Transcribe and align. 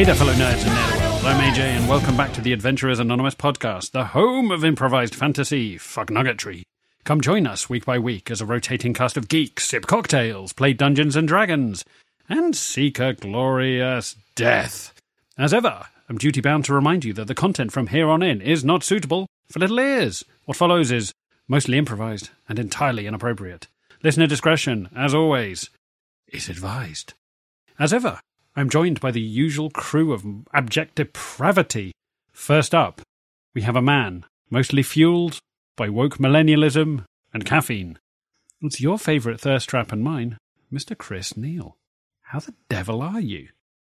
Hey 0.00 0.06
there, 0.06 0.14
fellow 0.14 0.32
nerds 0.32 0.66
and 0.66 0.70
nerd 0.70 1.24
I'm 1.24 1.52
AJ, 1.52 1.58
and 1.58 1.86
welcome 1.86 2.16
back 2.16 2.32
to 2.32 2.40
the 2.40 2.54
Adventurers 2.54 3.00
Anonymous 3.00 3.34
podcast, 3.34 3.90
the 3.90 4.06
home 4.06 4.50
of 4.50 4.64
improvised 4.64 5.14
fantasy, 5.14 5.76
fuck 5.76 6.08
nuggetry. 6.08 6.62
Come 7.04 7.20
join 7.20 7.46
us 7.46 7.68
week 7.68 7.84
by 7.84 7.98
week 7.98 8.30
as 8.30 8.40
a 8.40 8.46
rotating 8.46 8.94
cast 8.94 9.18
of 9.18 9.28
geeks 9.28 9.68
sip 9.68 9.86
cocktails, 9.86 10.54
play 10.54 10.72
Dungeons 10.72 11.16
and 11.16 11.28
Dragons, 11.28 11.84
and 12.30 12.56
seek 12.56 12.98
a 12.98 13.12
glorious 13.12 14.16
death. 14.34 14.94
As 15.36 15.52
ever, 15.52 15.84
I'm 16.08 16.16
duty 16.16 16.40
bound 16.40 16.64
to 16.64 16.72
remind 16.72 17.04
you 17.04 17.12
that 17.12 17.26
the 17.26 17.34
content 17.34 17.70
from 17.70 17.88
here 17.88 18.08
on 18.08 18.22
in 18.22 18.40
is 18.40 18.64
not 18.64 18.82
suitable 18.82 19.26
for 19.50 19.58
little 19.58 19.80
ears. 19.80 20.24
What 20.46 20.56
follows 20.56 20.90
is 20.90 21.12
mostly 21.46 21.76
improvised 21.76 22.30
and 22.48 22.58
entirely 22.58 23.06
inappropriate. 23.06 23.66
Listener 24.02 24.26
discretion, 24.26 24.88
as 24.96 25.12
always, 25.12 25.68
is 26.26 26.48
advised. 26.48 27.12
As 27.78 27.92
ever, 27.92 28.18
I'm 28.56 28.68
joined 28.68 29.00
by 29.00 29.10
the 29.10 29.20
usual 29.20 29.70
crew 29.70 30.12
of 30.12 30.24
abject 30.52 30.96
depravity. 30.96 31.92
First 32.32 32.74
up, 32.74 33.00
we 33.54 33.62
have 33.62 33.76
a 33.76 33.82
man, 33.82 34.24
mostly 34.50 34.82
fueled 34.82 35.38
by 35.76 35.88
woke 35.88 36.18
millennialism 36.18 37.04
and 37.32 37.44
caffeine. 37.44 37.98
It's 38.60 38.80
your 38.80 38.98
favourite 38.98 39.40
thirst 39.40 39.68
trap 39.68 39.92
and 39.92 40.02
mine, 40.02 40.36
Mr. 40.72 40.96
Chris 40.96 41.36
Neal. 41.36 41.76
How 42.22 42.40
the 42.40 42.54
devil 42.68 43.02
are 43.02 43.20
you? 43.20 43.48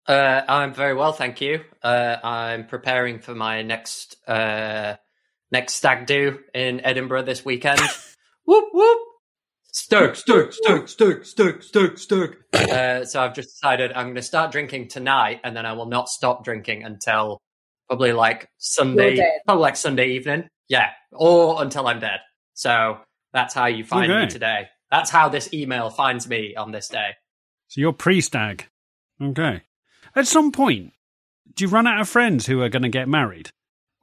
Uh, 0.07 0.41
I'm 0.47 0.73
very 0.73 0.93
well, 0.93 1.13
thank 1.13 1.41
you. 1.41 1.61
Uh, 1.81 2.17
I'm 2.23 2.67
preparing 2.67 3.19
for 3.19 3.33
my 3.33 3.61
next 3.61 4.17
uh, 4.27 4.95
next 5.51 5.75
stag 5.75 6.05
do 6.05 6.39
in 6.53 6.81
Edinburgh 6.85 7.23
this 7.23 7.45
weekend. 7.45 7.79
whoop 8.45 8.65
whoop. 8.73 8.99
Stoke, 9.73 10.15
Stoke, 10.15 10.53
Stoke, 10.53 10.87
Stoke, 10.87 11.25
Stoke, 11.25 11.63
Stoke, 11.63 11.97
Stoke. 11.97 12.37
Uh, 12.53 13.05
so 13.05 13.19
I've 13.19 13.33
just 13.33 13.49
decided 13.49 13.91
I'm 13.91 14.05
going 14.05 14.15
to 14.15 14.21
start 14.21 14.51
drinking 14.51 14.89
tonight, 14.89 15.41
and 15.43 15.57
then 15.57 15.65
I 15.65 15.73
will 15.73 15.87
not 15.87 16.09
stop 16.09 16.43
drinking 16.43 16.83
until 16.83 17.41
probably 17.87 18.13
like 18.13 18.47
Sunday, 18.59 19.17
probably 19.45 19.61
like 19.61 19.75
Sunday 19.75 20.11
evening. 20.11 20.47
Yeah, 20.69 20.91
or 21.11 21.61
until 21.61 21.87
I'm 21.87 21.99
dead. 21.99 22.19
So 22.53 22.99
that's 23.33 23.55
how 23.55 23.65
you 23.65 23.83
find 23.83 24.11
okay. 24.11 24.25
me 24.25 24.29
today. 24.29 24.67
That's 24.91 25.09
how 25.09 25.29
this 25.29 25.51
email 25.51 25.89
finds 25.89 26.29
me 26.29 26.55
on 26.55 26.71
this 26.71 26.87
day. 26.87 27.13
So 27.67 27.81
you're 27.81 27.93
pre-stag. 27.93 28.67
Okay. 29.19 29.63
At 30.15 30.27
some 30.27 30.51
point, 30.51 30.93
do 31.55 31.63
you 31.63 31.69
run 31.69 31.87
out 31.87 31.99
of 31.99 32.07
friends 32.07 32.45
who 32.45 32.61
are 32.61 32.69
going 32.69 32.83
to 32.83 32.89
get 32.89 33.07
married? 33.07 33.49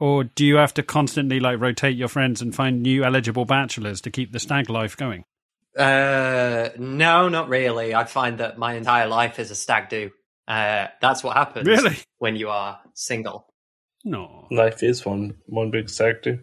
Or 0.01 0.25
do 0.25 0.45
you 0.45 0.57
have 0.57 0.75
to 0.75 0.83
constantly 0.83 1.39
like 1.39 1.61
rotate 1.61 1.97
your 1.97 2.09
friends 2.09 2.43
and 2.43 2.53
find 2.53 2.83
new 2.83 3.05
eligible 3.05 3.45
bachelors 3.45 4.01
to 4.01 4.11
keep 4.11 4.33
the 4.33 4.41
stag 4.41 4.69
life 4.69 4.97
going? 4.97 5.25
Uh, 5.77 6.71
no, 6.79 7.29
not 7.29 7.49
really. 7.49 7.95
I 7.95 8.05
find 8.05 8.39
that 8.39 8.59
my 8.59 8.75
entire 8.75 9.07
life 9.07 9.39
is 9.39 9.51
a 9.51 9.55
stag 9.55 9.89
do. 9.89 10.11
Uh, 10.49 10.89
that's 11.01 11.23
what 11.23 11.37
happens 11.37 11.67
really? 11.67 11.97
when 12.19 12.37
you 12.37 12.49
are 12.49 12.81
single. 12.95 13.47
No, 14.05 14.47
life 14.51 14.83
is 14.83 15.05
one 15.05 15.35
one 15.47 15.71
big 15.71 15.89
stag 15.89 16.23
do. 16.23 16.39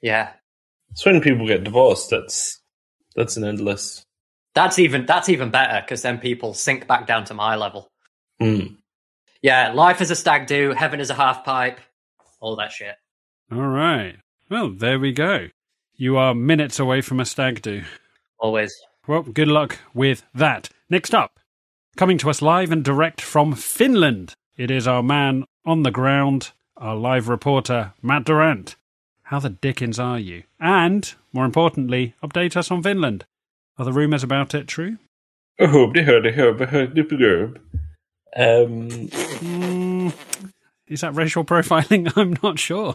Yeah, 0.00 0.32
it's 0.90 1.04
when 1.04 1.20
people 1.20 1.46
get 1.46 1.64
divorced. 1.64 2.10
That's 2.10 2.60
that's 3.16 3.36
an 3.36 3.44
endless. 3.44 4.04
That's 4.54 4.78
even 4.78 5.06
that's 5.06 5.28
even 5.28 5.50
better 5.50 5.80
because 5.80 6.02
then 6.02 6.18
people 6.18 6.54
sink 6.54 6.86
back 6.86 7.06
down 7.06 7.24
to 7.24 7.34
my 7.34 7.56
level. 7.56 7.88
Mm. 8.40 8.76
Yeah, 9.42 9.72
life 9.72 10.00
is 10.00 10.10
a 10.10 10.16
stag 10.16 10.46
do. 10.46 10.72
Heaven 10.72 11.00
is 11.00 11.10
a 11.10 11.14
half 11.14 11.44
pipe. 11.44 11.80
All 12.40 12.56
that 12.56 12.72
shit. 12.72 12.94
All 13.50 13.66
right. 13.66 14.16
Well, 14.50 14.70
there 14.70 14.98
we 14.98 15.12
go. 15.12 15.48
You 15.94 16.16
are 16.16 16.34
minutes 16.34 16.78
away 16.78 17.00
from 17.00 17.20
a 17.20 17.24
stag 17.24 17.62
do. 17.62 17.82
Always. 18.38 18.74
Well, 19.06 19.22
good 19.22 19.48
luck 19.48 19.78
with 19.94 20.22
that. 20.34 20.68
Next 20.90 21.14
up, 21.14 21.40
coming 21.96 22.18
to 22.18 22.30
us 22.30 22.42
live 22.42 22.70
and 22.70 22.84
direct 22.84 23.20
from 23.20 23.54
Finland, 23.54 24.34
it 24.56 24.70
is 24.70 24.86
our 24.86 25.02
man 25.02 25.44
on 25.64 25.82
the 25.82 25.90
ground, 25.90 26.50
our 26.76 26.96
live 26.96 27.28
reporter, 27.28 27.92
Matt 28.02 28.24
Durrant. 28.24 28.76
How 29.24 29.40
the 29.40 29.50
dickens 29.50 29.98
are 29.98 30.18
you? 30.18 30.44
And, 30.58 31.12
more 31.32 31.44
importantly, 31.44 32.14
update 32.22 32.56
us 32.56 32.70
on 32.70 32.82
Finland. 32.82 33.26
Are 33.78 33.84
the 33.84 33.92
rumours 33.92 34.22
about 34.22 34.54
it 34.54 34.66
true? 34.66 34.98
Oh, 35.58 35.92
det 35.92 36.02
hörde 36.02 36.30
jag, 36.30 36.66
hörde 36.66 37.04
på 37.04 37.16
Um, 38.36 38.88
mm, 38.88 40.12
is 40.86 41.00
that 41.00 41.14
racial 41.14 41.44
profiling? 41.44 42.12
I'm 42.16 42.36
not 42.42 42.58
sure. 42.58 42.94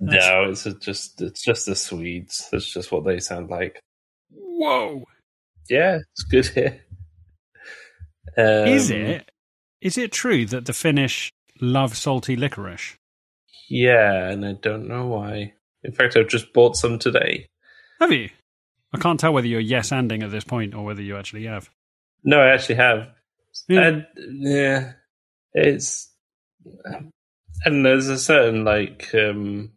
No, 0.00 0.50
it's 0.50 0.64
just 0.80 1.20
it's 1.20 1.44
just 1.44 1.66
the 1.66 1.74
Swedes. 1.74 2.48
That's 2.50 2.72
just 2.72 2.92
what 2.92 3.04
they 3.04 3.20
sound 3.20 3.50
like. 3.50 3.80
Whoa! 4.56 5.04
Yeah, 5.68 5.98
it's 6.12 6.22
good 6.24 6.46
here. 6.46 6.80
Um, 8.36 8.68
is 8.68 8.90
it? 8.90 9.30
Is 9.80 9.98
it 9.98 10.12
true 10.12 10.46
that 10.46 10.66
the 10.66 10.72
Finnish 10.72 11.30
love 11.60 11.96
salty 11.96 12.36
licorice? 12.36 12.96
Yeah, 13.68 14.28
and 14.28 14.44
I 14.44 14.52
don't 14.52 14.88
know 14.88 15.06
why. 15.06 15.54
In 15.82 15.92
fact, 15.92 16.16
I've 16.16 16.28
just 16.28 16.52
bought 16.52 16.76
some 16.76 16.98
today. 16.98 17.46
Have 18.00 18.12
you? 18.12 18.30
I 18.92 18.98
can't 18.98 19.20
tell 19.20 19.32
whether 19.32 19.46
you're 19.46 19.60
yes 19.60 19.90
anding 19.90 20.22
at 20.22 20.30
this 20.30 20.44
point 20.44 20.74
or 20.74 20.84
whether 20.84 21.02
you 21.02 21.16
actually 21.16 21.46
have. 21.46 21.70
No, 22.22 22.40
I 22.40 22.54
actually 22.54 22.76
have. 22.76 23.08
Yeah, 23.68 23.86
and, 23.86 24.06
yeah 24.16 24.92
it's 25.54 26.10
and 27.64 27.86
there's 27.86 28.08
a 28.08 28.18
certain 28.18 28.64
like 28.64 29.14
um, 29.14 29.72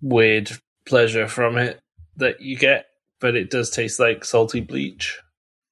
weird 0.00 0.50
pleasure 0.86 1.28
from 1.28 1.58
it 1.58 1.80
that 2.16 2.40
you 2.40 2.56
get 2.56 2.86
but 3.20 3.36
it 3.36 3.50
does 3.50 3.70
taste 3.70 4.00
like 4.00 4.24
salty 4.24 4.60
bleach. 4.60 5.20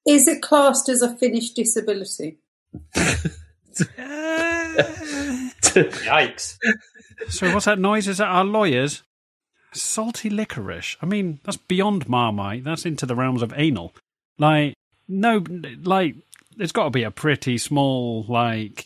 Is 0.07 0.27
it 0.27 0.41
classed 0.41 0.89
as 0.89 1.01
a 1.01 1.15
Finnish 1.17 1.51
disability? 1.51 2.39
Yikes. 5.75 6.57
So 7.29 7.53
what's 7.53 7.65
that 7.65 7.79
noise? 7.79 8.07
Is 8.07 8.19
that 8.19 8.27
our 8.27 8.45
lawyers? 8.45 9.03
Salty 9.73 10.29
licorice. 10.29 10.95
I 11.01 11.05
mean, 11.05 11.39
that's 11.43 11.57
beyond 11.57 12.07
Marmite. 12.07 12.63
That's 12.63 12.85
into 12.85 13.05
the 13.05 13.15
realms 13.15 13.41
of 13.41 13.53
anal. 13.55 13.93
Like, 14.37 14.73
no, 15.07 15.43
like, 15.83 16.15
there's 16.55 16.71
got 16.71 16.85
to 16.85 16.89
be 16.89 17.03
a 17.03 17.11
pretty 17.11 17.57
small, 17.57 18.23
like, 18.29 18.85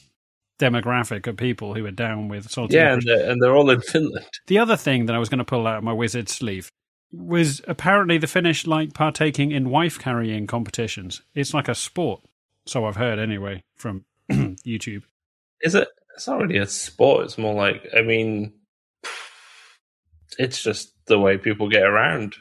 demographic 0.60 1.28
of 1.28 1.38
people 1.38 1.74
who 1.74 1.86
are 1.86 1.92
down 1.92 2.30
with 2.30 2.50
salty 2.50 2.76
yeah, 2.76 2.96
licorice. 2.96 3.06
and 3.06 3.08
they're, 3.08 3.32
and 3.32 3.42
they're 3.42 3.56
all 3.56 3.70
in 3.70 3.82
Finland. 3.82 4.26
The 4.48 4.58
other 4.58 4.76
thing 4.76 5.06
that 5.06 5.16
I 5.16 5.20
was 5.20 5.30
going 5.30 5.40
to 5.40 5.46
pull 5.46 5.68
out 5.68 5.78
of 5.78 5.84
my 5.84 5.94
wizard 5.94 6.30
sleeve 6.30 6.72
was 7.12 7.62
apparently 7.68 8.18
the 8.18 8.28
Finnish 8.28 8.66
like 8.66 8.94
partaking 8.94 9.52
in 9.52 9.70
wife 9.70 10.00
carrying 10.00 10.48
competitions. 10.48 11.22
It's 11.36 11.54
like 11.54 11.68
a 11.68 11.76
sport, 11.76 12.22
so 12.66 12.86
I've 12.86 12.96
heard 12.96 13.20
anyway 13.20 13.64
from 13.76 14.06
YouTube. 14.32 15.04
Is 15.62 15.76
it? 15.76 15.88
It's 16.16 16.28
not 16.28 16.42
really 16.42 16.58
a 16.58 16.68
sport. 16.68 17.26
It's 17.26 17.38
more 17.38 17.54
like 17.54 17.88
I 17.96 18.02
mean, 18.02 18.54
it's 20.38 20.62
just 20.62 20.94
the 21.06 21.20
way 21.20 21.38
people 21.38 21.70
get 21.70 21.84
around. 21.84 22.36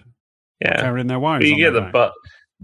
Yeah, 0.60 0.80
carrying 0.80 1.06
their 1.06 1.20
wives. 1.20 1.44
But 1.44 1.48
you 1.48 1.56
get 1.56 1.72
the 1.72 1.88
but 1.92 2.12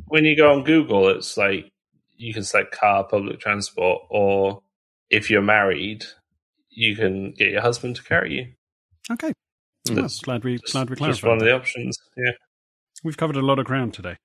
when 0.07 0.25
you 0.25 0.37
go 0.37 0.53
on 0.53 0.65
Google, 0.65 1.09
it's 1.09 1.37
like 1.37 1.71
you 2.17 2.33
can 2.33 2.45
select 2.45 2.73
car, 2.73 3.05
public 3.05 3.41
transport, 3.41 4.03
or 4.11 4.63
if 5.11 5.31
you're 5.31 5.43
married, 5.43 6.05
you 6.71 6.97
can 6.97 7.33
get 7.33 7.51
your 7.51 7.63
husband 7.63 7.97
to 7.97 8.03
carry 8.03 8.35
you. 8.35 8.47
Okay, 9.11 9.33
that's 9.95 10.21
glad 10.21 10.45
we 10.45 10.59
glad 10.59 10.91
we 10.91 10.97
clarified. 10.97 11.15
Just 11.15 11.25
one 11.25 11.37
of 11.39 11.45
the 11.45 11.55
options. 11.55 11.99
Yeah, 12.17 12.33
we've 13.05 13.17
covered 13.17 13.37
a 13.37 13.43
lot 13.43 13.59
of 13.59 13.65
ground 13.65 13.95
today, 13.95 14.17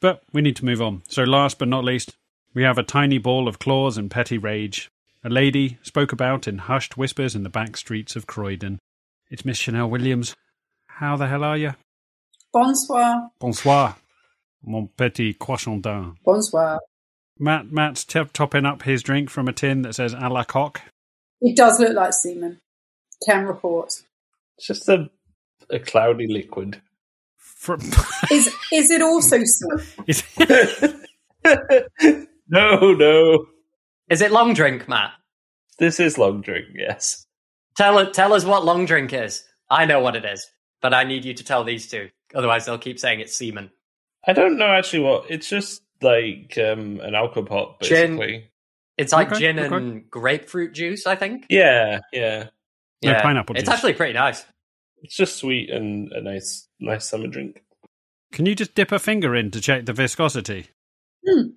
but 0.00 0.22
we 0.32 0.42
need 0.42 0.56
to 0.56 0.64
move 0.64 0.82
on. 0.82 1.02
So, 1.08 1.22
last 1.24 1.58
but 1.58 1.68
not 1.68 1.84
least, 1.84 2.16
we 2.54 2.62
have 2.62 2.78
a 2.78 2.82
tiny 2.82 3.18
ball 3.18 3.48
of 3.48 3.58
claws 3.58 3.96
and 3.96 4.10
petty 4.10 4.38
rage. 4.38 4.90
A 5.24 5.28
lady 5.28 5.78
spoke 5.82 6.12
about 6.12 6.48
in 6.48 6.58
hushed 6.58 6.96
whispers 6.96 7.34
in 7.34 7.44
the 7.44 7.48
back 7.48 7.76
streets 7.76 8.16
of 8.16 8.26
Croydon. 8.26 8.78
It's 9.30 9.44
Miss 9.44 9.58
Chanelle 9.58 9.88
Williams. 9.88 10.34
How 10.86 11.16
the 11.16 11.28
hell 11.28 11.44
are 11.44 11.56
you? 11.56 11.74
Bonsoir. 12.52 13.30
Bonsoir, 13.40 13.96
mon 14.62 14.88
petit 14.96 15.34
croissantin. 15.34 16.16
Bonsoir. 16.24 16.80
Matt, 17.38 17.72
Matt's 17.72 18.04
t- 18.04 18.22
topping 18.32 18.66
up 18.66 18.82
his 18.82 19.02
drink 19.02 19.30
from 19.30 19.48
a 19.48 19.52
tin 19.52 19.82
that 19.82 19.94
says 19.94 20.12
"A. 20.12 20.28
Le 20.28 20.44
Coq." 20.44 20.80
It 21.40 21.56
does 21.56 21.80
look 21.80 21.94
like 21.94 22.12
semen. 22.12 22.60
Can 23.24 23.46
report. 23.46 24.02
It's 24.56 24.66
just 24.66 24.88
a 24.88 25.08
a 25.70 25.78
cloudy 25.78 26.26
liquid. 26.26 26.80
From 27.36 27.80
is 28.30 28.54
is 28.72 28.90
it 28.90 29.02
also 29.02 29.38
so? 29.44 29.68
no, 32.48 32.92
no. 32.92 33.46
Is 34.10 34.20
it 34.20 34.32
long 34.32 34.54
drink, 34.54 34.88
Matt? 34.88 35.12
This 35.78 35.98
is 35.98 36.18
long 36.18 36.42
drink. 36.42 36.66
Yes. 36.74 37.26
Tell 37.76 38.10
tell 38.10 38.32
us 38.32 38.44
what 38.44 38.64
long 38.64 38.84
drink 38.84 39.12
is. 39.12 39.42
I 39.70 39.86
know 39.86 40.00
what 40.00 40.16
it 40.16 40.24
is, 40.24 40.46
but 40.80 40.92
I 40.92 41.04
need 41.04 41.24
you 41.24 41.34
to 41.34 41.44
tell 41.44 41.64
these 41.64 41.90
two. 41.90 42.10
Otherwise, 42.34 42.66
they'll 42.66 42.78
keep 42.78 42.98
saying 42.98 43.20
it's 43.20 43.36
semen. 43.36 43.70
I 44.26 44.32
don't 44.32 44.58
know 44.58 44.66
actually 44.66 45.00
what. 45.00 45.30
It's 45.30 45.48
just 45.48 45.82
like 46.00 46.58
um, 46.58 47.00
an 47.00 47.14
alcohol 47.14 47.76
basically. 47.80 48.26
Gin. 48.26 48.42
It's 48.98 49.12
like 49.12 49.28
okay, 49.28 49.40
gin 49.40 49.58
okay. 49.58 49.74
and 49.74 50.10
grapefruit 50.10 50.74
juice, 50.74 51.06
I 51.06 51.16
think. 51.16 51.46
Yeah, 51.48 52.00
yeah. 52.12 52.48
Yeah, 53.02 53.12
no, 53.14 53.20
pineapple. 53.22 53.56
It's 53.56 53.64
juice. 53.64 53.74
actually 53.74 53.92
pretty 53.94 54.12
nice. 54.14 54.44
It's 55.02 55.16
just 55.16 55.36
sweet 55.36 55.70
and 55.70 56.12
a 56.12 56.20
nice, 56.20 56.68
nice 56.80 57.06
summer 57.08 57.26
drink. 57.26 57.62
Can 58.32 58.46
you 58.46 58.54
just 58.54 58.74
dip 58.74 58.92
a 58.92 58.98
finger 58.98 59.34
in 59.34 59.50
to 59.50 59.60
check 59.60 59.84
the 59.84 59.92
viscosity? 59.92 60.68
Hmm. 61.28 61.48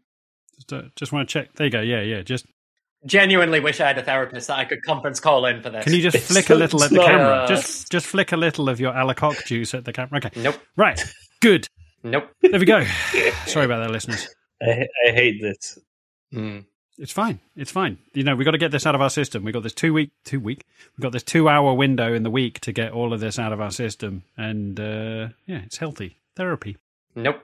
Just, 0.55 0.73
uh, 0.73 0.81
just 0.95 1.11
want 1.11 1.29
to 1.29 1.33
check. 1.33 1.53
There 1.55 1.67
you 1.67 1.71
go. 1.71 1.81
Yeah, 1.81 2.01
yeah. 2.01 2.21
Just 2.21 2.45
genuinely 3.05 3.59
wish 3.59 3.79
I 3.79 3.87
had 3.87 3.97
a 3.97 4.03
therapist 4.03 4.47
that 4.47 4.57
I 4.57 4.65
could 4.65 4.81
conference 4.83 5.19
call 5.19 5.45
in 5.45 5.61
for 5.61 5.69
this. 5.69 5.83
Can 5.83 5.93
you 5.93 6.01
just 6.01 6.15
It's 6.15 6.27
flick 6.27 6.49
a 6.49 6.55
little 6.55 6.83
at 6.83 6.89
the 6.89 6.95
not- 6.97 7.05
camera? 7.05 7.35
uh, 7.43 7.47
Just 7.47 7.91
just 7.91 8.07
flick 8.07 8.31
a 8.31 8.37
little 8.37 8.67
of 8.67 8.79
your 8.79 8.95
A. 8.97 9.05
Le 9.05 9.13
Coq 9.13 9.45
juice 9.45 9.73
at 9.73 9.85
the 9.85 9.93
camera. 9.93 10.17
Okay. 10.25 10.31
Nope. 10.41 10.57
Right. 10.75 10.99
Good. 11.41 11.67
Nope. 12.03 12.29
There 12.41 12.59
we 12.59 12.65
go. 12.65 12.83
Sorry 13.45 13.65
about 13.65 13.79
that, 13.85 13.91
listeners. 13.91 14.27
I, 14.61 14.87
I 15.07 15.11
hate 15.11 15.41
this. 15.41 15.77
Mm. 16.33 16.65
It's 16.97 17.11
fine. 17.11 17.39
It's 17.55 17.71
fine. 17.71 17.97
You 18.13 18.23
know, 18.23 18.35
we 18.35 18.45
got 18.45 18.51
to 18.51 18.57
get 18.57 18.71
this 18.71 18.85
out 18.85 18.95
of 18.95 19.01
our 19.01 19.09
system. 19.09 19.43
We 19.43 19.51
got 19.51 19.63
this 19.63 19.73
two 19.73 19.93
week, 19.93 20.11
two 20.23 20.39
week. 20.39 20.63
We 20.97 21.01
got 21.01 21.11
this 21.11 21.23
two 21.23 21.49
hour 21.49 21.73
window 21.73 22.13
in 22.13 22.23
the 22.23 22.31
week 22.31 22.59
to 22.61 22.71
get 22.71 22.93
all 22.93 23.13
of 23.13 23.19
this 23.19 23.37
out 23.37 23.51
of 23.51 23.59
our 23.59 23.71
system, 23.71 24.23
and 24.37 24.79
uh, 24.79 25.29
yeah, 25.45 25.61
it's 25.65 25.77
healthy 25.77 26.17
therapy. 26.35 26.77
Nope. 27.15 27.41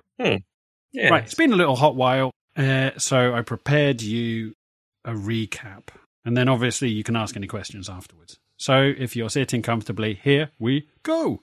Yeah. 0.94 1.10
Right. 1.10 1.24
It's 1.24 1.36
been 1.36 1.54
a 1.54 1.58
little 1.58 1.76
hot 1.76 1.96
while, 1.96 2.32
uh, 2.56 2.92
so 2.98 3.34
I 3.34 3.42
prepared 3.42 4.02
you 4.02 4.56
a 5.04 5.12
recap, 5.12 5.88
and 6.24 6.38
then 6.38 6.48
obviously 6.48 6.90
you 6.90 7.04
can 7.04 7.16
ask 7.16 7.36
any 7.36 7.48
questions 7.48 7.90
afterwards. 7.90 8.38
So 8.58 8.94
if 8.98 9.16
you're 9.16 9.30
sitting 9.30 9.62
comfortably, 9.62 10.20
here 10.22 10.52
we 10.60 10.88
go. 11.04 11.42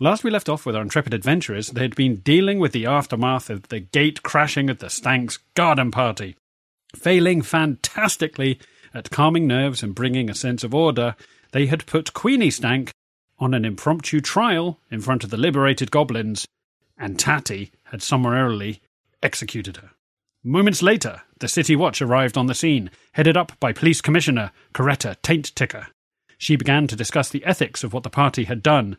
Last 0.00 0.22
we 0.22 0.30
left 0.30 0.48
off 0.48 0.64
with 0.66 0.76
our 0.76 0.82
intrepid 0.82 1.14
adventurers, 1.14 1.68
they 1.70 1.82
had 1.82 1.96
been 1.96 2.16
dealing 2.16 2.58
with 2.58 2.72
the 2.72 2.86
aftermath 2.86 3.50
of 3.50 3.68
the 3.68 3.80
gate 3.80 4.22
crashing 4.22 4.70
at 4.70 4.78
the 4.78 4.90
Stanks 4.90 5.38
garden 5.54 5.90
party. 5.90 6.36
Failing 6.96 7.42
fantastically 7.42 8.58
at 8.94 9.10
calming 9.10 9.46
nerves 9.46 9.82
and 9.82 9.94
bringing 9.94 10.30
a 10.30 10.34
sense 10.34 10.64
of 10.64 10.74
order, 10.74 11.14
they 11.52 11.66
had 11.66 11.86
put 11.86 12.14
Queenie 12.14 12.50
Stank 12.50 12.92
on 13.38 13.54
an 13.54 13.64
impromptu 13.64 14.20
trial 14.20 14.80
in 14.90 15.00
front 15.00 15.24
of 15.24 15.30
the 15.30 15.36
liberated 15.36 15.90
goblins, 15.90 16.46
and 16.96 17.18
Tatty 17.18 17.70
had 17.84 18.02
summarily 18.02 18.80
executed 19.22 19.78
her. 19.78 19.90
Moments 20.42 20.82
later, 20.82 21.22
the 21.40 21.48
City 21.48 21.76
Watch 21.76 22.00
arrived 22.00 22.36
on 22.36 22.46
the 22.46 22.54
scene, 22.54 22.90
headed 23.12 23.36
up 23.36 23.52
by 23.60 23.72
Police 23.72 24.00
Commissioner 24.00 24.50
Coretta 24.72 25.16
Taint 25.22 25.54
Ticker. 25.54 25.88
She 26.38 26.56
began 26.56 26.86
to 26.86 26.96
discuss 26.96 27.28
the 27.28 27.44
ethics 27.44 27.84
of 27.84 27.92
what 27.92 28.02
the 28.02 28.10
party 28.10 28.44
had 28.44 28.62
done, 28.62 28.96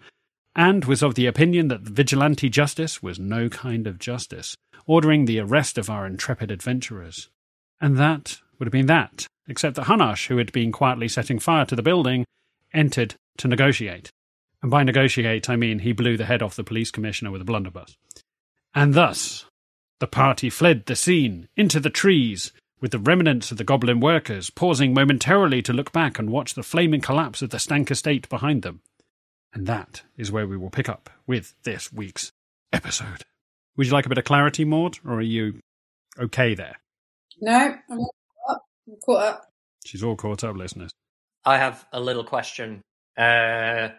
and 0.55 0.85
was 0.85 1.01
of 1.01 1.15
the 1.15 1.25
opinion 1.25 1.69
that 1.69 1.81
vigilante 1.81 2.49
justice 2.49 3.01
was 3.01 3.19
no 3.19 3.49
kind 3.49 3.87
of 3.87 3.99
justice, 3.99 4.55
ordering 4.85 5.25
the 5.25 5.39
arrest 5.39 5.77
of 5.77 5.89
our 5.89 6.05
intrepid 6.05 6.51
adventurers. 6.51 7.29
And 7.81 7.97
that 7.97 8.37
would 8.57 8.67
have 8.67 8.71
been 8.71 8.87
that, 8.87 9.27
except 9.47 9.75
that 9.75 9.85
Hanash, 9.85 10.27
who 10.27 10.37
had 10.37 10.51
been 10.51 10.71
quietly 10.71 11.07
setting 11.07 11.39
fire 11.39 11.65
to 11.65 11.75
the 11.75 11.81
building, 11.81 12.25
entered 12.73 13.15
to 13.37 13.47
negotiate. 13.47 14.11
And 14.61 14.69
by 14.69 14.83
negotiate, 14.83 15.49
I 15.49 15.55
mean 15.55 15.79
he 15.79 15.93
blew 15.93 16.17
the 16.17 16.25
head 16.25 16.41
off 16.41 16.55
the 16.55 16.63
police 16.63 16.91
commissioner 16.91 17.31
with 17.31 17.41
a 17.41 17.45
blunderbuss. 17.45 17.95
And 18.75 18.93
thus, 18.93 19.45
the 19.99 20.07
party 20.07 20.49
fled 20.49 20.85
the 20.85 20.95
scene, 20.95 21.47
into 21.55 21.79
the 21.79 21.89
trees, 21.89 22.51
with 22.81 22.91
the 22.91 22.99
remnants 22.99 23.51
of 23.51 23.57
the 23.57 23.63
goblin 23.63 23.99
workers 23.99 24.49
pausing 24.49 24.93
momentarily 24.93 25.61
to 25.61 25.73
look 25.73 25.91
back 25.91 26.19
and 26.19 26.29
watch 26.29 26.53
the 26.53 26.63
flaming 26.63 27.01
collapse 27.01 27.41
of 27.41 27.49
the 27.49 27.59
Stank 27.59 27.91
estate 27.91 28.27
behind 28.29 28.61
them. 28.61 28.81
And 29.53 29.67
that 29.67 30.03
is 30.17 30.31
where 30.31 30.47
we 30.47 30.57
will 30.57 30.69
pick 30.69 30.87
up 30.87 31.09
with 31.25 31.55
this 31.63 31.91
week's 31.91 32.31
episode. 32.71 33.23
Would 33.75 33.87
you 33.87 33.93
like 33.93 34.05
a 34.05 34.09
bit 34.09 34.17
of 34.17 34.25
clarity, 34.25 34.63
Maud, 34.65 34.99
or 35.05 35.15
are 35.15 35.21
you 35.21 35.59
okay 36.17 36.53
there? 36.53 36.77
No, 37.41 37.75
I'm 37.89 37.99
all 37.99 38.15
caught 38.45 38.55
up. 38.55 38.65
I'm 38.87 38.95
caught 39.05 39.23
up. 39.23 39.45
She's 39.85 40.03
all 40.03 40.15
caught 40.15 40.43
up, 40.43 40.55
listeners. 40.55 40.91
I 41.45 41.57
have 41.57 41.85
a 41.93 41.99
little 41.99 42.23
question. 42.23 42.81
Uh, 43.17 43.89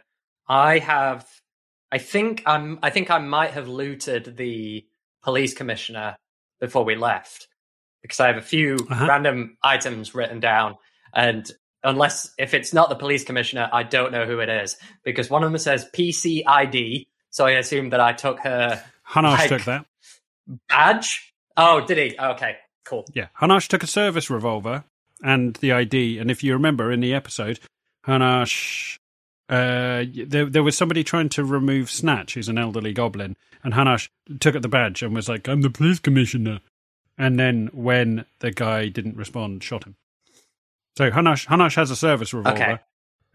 I 0.49 0.79
have. 0.79 1.27
I 1.93 1.99
think 1.99 2.43
I'm. 2.47 2.79
I 2.83 2.91
think 2.91 3.11
I 3.11 3.19
might 3.19 3.53
have 3.53 3.69
looted 3.69 4.37
the 4.37 4.85
police 5.23 5.55
commissioner 5.55 6.17
before 6.61 6.85
we 6.85 6.95
left 6.97 7.49
because 8.03 8.21
I 8.21 8.29
have 8.29 8.37
a 8.37 8.43
few 8.43 8.77
Uh-huh. 8.91 9.07
random 9.09 9.57
items 9.63 10.15
written 10.15 10.41
down, 10.41 10.77
and 11.15 11.51
unless 11.83 12.33
if 12.39 12.55
it's 12.55 12.73
not 12.75 12.89
the 12.91 12.95
police 12.95 13.25
commissioner, 13.25 13.69
I 13.73 13.83
don't 13.83 14.13
know 14.13 14.27
who 14.27 14.41
it 14.41 14.49
is 14.49 14.77
because 15.05 15.31
one 15.31 15.43
of 15.43 15.51
them 15.51 15.59
says 15.59 15.87
PCID, 15.95 17.07
so 17.31 17.47
I 17.47 17.53
assume 17.53 17.91
that 17.91 18.01
I 18.01 18.13
took 18.13 18.41
her 18.41 18.83
Hanash 19.09 19.39
Like- 19.39 19.49
took 19.49 19.63
that. 19.65 19.87
badge. 20.69 21.35
Oh, 21.57 21.85
did 21.85 21.99
he? 21.99 22.19
Okay, 22.19 22.57
cool. 22.85 23.07
Yeah, 23.15 23.29
Hanash 23.41 23.69
took 23.69 23.83
a 23.83 23.87
service 23.87 24.31
revolver 24.31 24.85
and 25.23 25.55
the 25.57 25.73
ID. 25.73 26.19
And 26.19 26.31
if 26.31 26.43
you 26.43 26.53
remember 26.55 26.91
in 26.91 27.01
the 27.01 27.15
episode, 27.15 27.61
Hanash, 28.07 28.99
uh, 29.49 30.05
there, 30.27 30.47
there 30.47 30.63
was 30.63 30.77
somebody 30.77 31.05
trying 31.05 31.29
to 31.31 31.45
remove 31.45 31.91
Snatch, 31.91 32.35
who's 32.35 32.49
an 32.49 32.59
elderly 32.59 32.93
goblin, 32.93 33.37
and 33.63 33.75
Hanash 33.75 34.09
took 34.41 34.55
at 34.55 34.63
the 34.63 34.69
badge 34.69 35.03
and 35.03 35.15
was 35.15 35.29
like, 35.29 35.49
"I'm 35.49 35.61
the 35.63 35.71
police 35.71 35.99
commissioner." 35.99 36.61
And 37.19 37.39
then 37.39 37.69
when 37.73 38.25
the 38.39 38.51
guy 38.51 38.89
didn't 38.89 39.17
respond, 39.17 39.63
shot 39.63 39.85
him. 39.85 39.97
So 40.97 41.11
Hanash, 41.11 41.47
Hanash 41.49 41.77
has 41.77 41.91
a 41.91 41.97
service 41.97 42.33
revolver 42.33 42.63
Okay. 42.63 42.79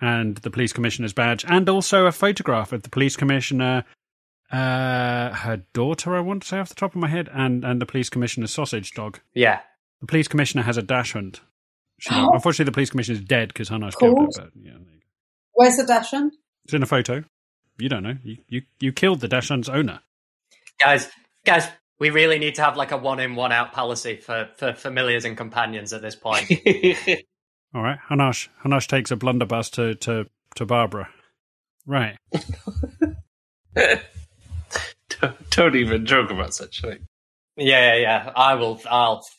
and 0.02 0.38
the 0.38 0.50
police 0.50 0.74
commissioner's 0.74 1.14
badge, 1.14 1.46
and 1.48 1.70
also 1.70 2.06
a 2.06 2.12
photograph 2.12 2.74
of 2.74 2.82
the 2.84 2.90
police 2.90 3.16
commissioner, 3.16 3.84
uh, 4.56 5.34
her 5.34 5.64
daughter, 5.74 6.16
I 6.16 6.20
want 6.22 6.44
to 6.44 6.48
say 6.48 6.60
off 6.60 6.70
the 6.70 6.76
top 6.76 6.92
of 6.96 7.02
my 7.02 7.08
head, 7.08 7.30
and 7.34 7.64
and 7.66 7.82
the 7.82 7.86
police 7.86 8.10
commissioner's 8.10 8.52
sausage 8.52 8.92
dog. 8.94 9.20
Yeah. 9.34 9.60
The 10.02 10.08
police 10.08 10.28
commissioner 10.28 10.64
has 10.64 10.78
a 10.78 10.82
dachshund. 10.82 11.40
She- 12.00 12.10
Oh. 12.14 12.32
unfortunately, 12.34 12.66
the 12.66 12.72
police 12.74 12.90
commissioner 12.90 13.18
is 13.20 13.24
dead 13.26 13.48
because 13.50 13.70
Hanash 13.70 13.94
Cool. 13.96 14.16
killed 14.16 14.36
her. 14.38 14.44
But 14.44 14.52
yeah, 14.62 14.72
there 14.72 14.80
you 14.94 15.00
go. 15.00 15.06
Where's 15.54 15.78
the 15.78 15.86
dash 15.86 16.14
on? 16.14 16.32
it's 16.66 16.74
in 16.74 16.84
a 16.84 16.86
photo. 16.86 17.24
You 17.78 17.90
don't 17.90 18.04
know. 18.04 18.16
You 18.24 18.38
you, 18.48 18.62
you 18.80 18.92
killed 18.94 19.20
the 19.22 19.28
dachshund's 19.30 19.70
owner. 19.70 20.00
guys, 20.80 21.10
guys, 21.46 21.68
we 22.00 22.10
really 22.10 22.38
need 22.40 22.56
to 22.56 22.62
have 22.64 22.76
like 22.78 22.92
a 22.92 22.98
one 22.98 23.20
in, 23.20 23.36
one 23.36 23.52
out 23.54 23.72
policy 23.72 24.18
for, 24.18 24.50
for 24.58 24.74
familiars 24.74 25.24
and 25.26 25.38
companions 25.38 25.94
at 25.94 26.02
this 26.02 26.16
point. 26.16 26.50
All 27.74 27.82
right, 27.84 28.00
Hanash. 28.10 28.48
Hanash 28.64 28.88
takes 28.88 29.12
a 29.12 29.16
blunderbuss 29.16 29.70
to 29.72 29.96
to 29.96 30.26
to 30.56 30.66
Barbara. 30.66 31.10
Right. 31.86 32.18
don't, 35.22 35.50
don't 35.52 35.76
even 35.76 36.06
joke 36.06 36.32
about 36.32 36.54
such 36.54 36.82
thing. 36.82 37.08
yeah, 37.58 37.94
yeah, 37.96 38.02
yeah. 38.02 38.32
I 38.36 38.56
will. 38.56 38.82
I'll. 38.90 39.26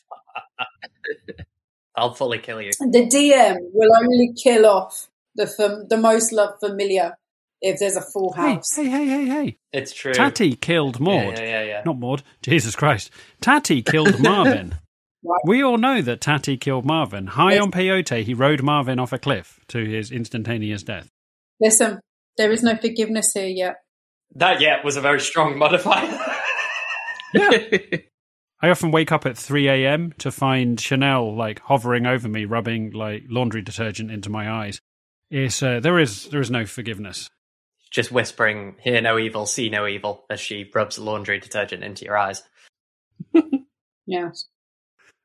I'll 1.95 2.13
fully 2.13 2.37
kill 2.39 2.61
you. 2.61 2.71
The 2.79 3.07
DM 3.07 3.55
will 3.73 3.89
only 3.99 4.33
kill 4.41 4.65
off 4.67 5.07
the 5.35 5.47
fam- 5.47 5.87
the 5.89 5.97
most 5.97 6.31
loved 6.31 6.59
familiar 6.59 7.17
if 7.59 7.79
there's 7.79 7.95
a 7.95 8.01
full 8.01 8.33
house. 8.33 8.75
hey, 8.75 8.85
hey, 8.87 9.05
hey, 9.07 9.25
hey. 9.25 9.57
It's 9.73 9.93
true. 9.93 10.13
Tatty 10.13 10.55
killed 10.55 10.97
Yeah, 10.99 11.03
Maud. 11.05 11.39
yeah, 11.39 11.43
yeah, 11.45 11.63
yeah. 11.63 11.81
Not 11.85 11.97
Maud. 11.97 12.21
Jesus 12.43 12.75
Christ. 12.75 13.09
Tatty 13.41 13.81
killed 13.81 14.19
Marvin. 14.23 14.75
Right. 15.23 15.39
We 15.45 15.63
all 15.63 15.79
know 15.79 16.03
that 16.03 16.21
Tatty 16.21 16.55
killed 16.57 16.85
Marvin. 16.85 17.25
High 17.25 17.53
Yes. 17.53 17.63
on 17.63 17.71
peyote, 17.71 18.23
he 18.23 18.35
rode 18.35 18.61
Marvin 18.61 18.99
off 18.99 19.11
a 19.11 19.17
cliff 19.17 19.59
to 19.69 19.83
his 19.83 20.11
instantaneous 20.11 20.83
death. 20.83 21.09
Listen, 21.59 21.99
there 22.37 22.51
is 22.51 22.61
no 22.61 22.75
forgiveness 22.75 23.33
here 23.33 23.47
yet. 23.47 23.77
That 24.35 24.61
yet 24.61 24.83
was 24.83 24.97
a 24.97 25.01
very 25.01 25.19
strong 25.19 25.57
modifier. 25.59 26.19
I 28.59 28.69
often 28.69 28.91
wake 28.91 29.11
up 29.11 29.25
at 29.25 29.37
3 29.37 29.67
a.m. 29.69 30.13
to 30.19 30.31
find 30.31 30.77
Chanelle 30.77 31.35
like 31.35 31.59
hovering 31.59 32.05
over 32.07 32.27
me, 32.27 32.45
rubbing 32.45 32.91
like 32.91 33.23
laundry 33.29 33.61
detergent 33.61 34.09
into 34.11 34.29
my 34.29 34.49
eyes. 34.49 34.79
It's 35.29 35.61
uh, 35.61 35.79
there 35.79 35.99
is 35.99 36.29
there 36.29 36.41
is 36.41 36.49
no 36.49 36.65
forgiveness. 36.65 37.29
Just 37.91 38.11
whispering, 38.11 38.75
"Hear 38.81 39.01
no 39.01 39.17
evil, 39.19 39.45
see 39.45 39.69
no 39.69 39.85
evil," 39.87 40.25
as 40.29 40.39
she 40.39 40.69
rubs 40.73 40.97
laundry 40.97 41.39
detergent 41.39 41.83
into 41.83 42.05
your 42.05 42.17
eyes. 42.17 42.43
Yes. 44.09 44.45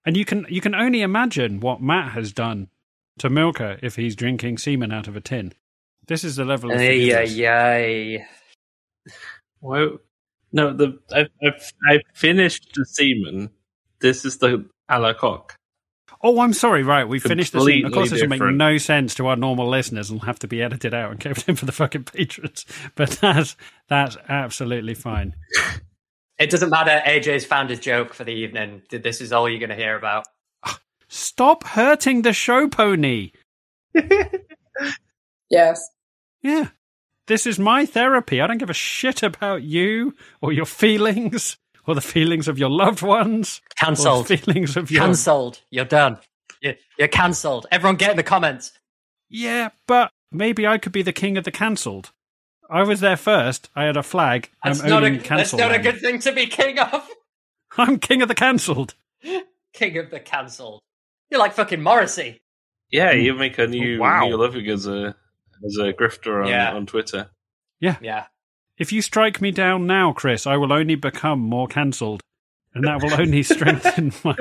And 0.04 0.16
you 0.16 0.24
can 0.24 0.44
you 0.48 0.60
can 0.60 0.74
only 0.74 1.02
imagine 1.02 1.60
what 1.60 1.80
Matt 1.80 2.12
has 2.14 2.32
done 2.32 2.66
to 3.18 3.30
Milka 3.30 3.78
if 3.80 3.94
he's 3.94 4.16
drinking 4.16 4.58
semen 4.58 4.90
out 4.90 5.06
of 5.06 5.14
a 5.14 5.20
tin. 5.20 5.52
This 6.08 6.24
is 6.24 6.34
the 6.34 6.44
level 6.44 6.72
of 6.72 6.80
Ay, 6.80 6.98
forgiveness. 6.98 7.38
ay, 7.38 7.46
ay. 8.18 8.26
Well, 9.60 9.98
no, 10.52 10.72
the 10.72 10.98
I've, 11.14 11.28
I've, 11.42 11.72
I've 11.88 12.00
finished 12.14 12.72
the 12.74 12.84
semen. 12.84 13.50
This 14.00 14.24
is 14.24 14.38
the 14.38 14.68
A. 14.88 14.98
Le 14.98 15.14
Coq. 15.14 15.56
Oh, 16.24 16.40
I'm 16.40 16.52
sorry. 16.52 16.82
Right, 16.82 17.06
we 17.08 17.18
finished 17.18 17.52
the 17.52 17.60
this. 17.60 17.84
Of 17.84 17.92
course, 17.92 18.10
this 18.10 18.22
will 18.22 18.28
make 18.28 18.38
different. 18.38 18.58
no 18.58 18.78
sense 18.78 19.14
to 19.16 19.26
our 19.26 19.36
normal 19.36 19.68
listeners 19.68 20.10
and 20.10 20.20
will 20.20 20.26
have 20.26 20.38
to 20.40 20.48
be 20.48 20.62
edited 20.62 20.94
out 20.94 21.10
and 21.10 21.20
kept 21.20 21.48
in 21.48 21.56
for 21.56 21.66
the 21.66 21.72
fucking 21.72 22.04
patrons. 22.04 22.64
But 22.94 23.10
that's 23.10 23.56
that's 23.88 24.16
absolutely 24.28 24.94
fine. 24.94 25.34
It 26.38 26.50
doesn't 26.50 26.70
matter. 26.70 27.02
AJ's 27.06 27.44
found 27.44 27.70
his 27.70 27.80
joke 27.80 28.14
for 28.14 28.24
the 28.24 28.32
evening. 28.32 28.82
This 28.90 29.20
is 29.20 29.32
all 29.32 29.48
you're 29.48 29.60
going 29.60 29.70
to 29.70 29.76
hear 29.76 29.96
about. 29.96 30.24
Stop 31.08 31.64
hurting 31.64 32.22
the 32.22 32.32
show 32.32 32.68
pony. 32.68 33.32
Yes. 35.52 35.86
Yeah. 36.42 36.68
This 37.26 37.46
is 37.46 37.58
my 37.58 37.86
therapy. 37.86 38.40
I 38.40 38.46
don't 38.46 38.58
give 38.58 38.70
a 38.70 38.74
shit 38.74 39.22
about 39.22 39.62
you 39.62 40.14
or 40.40 40.52
your 40.52 40.66
feelings 40.66 41.56
or 41.86 41.94
the 41.94 42.00
feelings 42.00 42.48
of 42.48 42.58
your 42.58 42.70
loved 42.70 43.02
ones 43.02 43.60
Cancelled. 43.76 44.28
feelings 44.28 44.76
of 44.76 44.90
your. 44.90 45.04
Cancelled. 45.04 45.60
You're 45.70 45.84
done. 45.84 46.18
You're, 46.60 46.74
you're 46.98 47.08
cancelled. 47.08 47.66
Everyone 47.70 47.96
get 47.96 48.10
in 48.10 48.16
the 48.16 48.22
comments. 48.22 48.72
Yeah, 49.28 49.70
but 49.86 50.10
maybe 50.30 50.66
I 50.66 50.78
could 50.78 50.92
be 50.92 51.02
the 51.02 51.12
king 51.12 51.36
of 51.36 51.44
the 51.44 51.50
cancelled. 51.50 52.10
I 52.70 52.82
was 52.82 53.00
there 53.00 53.16
first. 53.16 53.68
I 53.74 53.84
had 53.84 53.96
a 53.96 54.02
flag. 54.02 54.50
That's 54.64 54.80
I'm 54.82 54.88
not, 54.90 55.04
a, 55.04 55.16
that's 55.18 55.52
not 55.52 55.74
a 55.74 55.78
good 55.78 56.00
thing 56.00 56.18
to 56.20 56.32
be 56.32 56.46
king 56.46 56.78
of. 56.78 57.08
I'm 57.78 57.98
king 57.98 58.22
of 58.22 58.28
the 58.28 58.34
cancelled. 58.34 58.94
king 59.72 59.96
of 59.98 60.10
the 60.10 60.20
cancelled. 60.20 60.80
You're 61.30 61.40
like 61.40 61.54
fucking 61.54 61.82
Morrissey. 61.82 62.40
Yeah, 62.90 63.12
you 63.12 63.34
make 63.34 63.58
a 63.58 63.66
new 63.66 63.96
Oh, 63.98 64.00
wow. 64.02 64.26
new 64.26 64.36
living 64.36 64.68
as 64.68 64.86
a 64.86 65.08
uh, 65.08 65.12
as 65.64 65.76
a 65.78 65.92
grifter 65.92 66.42
on, 66.42 66.48
Yeah. 66.48 66.72
on 66.72 66.86
Twitter. 66.86 67.30
Yeah. 67.80 67.96
Yeah. 68.00 68.26
If 68.78 68.92
you 68.92 69.02
strike 69.02 69.40
me 69.40 69.50
down 69.50 69.86
now, 69.86 70.12
Chris, 70.12 70.46
I 70.46 70.56
will 70.56 70.72
only 70.72 70.94
become 70.94 71.40
more 71.40 71.68
cancelled. 71.68 72.20
And 72.74 72.84
that 72.84 73.02
will 73.02 73.12
only 73.20 73.42
strengthen 73.42 74.12
my. 74.24 74.34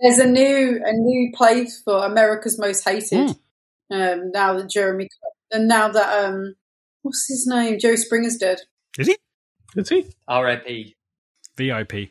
There's 0.00 0.18
a 0.18 0.26
new 0.26 0.80
a 0.84 0.92
new 0.92 1.32
place 1.34 1.80
for 1.84 2.04
America's 2.04 2.58
Most 2.58 2.82
Hated. 2.84 3.12
Mm. 3.12 3.38
Um, 3.92 4.30
now 4.32 4.54
that 4.54 4.68
Jeremy 4.68 5.08
and 5.52 5.68
now 5.68 5.88
that 5.88 6.24
um, 6.24 6.56
what's 7.02 7.26
his 7.28 7.46
name? 7.46 7.78
Joe 7.78 7.94
Springer's 7.94 8.36
dead. 8.36 8.58
Is 8.98 9.06
he? 9.06 9.16
Is 9.76 9.88
he? 9.88 10.06
R.I.P. 10.26 10.96
VIP. 11.56 12.10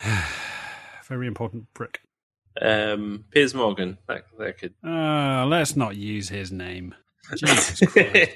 Very 1.08 1.26
important 1.28 1.72
prick. 1.72 2.00
Um, 2.60 3.24
Piers 3.30 3.54
Morgan. 3.54 3.98
That, 4.08 4.24
that 4.38 4.58
could. 4.58 4.74
Uh, 4.86 5.46
let's 5.46 5.76
not 5.76 5.96
use 5.96 6.28
his 6.28 6.52
name. 6.52 6.94
Jesus 7.36 7.80
Christ. 7.92 8.28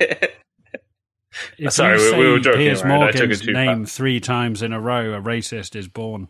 If 1.59 1.73
Sorry, 1.73 2.01
you 2.03 2.13
we- 2.13 2.19
we 2.19 2.31
were 2.31 2.39
say 2.39 2.43
joking 2.45 2.61
Piers 2.61 2.83
around. 2.83 3.03
I 3.03 3.11
took 3.11 3.23
it 3.25 3.29
Morgan's 3.29 3.47
name 3.47 3.85
three 3.87 4.21
times 4.21 4.63
in 4.63 4.73
a 4.73 4.81
row, 4.81 5.13
a 5.15 5.21
racist 5.21 5.77
is 5.77 5.87
born. 5.89 6.29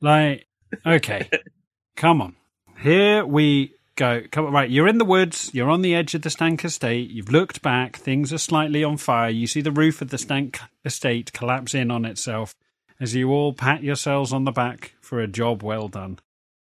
Like, 0.00 0.46
okay, 0.84 1.30
come 1.96 2.20
on. 2.20 2.36
Here 2.80 3.24
we 3.24 3.72
go. 3.96 4.22
Come 4.30 4.46
on, 4.46 4.52
right. 4.52 4.68
You're 4.68 4.88
in 4.88 4.98
the 4.98 5.04
woods. 5.04 5.50
You're 5.54 5.70
on 5.70 5.80
the 5.82 5.94
edge 5.94 6.14
of 6.14 6.22
the 6.22 6.30
Stank 6.30 6.64
estate. 6.64 7.10
You've 7.10 7.30
looked 7.30 7.62
back. 7.62 7.96
Things 7.96 8.32
are 8.32 8.38
slightly 8.38 8.82
on 8.84 8.96
fire. 8.98 9.30
You 9.30 9.46
see 9.46 9.60
the 9.62 9.70
roof 9.72 10.02
of 10.02 10.10
the 10.10 10.18
Stank 10.18 10.58
estate 10.84 11.32
collapse 11.32 11.74
in 11.74 11.90
on 11.90 12.04
itself 12.04 12.54
as 13.00 13.14
you 13.14 13.30
all 13.30 13.52
pat 13.54 13.82
yourselves 13.82 14.32
on 14.32 14.44
the 14.44 14.52
back 14.52 14.94
for 15.00 15.20
a 15.20 15.26
job 15.28 15.62
well 15.62 15.88
done. 15.88 16.18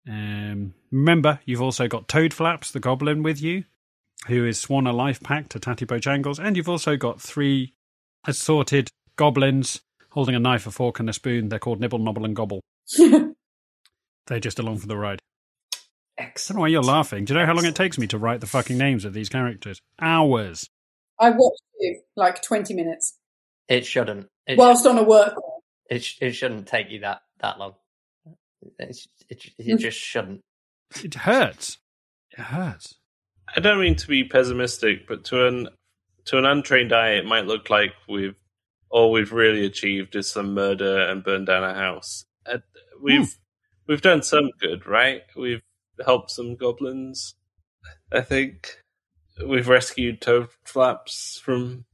Um, 0.09 0.75
remember, 0.91 1.41
you've 1.45 1.63
also 1.63 1.89
got 1.89 2.09
Toad 2.09 2.33
Flaps, 2.33 2.71
the 2.71 2.81
goblin, 2.81 3.23
with 3.23 3.41
you, 3.41 3.65
who 4.29 4.45
is 4.47 4.61
sworn 4.61 4.87
a 4.87 4.93
life 4.93 5.21
pact 5.23 5.51
to 5.51 5.61
Tatty 5.61 5.87
Bojangles, 5.87 6.39
and 6.39 6.57
you've 6.57 6.69
also 6.69 6.97
got 6.97 7.21
three 7.21 7.75
assorted 8.27 8.89
goblins 9.17 9.81
holding 10.11 10.35
a 10.35 10.41
knife, 10.41 10.67
a 10.67 10.71
fork, 10.71 11.01
and 11.01 11.11
a 11.11 11.13
spoon. 11.13 11.49
They're 11.49 11.59
called 11.59 11.81
Nibble, 11.81 11.99
Nobble, 11.99 12.25
and 12.25 12.35
Gobble. 12.35 12.61
They're 14.27 14.41
just 14.41 14.59
along 14.59 14.79
for 14.79 14.87
the 14.87 14.97
ride. 14.97 15.21
I 16.19 16.33
don't 16.35 16.57
know 16.57 16.61
why 16.63 16.69
you're 16.69 16.83
laughing. 16.83 17.25
Do 17.25 17.35
you 17.35 17.41
know 17.41 17.47
how 17.47 17.53
long 17.53 17.67
it 17.67 17.75
takes 17.75 17.99
me 17.99 18.07
to 18.07 18.19
write 18.19 18.41
the 18.41 18.47
fucking 18.47 18.79
names 18.79 19.05
of 19.05 19.13
these 19.13 19.29
characters? 19.29 19.81
Hours. 20.01 20.67
I 21.21 21.31
watched 21.31 21.61
you 21.79 22.01
like 22.17 22.43
20 22.43 22.73
minutes 22.75 23.19
It 23.69 23.85
shouldn't. 23.85 24.29
It, 24.47 24.57
whilst 24.59 24.87
on 24.87 24.97
a 24.97 25.03
work. 25.03 25.35
it, 25.91 26.03
sh- 26.03 26.17
it 26.21 26.33
shouldn't 26.33 26.67
take 26.67 26.91
you 26.91 27.01
that, 27.01 27.21
that 27.41 27.59
long. 27.59 27.75
It's, 28.79 29.09
it, 29.29 29.45
it 29.59 29.79
just 29.79 29.99
shouldn't. 29.99 30.41
It 31.03 31.15
hurts. 31.15 31.79
It 32.31 32.41
hurts. 32.41 32.95
I 33.55 33.61
don't 33.61 33.81
mean 33.81 33.97
to 33.97 34.07
be 34.07 34.25
pessimistic, 34.25 35.07
but 35.07 35.25
to 35.27 35.47
an 35.47 35.69
to 36.27 36.39
an 36.39 36.45
untrained 36.45 36.93
eye, 36.93 37.13
it 37.13 37.25
might 37.25 37.47
look 37.47 37.71
like 37.71 37.93
we've 38.09 38.35
all 38.91 39.13
we've 39.13 39.33
really 39.33 39.65
achieved 39.65 40.17
is 40.17 40.31
some 40.31 40.55
murder 40.55 41.01
and 41.01 41.25
burn 41.25 41.45
down 41.45 41.65
a 41.65 41.75
house. 41.75 42.25
Uh, 42.45 42.59
we've 43.03 43.37
we've 43.89 44.03
done 44.03 44.23
some 44.23 44.51
good, 44.61 44.87
right? 44.87 45.23
We've 45.37 45.63
helped 46.05 46.31
some 46.31 46.57
goblins. 46.57 47.35
I 48.13 48.21
think 48.21 48.77
we've 49.45 49.69
rescued 49.69 50.21
Toad 50.21 50.49
Flaps 50.65 51.41
from. 51.43 51.85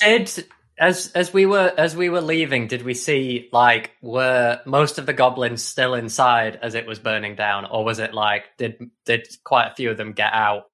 Did 0.00 0.46
as 0.80 1.12
as 1.14 1.32
we 1.32 1.44
were 1.44 1.72
as 1.76 1.94
we 1.94 2.08
were 2.08 2.22
leaving, 2.22 2.66
did 2.66 2.82
we 2.82 2.94
see 2.94 3.50
like 3.52 3.92
were 4.00 4.60
most 4.64 4.98
of 4.98 5.04
the 5.04 5.12
goblins 5.12 5.62
still 5.62 5.94
inside 5.94 6.58
as 6.62 6.74
it 6.74 6.86
was 6.86 6.98
burning 6.98 7.36
down, 7.36 7.66
or 7.66 7.84
was 7.84 7.98
it 7.98 8.14
like 8.14 8.46
did 8.56 8.90
did 9.04 9.28
quite 9.44 9.66
a 9.66 9.74
few 9.74 9.90
of 9.90 9.98
them 9.98 10.12
get 10.12 10.32
out? 10.32 10.64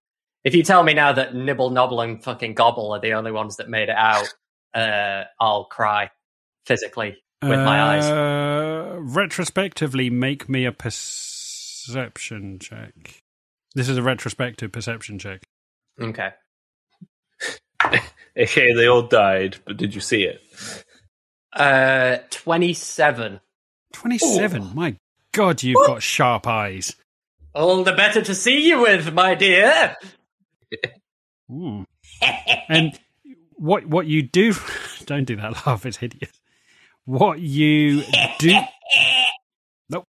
If 0.44 0.54
you 0.54 0.62
tell 0.62 0.84
me 0.84 0.94
now 0.94 1.12
that 1.12 1.34
Nibble, 1.34 1.70
Nobble, 1.70 2.00
and 2.00 2.22
fucking 2.22 2.54
Gobble 2.54 2.92
are 2.92 3.00
the 3.00 3.14
only 3.14 3.32
ones 3.32 3.56
that 3.56 3.68
made 3.68 3.88
it 3.88 3.96
out, 3.96 4.32
uh, 4.72 5.25
I'll 5.40 5.64
cry 5.64 6.10
physically 6.66 7.16
with 7.42 7.58
my 7.58 7.96
eyes. 7.96 8.04
Uh, 8.04 8.98
retrospectively, 9.00 10.08
make 10.08 10.48
me 10.48 10.66
a 10.66 10.72
perception 10.72 12.60
check. 12.60 13.22
This 13.75 13.88
is 13.88 13.96
a 13.96 14.02
retrospective 14.04 14.70
perception 14.70 15.18
check. 15.18 15.42
Okay. 16.00 16.30
Okay, 18.43 18.75
they 18.75 18.87
all 18.87 19.00
died, 19.00 19.57
but 19.64 19.78
did 19.78 19.95
you 19.95 20.02
see 20.02 20.25
it? 20.25 20.43
Uh, 21.55 22.19
twenty-seven. 22.28 23.40
27. 23.95 24.75
My 24.75 24.97
God, 25.33 25.62
you've 25.62 25.87
got 25.87 26.02
sharp 26.02 26.47
eyes. 26.47 26.95
All 27.55 27.83
the 27.83 27.93
better 27.93 28.21
to 28.21 28.35
see 28.35 28.69
you 28.69 28.83
with, 28.83 29.14
my 29.14 29.35
dear. 29.35 29.97
And 32.69 32.99
what 33.57 33.87
what 33.87 34.07
you 34.07 34.23
do 34.23 34.55
don't 35.07 35.25
do 35.25 35.37
that 35.37 35.66
laugh 35.66 35.87
it's 35.87 35.97
hideous 35.97 36.33
what 37.05 37.40
you 37.40 38.02
do 38.38 38.55
nope 39.88 40.05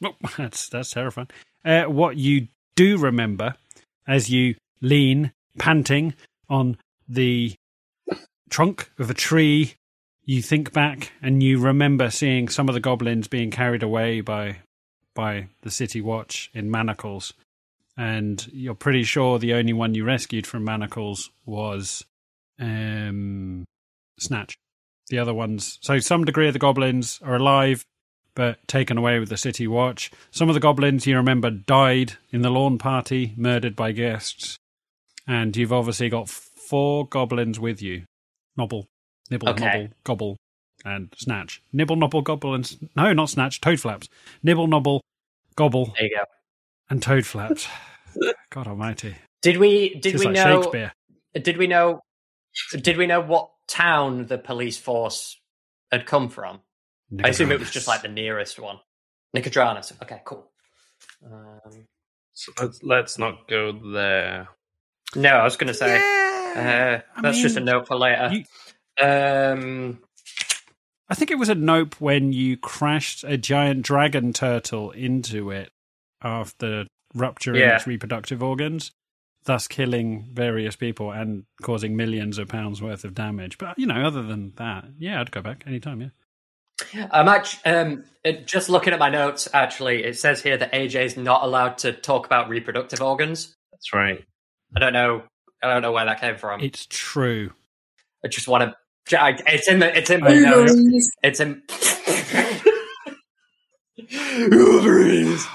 nope 0.00 0.16
that's 0.36 0.68
that's 0.68 0.90
terrifying 0.90 1.28
uh, 1.64 1.84
what 1.84 2.16
you 2.16 2.48
do 2.76 2.98
remember 2.98 3.54
as 4.06 4.30
you 4.30 4.54
lean 4.80 5.32
panting 5.58 6.14
on 6.48 6.76
the 7.08 7.54
trunk 8.50 8.90
of 8.98 9.10
a 9.10 9.14
tree 9.14 9.74
you 10.24 10.42
think 10.42 10.72
back 10.72 11.12
and 11.22 11.42
you 11.42 11.58
remember 11.58 12.10
seeing 12.10 12.48
some 12.48 12.68
of 12.68 12.74
the 12.74 12.80
goblins 12.80 13.28
being 13.28 13.50
carried 13.50 13.82
away 13.82 14.20
by 14.20 14.58
by 15.14 15.48
the 15.62 15.70
city 15.70 16.00
watch 16.00 16.50
in 16.52 16.70
manacles 16.70 17.32
and 17.96 18.46
you're 18.52 18.74
pretty 18.74 19.02
sure 19.02 19.38
the 19.38 19.54
only 19.54 19.72
one 19.72 19.94
you 19.94 20.04
rescued 20.04 20.46
from 20.46 20.64
manacles 20.64 21.30
was 21.44 22.04
um, 22.60 23.64
Snatch. 24.18 24.56
The 25.08 25.18
other 25.18 25.34
ones, 25.34 25.78
so 25.80 25.98
some 25.98 26.24
degree 26.24 26.46
of 26.46 26.52
the 26.52 26.60
goblins 26.60 27.18
are 27.22 27.34
alive, 27.34 27.84
but 28.34 28.66
taken 28.68 28.96
away 28.96 29.18
with 29.18 29.28
the 29.28 29.36
city 29.36 29.66
watch. 29.66 30.10
Some 30.30 30.48
of 30.48 30.54
the 30.54 30.60
goblins 30.60 31.06
you 31.06 31.16
remember 31.16 31.50
died 31.50 32.12
in 32.30 32.42
the 32.42 32.50
lawn 32.50 32.78
party, 32.78 33.34
murdered 33.36 33.74
by 33.74 33.90
guests, 33.90 34.56
and 35.26 35.56
you've 35.56 35.72
obviously 35.72 36.08
got 36.08 36.28
four 36.28 37.08
goblins 37.08 37.58
with 37.58 37.82
you: 37.82 38.04
Nobble, 38.60 38.86
Nibble, 39.30 39.48
Okay. 39.48 39.64
Nobble, 39.64 39.88
Gobble, 40.04 40.36
and 40.84 41.08
Snatch. 41.16 41.62
Nibble, 41.72 41.96
Nobble, 41.96 42.20
Gobble, 42.20 42.54
and 42.54 42.90
no, 42.94 43.10
not 43.14 43.30
Snatch. 43.30 43.58
Toad 43.62 43.80
Flaps. 43.80 44.08
Nibble, 44.42 44.66
Nobble, 44.66 45.00
Gobble, 45.56 45.94
There 45.98 46.04
you 46.08 46.16
go. 46.16 46.24
and 46.90 47.02
Toad 47.02 47.24
Flaps. 47.24 47.66
God 48.50 48.66
Almighty! 48.66 49.16
Did 49.40 49.56
we? 49.56 49.94
Did 49.94 50.14
It's 50.16 50.20
we 50.24 50.26
like 50.26 50.34
know? 50.34 50.60
Shakespeare. 50.62 50.92
Did 51.32 51.56
we 51.56 51.66
know? 51.68 52.00
Did 52.72 52.98
we 52.98 53.06
know 53.06 53.20
what 53.20 53.48
town 53.66 54.26
the 54.26 54.36
police 54.36 54.76
force 54.76 55.40
had 55.90 56.04
come 56.04 56.28
from? 56.28 56.60
I 57.24 57.28
assume 57.28 57.50
it 57.52 57.58
was 57.60 57.70
just 57.70 57.88
like 57.88 58.02
the 58.02 58.08
nearest 58.08 58.58
one. 58.60 58.78
Nicodranus. 59.32 59.92
Okay, 60.02 60.20
cool. 60.24 60.50
Um, 61.24 61.86
So 62.34 62.52
let's, 62.60 62.82
let's 62.82 63.18
not 63.18 63.48
go 63.48 63.72
there. 63.72 64.48
no, 65.16 65.30
I 65.30 65.44
was 65.44 65.56
going 65.56 65.68
to 65.68 65.74
say 65.74 65.86
Yeah, 65.98 66.39
uh, 66.56 67.00
I 67.16 67.22
that's 67.22 67.40
just 67.40 67.56
a 67.56 67.60
mean, 67.60 67.66
note 67.66 67.86
for 67.86 67.96
later. 67.96 68.44
Um, 69.00 70.00
I 71.08 71.14
think 71.14 71.30
it 71.30 71.38
was 71.38 71.48
a 71.48 71.54
nope 71.54 71.96
when 72.00 72.32
you 72.32 72.56
crashed 72.56 73.24
a 73.24 73.36
giant 73.36 73.82
dragon 73.82 74.32
turtle 74.32 74.90
into 74.92 75.50
it 75.50 75.70
after 76.22 76.86
rupturing 77.14 77.60
Yeah. 77.60 77.76
its 77.76 77.86
reproductive 77.86 78.42
organs, 78.42 78.92
thus 79.44 79.66
killing 79.66 80.28
various 80.32 80.76
people 80.76 81.10
and 81.10 81.44
causing 81.62 81.96
millions 81.96 82.38
of 82.38 82.48
pounds 82.48 82.80
worth 82.80 83.04
of 83.04 83.14
damage. 83.14 83.58
But 83.58 83.78
you 83.78 83.86
know, 83.86 84.02
other 84.04 84.22
than 84.22 84.52
that, 84.56 84.84
yeah, 84.98 85.20
I'd 85.20 85.30
go 85.30 85.42
back 85.42 85.64
anytime. 85.66 86.00
Yeah. 86.00 86.10
I'm 87.10 87.28
actually 87.28 87.70
um, 87.72 88.04
just 88.46 88.68
looking 88.68 88.92
at 88.92 88.98
my 88.98 89.10
notes. 89.10 89.48
Actually, 89.52 90.04
it 90.04 90.18
says 90.18 90.42
here 90.42 90.56
that 90.56 90.72
AJ 90.72 91.04
is 91.04 91.16
not 91.16 91.42
allowed 91.42 91.78
to 91.78 91.92
talk 91.92 92.26
about 92.26 92.48
reproductive 92.48 93.02
organs. 93.02 93.54
That's 93.72 93.92
right. 93.92 94.24
I 94.74 94.80
don't 94.80 94.92
know. 94.92 95.24
I 95.62 95.68
don't 95.68 95.82
know 95.82 95.92
where 95.92 96.04
that 96.06 96.20
came 96.20 96.36
from. 96.36 96.60
It's 96.60 96.86
true. 96.88 97.52
I 98.24 98.28
just 98.28 98.48
want 98.48 98.72
to. 98.72 98.76
It's 99.46 99.68
in 99.68 99.78
the. 99.80 99.96
It's 99.96 100.10
in 100.10 100.20
my 100.20 100.34
notes. 100.34 100.72
Ovaries. 100.72 101.10
It's 101.22 101.40
in. 101.40 101.62
Ovaries. 104.52 105.46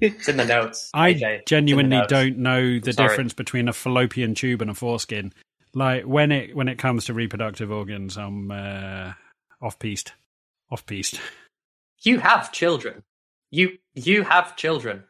It's 0.00 0.28
in 0.28 0.36
the 0.36 0.44
notes. 0.44 0.90
I 0.94 1.14
AJ. 1.14 1.14
It's 1.14 1.22
in 1.22 1.36
the 1.38 1.42
genuinely 1.46 1.96
notes. 1.98 2.10
don't 2.10 2.38
know 2.38 2.78
the 2.78 2.92
Sorry. 2.92 3.08
difference 3.08 3.32
between 3.32 3.68
a 3.68 3.72
fallopian 3.72 4.34
tube 4.34 4.60
and 4.62 4.70
a 4.70 4.74
foreskin. 4.74 5.32
Like 5.74 6.04
when 6.04 6.32
it 6.32 6.54
when 6.54 6.68
it 6.68 6.78
comes 6.78 7.06
to 7.06 7.14
reproductive 7.14 7.70
organs, 7.70 8.16
I'm 8.18 8.50
uh, 8.50 9.12
off 9.62 9.78
piste. 9.78 10.12
Off 10.70 10.84
piste. 10.86 11.20
You 12.02 12.18
have 12.18 12.52
children. 12.52 13.02
You 13.50 13.78
you 13.94 14.22
have 14.22 14.56
children. 14.56 15.04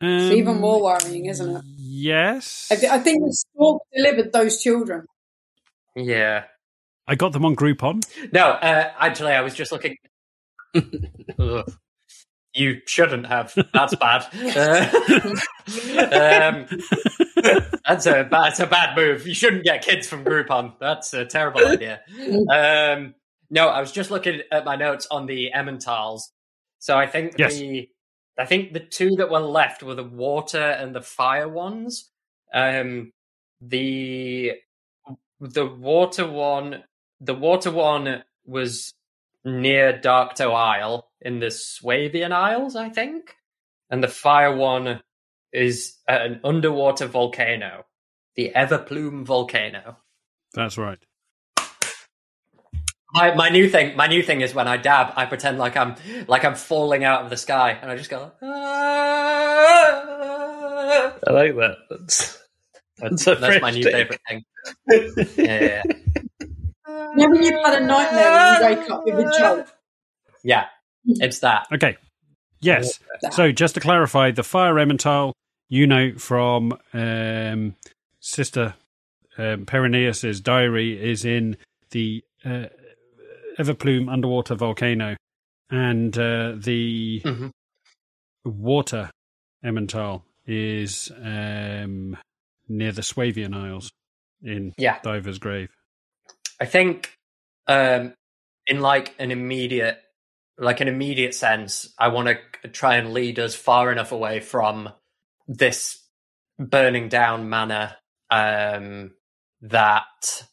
It's 0.00 0.32
even 0.32 0.54
Um, 0.56 0.60
more 0.60 0.82
worrying, 0.82 1.26
isn't 1.26 1.56
it? 1.56 1.62
Yes. 2.00 2.68
I, 2.70 2.76
th- 2.76 2.92
I 2.92 2.98
think 2.98 3.24
the 3.24 3.32
stork 3.32 3.82
delivered 3.94 4.32
those 4.32 4.62
children. 4.62 5.04
Yeah. 5.96 6.44
I 7.06 7.14
got 7.14 7.32
them 7.32 7.44
on 7.44 7.56
Groupon. 7.56 8.02
No, 8.32 8.50
uh, 8.50 8.92
actually, 8.98 9.32
I 9.32 9.40
was 9.40 9.54
just 9.54 9.72
looking. 9.72 9.96
You 12.54 12.80
shouldn't 12.86 13.26
have. 13.26 13.54
That's 13.72 13.94
bad. 13.96 14.26
Uh, 14.34 14.88
um, 16.16 16.66
that's 17.86 18.06
a 18.06 18.26
that's 18.30 18.58
a 18.60 18.66
bad 18.66 18.96
move. 18.96 19.26
You 19.26 19.34
shouldn't 19.34 19.64
get 19.64 19.82
kids 19.82 20.08
from 20.08 20.24
Groupon. 20.24 20.74
That's 20.80 21.12
a 21.14 21.24
terrible 21.24 21.66
idea. 21.66 22.00
Um, 22.50 23.14
no, 23.50 23.68
I 23.68 23.80
was 23.80 23.92
just 23.92 24.10
looking 24.10 24.40
at 24.50 24.64
my 24.64 24.76
notes 24.76 25.06
on 25.10 25.26
the 25.26 25.50
Emmentals. 25.54 26.22
So 26.78 26.96
I 26.96 27.06
think 27.06 27.34
Yes. 27.38 27.58
the 27.58 27.88
I 28.38 28.46
think 28.46 28.72
the 28.72 28.80
two 28.80 29.16
that 29.16 29.30
were 29.30 29.40
left 29.40 29.82
were 29.82 29.96
the 29.96 30.04
water 30.04 30.62
and 30.62 30.94
the 30.94 31.02
fire 31.02 31.48
ones. 31.48 32.10
Um, 32.54 33.12
the 33.60 34.52
the 35.40 35.66
water 35.66 36.28
one, 36.28 36.84
the 37.20 37.34
water 37.34 37.70
one 37.70 38.22
was 38.44 38.92
near 39.44 39.92
Darktow 39.92 40.54
Isle 40.54 41.08
in 41.20 41.40
the 41.40 41.46
Swavain 41.46 42.32
Isles, 42.32 42.76
I 42.76 42.88
think, 42.88 43.34
and 43.90 44.02
the 44.02 44.08
fire 44.08 44.54
one 44.54 45.00
is 45.52 45.96
an 46.06 46.40
underwater 46.44 47.06
volcano, 47.06 47.86
the 48.36 48.52
Everplume 48.54 49.24
volcano. 49.24 49.96
That's 50.54 50.78
right. 50.78 50.98
My 53.14 53.34
my 53.34 53.48
new 53.48 53.68
thing, 53.70 53.96
my 53.96 54.06
new 54.06 54.22
thing 54.22 54.42
is 54.42 54.54
when 54.54 54.68
I 54.68 54.76
dab, 54.76 55.12
I 55.16 55.24
pretend 55.26 55.58
like 55.58 55.76
I'm 55.76 55.94
like 56.26 56.44
I'm 56.44 56.54
falling 56.54 57.04
out 57.04 57.22
of 57.24 57.30
the 57.30 57.36
sky, 57.36 57.78
and 57.80 57.90
I 57.90 57.96
just 57.96 58.10
go. 58.10 58.32
"Ah." 58.42 59.64
I 61.26 61.30
like 61.30 61.54
that. 61.56 61.76
That's 61.90 62.38
That's, 62.98 63.26
a 63.26 63.34
that's 63.36 63.62
my 63.62 63.70
new 63.70 63.82
take. 63.82 63.92
favorite 63.92 64.20
thing. 64.28 64.44
Yeah, 65.36 65.62
yeah, 65.62 65.82
You 66.88 67.16
know 67.16 67.30
when 67.30 67.42
you've 67.42 67.64
had 67.64 67.82
a 67.82 67.86
nightmare 67.86 68.28
and 68.28 68.62
you 68.62 68.80
wake 68.80 68.90
up 68.90 69.04
with 69.04 69.14
a 69.26 69.38
jolt? 69.38 69.66
yeah. 70.42 70.66
It's 71.06 71.38
that. 71.40 71.66
Okay. 71.72 71.96
Yes. 72.60 72.98
That. 73.22 73.34
So 73.34 73.52
just 73.52 73.74
to 73.74 73.80
clarify, 73.80 74.30
the 74.32 74.42
fire 74.42 74.74
Emmental, 74.74 75.32
you 75.68 75.86
know 75.86 76.12
from 76.18 76.76
um, 76.92 77.76
Sister 78.20 78.74
um, 79.38 79.64
Perineus's 79.64 80.40
diary, 80.40 81.00
is 81.02 81.24
in 81.24 81.56
the 81.90 82.22
uh, 82.44 82.66
Everplume 83.58 84.10
underwater 84.10 84.54
volcano, 84.54 85.16
and 85.70 86.16
uh, 86.16 86.52
the 86.56 87.20
Mhm. 87.24 87.50
water 88.44 89.10
Emmental 89.64 90.22
is 90.46 91.10
um, 91.16 92.16
near 92.68 92.92
the 92.92 93.02
Swavain 93.02 93.54
Isles 93.54 93.90
in 94.42 94.72
Yeah. 94.78 95.00
Diver's 95.02 95.38
Grave. 95.38 95.70
I 96.60 96.66
think 96.66 97.12
um, 97.66 98.14
in 98.66 98.80
like 98.80 99.14
an 99.18 99.30
immediate, 99.30 100.00
like 100.56 100.80
an 100.80 100.88
immediate 100.88 101.34
sense, 101.34 101.92
I 101.98 102.08
want 102.08 102.28
to 102.62 102.68
try 102.68 102.96
and 102.96 103.12
lead 103.12 103.38
us 103.38 103.54
far 103.54 103.92
enough 103.92 104.12
away 104.12 104.40
from 104.40 104.90
this 105.46 106.02
burning 106.58 107.08
down 107.08 107.48
manor 107.48 107.96
um, 108.30 109.14
that 109.62 110.46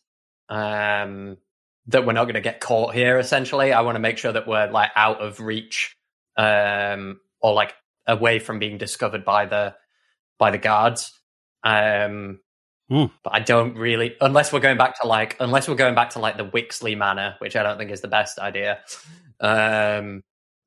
um, 0.50 1.38
that 1.88 2.06
we're 2.06 2.14
not 2.14 2.26
going 2.26 2.36
to 2.36 2.42
get 2.42 2.60
caught 2.60 2.94
here. 2.94 3.18
Essentially, 3.20 3.74
I 3.74 3.82
want 3.82 3.96
to 3.96 4.00
make 4.00 4.18
sure 4.18 4.32
that 4.32 4.48
we're 4.48 4.70
like 4.70 4.92
out 4.96 5.22
of 5.22 5.40
reach 5.40 5.96
um, 6.38 7.20
or 7.42 7.54
like 7.54 7.76
away 8.08 8.40
from 8.40 8.60
being 8.60 8.78
discovered 8.78 9.24
by 9.26 9.46
the 9.46 9.76
by 10.38 10.52
the 10.52 10.58
guards. 10.58 11.12
Um, 11.64 12.40
Hmm. 12.88 13.06
but 13.24 13.34
I 13.34 13.40
don't 13.40 13.78
really, 13.78 14.16
unless 14.22 14.54
we're 14.54 14.60
going 14.60 14.78
back 14.78 15.02
to 15.02 15.08
like, 15.08 15.38
unless 15.40 15.68
we're 15.68 15.74
going 15.74 15.96
back 15.96 16.12
to 16.12 16.20
like 16.20 16.38
the 16.38 16.46
Wixley 16.46 16.96
Manor, 16.96 17.36
which 17.40 17.56
I 17.56 17.64
don't 17.64 17.80
think 17.80 17.90
is 17.90 18.02
the 18.02 18.08
best 18.08 18.38
idea. 18.38 18.80
Um, 19.40 20.22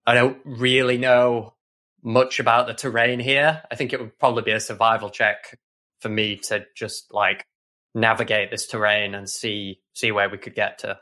I 0.04 0.14
don't 0.14 0.38
really 0.44 0.98
know 0.98 1.54
much 2.02 2.40
about 2.40 2.66
the 2.66 2.74
terrain 2.74 3.20
here. 3.20 3.62
I 3.70 3.76
think 3.76 3.92
it 3.92 4.00
would 4.00 4.18
probably 4.18 4.42
be 4.42 4.50
a 4.50 4.59
survival 4.59 5.11
check 5.11 5.59
for 6.00 6.09
me 6.09 6.37
to 6.48 6.64
just 6.76 7.14
like 7.14 7.46
navigate 7.94 8.50
this 8.50 8.66
terrain 8.66 9.14
and 9.14 9.31
see 9.31 9.81
see 9.92 10.11
where 10.11 10.28
we 10.28 10.38
could 10.38 10.54
get 10.57 10.78
to. 10.78 10.98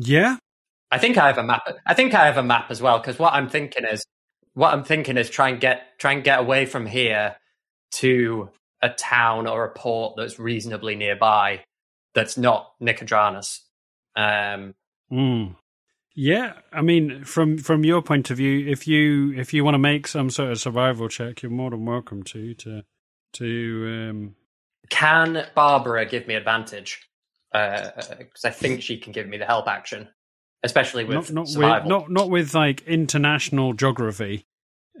Yeah. 0.00 0.36
I 0.90 0.98
think 0.98 1.18
I 1.18 1.26
have 1.26 1.38
a 1.38 1.42
map. 1.42 1.62
I 1.86 1.94
think 1.94 2.14
I 2.14 2.26
have 2.26 2.38
a 2.38 2.42
map 2.42 2.70
as 2.70 2.80
well 2.80 2.98
because 2.98 3.18
what 3.18 3.34
I'm 3.34 3.48
thinking 3.48 3.84
is 3.84 4.04
what 4.54 4.72
I'm 4.72 4.84
thinking 4.84 5.16
is 5.16 5.28
try 5.28 5.50
and 5.50 5.60
get 5.60 5.98
try 5.98 6.12
and 6.12 6.24
get 6.24 6.38
away 6.38 6.66
from 6.66 6.86
here 6.86 7.36
to 7.92 8.50
a 8.80 8.88
town 8.88 9.46
or 9.46 9.64
a 9.64 9.70
port 9.70 10.14
that's 10.16 10.38
reasonably 10.38 10.94
nearby 10.94 11.64
that's 12.14 12.38
not 12.38 12.72
Nicodranus. 12.80 13.64
Um, 14.16 14.74
Mm. 15.10 15.56
Yeah, 16.14 16.54
I 16.72 16.82
mean, 16.82 17.24
from 17.24 17.58
from 17.58 17.84
your 17.84 18.02
point 18.02 18.30
of 18.30 18.36
view, 18.36 18.68
if 18.68 18.88
you 18.88 19.32
if 19.34 19.54
you 19.54 19.64
want 19.64 19.74
to 19.74 19.78
make 19.78 20.08
some 20.08 20.30
sort 20.30 20.50
of 20.50 20.58
survival 20.58 21.08
check, 21.08 21.42
you're 21.42 21.52
more 21.52 21.70
than 21.70 21.84
welcome 21.84 22.22
to 22.24 22.54
to 22.54 22.82
to. 23.34 24.08
Um, 24.10 24.34
can 24.90 25.46
Barbara 25.54 26.06
give 26.06 26.26
me 26.26 26.34
advantage? 26.34 27.07
Because 27.52 28.44
I 28.44 28.50
think 28.50 28.82
she 28.82 28.98
can 28.98 29.12
give 29.12 29.26
me 29.26 29.38
the 29.38 29.46
help 29.46 29.68
action, 29.68 30.08
especially 30.62 31.04
with 31.04 31.14
not 31.14 31.32
not 31.32 31.40
with 31.42 31.50
survival. 31.50 31.88
not 31.88 32.10
not 32.10 32.30
with 32.30 32.54
like 32.54 32.82
international 32.86 33.72
geography. 33.72 34.44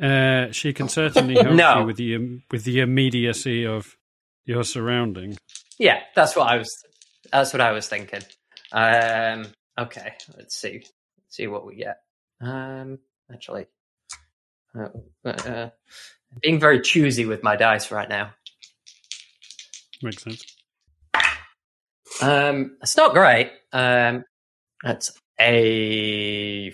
Uh, 0.00 0.50
she 0.52 0.72
can 0.72 0.88
certainly 0.88 1.34
help 1.34 1.54
No. 1.54 1.80
you 1.80 1.86
with 1.86 1.96
the 1.96 2.14
um, 2.16 2.42
with 2.50 2.64
the 2.64 2.80
immediacy 2.80 3.66
of 3.66 3.96
your 4.44 4.64
surrounding. 4.64 5.36
Yeah, 5.78 6.00
that's 6.14 6.34
what 6.36 6.48
I 6.48 6.56
was. 6.58 6.70
That's 7.32 7.52
what 7.52 7.60
I 7.60 7.72
was 7.72 7.88
thinking. 7.88 8.22
Um, 8.72 9.46
okay, 9.78 10.14
let's 10.36 10.56
see. 10.56 10.74
Let's 10.82 11.36
see 11.36 11.46
what 11.46 11.66
we 11.66 11.76
get. 11.76 11.98
Um, 12.40 12.98
actually, 13.32 13.66
uh, 14.78 14.88
uh, 15.28 15.70
being 16.40 16.60
very 16.60 16.80
choosy 16.80 17.26
with 17.26 17.42
my 17.42 17.56
dice 17.56 17.90
right 17.90 18.08
now. 18.08 18.30
Makes 20.02 20.22
sense. 20.22 20.57
Um, 22.20 22.76
it's 22.82 22.96
not 22.96 23.12
great. 23.14 23.50
Um, 23.72 24.24
that's 24.82 25.12
a 25.40 26.72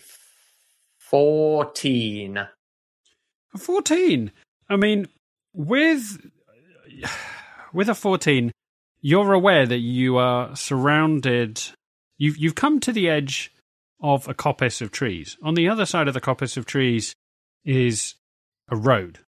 fourteen. 0.98 2.38
A 2.38 3.58
fourteen. 3.58 4.32
I 4.68 4.76
mean, 4.76 5.06
with 5.52 6.30
with 7.72 7.88
a 7.88 7.94
fourteen, 7.94 8.52
you're 9.00 9.32
aware 9.32 9.66
that 9.66 9.78
you 9.78 10.16
are 10.16 10.56
surrounded. 10.56 11.62
You've 12.16 12.38
you've 12.38 12.54
come 12.54 12.80
to 12.80 12.92
the 12.92 13.08
edge 13.08 13.52
of 14.00 14.28
a 14.28 14.34
coppice 14.34 14.80
of 14.80 14.90
trees. 14.90 15.36
On 15.42 15.54
the 15.54 15.68
other 15.68 15.86
side 15.86 16.08
of 16.08 16.14
the 16.14 16.20
coppice 16.20 16.56
of 16.56 16.66
trees 16.66 17.14
is 17.64 18.14
a 18.68 18.76
road, 18.76 19.20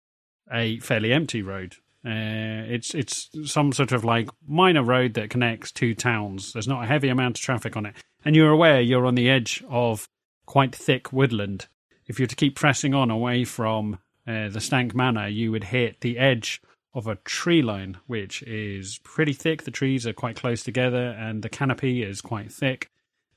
a 0.53 0.79
fairly 0.81 1.13
empty 1.13 1.43
road. 1.43 1.77
Uh, 2.07 2.63
it's 2.69 2.95
it's 2.95 3.29
some 3.45 3.73
sort 3.73 3.91
of 3.91 4.05
like 4.05 4.29
minor 4.47 4.85
road 4.85 5.15
that 5.15 5.29
connects 5.29 5.73
two 5.73 5.93
towns. 5.93 6.53
There's 6.53 6.69
not 6.69 6.85
a 6.85 6.87
heavy 6.87 7.09
amount 7.09 7.39
of 7.39 7.43
traffic 7.43 7.77
on 7.77 7.85
it, 7.85 7.97
and 8.25 8.37
you're 8.37 8.51
aware 8.51 8.81
you're 8.81 9.07
on 9.07 9.17
the 9.17 9.29
edge 9.29 9.65
of 9.69 10.09
quite 10.47 10.75
thick 10.75 11.13
woodland. 11.13 11.67
If 12.07 12.21
you're 12.21 12.29
to 12.29 12.37
keep 12.37 12.55
pressing 12.55 12.95
on 12.95 13.11
away 13.11 13.45
from 13.45 13.99
uh, 14.25 14.49
the 14.51 14.61
Stank 14.61 14.95
Manor, 14.95 15.27
you 15.27 15.51
would 15.51 15.65
hit 15.65 16.01
the 16.01 16.17
edge 16.17 16.63
of 16.95 17.09
a 17.09 17.17
tree 17.17 17.61
line, 17.61 17.97
which 18.07 18.41
is 18.45 19.01
pretty 19.03 19.33
thick. 19.33 19.65
The 19.65 19.73
trees 19.73 20.07
are 20.07 20.13
quite 20.13 20.37
close 20.37 20.63
together, 20.63 21.09
and 21.19 21.43
the 21.43 21.49
canopy 21.49 22.05
is 22.05 22.21
quite 22.21 22.53
thick, 22.53 22.89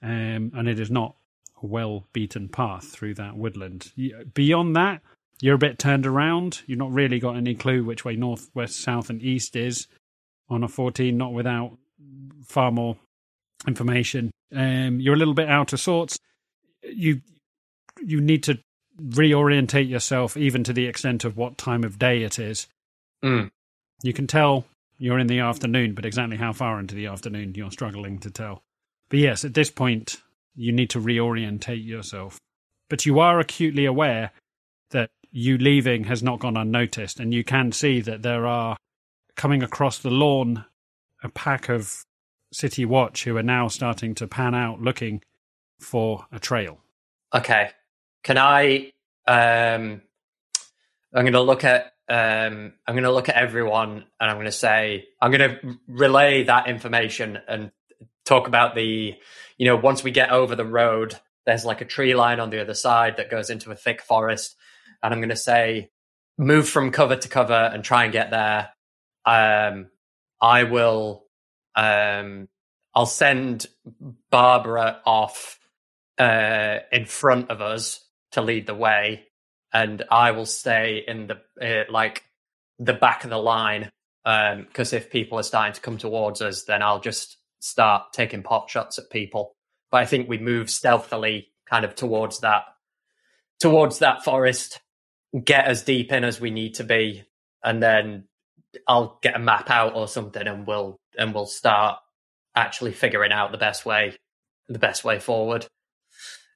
um, 0.03 0.51
and 0.53 0.67
it 0.67 0.79
is 0.79 0.91
not 0.91 1.15
a 1.63 1.65
well 1.65 2.05
beaten 2.13 2.49
path 2.49 2.87
through 2.87 3.15
that 3.15 3.35
woodland. 3.35 3.91
Beyond 4.35 4.75
that, 4.75 5.01
you're 5.41 5.55
a 5.55 5.59
bit 5.59 5.79
turned 5.79 6.05
around. 6.05 6.61
You've 6.65 6.79
not 6.79 6.91
really 6.91 7.19
got 7.19 7.37
any 7.37 7.55
clue 7.55 7.83
which 7.83 8.03
way 8.03 8.15
north, 8.15 8.49
west, 8.53 8.81
south, 8.81 9.09
and 9.09 9.21
east 9.21 9.55
is 9.55 9.87
on 10.49 10.63
a 10.63 10.67
14, 10.67 11.15
not 11.17 11.33
without 11.33 11.77
far 12.45 12.71
more 12.71 12.97
information. 13.67 14.31
Um, 14.55 14.99
you're 14.99 15.13
a 15.13 15.17
little 15.17 15.33
bit 15.33 15.49
out 15.49 15.73
of 15.73 15.79
sorts. 15.79 16.17
You 16.83 17.21
you 18.01 18.21
need 18.21 18.43
to 18.43 18.59
reorientate 19.01 19.89
yourself, 19.89 20.35
even 20.37 20.63
to 20.63 20.73
the 20.73 20.85
extent 20.85 21.23
of 21.23 21.37
what 21.37 21.57
time 21.57 21.83
of 21.83 21.99
day 21.99 22.23
it 22.23 22.39
is. 22.39 22.67
Mm. 23.23 23.49
You 24.03 24.13
can 24.13 24.27
tell 24.27 24.65
you're 24.97 25.19
in 25.19 25.27
the 25.27 25.39
afternoon, 25.39 25.93
but 25.93 26.05
exactly 26.05 26.37
how 26.37 26.53
far 26.53 26.79
into 26.79 26.95
the 26.95 27.07
afternoon 27.07 27.55
you're 27.55 27.71
struggling 27.71 28.19
to 28.19 28.31
tell. 28.31 28.63
But 29.09 29.19
yes, 29.19 29.45
at 29.45 29.53
this 29.53 29.69
point, 29.69 30.21
you 30.55 30.71
need 30.71 30.89
to 30.91 30.99
reorientate 30.99 31.85
yourself. 31.85 32.39
But 32.89 33.05
you 33.05 33.19
are 33.19 33.39
acutely 33.39 33.85
aware 33.85 34.31
you 35.31 35.57
leaving 35.57 36.05
has 36.05 36.23
not 36.23 36.39
gone 36.39 36.57
unnoticed, 36.57 37.19
and 37.19 37.33
you 37.33 37.43
can 37.43 37.71
see 37.71 38.01
that 38.01 38.21
there 38.21 38.45
are 38.47 38.77
coming 39.35 39.63
across 39.63 39.99
the 39.99 40.09
lawn 40.09 40.65
a 41.23 41.29
pack 41.29 41.69
of 41.69 42.03
City 42.51 42.85
Watch 42.85 43.23
who 43.23 43.37
are 43.37 43.43
now 43.43 43.67
starting 43.67 44.15
to 44.15 44.27
pan 44.27 44.55
out 44.55 44.81
looking 44.81 45.21
for 45.79 46.25
a 46.31 46.39
trail. 46.39 46.79
Okay. 47.33 47.69
Can 48.23 48.37
I? 48.37 48.91
Um, 49.27 50.01
I'm 51.13 51.23
going 51.23 51.33
to 51.33 51.41
look 51.41 51.63
at. 51.63 51.93
Um, 52.07 52.73
I'm 52.87 52.95
going 52.95 53.03
to 53.03 53.11
look 53.11 53.29
at 53.29 53.35
everyone, 53.35 54.05
and 54.19 54.29
I'm 54.29 54.37
going 54.37 54.45
to 54.45 54.51
say 54.51 55.05
I'm 55.21 55.31
going 55.31 55.49
to 55.49 55.77
relay 55.87 56.43
that 56.43 56.67
information 56.67 57.39
and 57.47 57.71
talk 58.25 58.47
about 58.47 58.75
the. 58.75 59.15
You 59.57 59.65
know, 59.65 59.75
once 59.75 60.03
we 60.03 60.11
get 60.11 60.31
over 60.31 60.55
the 60.55 60.65
road, 60.65 61.19
there's 61.45 61.65
like 61.65 61.81
a 61.81 61.85
tree 61.85 62.15
line 62.15 62.39
on 62.39 62.49
the 62.49 62.61
other 62.61 62.73
side 62.73 63.17
that 63.17 63.29
goes 63.29 63.49
into 63.49 63.71
a 63.71 63.75
thick 63.75 64.01
forest. 64.01 64.55
And 65.01 65.13
I'm 65.13 65.19
going 65.19 65.29
to 65.29 65.35
say, 65.35 65.89
move 66.37 66.67
from 66.67 66.91
cover 66.91 67.15
to 67.15 67.29
cover 67.29 67.53
and 67.53 67.83
try 67.83 68.05
and 68.05 68.13
get 68.13 68.31
there. 68.31 68.69
Um, 69.25 69.87
I 70.41 70.63
will. 70.63 71.25
Um, 71.75 72.47
I'll 72.95 73.05
send 73.05 73.67
Barbara 74.31 75.01
off 75.05 75.59
uh, 76.17 76.79
in 76.91 77.05
front 77.05 77.49
of 77.49 77.61
us 77.61 78.05
to 78.31 78.41
lead 78.41 78.67
the 78.67 78.75
way, 78.75 79.27
and 79.73 80.03
I 80.09 80.31
will 80.31 80.45
stay 80.45 81.03
in 81.07 81.27
the 81.27 81.39
uh, 81.61 81.91
like 81.91 82.23
the 82.79 82.93
back 82.93 83.23
of 83.23 83.29
the 83.29 83.37
line 83.37 83.91
because 84.23 84.93
um, 84.93 84.97
if 84.97 85.09
people 85.09 85.39
are 85.39 85.43
starting 85.43 85.73
to 85.73 85.81
come 85.81 85.97
towards 85.97 86.41
us, 86.41 86.63
then 86.63 86.81
I'll 86.81 86.99
just 86.99 87.37
start 87.59 88.13
taking 88.13 88.43
pot 88.43 88.69
shots 88.69 88.97
at 88.97 89.09
people. 89.09 89.55
But 89.91 90.01
I 90.01 90.05
think 90.05 90.29
we 90.29 90.37
move 90.37 90.69
stealthily, 90.69 91.49
kind 91.69 91.85
of 91.85 91.95
towards 91.95 92.39
that 92.39 92.63
towards 93.59 93.99
that 93.99 94.23
forest, 94.23 94.79
get 95.43 95.65
as 95.65 95.83
deep 95.83 96.11
in 96.11 96.23
as 96.23 96.39
we 96.39 96.51
need 96.51 96.75
to 96.75 96.83
be, 96.83 97.23
and 97.63 97.81
then 97.81 98.25
I'll 98.87 99.19
get 99.21 99.35
a 99.35 99.39
map 99.39 99.69
out 99.69 99.95
or 99.95 100.07
something, 100.07 100.45
and 100.45 100.65
we'll 100.65 100.99
and 101.17 101.33
we'll 101.33 101.45
start 101.45 101.99
actually 102.55 102.91
figuring 102.91 103.31
out 103.31 103.51
the 103.51 103.57
best 103.57 103.85
way, 103.85 104.17
the 104.67 104.79
best 104.79 105.03
way 105.03 105.19
forward. 105.19 105.67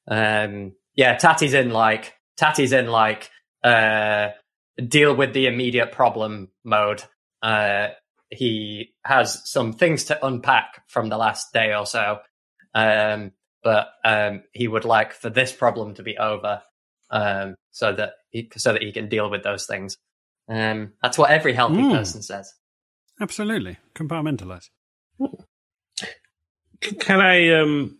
Um, 0.07 0.73
yeah, 0.95 1.15
Tatty's 1.15 1.53
in 1.53 1.69
like 1.69 2.13
Tatty's 2.37 2.73
in 2.73 2.87
like 2.87 3.29
uh, 3.63 4.29
deal 4.87 5.15
with 5.15 5.33
the 5.33 5.47
immediate 5.47 5.91
problem 5.91 6.49
mode. 6.63 7.03
Uh, 7.41 7.89
he 8.29 8.93
has 9.05 9.47
some 9.49 9.73
things 9.73 10.05
to 10.05 10.25
unpack 10.25 10.83
from 10.87 11.09
the 11.09 11.17
last 11.17 11.53
day 11.53 11.73
or 11.73 11.85
so, 11.85 12.19
um, 12.73 13.31
but 13.63 13.89
um, 14.03 14.43
he 14.51 14.67
would 14.67 14.85
like 14.85 15.13
for 15.13 15.29
this 15.29 15.51
problem 15.51 15.93
to 15.95 16.03
be 16.03 16.17
over, 16.17 16.63
um, 17.13 17.55
so 17.71 17.93
that 17.93 18.15
he, 18.31 18.49
so 18.57 18.73
that 18.73 18.81
he 18.81 18.91
can 18.91 19.07
deal 19.07 19.29
with 19.29 19.43
those 19.43 19.65
things. 19.65 19.97
Um, 20.49 20.93
that's 21.01 21.17
what 21.17 21.31
every 21.31 21.53
healthy 21.53 21.75
mm. 21.75 21.91
person 21.91 22.21
says. 22.21 22.51
Absolutely, 23.21 23.77
compartmentalize. 23.95 24.69
Can 26.81 27.21
I 27.21 27.53
um 27.53 27.99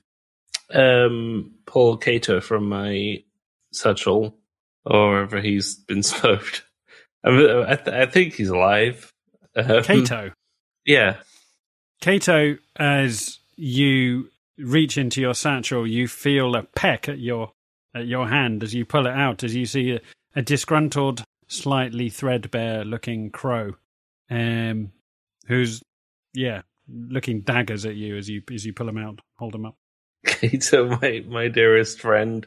um 0.74 1.54
pull 1.66 1.96
Cato 1.98 2.42
from 2.42 2.68
my 2.68 3.24
satchel 3.72 4.36
or 4.86 5.10
wherever 5.12 5.40
he's 5.40 5.76
been 5.76 6.04
smoked? 6.14 6.66
I, 7.24 7.30
mean, 7.30 7.50
I, 7.50 7.76
th- 7.76 7.96
I 7.96 8.06
think 8.08 8.34
he's 8.34 8.50
alive. 8.50 9.14
Um, 9.56 9.84
Cato. 9.84 10.32
Yeah. 10.86 11.18
Cato, 12.02 12.58
as 12.76 13.40
you 13.56 14.30
reach 14.58 14.98
into 14.98 15.22
your 15.22 15.34
satchel, 15.34 15.88
you 15.88 16.10
feel 16.10 16.56
a 16.56 16.64
peck 16.64 17.08
at 17.08 17.20
your 17.20 17.54
at 17.96 18.08
your 18.08 18.28
hand 18.28 18.64
as 18.64 18.74
you 18.74 18.86
pull 18.86 19.06
it 19.06 19.14
out, 19.14 19.44
as 19.44 19.56
you 19.56 19.66
see 19.66 19.92
a, 19.92 20.02
a 20.36 20.42
disgruntled, 20.42 21.24
slightly 21.48 22.10
threadbare 22.10 22.84
looking 22.84 23.30
crow, 23.30 23.74
um, 24.30 24.92
who's 25.48 25.82
yeah 26.34 26.62
looking 26.88 27.42
daggers 27.42 27.86
at 27.86 27.96
you 27.96 28.18
as 28.18 28.30
you 28.30 28.42
as 28.52 28.66
you 28.66 28.74
pull 28.74 28.90
him 28.90 28.98
out, 28.98 29.20
hold 29.38 29.56
him 29.56 29.66
up. 29.66 29.76
Cato, 30.26 30.98
my 31.02 31.24
my 31.28 31.48
dearest 31.48 32.00
friend, 32.00 32.46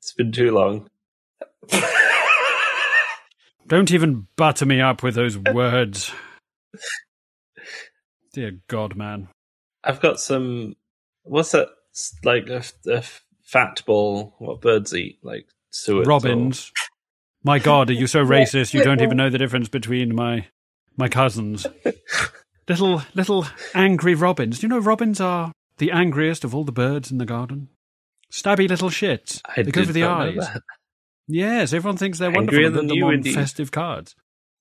it's 0.00 0.12
been 0.12 0.32
too 0.32 0.50
long. 0.52 0.88
Don't 3.66 3.90
even 3.90 4.28
butter 4.36 4.64
me 4.64 4.80
up 4.80 5.02
with 5.02 5.16
those 5.16 5.36
words. 5.52 6.12
Dear 8.32 8.60
God, 8.68 8.96
man. 8.96 9.28
I've 9.82 10.00
got 10.00 10.20
some. 10.20 10.76
What's 11.22 11.52
that? 11.52 11.68
Like 12.22 12.48
a, 12.48 12.62
a 12.88 13.02
fat 13.46 13.82
ball. 13.86 14.34
What 14.38 14.60
birds 14.60 14.94
eat? 14.94 15.18
Like 15.22 15.48
suet. 15.70 16.06
Robins. 16.06 16.70
Or... 16.70 16.82
My 17.44 17.58
God, 17.58 17.88
are 17.90 17.94
you 17.94 18.06
so 18.06 18.24
racist? 18.26 18.74
You 18.74 18.84
don't 18.84 19.00
even 19.00 19.16
know 19.16 19.30
the 19.30 19.38
difference 19.38 19.68
between 19.68 20.14
my 20.14 20.46
my 20.96 21.08
cousins. 21.08 21.66
little 22.68 23.02
little 23.14 23.46
angry 23.74 24.14
robins. 24.14 24.58
Do 24.58 24.66
you 24.66 24.68
know 24.68 24.78
robins 24.78 25.20
are 25.20 25.52
the 25.78 25.92
angriest 25.92 26.44
of 26.44 26.54
all 26.54 26.64
the 26.64 26.72
birds 26.72 27.10
in 27.10 27.18
the 27.18 27.26
garden? 27.26 27.68
Stabby 28.30 28.68
little 28.68 28.90
shits. 28.90 29.40
I 29.56 29.62
they 29.62 29.70
go 29.70 29.84
for 29.84 29.92
the 29.92 30.04
eyes. 30.04 30.46
Yes, 31.28 31.72
everyone 31.72 31.96
thinks 31.96 32.18
they're 32.18 32.36
Angrier 32.36 32.64
wonderful. 32.64 32.88
Than 32.88 32.98
them 32.98 33.04
on 33.04 33.14
indeed. 33.14 33.34
festive 33.34 33.70
cards. 33.72 34.14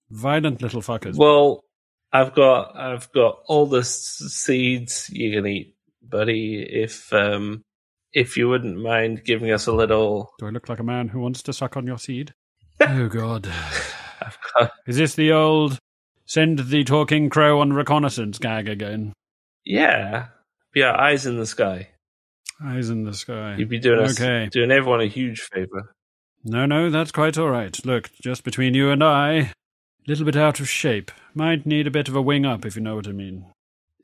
Violent 0.09 0.61
little 0.61 0.81
fuckers. 0.81 1.15
Well, 1.15 1.63
I've 2.11 2.33
got 2.33 2.75
I've 2.75 3.11
got 3.11 3.39
all 3.45 3.65
the 3.65 3.83
seeds 3.83 5.09
you 5.11 5.35
can 5.35 5.45
eat, 5.47 5.75
buddy. 6.01 6.61
If 6.61 7.11
um 7.13 7.63
if 8.15 8.37
you 8.37 8.47
wouldn't 8.47 8.81
mind 8.81 9.25
giving 9.25 9.51
us 9.51 9.67
a 9.67 9.73
little. 9.73 10.33
Do 10.39 10.47
I 10.47 10.49
look 10.49 10.69
like 10.69 10.79
a 10.79 10.83
man 10.83 11.09
who 11.09 11.19
wants 11.19 11.43
to 11.43 11.53
suck 11.53 11.77
on 11.77 11.85
your 11.85 11.99
seed? 11.99 12.33
oh 12.79 13.07
God. 13.07 13.51
Is 14.87 14.97
this 14.97 15.13
the 15.13 15.33
old 15.33 15.77
send 16.25 16.59
the 16.59 16.83
talking 16.83 17.29
crow 17.29 17.59
on 17.59 17.73
reconnaissance 17.73 18.39
gag 18.39 18.67
again? 18.67 19.13
Yeah, 19.65 20.27
yeah. 20.73 20.95
Eyes 20.95 21.25
in 21.25 21.37
the 21.37 21.45
sky. 21.45 21.89
Eyes 22.63 22.89
in 22.89 23.03
the 23.03 23.13
sky. 23.13 23.55
You'd 23.57 23.69
be 23.69 23.79
doing 23.79 23.99
us, 23.99 24.19
okay. 24.19 24.47
doing 24.49 24.71
everyone 24.71 25.01
a 25.01 25.07
huge 25.07 25.41
favor. 25.41 25.93
No, 26.45 26.65
no, 26.65 26.89
that's 26.89 27.11
quite 27.11 27.37
all 27.37 27.49
right. 27.49 27.77
Look, 27.85 28.11
just 28.21 28.43
between 28.43 28.75
you 28.75 28.91
and 28.91 29.03
I, 29.03 29.31
a 29.33 29.53
little 30.07 30.25
bit 30.25 30.37
out 30.37 30.59
of 30.59 30.69
shape. 30.69 31.11
Might 31.33 31.65
need 31.65 31.87
a 31.87 31.91
bit 31.91 32.07
of 32.07 32.15
a 32.15 32.21
wing 32.21 32.45
up, 32.45 32.65
if 32.65 32.75
you 32.75 32.81
know 32.81 32.95
what 32.95 33.07
I 33.07 33.11
mean. 33.11 33.51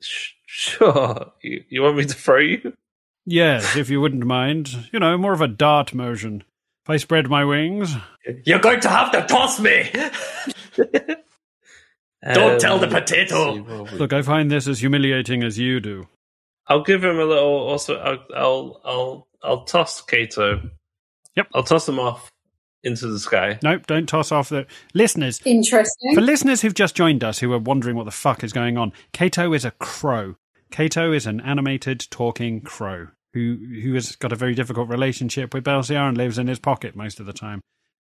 Sure. 0.00 1.32
You, 1.42 1.62
you 1.70 1.82
want 1.82 1.96
me 1.96 2.04
to 2.04 2.14
throw 2.14 2.40
you? 2.40 2.74
Yes, 3.24 3.76
if 3.76 3.90
you 3.90 4.00
wouldn't 4.00 4.24
mind. 4.24 4.88
You 4.92 4.98
know, 4.98 5.16
more 5.16 5.32
of 5.32 5.40
a 5.40 5.48
dart 5.48 5.94
motion. 5.94 6.44
If 6.84 6.90
I 6.90 6.96
spread 6.96 7.28
my 7.28 7.44
wings. 7.44 7.94
You're 8.44 8.58
going 8.58 8.80
to 8.80 8.88
have 8.88 9.12
to 9.12 9.22
toss 9.26 9.60
me! 9.60 9.88
Don't 12.34 12.52
um, 12.54 12.58
tell 12.58 12.78
the 12.78 12.88
potato! 12.88 13.54
Look, 13.92 14.12
I 14.12 14.22
find 14.22 14.50
this 14.50 14.66
as 14.66 14.80
humiliating 14.80 15.42
as 15.42 15.58
you 15.58 15.80
do. 15.80 16.08
I'll 16.66 16.82
give 16.82 17.02
him 17.02 17.18
a 17.18 17.24
little. 17.24 17.68
Also, 17.68 17.96
I'll 17.96 18.24
I'll 18.34 18.80
I'll, 18.84 19.28
I'll 19.42 19.64
toss 19.64 20.00
Cato. 20.02 20.70
Yep, 21.36 21.48
I'll 21.54 21.64
toss 21.64 21.88
him 21.88 21.98
off 21.98 22.30
into 22.84 23.08
the 23.08 23.18
sky. 23.18 23.58
Nope, 23.62 23.86
don't 23.86 24.08
toss 24.08 24.32
off 24.32 24.48
the 24.48 24.66
listeners. 24.94 25.40
Interesting. 25.44 26.14
For 26.14 26.20
listeners 26.20 26.62
who've 26.62 26.74
just 26.74 26.94
joined 26.94 27.24
us 27.24 27.38
who 27.38 27.52
are 27.52 27.58
wondering 27.58 27.96
what 27.96 28.04
the 28.04 28.10
fuck 28.10 28.44
is 28.44 28.52
going 28.52 28.78
on, 28.78 28.92
Cato 29.12 29.52
is 29.52 29.64
a 29.64 29.70
crow. 29.72 30.36
Cato 30.72 31.12
is 31.12 31.26
an 31.26 31.40
animated 31.40 32.06
talking 32.10 32.60
crow 32.60 33.08
who 33.34 33.58
who 33.82 33.94
has 33.94 34.16
got 34.16 34.32
a 34.32 34.36
very 34.36 34.54
difficult 34.54 34.88
relationship 34.88 35.54
with 35.54 35.64
Belciar 35.64 36.08
and 36.08 36.16
lives 36.16 36.38
in 36.38 36.48
his 36.48 36.58
pocket 36.58 36.96
most 36.96 37.20
of 37.20 37.26
the 37.26 37.32
time. 37.32 37.60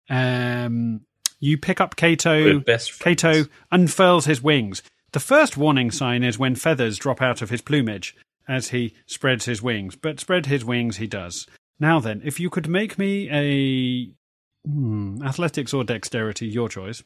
Um, 0.09 1.03
you 1.41 1.59
pick 1.59 1.81
up 1.81 1.97
Cato. 1.97 2.61
Cato 2.61 3.45
unfurls 3.71 4.27
his 4.27 4.43
wings. 4.43 4.83
The 5.13 5.21
first 5.21 5.57
warning 5.57 5.91
sign 5.91 6.23
is 6.23 6.39
when 6.39 6.55
feathers 6.55 6.99
drop 6.99 7.23
out 7.23 7.43
of 7.43 7.51
his 7.51 7.63
plumage 7.63 8.15
as 8.49 8.69
he 8.69 8.95
spreads 9.07 9.47
his 9.47 9.63
wings, 9.63 9.97
but 9.97 10.21
spread 10.21 10.47
his 10.47 10.65
wings 10.65 10.99
he 10.99 11.07
does. 11.07 11.47
Now 11.81 12.01
then, 12.01 12.23
if 12.25 12.41
you 12.41 12.51
could 12.51 12.69
make 12.69 12.99
me 12.99 13.29
a 13.31 14.13
hmm, 14.69 15.23
athletics 15.23 15.75
or 15.75 15.85
dexterity, 15.85 16.47
your 16.47 16.69
choice. 16.69 17.03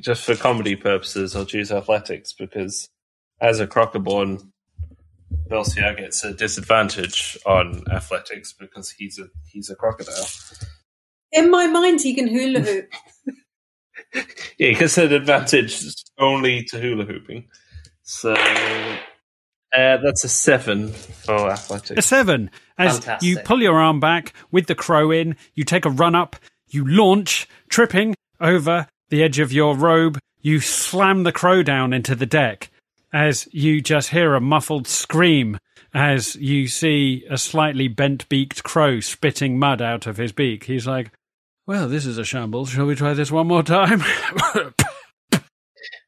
Just 0.00 0.24
for 0.24 0.36
comedy 0.36 0.74
purposes, 0.74 1.36
I'll 1.36 1.44
choose 1.44 1.70
athletics 1.70 2.32
because 2.32 2.88
as 3.40 3.60
a 3.60 3.66
Crocoborn, 3.66 4.50
Belciar 5.48 5.96
gets 5.96 6.24
a 6.24 6.32
disadvantage 6.32 7.38
on 7.46 7.84
athletics 7.90 8.52
because 8.52 8.90
he's 8.90 9.18
a 9.18 9.26
he's 9.46 9.70
a 9.70 9.76
crocodile. 9.76 10.26
In 11.32 11.50
my 11.50 11.66
mind, 11.66 12.00
he 12.00 12.14
can 12.14 12.28
hula 12.28 12.60
hoop. 12.60 12.88
yeah, 14.58 14.68
he 14.68 14.74
gets 14.74 14.98
an 14.98 15.12
advantage 15.12 15.84
only 16.18 16.64
to 16.64 16.78
hula 16.78 17.04
hooping. 17.04 17.48
So 18.02 18.34
uh, 18.34 19.06
that's 19.72 20.24
a 20.24 20.28
seven 20.28 20.88
for 20.88 21.50
athletics. 21.50 21.98
A 21.98 22.02
seven. 22.02 22.50
As 22.78 22.98
Fantastic. 22.98 23.28
you 23.28 23.38
pull 23.38 23.62
your 23.62 23.80
arm 23.80 24.00
back 24.00 24.32
with 24.50 24.66
the 24.66 24.74
crow 24.74 25.10
in, 25.10 25.36
you 25.54 25.64
take 25.64 25.84
a 25.84 25.90
run 25.90 26.14
up, 26.14 26.36
you 26.68 26.86
launch, 26.86 27.48
tripping 27.68 28.14
over 28.40 28.86
the 29.08 29.22
edge 29.22 29.38
of 29.38 29.52
your 29.52 29.76
robe, 29.76 30.18
you 30.40 30.60
slam 30.60 31.22
the 31.22 31.32
crow 31.32 31.62
down 31.62 31.92
into 31.92 32.14
the 32.14 32.26
deck 32.26 32.70
as 33.12 33.48
you 33.52 33.80
just 33.80 34.10
hear 34.10 34.34
a 34.34 34.40
muffled 34.40 34.86
scream 34.86 35.58
as 35.94 36.36
you 36.36 36.68
see 36.68 37.24
a 37.30 37.38
slightly 37.38 37.88
bent 37.88 38.28
beaked 38.28 38.62
crow 38.62 39.00
spitting 39.00 39.58
mud 39.58 39.80
out 39.80 40.06
of 40.06 40.18
his 40.18 40.32
beak. 40.32 40.64
He's 40.64 40.86
like, 40.86 41.10
Well, 41.66 41.88
this 41.88 42.04
is 42.04 42.18
a 42.18 42.24
shambles. 42.24 42.70
Shall 42.70 42.86
we 42.86 42.94
try 42.94 43.14
this 43.14 43.30
one 43.30 43.46
more 43.46 43.62
time? 43.62 44.02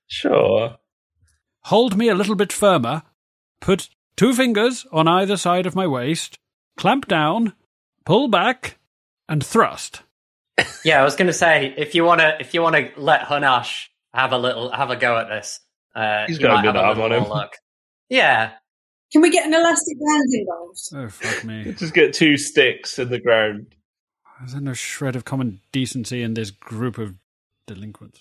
sure. 0.07 0.77
Hold 1.65 1.97
me 1.97 2.09
a 2.09 2.15
little 2.15 2.35
bit 2.35 2.53
firmer. 2.53 3.03
Put 3.61 3.89
two 4.17 4.35
fingers 4.35 4.87
on 4.93 5.09
either 5.09 5.37
side 5.37 5.67
of 5.67 5.75
my 5.75 5.87
waist. 5.87 6.39
Clamp 6.77 7.09
down. 7.09 7.55
Pull 8.05 8.29
back. 8.29 8.79
And 9.29 9.45
thrust. 9.45 10.03
yeah, 10.85 11.01
I 11.01 11.05
was 11.05 11.17
going 11.17 11.27
to 11.27 11.33
say 11.33 11.75
if 11.77 11.95
you 11.95 12.05
want 12.05 12.21
to 12.21 12.37
if 12.41 12.55
you 12.55 12.63
want 12.63 12.77
to 12.77 12.91
let 12.97 13.23
Hanash 13.23 13.89
have 14.15 14.33
a 14.33 14.39
little 14.39 14.71
have 14.71 14.91
a 14.91 14.97
go 14.97 15.19
at 15.19 15.29
this, 15.29 15.61
uh, 15.95 16.27
He's 16.27 16.39
got 16.39 16.61
a 16.61 16.63
good 16.67 16.77
arm 16.77 17.01
on 17.01 17.13
him. 17.13 17.25
Look. 17.29 17.53
Yeah. 18.09 18.53
Can 19.13 19.23
we 19.23 19.31
get 19.31 19.47
an 19.47 19.55
elastic 19.55 19.97
band 19.99 20.35
involved? 20.35 20.79
Oh 20.95 21.09
fuck 21.09 21.45
me! 21.45 21.73
Just 21.79 21.95
get 21.95 22.13
two 22.13 22.37
sticks 22.37 22.99
in 22.99 23.09
the 23.09 23.19
ground. 23.19 23.75
Is 24.45 24.53
there 24.53 24.61
no 24.61 24.75
shred 24.75 25.17
of 25.17 25.25
common 25.25 25.61
decency 25.73 26.23
in 26.23 26.35
this 26.35 26.51
group 26.51 26.99
of 26.99 27.15
delinquents? 27.67 28.21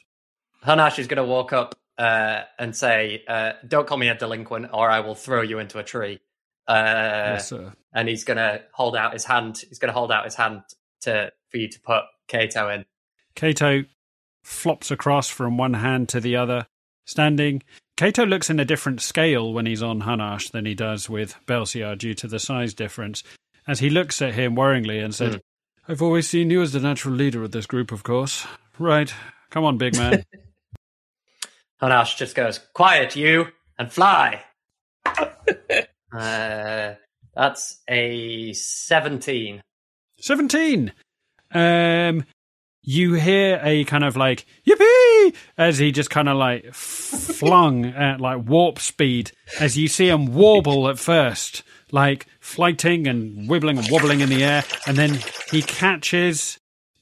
Hanash 0.64 0.98
is 0.98 1.08
going 1.08 1.18
to 1.18 1.26
walk 1.26 1.52
up 1.54 1.76
uh, 1.98 2.42
and 2.58 2.76
say, 2.76 3.24
uh, 3.28 3.54
"Don't 3.68 3.86
call 3.86 3.98
me 3.98 4.08
a 4.08 4.16
delinquent, 4.16 4.70
or 4.74 4.90
I 4.90 5.02
will 5.02 5.14
throw 5.16 5.42
you 5.42 5.60
into 5.60 5.78
a 5.78 5.84
tree." 5.84 6.20
Uh, 6.68 7.36
yes, 7.36 7.50
sir. 7.50 7.74
and 7.94 8.08
he's 8.10 8.24
going 8.24 8.38
to 8.38 8.62
hold 8.74 8.96
out 8.96 9.14
his 9.14 9.26
hand. 9.26 9.62
He's 9.68 9.80
going 9.80 9.90
to 9.90 9.98
hold 9.98 10.12
out 10.12 10.24
his 10.26 10.36
hand 10.36 10.62
to 11.02 11.32
for 11.50 11.58
you 11.58 11.68
to 11.70 11.80
put 11.82 12.04
Kato 12.28 12.70
in. 12.70 12.86
Kato 13.36 13.84
flops 14.44 14.90
across 14.90 15.28
from 15.30 15.58
one 15.58 15.74
hand 15.76 16.10
to 16.10 16.20
the 16.22 16.38
other, 16.38 16.68
standing. 17.08 17.64
Kato 17.96 18.26
looks 18.26 18.52
in 18.52 18.60
a 18.60 18.66
different 18.66 19.02
scale 19.02 19.52
when 19.52 19.66
he's 19.66 19.82
on 19.82 20.02
Hanash 20.02 20.52
than 20.52 20.66
he 20.66 20.76
does 20.76 21.10
with 21.10 21.36
Belciar 21.48 21.98
due 21.98 22.14
to 22.14 22.28
the 22.28 22.38
size 22.38 22.76
difference. 22.76 23.24
As 23.68 23.80
he 23.80 23.90
looks 23.90 24.22
at 24.22 24.36
him 24.36 24.56
worryingly 24.56 25.04
and 25.04 25.16
said, 25.16 25.32
Mm. 25.34 25.42
I've 25.90 26.02
always 26.02 26.28
seen 26.28 26.50
you 26.50 26.62
as 26.62 26.74
the 26.74 26.82
natural 26.82 27.16
leader 27.16 27.44
of 27.44 27.52
this 27.52 27.66
group, 27.66 27.94
of 27.94 28.04
course. 28.04 28.46
Right. 28.78 29.14
Come 29.50 29.64
on, 29.64 29.78
big 29.78 29.96
man. 29.96 30.26
Hanash 31.82 32.18
just 32.18 32.36
goes, 32.36 32.60
"Quiet, 32.74 33.16
you, 33.16 33.48
and 33.80 33.92
fly." 33.92 34.44
uh, 35.06 36.94
that's 37.34 37.80
a 37.88 38.52
seventeen. 38.54 39.62
17. 40.20 40.92
Um, 41.54 42.26
you 42.90 43.16
hear 43.16 43.60
a 43.64 43.84
kind 43.84 44.06
of 44.06 44.16
like, 44.16 44.46
yippee, 44.66 45.36
as 45.58 45.78
he 45.78 45.92
just 45.92 46.10
kind 46.10 46.30
of 46.30 46.38
like 46.38 46.74
flung 46.74 47.84
at 47.86 48.22
like 48.22 48.48
warp 48.48 48.80
speed 48.80 49.34
as 49.60 49.78
you 49.78 49.90
see 49.90 50.08
him 50.08 50.34
warble 50.34 50.88
at 50.88 50.98
first, 50.98 51.64
like 51.92 52.28
flighting 52.40 53.06
and 53.06 53.50
wibbling 53.50 53.78
and 53.78 53.92
wobbling 53.92 54.22
in 54.22 54.30
the 54.30 54.42
air. 54.42 54.64
And 54.88 54.96
then 54.96 55.20
he 55.52 55.62
catches 55.62 56.60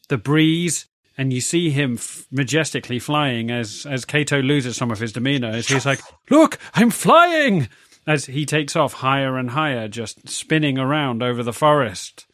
the 0.10 0.17
breeze 0.17 0.88
and 1.19 1.32
you 1.32 1.39
see 1.39 1.69
him 1.69 1.93
f- 2.00 2.26
majestically 2.32 2.98
flying 2.98 3.52
as, 3.52 3.86
as 3.86 4.06
Kato 4.06 4.41
loses 4.41 4.76
some 4.76 4.89
of 4.89 4.98
his 4.98 5.13
demeanor 5.13 5.50
as 5.50 5.67
he's 5.67 5.86
like, 5.86 6.02
look, 6.32 6.58
I'm 6.74 6.89
flying! 6.89 7.69
As 8.08 8.26
he 8.26 8.45
takes 8.45 8.76
off 8.76 8.93
higher 8.93 9.38
and 9.38 9.52
higher, 9.52 9.88
just 9.88 10.30
spinning 10.30 10.78
around 10.80 11.21
over 11.24 11.41
the 11.41 11.54
forest 11.54 12.26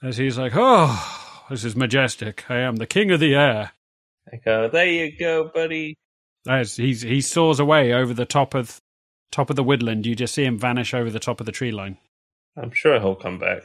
as 0.00 0.16
he's 0.16 0.38
like, 0.38 0.52
"Oh, 0.54 1.31
this 1.50 1.64
is 1.64 1.76
majestic. 1.76 2.44
I 2.50 2.58
am 2.58 2.76
the 2.76 2.86
king 2.86 3.10
of 3.10 3.20
the 3.20 3.34
air." 3.34 3.72
I 4.32 4.36
go, 4.36 4.68
there 4.68 4.86
you 4.86 5.16
go, 5.18 5.50
buddy. 5.52 5.94
As 6.48 6.76
he's 6.76 7.02
he 7.02 7.20
soars 7.20 7.60
away 7.60 7.92
over 7.92 8.14
the 8.14 8.24
top 8.26 8.54
of 8.54 8.80
top 9.30 9.50
of 9.50 9.56
the 9.56 9.64
woodland, 9.64 10.06
you 10.06 10.14
just 10.14 10.34
see 10.34 10.44
him 10.44 10.58
vanish 10.58 10.94
over 10.94 11.10
the 11.10 11.18
top 11.20 11.40
of 11.40 11.46
the 11.46 11.52
tree 11.52 11.72
line. 11.72 11.98
I'm 12.56 12.70
sure 12.72 13.00
he'll 13.00 13.14
come 13.14 13.38
back. 13.38 13.62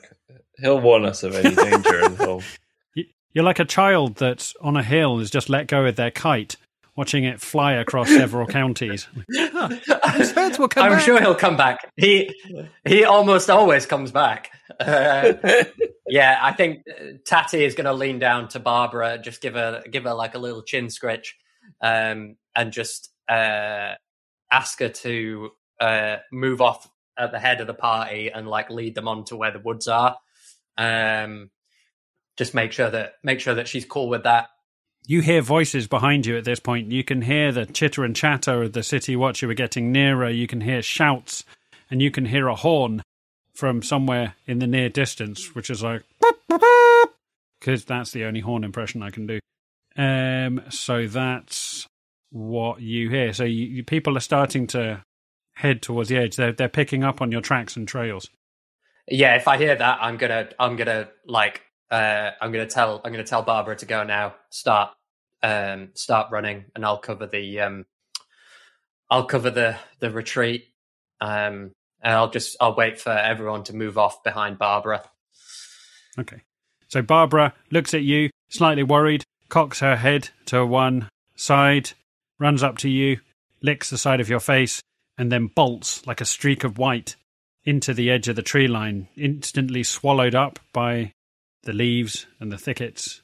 He'll 0.60 0.80
warn 0.80 1.06
us 1.06 1.24
of 1.24 1.36
any 1.36 1.54
danger 1.56 2.06
and 2.06 2.18
he'll. 2.18 2.42
You- 2.96 3.06
You're 3.34 3.44
like 3.44 3.60
a 3.60 3.66
child 3.66 4.16
that's 4.16 4.56
on 4.62 4.76
a 4.78 4.84
hill 4.84 5.20
has 5.20 5.30
just 5.30 5.50
let 5.50 5.68
go 5.68 5.86
of 5.86 5.96
their 5.96 6.10
kite, 6.12 6.56
watching 6.98 7.24
it 7.24 7.40
fly 7.40 7.74
across 7.74 8.10
several 8.10 8.46
counties. 8.60 9.08
His 9.30 10.34
birds 10.34 10.60
will 10.60 10.68
come 10.68 10.84
I'm 10.86 10.92
back. 10.94 11.06
sure 11.06 11.22
he'll 11.22 11.36
come 11.36 11.56
back. 11.56 11.92
He 11.96 12.34
he 12.86 13.06
almost 13.06 13.50
always 13.50 13.86
comes 13.86 14.12
back. 14.12 14.52
Uh, 14.80 15.34
yeah, 16.08 16.40
I 16.42 16.52
think 16.52 16.84
uh, 16.90 17.04
Tatty 17.24 17.64
is 17.64 17.76
going 17.76 17.86
to 17.86 17.94
lean 17.94 18.20
down 18.20 18.50
to 18.50 18.60
Barbara, 18.60 19.18
just 19.20 19.42
give 19.42 19.54
her 19.54 19.84
give 19.90 20.04
her 20.04 20.14
like 20.14 20.36
a 20.36 20.40
little 20.40 20.64
chin 20.64 20.88
scritch, 20.88 21.36
um, 21.82 22.36
and 22.56 22.74
just 22.74 23.10
uh, 23.30 23.94
ask 24.52 24.80
her 24.80 24.90
to 24.90 25.52
uh, 25.80 26.18
move 26.32 26.62
off 26.62 26.90
at 27.18 27.32
the 27.32 27.40
head 27.40 27.62
of 27.62 27.68
the 27.68 27.74
party 27.74 28.30
and 28.30 28.48
like 28.48 28.70
lead 28.70 28.96
them 28.96 29.08
on 29.08 29.24
to 29.26 29.36
where 29.36 29.52
the 29.52 29.60
woods 29.60 29.88
are. 29.88 30.18
Um, 30.78 31.50
just 32.38 32.54
make 32.54 32.72
sure 32.72 32.90
that 32.90 33.14
make 33.24 33.40
sure 33.40 33.56
that 33.56 33.68
she's 33.68 33.86
cool 33.86 34.10
with 34.10 34.24
that. 34.24 34.48
You 35.10 35.22
hear 35.22 35.41
voices 35.41 35.88
behind 35.88 36.26
you 36.26 36.38
at 36.38 36.43
this 36.43 36.60
point. 36.60 36.91
You 36.91 37.02
can 37.02 37.22
hear 37.22 37.54
the 37.54 37.65
chitter 37.65 38.04
and 38.04 38.13
chatter 38.13 38.63
of 38.63 38.74
the 38.74 38.84
city 38.84 39.15
watch. 39.15 39.41
You 39.41 39.50
are 39.50 39.54
getting 39.54 39.93
nearer. 39.93 40.30
You 40.30 40.48
can 40.48 40.60
hear 40.60 40.82
shouts, 40.82 41.46
and 41.89 42.02
you 42.02 42.12
can 42.12 42.26
hear 42.26 42.48
a 42.48 42.56
horn 42.56 43.02
from 43.54 43.82
somewhere 43.82 44.36
in 44.46 44.60
the 44.60 44.67
near 44.67 44.89
distance, 44.89 45.56
which 45.56 45.70
is 45.70 45.82
like 45.82 46.04
because 47.60 47.86
that's 47.86 48.12
the 48.12 48.26
only 48.26 48.41
horn 48.41 48.65
impression 48.65 49.02
I 49.02 49.10
can 49.10 49.28
do. 49.28 49.39
Um, 49.96 50.62
so 50.70 51.08
that's 51.08 51.88
what 52.30 52.82
you 52.82 53.10
hear. 53.10 53.32
So 53.32 53.46
you, 53.46 53.65
you, 53.65 53.84
people 53.86 54.17
are 54.17 54.22
starting 54.22 54.67
to 54.67 55.04
head 55.54 55.82
towards 55.82 56.10
the 56.10 56.17
edge. 56.17 56.36
They're 56.36 56.52
they're 56.52 56.67
picking 56.67 57.06
up 57.06 57.22
on 57.22 57.32
your 57.32 57.41
tracks 57.41 57.78
and 57.78 57.88
trails. 57.88 58.30
Yeah, 59.08 59.36
if 59.36 59.48
I 59.48 59.58
hear 59.58 59.74
that, 59.74 60.00
I'm 60.02 60.17
gonna, 60.17 60.50
I'm 60.60 60.76
gonna 60.76 61.08
like, 61.26 61.62
uh, 61.91 62.32
I'm 62.41 62.52
gonna 62.52 62.65
tell, 62.65 63.02
I'm 63.04 63.12
gonna 63.12 63.23
tell 63.23 63.43
Barbara 63.43 63.76
to 63.78 63.86
go 63.86 64.04
now. 64.04 64.36
Start, 64.50 64.91
um, 65.43 65.89
start 65.93 66.32
running, 66.32 66.65
and 66.76 66.86
I'll 66.86 67.00
cover 67.00 67.28
the, 67.28 67.62
um, 67.62 67.86
I'll 69.10 69.26
cover 69.26 69.50
the 69.50 69.78
the 70.00 70.12
retreat. 70.12 70.65
Um, 71.19 71.71
and 72.02 72.13
I'll 72.13 72.30
just, 72.30 72.56
I'll 72.62 72.76
wait 72.76 73.00
for 73.00 73.12
everyone 73.12 73.63
to 73.65 73.76
move 73.76 73.97
off 73.97 74.23
behind 74.23 74.60
Barbara. 74.60 75.04
Okay. 76.19 76.43
So 76.89 77.02
Barbara 77.02 77.54
looks 77.71 77.93
at 77.93 78.04
you, 78.04 78.30
slightly 78.50 78.84
worried, 78.84 79.23
cocks 79.50 79.80
her 79.80 79.95
head 79.95 80.30
to 80.45 80.65
one 80.65 81.10
side, 81.36 81.91
runs 82.39 82.63
up 82.63 82.78
to 82.80 82.89
you, 82.89 83.19
licks 83.62 83.89
the 83.89 83.97
side 83.97 84.21
of 84.21 84.30
your 84.30 84.39
face, 84.39 84.82
and 85.17 85.32
then 85.32 85.47
bolts 85.47 86.06
like 86.06 86.21
a 86.21 86.26
streak 86.26 86.63
of 86.63 86.78
white 86.78 87.15
into 87.63 87.93
the 87.93 88.12
edge 88.12 88.28
of 88.28 88.36
the 88.36 88.41
tree 88.41 88.67
line, 88.67 89.08
instantly 89.17 89.84
swallowed 89.84 90.36
up 90.36 90.60
by 90.71 91.12
the 91.68 91.74
leaves 91.74 92.26
and 92.40 92.52
the 92.52 92.58
thickets. 92.58 93.22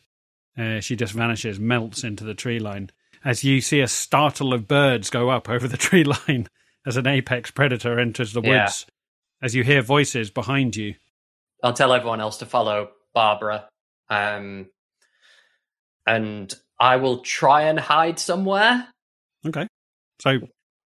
Uh, 0.56 0.80
she 0.80 0.96
just 0.96 1.14
vanishes, 1.14 1.60
melts 1.60 2.04
into 2.04 2.24
the 2.24 2.36
tree 2.36 2.60
line. 2.60 2.92
As 3.26 3.44
you 3.44 3.60
see 3.62 3.80
a 3.80 3.88
startle 3.88 4.54
of 4.54 4.68
birds 4.68 5.10
go 5.10 5.30
up 5.32 5.50
over 5.56 5.68
the 5.68 5.78
tree 5.78 6.04
line 6.04 6.48
as 6.86 6.96
an 6.98 7.08
apex 7.08 7.50
predator 7.50 7.98
enters 8.00 8.34
the 8.34 8.42
Yeah. 8.42 8.66
woods, 8.66 8.86
as 9.42 9.56
you 9.56 9.64
hear 9.64 9.82
voices 9.82 10.30
behind 10.30 10.76
you. 10.76 10.94
I'll 11.64 11.74
tell 11.74 11.94
everyone 11.94 12.20
else 12.22 12.38
to 12.40 12.46
follow 12.46 12.92
Barbara. 13.14 13.70
Um, 14.10 14.68
and 16.06 16.54
I 16.80 16.98
will 16.98 17.20
try 17.20 17.64
and 17.64 17.80
hide 17.80 18.20
somewhere. 18.20 18.88
Okay. 19.48 19.68
So, 20.22 20.40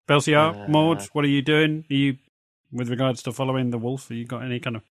Belciar, 0.08 0.64
Uh, 0.64 0.68
Maud, 0.68 1.02
what 1.12 1.24
are 1.24 1.28
you 1.28 1.42
doing? 1.42 1.84
Are 1.90 1.94
you, 1.94 2.18
with 2.72 2.88
regards 2.88 3.22
to 3.24 3.32
following 3.32 3.70
the 3.70 3.78
wolf, 3.78 4.08
have 4.08 4.16
you 4.16 4.24
got 4.24 4.42
any 4.44 4.60
kind 4.60 4.76
of 4.76 4.82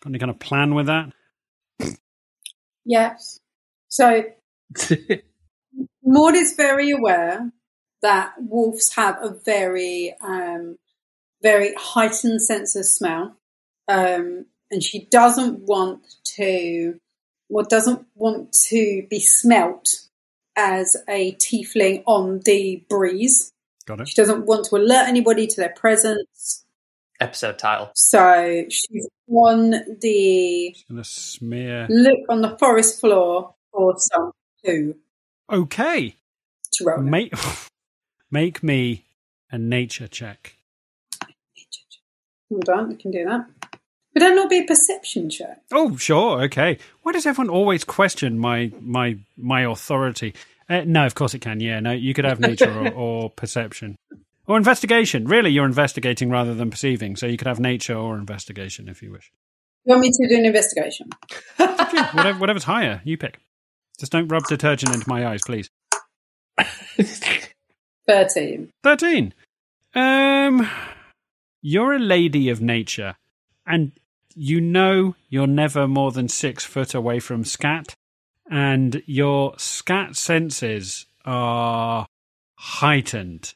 got 0.00 0.10
any 0.10 0.18
kind 0.18 0.30
of 0.30 0.38
plan 0.38 0.74
with 0.74 0.86
that? 0.86 1.12
Yes. 2.84 3.40
So 3.88 4.24
Maud 6.04 6.34
is 6.34 6.54
very 6.54 6.90
aware 6.90 7.50
that 8.02 8.34
wolves 8.38 8.94
have 8.94 9.16
a 9.22 9.30
very, 9.30 10.14
um, 10.20 10.76
very 11.42 11.74
heightened 11.76 12.42
sense 12.42 12.76
of 12.76 12.84
smell, 12.84 13.36
um, 13.88 14.46
and 14.70 14.82
she 14.82 15.06
doesn't 15.06 15.60
want 15.60 16.02
to, 16.36 16.98
or 17.48 17.62
doesn't 17.62 18.06
want 18.14 18.52
to 18.68 19.06
be 19.08 19.20
smelt 19.20 19.88
as 20.56 20.96
a 21.08 21.34
tiefling 21.34 22.02
on 22.06 22.40
the 22.44 22.84
breeze. 22.88 23.52
Got 23.86 24.00
it. 24.00 24.08
She 24.08 24.14
doesn't 24.14 24.46
want 24.46 24.66
to 24.66 24.76
alert 24.76 25.08
anybody 25.08 25.46
to 25.46 25.56
their 25.56 25.74
presence. 25.74 26.63
Episode 27.20 27.58
title. 27.58 27.90
So 27.94 28.64
she's 28.70 29.08
on 29.28 29.70
the 30.00 30.70
Just 30.74 30.88
gonna 30.88 31.04
smear. 31.04 31.86
look 31.88 32.18
on 32.28 32.42
the 32.42 32.56
forest 32.58 33.00
floor 33.00 33.54
for 33.72 33.94
some 33.98 34.32
poo 34.64 34.94
Okay. 35.50 36.16
to 36.72 36.84
roll. 36.84 37.00
Make 37.02 37.32
make 38.30 38.62
me 38.62 39.04
a 39.50 39.58
nature 39.58 40.08
check. 40.08 40.56
Hold 42.50 42.68
on, 42.68 42.92
I 42.92 42.96
can 42.96 43.10
do 43.10 43.24
that. 43.24 43.46
Would 44.14 44.22
that 44.22 44.34
not 44.34 44.48
be 44.50 44.58
a 44.60 44.64
perception 44.64 45.28
check? 45.30 45.62
Oh, 45.72 45.96
sure. 45.96 46.42
Okay. 46.44 46.78
Why 47.02 47.12
does 47.12 47.26
everyone 47.26 47.50
always 47.50 47.84
question 47.84 48.38
my 48.38 48.72
my 48.80 49.18
my 49.36 49.62
authority? 49.62 50.34
Uh, 50.68 50.82
no, 50.86 51.04
of 51.06 51.14
course 51.14 51.34
it 51.34 51.40
can. 51.40 51.60
Yeah, 51.60 51.80
no, 51.80 51.92
you 51.92 52.14
could 52.14 52.24
have 52.24 52.40
nature 52.40 52.72
or, 52.72 52.90
or 52.94 53.30
perception 53.30 53.96
or 54.46 54.56
investigation. 54.56 55.26
Really, 55.26 55.50
you're 55.50 55.66
investigating 55.66 56.30
rather 56.30 56.54
than 56.54 56.70
perceiving, 56.70 57.16
so 57.16 57.26
you 57.26 57.36
could 57.36 57.48
have 57.48 57.60
nature 57.60 57.96
or 57.96 58.16
investigation 58.16 58.88
if 58.88 59.02
you 59.02 59.12
wish. 59.12 59.32
You 59.84 59.90
want 59.90 60.02
me 60.02 60.10
to 60.10 60.28
do 60.28 60.36
an 60.36 60.46
investigation? 60.46 61.10
Yeah, 61.92 62.16
whatever, 62.16 62.38
whatever's 62.40 62.64
higher, 62.64 63.00
you 63.04 63.16
pick. 63.16 63.38
Just 64.00 64.10
don't 64.10 64.26
rub 64.26 64.44
detergent 64.48 64.92
into 64.92 65.08
my 65.08 65.28
eyes, 65.28 65.42
please. 65.46 65.70
13. 68.08 68.70
13. 68.82 69.34
Um, 69.94 70.68
you're 71.62 71.94
a 71.94 71.98
lady 72.00 72.48
of 72.50 72.60
nature, 72.60 73.14
and 73.66 73.92
you 74.34 74.60
know 74.60 75.14
you're 75.28 75.46
never 75.46 75.86
more 75.86 76.10
than 76.10 76.28
six 76.28 76.64
foot 76.64 76.94
away 76.94 77.20
from 77.20 77.44
scat, 77.44 77.94
and 78.50 79.02
your 79.06 79.54
scat 79.58 80.16
senses 80.16 81.06
are 81.24 82.06
heightened, 82.56 83.54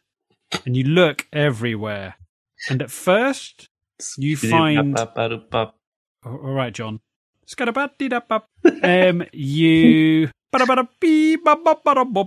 and 0.64 0.76
you 0.76 0.84
look 0.84 1.26
everywhere. 1.32 2.16
And 2.68 2.82
at 2.82 2.90
first, 2.90 3.68
you 4.16 4.36
find. 4.50 4.96
All 6.24 6.32
right, 6.52 6.72
John. 6.72 7.00
Um, 8.82 9.22
you. 9.32 10.30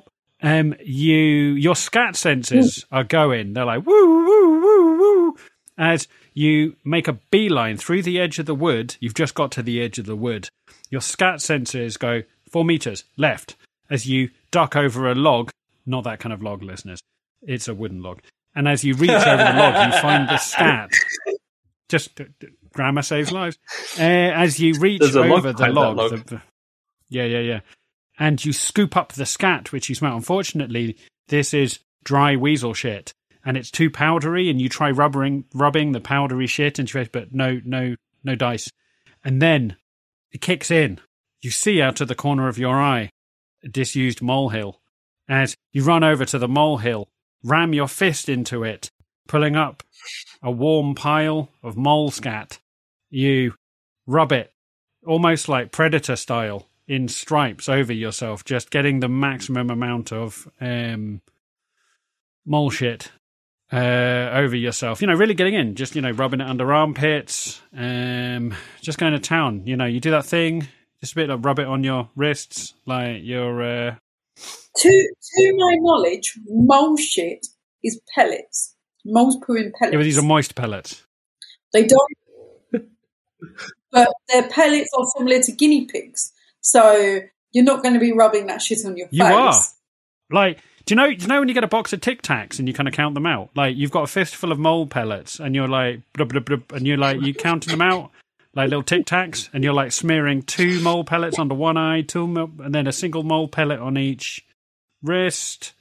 Um, 0.44 0.74
you, 0.84 1.16
your 1.16 1.76
scat 1.76 2.16
senses 2.16 2.86
are 2.92 3.04
going. 3.04 3.54
They're 3.54 3.66
like 3.66 3.86
woo, 3.86 4.26
woo, 4.26 4.60
woo, 4.62 4.98
woo. 5.00 5.36
As 5.78 6.08
you 6.34 6.76
make 6.84 7.08
a 7.08 7.20
beeline 7.32 7.78
through 7.78 8.02
the 8.04 8.20
edge 8.20 8.40
of 8.40 8.46
the 8.48 8.56
wood, 8.56 8.96
you've 9.00 9.14
just 9.14 9.36
got 9.36 9.52
to 9.54 9.62
the 9.64 9.82
edge 9.82 10.00
of 10.00 10.06
the 10.06 10.16
wood. 10.16 10.50
Your 10.90 11.02
scat 11.02 11.36
sensors 11.36 11.98
go 12.00 12.24
four 12.50 12.66
meters 12.66 13.04
left 13.18 13.56
as 13.90 14.08
you 14.08 14.30
duck 14.52 14.76
over 14.76 15.10
a 15.12 15.16
log. 15.16 15.52
Not 15.86 16.04
that 16.06 16.20
kind 16.20 16.34
of 16.34 16.42
log, 16.42 16.64
listeners. 16.64 17.00
It's 17.42 17.68
a 17.68 17.74
wooden 17.74 18.02
log. 18.02 18.22
And 18.56 18.68
as 18.68 18.84
you 18.84 18.94
reach 18.96 19.10
over 19.12 19.38
the 19.44 19.54
log, 19.58 19.94
you 19.94 20.00
find 20.00 20.28
the 20.30 20.38
scat. 20.38 20.90
Just 21.90 22.20
uh, 22.22 22.26
d- 22.40 22.48
grammar 22.74 23.02
saves 23.02 23.32
lives. 23.32 23.58
Uh, 23.98 24.04
as 24.04 24.60
you 24.60 24.74
reach 24.80 25.02
over 25.42 25.54
the 25.54 25.68
log, 25.70 25.98
log. 25.98 26.12
the- 26.12 26.36
the- 26.36 26.42
yeah, 27.10 27.26
yeah, 27.26 27.40
yeah, 27.40 27.60
and 28.20 28.44
you 28.44 28.54
scoop 28.54 28.96
up 28.96 29.14
the 29.14 29.26
scat, 29.26 29.72
which 29.74 29.90
you 29.90 29.96
smell. 29.96 30.16
Unfortunately, 30.16 30.98
this 31.28 31.54
is 31.54 31.80
dry 32.06 32.36
weasel 32.38 32.74
shit, 32.74 33.14
and 33.44 33.58
it's 33.58 33.70
too 33.72 33.90
powdery. 33.90 34.50
And 34.50 34.62
you 34.62 34.70
try 34.70 34.92
rubbing 34.92 35.44
rubbing 35.54 35.92
the 35.92 36.00
powdery 36.00 36.48
shit 36.48 36.80
into 36.80 36.98
your 36.98 37.06
face, 37.06 37.10
but 37.12 37.34
no, 37.34 37.60
no, 37.66 37.96
no 38.24 38.36
dice. 38.36 38.70
And 39.26 39.42
then 39.42 39.76
it 40.32 40.40
kicks 40.42 40.72
in. 40.72 41.00
You 41.42 41.52
see 41.52 41.82
out 41.82 42.00
of 42.00 42.08
the 42.08 42.16
corner 42.16 42.48
of 42.48 42.58
your 42.58 42.76
eye 42.82 43.10
a 43.64 43.68
disused 43.68 44.22
molehill. 44.22 44.80
As 45.28 45.56
you 45.74 45.84
run 45.84 46.04
over 46.04 46.24
to 46.26 46.38
the 46.40 46.48
molehill, 46.48 47.10
ram 47.44 47.74
your 47.74 47.88
fist 47.88 48.30
into 48.30 48.64
it, 48.64 48.92
pulling 49.28 49.56
up 49.56 49.84
a 50.42 50.52
warm 50.52 50.96
pile 50.96 51.50
of 51.64 51.78
mole 51.78 52.12
scat. 52.12 52.60
You 53.10 53.54
rub 54.08 54.32
it 54.32 54.52
almost 55.06 55.50
like 55.50 55.72
predator 55.72 56.16
style 56.16 56.68
in 56.88 57.08
stripes 57.08 57.70
over 57.70 57.94
yourself, 57.94 58.44
just 58.44 58.70
getting 58.70 59.00
the 59.00 59.08
maximum 59.08 59.70
amount 59.70 60.12
of 60.12 60.48
um, 60.60 61.22
mole 62.46 62.70
shit 62.70 63.12
uh, 63.72 64.30
over 64.34 64.56
yourself. 64.56 65.02
You 65.02 65.08
know, 65.08 65.16
really 65.16 65.34
getting 65.34 65.54
in, 65.54 65.76
just 65.76 65.96
you 65.96 66.02
know, 66.02 66.12
rubbing 66.12 66.42
it 66.42 66.48
under 66.48 66.74
armpits, 66.74 67.62
um, 67.76 68.54
just 68.82 68.98
going 68.98 69.14
to 69.14 69.20
town. 69.20 69.66
You 69.66 69.78
know, 69.78 69.86
you 69.86 70.00
do 70.00 70.12
that 70.12 70.26
thing, 70.26 70.68
just 71.00 71.14
a 71.14 71.16
bit 71.16 71.30
of 71.30 71.46
rub 71.46 71.60
it 71.60 71.68
on 71.68 71.84
your 71.84 72.10
wrists, 72.16 72.74
like 72.86 73.24
your. 73.24 73.62
Uh, 73.64 73.96
To 74.78 74.90
to 74.90 75.54
my 75.58 75.76
knowledge, 75.80 76.38
mole 76.48 76.98
shit 76.98 77.46
is 77.84 78.00
pellets. 78.16 78.76
Moles 79.06 79.38
poo 79.46 79.56
in 79.56 79.72
pellets. 79.78 79.94
yeah, 79.94 79.98
but 80.00 80.04
these 80.04 80.18
are 80.18 80.22
moist 80.24 80.56
pellets. 80.56 81.04
They 81.74 81.86
don't, 81.88 82.12
but 83.92 84.10
their 84.30 84.44
pellets 84.48 84.90
are 84.98 85.06
similar 85.18 85.42
to 85.42 85.52
guinea 85.52 85.86
pigs. 85.86 86.32
So 86.62 87.20
you're 87.52 87.66
not 87.66 87.82
going 87.82 87.96
to 87.96 88.00
be 88.00 88.12
rubbing 88.12 88.48
that 88.48 88.62
shit 88.62 88.86
on 88.86 88.96
your 88.98 89.08
You 89.12 89.24
face. 89.26 89.34
are. 89.34 89.54
Like, 90.30 90.60
do 90.86 90.94
you 90.94 90.96
know? 90.96 91.08
Do 91.08 91.16
you 91.22 91.28
know 91.28 91.40
when 91.40 91.48
you 91.48 91.54
get 91.54 91.64
a 91.64 91.68
box 91.68 91.92
of 91.94 92.02
Tic 92.02 92.22
Tacs 92.22 92.60
and 92.60 92.68
you 92.68 92.74
kind 92.74 92.88
of 92.88 92.94
count 92.94 93.16
them 93.16 93.26
out? 93.26 93.50
Like, 93.56 93.76
you've 93.76 93.92
got 93.92 94.04
a 94.04 94.08
fistful 94.08 94.52
of 94.52 94.60
mole 94.60 94.88
pellets, 94.88 95.40
and 95.40 95.54
you're 95.56 95.68
like, 95.68 96.02
blub, 96.14 96.30
blub, 96.30 96.46
blub, 96.46 96.72
and 96.72 96.86
you're 96.88 96.98
like, 96.98 97.22
you 97.22 97.34
counting 97.34 97.72
them 97.72 97.82
out 97.82 98.12
like 98.54 98.70
little 98.70 98.84
Tic 98.84 99.06
Tacs, 99.06 99.50
and 99.54 99.64
you're 99.64 99.74
like 99.74 99.92
smearing 99.92 100.42
two 100.42 100.80
mole 100.82 101.04
pellets 101.04 101.40
under 101.40 101.56
one 101.56 101.78
eye, 101.78 102.02
two, 102.02 102.28
mo- 102.28 102.52
and 102.60 102.74
then 102.76 102.88
a 102.88 102.92
single 102.92 103.24
mole 103.24 103.48
pellet 103.48 103.80
on 103.80 103.98
each 103.98 104.46
wrist. 105.02 105.74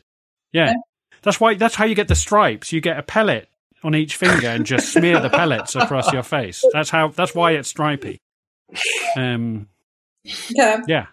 Yeah, 0.52 0.74
that's 1.22 1.40
why. 1.40 1.54
That's 1.54 1.74
how 1.74 1.84
you 1.84 1.94
get 1.94 2.08
the 2.08 2.14
stripes. 2.14 2.72
You 2.72 2.80
get 2.80 2.98
a 2.98 3.02
pellet 3.02 3.48
on 3.82 3.94
each 3.94 4.16
finger 4.16 4.48
and 4.48 4.66
just 4.66 4.92
smear 4.92 5.20
the 5.20 5.30
pellets 5.30 5.74
across 5.74 6.12
your 6.12 6.22
face. 6.22 6.64
That's 6.72 6.90
how. 6.90 7.08
That's 7.08 7.34
why 7.34 7.52
it's 7.52 7.68
stripy. 7.68 8.20
Um. 9.16 9.68
Okay. 10.26 10.76
Yeah. 10.86 11.06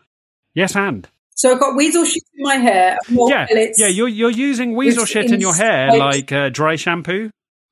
Yes, 0.53 0.75
and. 0.75 1.07
So 1.35 1.53
I've 1.53 1.59
got 1.59 1.75
weasel 1.75 2.03
shit 2.03 2.23
in 2.35 2.43
my 2.43 2.55
hair, 2.55 2.97
mole 3.09 3.29
yeah, 3.29 3.45
pellets. 3.45 3.79
yeah. 3.79 3.87
You're 3.87 4.07
you're 4.07 4.31
using 4.31 4.75
weasel 4.75 5.03
It's 5.03 5.11
shit 5.11 5.31
in 5.31 5.39
your 5.39 5.53
hair 5.53 5.95
like 5.95 6.31
uh, 6.31 6.49
dry 6.49 6.77
shampoo, 6.77 7.29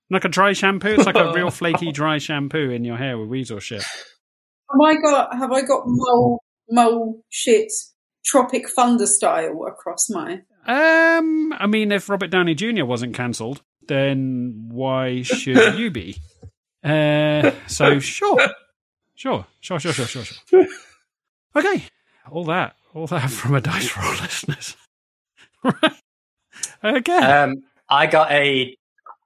like 0.10 0.26
a 0.26 0.30
dry 0.30 0.54
shampoo. 0.54 0.90
It's 0.90 1.06
like 1.06 1.16
a 1.16 1.34
real 1.34 1.50
flaky 1.52 1.92
dry 1.92 2.18
shampoo 2.18 2.70
in 2.72 2.84
your 2.84 2.98
hair 2.98 3.18
with 3.18 3.30
weasel 3.30 3.60
shit. 3.60 3.84
Have 3.84 4.82
I 4.84 4.96
got 4.96 5.36
have 5.36 5.52
I 5.52 5.62
got 5.62 5.84
mole 5.86 6.42
mole 6.70 7.22
shit 7.30 7.72
Tropic 8.26 8.70
Thunder 8.70 9.08
style 9.08 9.66
across 9.68 10.10
my? 10.10 10.42
Um, 10.68 11.54
I 11.54 11.68
mean, 11.68 11.92
if 11.92 12.10
Robert 12.10 12.32
Downey 12.32 12.56
Jr. 12.56 12.86
wasn't 12.86 13.14
cancelled, 13.14 13.62
then 13.88 14.70
why 14.70 15.22
should 15.22 15.78
you 15.78 15.92
be? 15.92 16.18
Uh, 16.84 17.52
so 17.68 18.00
sure, 18.00 18.40
sure, 19.16 19.46
sure, 19.62 19.80
sure, 19.80 19.94
sure, 19.94 20.06
sure, 20.06 20.24
sure. 20.24 20.68
Okay, 21.56 21.86
all 22.32 22.46
that, 22.46 22.76
all 22.94 23.08
that 23.08 23.30
from 23.30 23.56
a 23.56 23.62
dice 23.62 23.96
roll, 23.96 24.12
listeners. 24.22 24.76
right. 25.64 25.94
Okay. 26.84 27.18
Um, 27.18 27.64
I 27.90 28.08
got 28.08 28.32
a, 28.32 28.76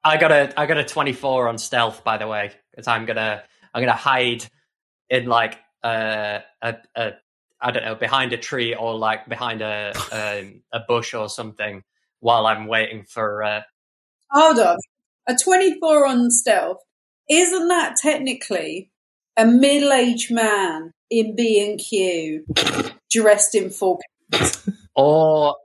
I 0.03 0.17
got 0.17 0.31
a, 0.31 0.59
I 0.59 0.65
got 0.65 0.77
a 0.77 0.83
twenty-four 0.83 1.47
on 1.47 1.57
stealth. 1.57 2.03
By 2.03 2.17
the 2.17 2.27
way, 2.27 2.51
because 2.71 2.87
I'm 2.87 3.05
gonna, 3.05 3.43
I'm 3.73 3.81
gonna 3.81 3.93
hide 3.93 4.45
in 5.09 5.25
like 5.25 5.59
uh, 5.83 6.39
a, 6.61 6.75
a, 6.95 7.11
I 7.61 7.71
don't 7.71 7.83
know, 7.83 7.95
behind 7.95 8.33
a 8.33 8.37
tree 8.37 8.75
or 8.75 8.97
like 8.97 9.27
behind 9.27 9.61
a, 9.61 9.93
um, 10.11 10.61
a 10.71 10.79
bush 10.87 11.13
or 11.13 11.29
something 11.29 11.83
while 12.19 12.45
I'm 12.45 12.67
waiting 12.67 13.03
for. 13.03 13.43
Uh, 13.43 13.61
Hold 14.31 14.59
on, 14.59 14.77
a 15.27 15.35
twenty-four 15.35 16.05
on 16.05 16.31
stealth. 16.31 16.77
Isn't 17.29 17.67
that 17.67 17.95
technically 18.01 18.91
a 19.37 19.45
middle-aged 19.45 20.31
man 20.31 20.93
in 21.09 21.35
B 21.35 21.63
and 21.63 21.79
Q 21.79 22.45
dressed 23.11 23.55
in 23.55 23.69
full? 23.69 23.99
or 24.95 25.55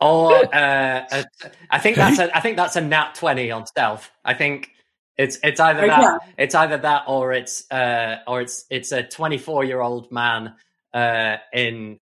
or 0.00 0.34
uh, 0.54 1.04
a, 1.12 1.24
I 1.70 1.78
think 1.78 1.96
that's 1.96 2.18
a 2.18 2.36
I 2.36 2.40
think 2.40 2.56
that's 2.56 2.76
a 2.76 2.80
nat 2.80 3.14
twenty 3.14 3.50
on 3.50 3.66
stealth. 3.66 4.10
I 4.24 4.34
think 4.34 4.70
it's 5.16 5.38
it's 5.42 5.60
either 5.60 5.84
Okay. 5.84 5.88
that 5.88 6.20
it's 6.38 6.54
either 6.54 6.78
that 6.78 7.04
or 7.06 7.32
it's 7.32 7.70
uh 7.70 8.16
or 8.26 8.40
it's 8.40 8.64
it's 8.70 8.92
a 8.92 9.02
twenty 9.02 9.38
four 9.38 9.64
year 9.64 9.80
old 9.80 10.10
man 10.12 10.54
uh 10.92 11.36
in 11.52 11.98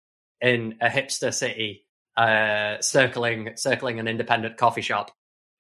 in 0.41 0.77
a 0.81 0.89
hipster 0.89 1.33
city 1.33 1.85
uh 2.17 2.81
circling 2.81 3.51
circling 3.57 4.01
an 4.01 4.09
independent 4.09 4.57
coffee 4.57 4.83
shop. 4.83 5.11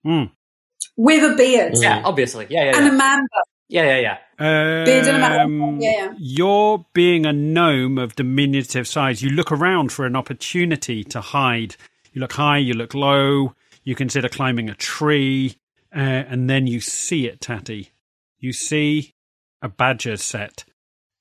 Hmm. 0.04 0.24
with 0.96 1.32
a 1.32 1.36
beard 1.36 1.72
Yeah, 1.76 2.02
obviously. 2.04 2.46
Yeah, 2.50 2.64
yeah, 2.64 2.78
and 2.78 2.88
a 2.88 2.92
man 2.92 3.18
bun. 3.18 3.42
Yeah, 3.68 3.98
yeah, 3.98 3.98
yeah. 4.38 4.84
Beard 4.84 5.06
and 5.08 5.16
a 5.16 5.18
man- 5.18 5.40
Um, 5.40 5.80
yeah, 5.80 5.90
yeah. 5.90 6.12
You're 6.18 6.86
being 6.92 7.26
a 7.26 7.32
gnome 7.32 7.98
of 7.98 8.14
diminutive 8.14 8.86
size. 8.86 9.22
You 9.22 9.30
look 9.30 9.50
around 9.50 9.90
for 9.90 10.06
an 10.06 10.14
opportunity 10.14 11.02
to 11.04 11.20
hide. 11.20 11.74
You 12.16 12.20
look 12.20 12.32
high, 12.32 12.56
you 12.56 12.72
look 12.72 12.94
low, 12.94 13.54
you 13.84 13.94
consider 13.94 14.30
climbing 14.30 14.70
a 14.70 14.74
tree, 14.74 15.58
uh, 15.94 15.98
and 15.98 16.48
then 16.48 16.66
you 16.66 16.80
see 16.80 17.26
it, 17.26 17.42
Tatty. 17.42 17.90
You 18.38 18.54
see 18.54 19.12
a 19.60 19.68
badger 19.68 20.16
set 20.16 20.64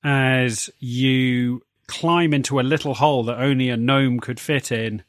as 0.02 0.70
you 0.78 1.60
climb 1.86 2.32
into 2.32 2.58
a 2.58 2.62
little 2.62 2.94
hole 2.94 3.24
that 3.24 3.38
only 3.38 3.68
a 3.68 3.76
gnome 3.76 4.20
could 4.20 4.40
fit 4.40 4.72
in 4.72 5.02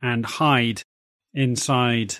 and 0.00 0.24
hide 0.24 0.82
inside 1.34 2.18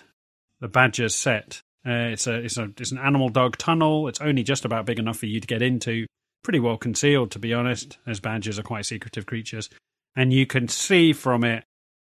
the 0.59 0.67
badger's 0.67 1.15
set. 1.15 1.63
Uh, 1.87 2.11
it's 2.11 2.27
a 2.27 2.35
it's 2.35 2.59
a 2.59 2.73
it's 2.77 2.91
an 2.91 2.99
animal 2.99 3.29
dog 3.29 3.57
tunnel. 3.57 4.09
It's 4.09 4.20
only 4.20 4.43
just 4.43 4.64
about 4.64 4.85
big 4.85 4.99
enough 4.99 5.18
for 5.18 5.27
you 5.27 5.39
to 5.39 5.47
get 5.47 5.62
into. 5.62 6.07
Pretty 6.43 6.59
well 6.59 6.77
concealed, 6.77 7.31
to 7.31 7.39
be 7.39 7.55
honest, 7.55 7.99
as 8.05 8.18
badgers 8.18 8.59
are 8.59 8.64
quite 8.64 8.87
secretive 8.87 9.27
creatures. 9.27 9.70
And 10.16 10.33
you 10.33 10.45
can 10.45 10.66
see 10.66 11.12
from 11.12 11.45
it 11.45 11.62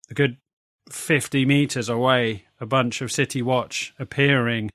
a 0.09 0.13
good 0.13 0.37
fifty 0.89 1.45
meters 1.45 1.89
away 1.89 2.45
a 2.59 2.65
bunch 2.65 3.01
of 3.01 3.11
City 3.11 3.41
Watch 3.41 3.93
appearing. 3.99 4.69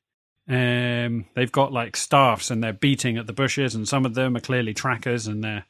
Um, 0.49 1.27
they've 1.35 1.51
got 1.51 1.73
like 1.73 1.97
staffs 1.97 2.51
and 2.51 2.63
they're 2.63 2.73
beating 2.73 3.17
at 3.17 3.27
the 3.27 3.33
bushes, 3.33 3.75
and 3.75 3.89
some 3.89 4.07
of 4.07 4.15
them 4.15 4.37
are 4.37 4.41
clearly 4.41 4.75
trackers, 4.75 5.27
and 5.27 5.43
they're 5.43 5.65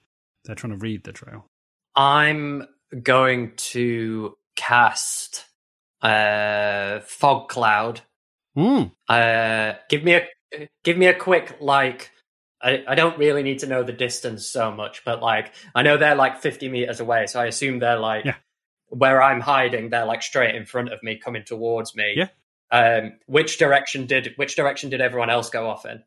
they're 0.44 0.56
trying 0.56 0.72
to 0.72 0.78
read 0.78 1.04
the 1.04 1.12
trail. 1.12 1.46
I'm 1.94 2.66
going 3.02 3.52
to 3.56 4.36
cast 4.54 5.46
uh 6.02 7.00
fog 7.00 7.48
cloud 7.48 8.02
Mm. 8.56 8.92
Uh, 9.08 9.74
give 9.88 10.02
me 10.02 10.14
a 10.14 10.26
give 10.82 10.96
me 10.96 11.06
a 11.06 11.14
quick 11.14 11.58
like. 11.60 12.10
I, 12.62 12.82
I 12.88 12.94
don't 12.94 13.18
really 13.18 13.42
need 13.42 13.58
to 13.58 13.66
know 13.66 13.82
the 13.82 13.92
distance 13.92 14.46
so 14.46 14.72
much, 14.72 15.04
but 15.04 15.20
like 15.20 15.52
I 15.74 15.82
know 15.82 15.98
they're 15.98 16.14
like 16.14 16.40
fifty 16.40 16.68
meters 16.70 17.00
away, 17.00 17.26
so 17.26 17.38
I 17.38 17.46
assume 17.46 17.78
they're 17.80 17.98
like 17.98 18.24
Yeah. 18.24 18.36
Where 18.88 19.22
I'm 19.22 19.40
hiding. 19.40 19.90
They're 19.90 20.06
like 20.06 20.22
straight 20.22 20.54
in 20.54 20.64
front 20.66 20.92
of 20.92 21.02
me, 21.02 21.16
coming 21.16 21.44
towards 21.44 21.94
me. 21.94 22.14
Yeah. 22.16 22.28
Um, 22.70 23.12
which 23.26 23.58
direction 23.58 24.06
did 24.06 24.32
which 24.36 24.56
direction 24.56 24.90
did 24.90 25.00
everyone 25.00 25.30
else 25.30 25.50
go 25.50 25.68
off 25.68 25.86
in? 25.86 26.02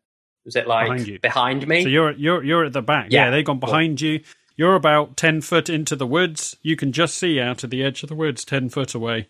Was 0.46 0.56
it 0.56 0.68
like 0.68 0.88
Behind 0.88 1.08
you. 1.08 1.20
behind 1.20 1.68
me? 1.68 1.84
So 1.84 1.90
you're 1.90 2.12
you're 2.12 2.44
you're 2.44 2.66
at 2.66 2.74
the 2.74 2.82
back. 2.82 3.08
Yeah, 3.10 3.26
Yeah. 3.26 3.32
they've 3.32 3.46
gone 3.46 3.60
behind 3.60 4.02
you. 4.02 4.22
You're 4.56 4.76
about 4.76 5.16
ten 5.16 5.40
foot 5.42 5.70
into 5.70 5.96
the 5.96 6.08
woods. 6.08 6.58
You 6.62 6.76
can 6.76 6.92
just 6.92 7.16
see 7.18 7.40
out 7.40 7.64
of 7.64 7.70
the 7.70 7.84
edge 7.84 8.04
of 8.04 8.10
the 8.10 8.16
woods, 8.16 8.44
ten 8.44 8.68
foot 8.70 8.94
away, 8.94 9.28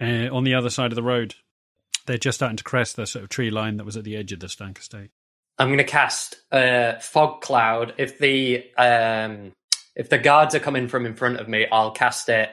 uh, 0.00 0.28
on 0.34 0.44
the 0.44 0.54
other 0.54 0.70
side 0.70 0.92
of 0.92 0.96
the 0.96 1.02
road. 1.02 1.34
They're 2.06 2.16
just 2.18 2.36
starting 2.38 2.56
to 2.56 2.64
crest 2.64 2.96
the 2.96 3.06
sort 3.06 3.22
of 3.24 3.28
tree 3.28 3.50
line 3.50 3.76
that 3.76 3.84
was 3.84 3.96
at 3.96 4.04
the 4.04 4.16
edge 4.16 4.32
of 4.32 4.40
the 4.40 4.48
stank 4.48 4.78
estate. 4.78 5.10
I'm 5.58 5.68
going 5.68 5.78
to 5.78 5.84
cast 5.84 6.36
uh, 6.50 6.94
fog 7.00 7.42
cloud. 7.42 7.92
If 7.98 8.18
the 8.18 8.64
um, 8.78 9.52
if 9.94 10.08
the 10.08 10.18
guards 10.18 10.54
are 10.54 10.58
coming 10.60 10.88
from 10.88 11.04
in 11.04 11.14
front 11.14 11.36
of 11.38 11.48
me, 11.48 11.66
I'll 11.70 11.90
cast 11.92 12.28
it 12.30 12.48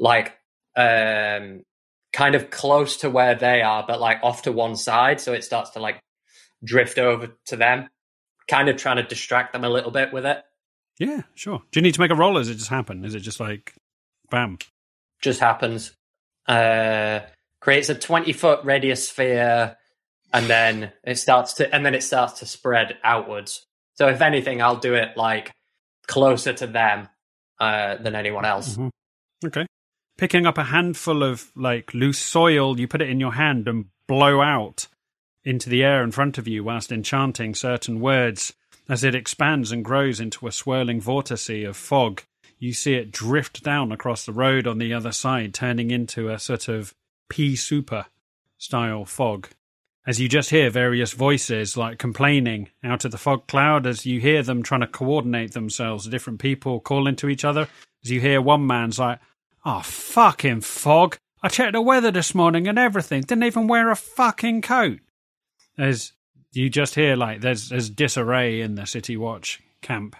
like 0.00 0.36
um 0.76 1.62
kind 2.12 2.34
of 2.34 2.50
close 2.50 2.96
to 2.98 3.10
where 3.10 3.36
they 3.36 3.62
are, 3.62 3.84
but 3.86 4.00
like 4.00 4.18
off 4.24 4.42
to 4.42 4.50
one 4.52 4.74
side, 4.74 5.20
so 5.20 5.32
it 5.32 5.44
starts 5.44 5.70
to 5.70 5.80
like 5.80 6.00
drift 6.64 6.98
over 6.98 7.36
to 7.46 7.56
them. 7.56 7.88
Kind 8.48 8.68
of 8.68 8.76
trying 8.76 8.96
to 8.96 9.04
distract 9.04 9.52
them 9.52 9.62
a 9.62 9.68
little 9.68 9.92
bit 9.92 10.12
with 10.12 10.26
it. 10.26 10.42
Yeah, 10.98 11.22
sure. 11.34 11.62
Do 11.70 11.78
you 11.78 11.82
need 11.82 11.94
to 11.94 12.00
make 12.00 12.10
a 12.10 12.16
roll? 12.16 12.36
Or 12.36 12.40
does 12.40 12.48
it 12.48 12.56
just 12.56 12.68
happen? 12.68 13.04
Is 13.04 13.14
it 13.14 13.20
just 13.20 13.38
like, 13.38 13.74
bam? 14.28 14.58
Just 15.22 15.38
happens. 15.40 15.92
Uh, 16.48 17.20
creates 17.60 17.88
a 17.90 17.94
twenty 17.94 18.32
foot 18.32 18.64
radius 18.64 19.08
sphere, 19.08 19.76
and 20.32 20.46
then 20.46 20.92
it 21.04 21.16
starts 21.18 21.54
to, 21.54 21.72
and 21.72 21.86
then 21.86 21.94
it 21.94 22.02
starts 22.02 22.40
to 22.40 22.46
spread 22.46 22.96
outwards. 23.04 23.64
So 23.94 24.08
if 24.08 24.20
anything, 24.20 24.60
I'll 24.62 24.76
do 24.80 24.94
it 24.94 25.16
like 25.16 25.52
closer 26.08 26.52
to 26.54 26.66
them 26.66 27.08
uh, 27.60 27.96
than 27.96 28.14
anyone 28.16 28.44
else. 28.44 28.76
Mhm. 28.76 28.90
Okay. 29.46 29.66
Picking 30.20 30.44
up 30.44 30.58
a 30.58 30.64
handful 30.64 31.22
of 31.22 31.50
like 31.56 31.94
loose 31.94 32.18
soil, 32.18 32.78
you 32.78 32.86
put 32.86 33.00
it 33.00 33.08
in 33.08 33.20
your 33.20 33.32
hand 33.32 33.66
and 33.66 33.86
blow 34.06 34.42
out 34.42 34.86
into 35.44 35.70
the 35.70 35.82
air 35.82 36.04
in 36.04 36.10
front 36.10 36.36
of 36.36 36.46
you 36.46 36.62
whilst 36.62 36.92
enchanting 36.92 37.54
certain 37.54 38.00
words. 38.00 38.52
As 38.86 39.02
it 39.02 39.14
expands 39.14 39.72
and 39.72 39.82
grows 39.82 40.20
into 40.20 40.46
a 40.46 40.52
swirling 40.52 41.00
vortice 41.00 41.66
of 41.66 41.74
fog, 41.74 42.20
you 42.58 42.74
see 42.74 42.96
it 42.96 43.10
drift 43.10 43.64
down 43.64 43.92
across 43.92 44.26
the 44.26 44.34
road 44.34 44.66
on 44.66 44.76
the 44.76 44.92
other 44.92 45.10
side, 45.10 45.54
turning 45.54 45.90
into 45.90 46.28
a 46.28 46.38
sort 46.38 46.68
of 46.68 46.92
pea 47.30 47.56
super 47.56 48.04
style 48.58 49.06
fog. 49.06 49.48
As 50.06 50.20
you 50.20 50.28
just 50.28 50.50
hear 50.50 50.68
various 50.68 51.14
voices 51.14 51.78
like 51.78 51.98
complaining 51.98 52.68
out 52.84 53.06
of 53.06 53.10
the 53.10 53.16
fog 53.16 53.46
cloud, 53.46 53.86
as 53.86 54.04
you 54.04 54.20
hear 54.20 54.42
them 54.42 54.62
trying 54.62 54.82
to 54.82 54.86
coordinate 54.86 55.52
themselves, 55.52 56.06
different 56.06 56.40
people 56.40 56.78
calling 56.78 57.16
to 57.16 57.30
each 57.30 57.46
other. 57.46 57.68
As 58.04 58.10
you 58.10 58.20
hear 58.20 58.42
one 58.42 58.66
man's 58.66 58.98
like, 58.98 59.18
Oh, 59.64 59.80
fucking 59.80 60.62
fog. 60.62 61.18
I 61.42 61.48
checked 61.48 61.72
the 61.72 61.80
weather 61.80 62.10
this 62.10 62.34
morning 62.34 62.68
and 62.68 62.78
everything. 62.78 63.22
Didn't 63.22 63.44
even 63.44 63.66
wear 63.66 63.90
a 63.90 63.96
fucking 63.96 64.62
coat. 64.62 65.00
As 65.78 66.12
you 66.52 66.68
just 66.68 66.94
hear, 66.94 67.16
like, 67.16 67.40
there's, 67.40 67.68
there's 67.68 67.90
disarray 67.90 68.60
in 68.60 68.74
the 68.74 68.86
City 68.86 69.16
Watch 69.16 69.60
camp. 69.82 70.16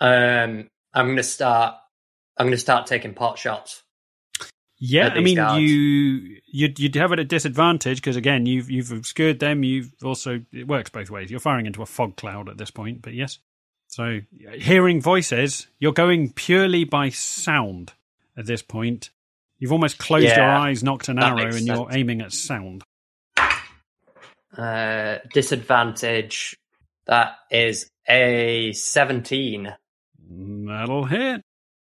Um, 0.00 0.68
I'm 0.94 1.08
gonna 1.08 1.22
start. 1.22 1.74
I'm 2.38 2.46
gonna 2.46 2.56
start 2.56 2.86
taking 2.86 3.14
pot 3.14 3.38
shots. 3.38 3.82
Yeah, 4.78 5.08
I 5.08 5.20
mean, 5.20 5.36
guards. 5.36 5.60
you 5.60 6.38
you'd, 6.50 6.80
you'd 6.80 6.94
have 6.94 7.12
it 7.12 7.18
at 7.18 7.28
disadvantage 7.28 7.98
because 7.98 8.16
again, 8.16 8.46
you've 8.46 8.70
you've 8.70 8.92
obscured 8.92 9.38
them. 9.38 9.62
You've 9.62 9.92
also 10.02 10.40
it 10.52 10.66
works 10.66 10.88
both 10.88 11.10
ways. 11.10 11.30
You're 11.30 11.38
firing 11.38 11.66
into 11.66 11.82
a 11.82 11.86
fog 11.86 12.16
cloud 12.16 12.48
at 12.48 12.56
this 12.56 12.70
point, 12.70 13.02
but 13.02 13.12
yes. 13.12 13.38
So 13.88 14.20
hearing 14.54 15.02
voices, 15.02 15.66
you're 15.80 15.92
going 15.92 16.32
purely 16.32 16.84
by 16.84 17.10
sound 17.10 17.92
at 18.36 18.46
this 18.46 18.62
point. 18.62 19.10
You've 19.58 19.72
almost 19.72 19.98
closed 19.98 20.26
your 20.26 20.48
eyes, 20.48 20.82
knocked 20.82 21.08
an 21.08 21.18
arrow, 21.18 21.36
makes 21.36 21.58
and 21.58 21.66
you're 21.66 21.88
aiming 21.90 22.22
at 22.22 22.32
sound. 22.32 22.82
Uh, 24.56 25.18
disadvantage. 25.32 26.56
That 27.06 27.34
is 27.50 27.90
a 28.08 28.72
17. 28.72 29.74
That'll 30.30 31.04
hit. 31.04 31.42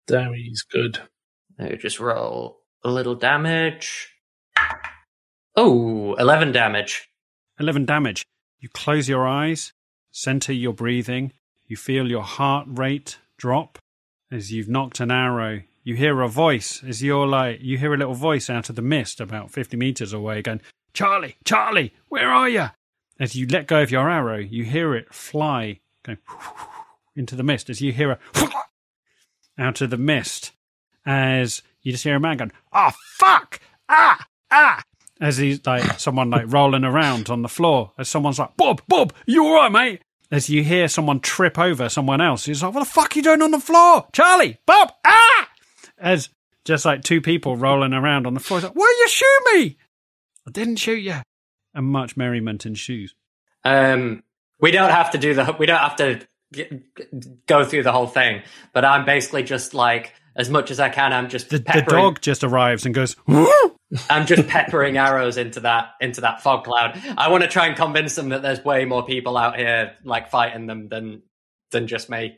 Damn, 0.07 0.33
he's 0.33 0.63
good. 0.63 0.99
Let 1.59 1.79
just 1.79 1.99
roll 1.99 2.61
a 2.83 2.89
little 2.89 3.15
damage. 3.15 4.09
Oh, 5.55 6.13
11 6.15 6.51
damage. 6.51 7.09
11 7.59 7.85
damage. 7.85 8.25
You 8.59 8.69
close 8.69 9.09
your 9.09 9.27
eyes, 9.27 9.73
center 10.11 10.53
your 10.53 10.73
breathing. 10.73 11.33
You 11.65 11.77
feel 11.77 12.09
your 12.09 12.23
heart 12.23 12.67
rate 12.69 13.17
drop 13.37 13.79
as 14.31 14.51
you've 14.51 14.69
knocked 14.69 14.99
an 14.99 15.11
arrow. 15.11 15.61
You 15.85 15.93
hear 15.93 16.21
a 16.21 16.27
voice 16.27 16.83
as 16.83 17.03
you're 17.03 17.27
like, 17.27 17.59
you 17.61 17.77
hear 17.77 17.93
a 17.93 17.97
little 17.97 18.15
voice 18.15 18.49
out 18.49 18.71
of 18.71 18.75
the 18.75 18.81
mist 18.81 19.21
about 19.21 19.51
50 19.51 19.77
meters 19.77 20.13
away 20.13 20.41
going, 20.41 20.61
Charlie, 20.93 21.35
Charlie, 21.45 21.93
where 22.09 22.31
are 22.31 22.49
you? 22.49 22.71
As 23.19 23.35
you 23.35 23.45
let 23.45 23.67
go 23.67 23.83
of 23.83 23.91
your 23.91 24.09
arrow, 24.09 24.39
you 24.39 24.63
hear 24.63 24.95
it 24.95 25.13
fly 25.13 25.81
going 26.03 26.17
into 27.15 27.35
the 27.35 27.43
mist 27.43 27.69
as 27.69 27.81
you 27.81 27.91
hear 27.91 28.09
a 28.09 28.19
out 29.59 29.79
of 29.79 29.91
the 29.91 29.97
mist 29.97 30.53
as 31.05 31.61
you 31.83 31.91
just 31.91 32.03
hear 32.03 32.15
a 32.15 32.19
man 32.19 32.37
going, 32.37 32.51
oh, 32.73 32.91
fuck, 33.17 33.59
ah, 33.87 34.25
ah, 34.49 34.81
as 35.21 35.37
he's 35.37 35.63
like 35.67 35.99
someone 35.99 36.31
like 36.31 36.51
rolling 36.51 36.83
around 36.83 37.29
on 37.29 37.43
the 37.43 37.47
floor 37.47 37.91
as 37.99 38.09
someone's 38.09 38.39
like, 38.39 38.57
Bob, 38.57 38.81
Bob, 38.87 39.13
you 39.27 39.45
all 39.45 39.53
right, 39.53 39.71
mate? 39.71 40.01
As 40.31 40.49
you 40.49 40.63
hear 40.63 40.87
someone 40.87 41.19
trip 41.19 41.59
over 41.59 41.89
someone 41.89 42.21
else, 42.21 42.45
he's 42.45 42.63
like, 42.63 42.73
what 42.73 42.79
the 42.79 42.89
fuck 42.89 43.15
are 43.15 43.19
you 43.19 43.23
doing 43.23 43.43
on 43.43 43.51
the 43.51 43.59
floor? 43.59 44.07
Charlie, 44.13 44.57
Bob, 44.65 44.91
ah! 45.05 45.24
As 45.97 46.29
just 46.65 46.85
like 46.85 47.03
two 47.03 47.21
people 47.21 47.55
rolling 47.55 47.93
around 47.93 48.27
on 48.27 48.33
the 48.33 48.39
floor, 48.39 48.59
like, 48.59 48.75
why 48.75 48.95
you 48.99 49.07
shoot 49.09 49.53
me? 49.53 49.77
I 50.47 50.51
didn't 50.51 50.77
shoot 50.77 50.99
you. 50.99 51.15
And 51.73 51.85
much 51.87 52.15
merriment 52.17 52.65
ensues. 52.65 53.15
Um, 53.63 54.23
we 54.59 54.71
don't 54.71 54.91
have 54.91 55.11
to 55.11 55.17
do 55.17 55.33
the, 55.33 55.55
we 55.57 55.65
don't 55.65 55.79
have 55.79 55.95
to 55.97 56.19
g- 56.53 56.67
g- 56.97 57.05
go 57.47 57.65
through 57.65 57.83
the 57.83 57.91
whole 57.91 58.07
thing, 58.07 58.41
but 58.73 58.85
I'm 58.85 59.05
basically 59.05 59.43
just 59.43 59.73
like, 59.73 60.13
as 60.35 60.49
much 60.49 60.69
as 60.71 60.79
I 60.79 60.89
can, 60.89 61.13
I'm 61.13 61.29
just 61.29 61.49
The, 61.49 61.59
the 61.59 61.81
dog 61.87 62.21
just 62.21 62.43
arrives 62.43 62.85
and 62.85 62.93
goes, 62.93 63.15
I'm 64.09 64.25
just 64.25 64.47
peppering 64.47 64.97
arrows 64.97 65.37
into 65.37 65.61
that, 65.61 65.91
into 66.01 66.21
that 66.21 66.41
fog 66.41 66.65
cloud. 66.65 67.01
I 67.17 67.29
want 67.29 67.43
to 67.43 67.49
try 67.49 67.67
and 67.67 67.75
convince 67.77 68.15
them 68.15 68.29
that 68.29 68.41
there's 68.41 68.63
way 68.63 68.85
more 68.85 69.05
people 69.05 69.37
out 69.37 69.55
here, 69.57 69.95
like 70.03 70.29
fighting 70.29 70.67
them 70.67 70.89
than, 70.89 71.21
than 71.71 71.87
just 71.87 72.09
me. 72.09 72.37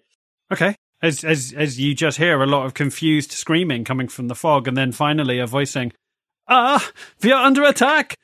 Okay. 0.51 0.75
As 1.01 1.23
as 1.23 1.53
as 1.55 1.79
you 1.79 1.93
just 1.93 2.17
hear 2.17 2.41
a 2.41 2.47
lot 2.47 2.65
of 2.65 2.73
confused 2.73 3.31
screaming 3.31 3.83
coming 3.83 4.07
from 4.07 4.27
the 4.29 4.35
fog, 4.35 4.67
and 4.67 4.75
then 4.75 4.91
finally 4.91 5.37
a 5.39 5.45
voice 5.45 5.71
saying, 5.71 5.93
"Ah, 6.47 6.91
we 7.21 7.31
are 7.31 7.45
under 7.45 7.63
attack. 7.63 8.15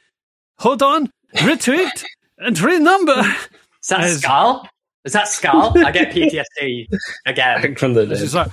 Hold 0.60 0.82
on, 0.82 1.12
retreat 1.44 2.04
and 2.40 2.56
renumber." 2.58 3.20
Is 3.82 3.88
that 3.90 4.00
As- 4.02 4.22
Skull? 4.22 4.68
Is 5.06 5.14
that 5.14 5.28
Skull? 5.28 5.78
I 5.86 5.92
get 5.92 6.12
PTSD 6.16 6.88
again. 7.28 7.76
From 7.78 7.94
the 7.94 8.06
This 8.06 8.22
is 8.22 8.34
like, 8.34 8.52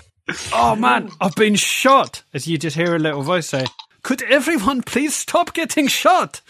"Oh 0.52 0.76
man, 0.76 1.10
I've 1.20 1.34
been 1.36 1.54
shot." 1.54 2.22
As 2.34 2.46
you 2.46 2.58
just 2.58 2.76
hear 2.76 2.94
a 2.94 2.98
little 2.98 3.22
voice 3.22 3.46
say, 3.46 3.64
"Could 4.02 4.22
everyone 4.24 4.82
please 4.82 5.14
stop 5.16 5.54
getting 5.54 5.86
shot? 5.88 6.42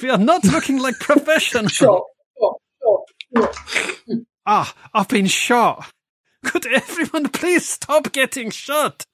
We 0.00 0.08
are 0.08 0.16
not 0.16 0.44
looking 0.44 0.78
like 0.78 0.94
professionals." 1.00 1.72
Shot, 1.72 2.00
shot, 2.40 2.56
shot, 3.36 3.54
shot. 4.14 4.18
Ah, 4.46 4.74
I've 4.94 5.08
been 5.08 5.26
shot. 5.26 5.90
Could 6.44 6.66
everyone 6.66 7.28
please 7.28 7.68
stop 7.68 8.12
getting 8.12 8.50
shot? 8.50 9.06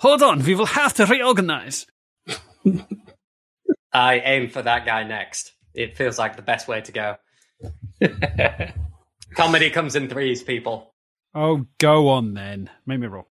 Hold 0.00 0.22
on, 0.22 0.44
we 0.44 0.54
will 0.54 0.66
have 0.66 0.94
to 0.94 1.06
reorganize. 1.06 1.86
I 3.92 4.18
aim 4.20 4.50
for 4.50 4.62
that 4.62 4.84
guy 4.84 5.04
next. 5.04 5.52
It 5.74 5.96
feels 5.96 6.18
like 6.18 6.36
the 6.36 6.42
best 6.42 6.68
way 6.68 6.82
to 6.82 6.92
go. 6.92 7.16
Comedy 9.34 9.70
comes 9.70 9.96
in 9.96 10.08
threes, 10.08 10.42
people. 10.42 10.94
Oh, 11.34 11.66
go 11.78 12.08
on 12.08 12.34
then. 12.34 12.70
Make 12.86 13.00
me 13.00 13.06
roll. 13.06 13.28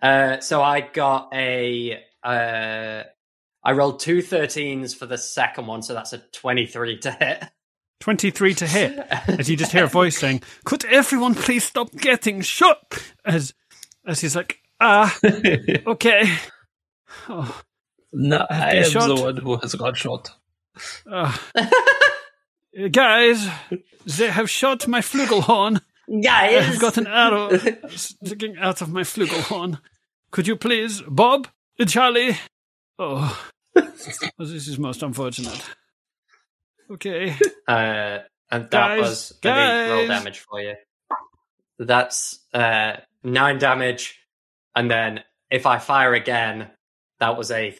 Uh, 0.00 0.40
so 0.40 0.62
I 0.62 0.80
got 0.80 1.30
a. 1.32 2.02
Uh, 2.22 3.02
I 3.64 3.72
rolled 3.72 4.00
two 4.00 4.18
13s 4.18 4.96
for 4.96 5.06
the 5.06 5.18
second 5.18 5.66
one, 5.66 5.82
so 5.82 5.94
that's 5.94 6.12
a 6.12 6.18
23 6.18 6.98
to 7.00 7.10
hit. 7.12 7.44
23 8.00 8.54
to 8.54 8.66
hit. 8.66 8.98
As 9.28 9.48
you 9.50 9.56
just 9.56 9.72
hear 9.72 9.84
a 9.84 9.88
voice 9.88 10.18
saying, 10.18 10.42
Could 10.64 10.84
everyone 10.84 11.34
please 11.34 11.64
stop 11.64 11.92
getting 11.92 12.40
shot? 12.42 12.80
As 13.24 13.54
as 14.06 14.20
he's 14.20 14.36
like, 14.36 14.60
Ah, 14.80 15.16
okay. 15.86 16.32
Oh, 17.28 17.60
no, 18.12 18.46
I 18.48 18.76
am 18.76 18.90
shot. 18.90 19.08
the 19.08 19.22
one 19.22 19.36
who 19.36 19.56
has 19.56 19.74
got 19.74 19.96
shot. 19.96 20.30
ah. 21.10 21.42
Guys, 22.92 23.48
they 24.06 24.28
have 24.28 24.48
shot 24.48 24.86
my 24.86 25.00
flugelhorn. 25.00 25.80
Yeah, 26.06 26.68
I've 26.70 26.78
got 26.80 26.96
an 26.96 27.06
arrow 27.08 27.58
sticking 27.88 28.56
out 28.58 28.80
of 28.82 28.90
my 28.90 29.02
flugelhorn. 29.02 29.80
Could 30.30 30.46
you 30.46 30.54
please, 30.56 31.02
Bob, 31.08 31.48
Charlie? 31.86 32.36
Oh, 32.98 33.36
this 33.74 34.68
is 34.68 34.78
most 34.78 35.02
unfortunate. 35.02 35.60
Okay. 36.90 37.36
Uh, 37.66 38.20
and 38.50 38.64
that 38.64 38.70
Guys, 38.70 39.00
was 39.00 39.38
an 39.42 39.50
eight 39.50 39.90
roll 39.90 40.06
damage 40.06 40.38
for 40.40 40.60
you. 40.60 40.74
That's 41.78 42.40
uh, 42.54 42.96
nine 43.22 43.58
damage. 43.58 44.18
And 44.74 44.90
then 44.90 45.20
if 45.50 45.66
I 45.66 45.78
fire 45.78 46.14
again, 46.14 46.70
that 47.20 47.36
was 47.36 47.50
a 47.50 47.76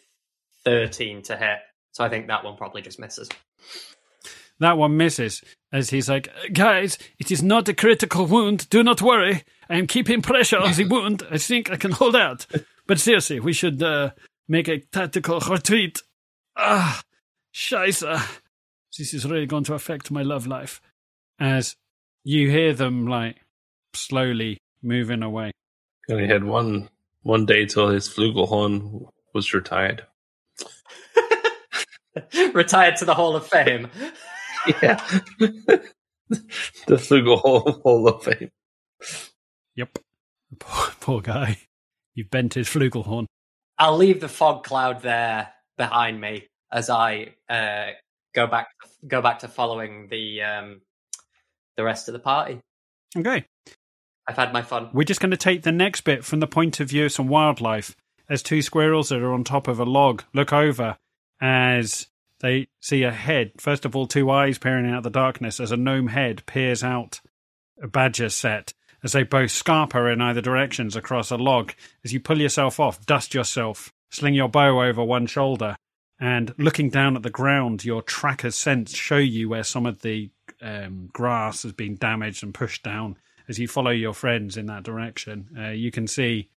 13 0.65 1.23
to 1.23 1.37
hit. 1.37 1.57
So 1.93 2.03
I 2.03 2.09
think 2.09 2.27
that 2.27 2.43
one 2.43 2.55
probably 2.55 2.81
just 2.81 2.99
misses. 2.99 3.29
That 4.59 4.77
one 4.77 4.97
misses 4.97 5.41
as 5.71 5.89
he's 5.89 6.09
like, 6.09 6.29
Guys, 6.53 6.97
it 7.17 7.31
is 7.31 7.41
not 7.41 7.67
a 7.69 7.73
critical 7.73 8.25
wound. 8.25 8.69
Do 8.69 8.83
not 8.83 9.01
worry. 9.01 9.43
I 9.69 9.77
am 9.77 9.87
keeping 9.87 10.21
pressure 10.21 10.59
on 10.59 10.73
the 10.73 10.83
wound. 10.89 11.23
I 11.31 11.37
think 11.37 11.71
I 11.71 11.77
can 11.77 11.91
hold 11.91 12.15
out. 12.15 12.45
But 12.85 12.99
seriously, 12.99 13.39
we 13.39 13.53
should 13.53 13.81
uh, 13.81 14.11
make 14.47 14.67
a 14.67 14.79
tactical 14.79 15.39
retreat. 15.39 16.01
Ah, 16.57 17.01
scheisse. 17.53 18.03
This 18.99 19.13
is 19.13 19.25
really 19.25 19.45
going 19.45 19.63
to 19.63 19.75
affect 19.75 20.11
my 20.11 20.23
love 20.23 20.45
life. 20.45 20.81
As 21.39 21.73
you 22.25 22.49
hear 22.51 22.73
them, 22.73 23.07
like, 23.07 23.37
slowly 23.93 24.57
moving 24.83 25.23
away. 25.23 25.53
only 26.11 26.27
had 26.27 26.43
one 26.43 26.89
one 27.23 27.45
day 27.45 27.65
till 27.65 27.87
his 27.87 28.09
flugelhorn 28.09 29.07
was 29.33 29.53
retired. 29.53 30.05
Retired 32.53 32.97
to 32.97 33.05
the 33.05 33.13
Hall 33.13 33.37
of 33.37 33.47
Fame. 33.47 33.87
Yeah, 34.81 34.99
the 35.39 35.81
flugelhorn 36.89 37.81
Hall 37.83 38.05
of 38.09 38.21
Fame. 38.21 38.49
Yep. 39.75 39.99
Poor, 40.59 40.87
poor 40.99 41.21
guy. 41.21 41.59
You've 42.15 42.31
bent 42.31 42.55
his 42.55 42.67
flugelhorn. 42.67 43.27
I'll 43.77 43.95
leave 43.95 44.19
the 44.19 44.27
fog 44.27 44.65
cloud 44.65 45.03
there 45.03 45.53
behind 45.77 46.19
me 46.19 46.47
as 46.69 46.89
I 46.89 47.35
uh, 47.49 47.91
go 48.33 48.47
back 48.47 48.67
go 49.07 49.21
back 49.21 49.39
to 49.39 49.47
following 49.47 50.07
the 50.09 50.41
um, 50.41 50.81
the 51.77 51.83
rest 51.83 52.07
of 52.07 52.13
the 52.13 52.19
party. 52.19 52.59
Okay. 53.17 53.45
I've 54.27 54.35
had 54.35 54.53
my 54.53 54.61
fun. 54.61 54.89
We're 54.93 55.05
just 55.05 55.21
going 55.21 55.31
to 55.31 55.37
take 55.37 55.63
the 55.63 55.71
next 55.71 56.01
bit 56.01 56.23
from 56.23 56.39
the 56.39 56.47
point 56.47 56.79
of 56.79 56.89
view 56.89 57.05
of 57.05 57.11
some 57.11 57.27
wildlife 57.27 57.95
as 58.29 58.43
two 58.43 58.61
squirrels 58.61 59.09
that 59.09 59.21
are 59.21 59.33
on 59.33 59.43
top 59.43 59.67
of 59.67 59.79
a 59.79 59.85
log 59.85 60.23
look 60.33 60.53
over 60.53 60.97
as 61.41 62.07
they 62.41 62.67
see 62.79 63.03
a 63.03 63.11
head. 63.11 63.53
First 63.57 63.85
of 63.85 63.95
all, 63.95 64.05
two 64.05 64.29
eyes 64.29 64.59
peering 64.59 64.89
out 64.89 64.99
of 64.99 65.03
the 65.03 65.09
darkness 65.09 65.59
as 65.59 65.71
a 65.71 65.77
gnome 65.77 66.09
head 66.09 66.45
peers 66.45 66.83
out 66.83 67.21
a 67.81 67.87
badger 67.87 68.29
set 68.29 68.73
as 69.03 69.13
they 69.13 69.23
both 69.23 69.49
scarper 69.49 70.11
in 70.11 70.21
either 70.21 70.41
directions 70.41 70.95
across 70.95 71.31
a 71.31 71.37
log. 71.37 71.73
As 72.03 72.13
you 72.13 72.19
pull 72.19 72.39
yourself 72.39 72.79
off, 72.79 73.05
dust 73.05 73.33
yourself, 73.33 73.93
sling 74.11 74.33
your 74.35 74.49
bow 74.49 74.83
over 74.83 75.03
one 75.03 75.25
shoulder, 75.25 75.77
and 76.19 76.53
looking 76.57 76.89
down 76.89 77.15
at 77.15 77.23
the 77.23 77.29
ground, 77.29 77.85
your 77.85 78.01
tracker 78.01 78.51
sense 78.51 78.95
show 78.95 79.17
you 79.17 79.49
where 79.49 79.63
some 79.63 79.85
of 79.85 80.01
the 80.01 80.29
um, 80.61 81.09
grass 81.13 81.63
has 81.63 81.71
been 81.71 81.95
damaged 81.95 82.43
and 82.43 82.53
pushed 82.53 82.83
down. 82.83 83.17
As 83.47 83.57
you 83.57 83.67
follow 83.67 83.91
your 83.91 84.13
friends 84.13 84.57
in 84.57 84.67
that 84.67 84.83
direction, 84.83 85.49
uh, 85.57 85.69
you 85.69 85.91
can 85.91 86.07
see, 86.07 86.49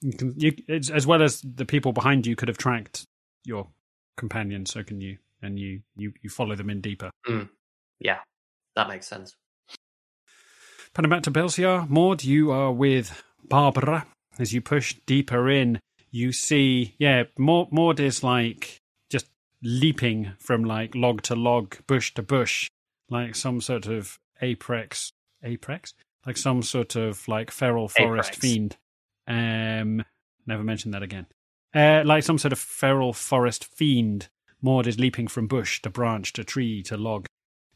you 0.00 0.12
can, 0.12 0.34
you, 0.36 0.52
it's, 0.68 0.88
as 0.88 1.06
well 1.06 1.22
as 1.22 1.40
the 1.42 1.66
people 1.66 1.92
behind 1.92 2.26
you 2.26 2.36
could 2.36 2.48
have 2.48 2.56
tracked 2.56 3.04
your 3.44 3.68
companions. 4.16 4.72
So 4.72 4.82
can 4.82 5.00
you, 5.00 5.18
and 5.42 5.58
you 5.58 5.82
you 5.96 6.12
you 6.22 6.30
follow 6.30 6.54
them 6.54 6.70
in 6.70 6.80
deeper. 6.80 7.10
Yeah, 8.00 8.18
that 8.76 8.88
makes 8.88 9.06
sense. 9.06 9.34
Panning 10.94 11.10
back 11.10 11.22
to 11.24 11.30
Belciar, 11.30 11.88
Maud, 11.90 12.22
you 12.22 12.52
are 12.52 12.72
with 12.72 13.22
Barbara. 13.42 14.06
As 14.38 14.52
you 14.52 14.60
push 14.60 14.94
deeper 15.06 15.50
in, 15.50 15.80
you 16.10 16.32
see, 16.32 16.94
yeah, 16.98 17.24
Maud, 17.36 17.72
Maud 17.72 18.00
is 18.00 18.22
like 18.22 18.80
leaping 19.64 20.32
from 20.38 20.62
like 20.62 20.94
log 20.94 21.22
to 21.22 21.34
log, 21.34 21.76
bush 21.86 22.14
to 22.14 22.22
bush, 22.22 22.70
like 23.08 23.34
some 23.34 23.60
sort 23.60 23.86
of 23.86 24.18
apex, 24.40 25.12
apex, 25.42 25.94
like 26.26 26.36
some 26.36 26.62
sort 26.62 26.94
of 26.94 27.26
like 27.26 27.50
feral 27.50 27.88
forest 27.88 28.36
fiend. 28.36 28.76
Um, 29.26 30.04
never 30.46 30.62
mention 30.62 30.92
that 30.92 31.02
again. 31.02 31.26
Uh, 31.74 32.02
like 32.04 32.22
some 32.22 32.38
sort 32.38 32.52
of 32.52 32.58
feral 32.58 33.12
forest 33.12 33.64
fiend. 33.64 34.28
Maud 34.62 34.86
is 34.86 34.98
leaping 34.98 35.28
from 35.28 35.48
bush 35.48 35.82
to 35.82 35.90
branch 35.90 36.32
to 36.34 36.44
tree 36.44 36.82
to 36.84 36.96
log. 36.96 37.26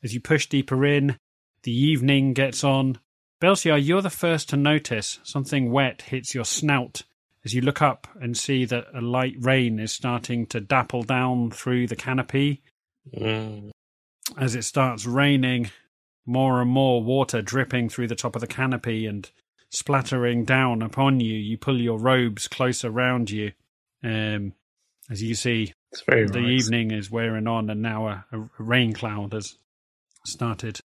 As 0.03 0.15
you 0.15 0.21
push 0.21 0.47
deeper 0.47 0.87
in, 0.87 1.19
the 1.63 1.73
evening 1.73 2.35
gets 2.35 2.63
on. 2.63 2.99
Belciar, 3.43 3.85
you're 3.85 4.03
the 4.03 4.11
first 4.11 4.49
to 4.51 4.57
notice 4.57 5.19
something 5.23 5.71
wet 5.71 6.03
hits 6.03 6.35
your 6.35 6.45
snout 6.45 7.03
as 7.49 7.55
you 7.55 7.63
look 7.63 7.81
up 7.81 8.07
and 8.21 8.37
see 8.37 8.67
that 8.67 8.89
a 8.93 9.01
light 9.01 9.35
rain 9.39 9.79
is 9.81 9.91
starting 9.91 10.45
to 10.45 10.61
dapple 10.61 11.03
down 11.03 11.51
through 11.51 11.87
the 11.87 11.97
canopy. 11.97 12.61
Mm. 13.17 13.71
As 14.37 14.55
it 14.55 14.65
starts 14.65 15.07
raining, 15.07 15.71
more 16.27 16.61
and 16.61 16.71
more 16.71 17.03
water 17.03 17.41
dripping 17.41 17.89
through 17.89 18.09
the 18.09 18.15
top 18.15 18.37
of 18.37 18.43
the 18.43 18.47
canopy 18.47 19.07
and 19.07 19.31
splattering 19.71 20.45
down 20.45 20.83
upon 20.83 21.21
you. 21.21 21.39
You 21.39 21.57
pull 21.57 21.81
your 21.81 21.99
robes 21.99 22.49
close 22.49 22.85
around 22.85 23.31
you. 23.31 23.53
Um, 24.05 24.53
as 25.09 25.23
you 25.23 25.35
see, 25.35 25.73
the 26.05 26.27
nice. 26.27 26.65
evening 26.65 26.91
is 26.91 27.11
wearing 27.11 27.47
on, 27.47 27.71
and 27.71 27.81
now 27.81 28.09
a, 28.09 28.25
a 28.31 28.49
rain 28.59 28.93
cloud 28.93 29.33
has 29.33 29.57
started 30.27 30.81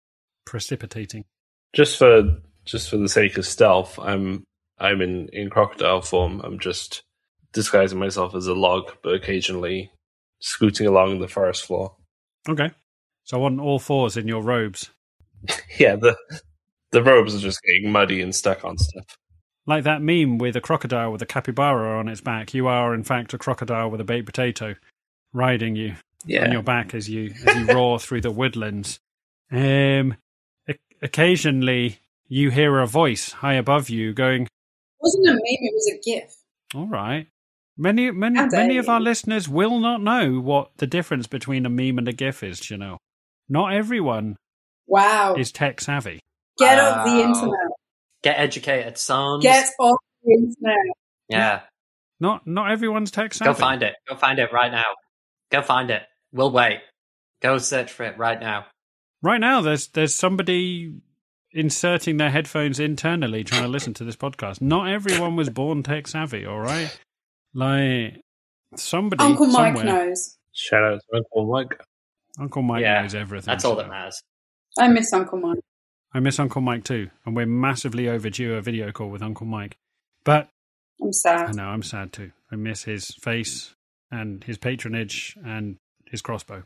precipitating. 0.46 1.26
Just 1.74 1.98
for 1.98 2.38
just 2.64 2.90
for 2.90 2.96
the 2.96 3.10
sake 3.10 3.38
of 3.38 3.46
stealth, 3.46 4.00
I'm 4.00 4.46
I'm 4.84 5.02
in 5.02 5.30
in 5.30 5.50
crocodile 5.50 6.02
form. 6.02 6.42
I'm 6.44 6.60
just 6.60 7.04
disguising 7.54 8.00
myself 8.00 8.36
as 8.36 8.48
a 8.48 8.54
log, 8.54 8.92
but 9.02 9.16
occasionally 9.16 9.92
scooting 10.40 10.86
along 10.86 11.20
the 11.20 11.28
forest 11.28 11.66
floor. 11.66 11.96
Okay. 12.50 12.70
So 13.24 13.44
on 13.46 13.60
all 13.60 13.80
fours 13.80 14.18
in 14.18 14.28
your 14.28 14.44
robes. 14.44 14.92
Yeah, 15.80 15.96
the 15.96 16.16
the 16.92 17.02
robes 17.04 17.34
are 17.36 17.40
just 17.40 17.62
getting 17.64 17.92
muddy 17.92 18.22
and 18.22 18.36
stuck 18.36 18.64
on 18.64 18.78
stuff. 18.78 19.18
Like 19.66 19.86
that 19.86 20.02
meme 20.02 20.38
with 20.38 20.56
a 20.56 20.62
crocodile 20.62 21.12
with 21.12 21.22
a 21.22 21.26
capybara 21.26 21.98
on 21.98 22.08
its 22.08 22.22
back, 22.22 22.54
you 22.54 22.68
are 22.68 22.94
in 22.94 23.04
fact 23.04 23.34
a 23.34 23.38
crocodile 23.38 23.90
with 23.90 24.02
a 24.02 24.04
baked 24.04 24.26
potato 24.26 24.76
riding 25.34 25.76
you 25.76 25.96
Yeah, 26.26 26.44
on 26.46 26.52
your 26.52 26.64
back 26.64 26.94
as 26.94 27.10
you 27.10 27.34
as 27.46 27.56
you 27.56 27.66
roar 27.74 27.98
through 28.04 28.22
the 28.22 28.32
woodlands. 28.32 29.00
Um, 29.52 30.16
occasionally 31.02 32.00
you 32.28 32.50
hear 32.52 32.80
a 32.80 32.88
voice 32.88 33.32
high 33.32 33.56
above 33.56 33.90
you 33.90 34.14
going, 34.14 34.48
wasn't 35.04 35.28
a 35.28 35.32
meme, 35.34 35.40
it 35.44 35.74
was 35.74 35.92
a 35.94 36.00
GIF. 36.04 36.36
"All 36.74 36.88
right." 36.88 37.28
Many 37.78 38.12
many 38.12 38.38
How 38.38 38.48
dare 38.48 38.62
many 38.62 38.78
of 38.78 38.88
our 38.88 39.00
listeners 39.02 39.50
will 39.50 39.80
not 39.80 40.02
know 40.02 40.40
what 40.40 40.78
the 40.78 40.86
difference 40.88 41.26
between 41.28 41.66
a 41.66 41.70
meme 41.70 41.98
and 41.98 42.08
a 42.08 42.14
GIF 42.14 42.44
is. 42.44 42.70
You 42.70 42.78
know, 42.78 42.98
not 43.50 43.74
everyone 43.74 44.36
Wow. 44.88 45.36
is 45.36 45.52
tech 45.52 45.82
savvy. 45.82 46.20
Get 46.60 46.78
off 46.80 47.06
the 47.06 47.20
internet. 47.22 47.72
Get 48.22 48.40
educated, 48.40 48.98
sons. 48.98 49.44
Get 49.44 49.70
off 49.80 49.98
the 50.24 50.34
internet. 50.34 50.78
yeah. 51.30 51.62
Not 52.20 52.46
not 52.46 52.72
everyone's 52.72 53.10
tech 53.12 53.34
savvy. 53.34 53.50
Go 53.50 53.60
find 53.60 53.82
it. 53.84 53.96
Go 54.08 54.16
find 54.16 54.38
it 54.40 54.54
right 54.54 54.72
now. 54.72 54.86
Go 55.52 55.62
find 55.64 55.90
it. 55.90 56.04
We'll 56.32 56.52
wait. 56.52 56.80
Go 57.42 57.58
search 57.58 57.92
for 57.92 58.04
it 58.04 58.18
right 58.18 58.40
now. 58.40 58.68
Right 59.24 59.40
now, 59.42 59.62
there's 59.62 59.88
there's 59.88 60.14
somebody 60.16 60.94
inserting 61.54 62.18
their 62.18 62.30
headphones 62.32 62.80
internally 62.80 63.44
trying 63.44 63.62
to 63.64 63.68
listen 63.68 63.94
to 63.96 64.04
this 64.04 64.16
podcast. 64.16 64.62
Not 64.62 64.90
everyone 64.90 65.36
was 65.36 65.50
born 65.50 65.84
tech 65.84 66.08
savvy. 66.08 66.46
All 66.46 66.60
right, 66.60 66.96
like 67.54 68.22
somebody, 68.76 69.24
Uncle 69.24 69.48
Mike 69.48 69.78
somewhere- 69.78 70.08
knows. 70.08 70.38
shout 70.54 70.84
out 70.84 71.00
to 71.12 71.18
Uncle 71.18 71.46
Mike. 71.52 71.80
Uncle 72.40 72.62
Mike 72.64 72.82
Yeah, 72.82 73.02
knows 73.02 73.16
everything. 73.16 73.52
That's 73.52 73.64
all 73.66 73.76
that 73.76 73.88
matters. 73.88 74.22
I 74.78 74.88
miss 74.88 75.14
Uncle 75.14 75.40
Mike. 75.40 75.60
I 76.16 76.20
miss 76.20 76.40
Uncle 76.40 76.62
Mike 76.62 76.84
too, 76.84 77.10
and 77.26 77.36
we're 77.36 77.46
massively 77.46 78.08
overdue 78.10 78.56
a 78.56 78.62
video 78.62 78.92
call 78.92 79.10
with 79.10 79.22
Uncle 79.22 79.46
Mike. 79.46 79.78
But 80.24 80.50
I'm 81.02 81.14
sad. 81.14 81.50
I 81.50 81.52
know 81.52 81.66
I'm 81.66 81.84
sad 81.84 82.12
too. 82.14 82.32
I 82.52 82.56
miss 82.56 82.84
his 82.84 83.08
face 83.22 83.76
and 84.12 84.44
his 84.44 84.58
patronage 84.58 85.36
and 85.46 85.78
his 86.10 86.22
crossbow. 86.22 86.64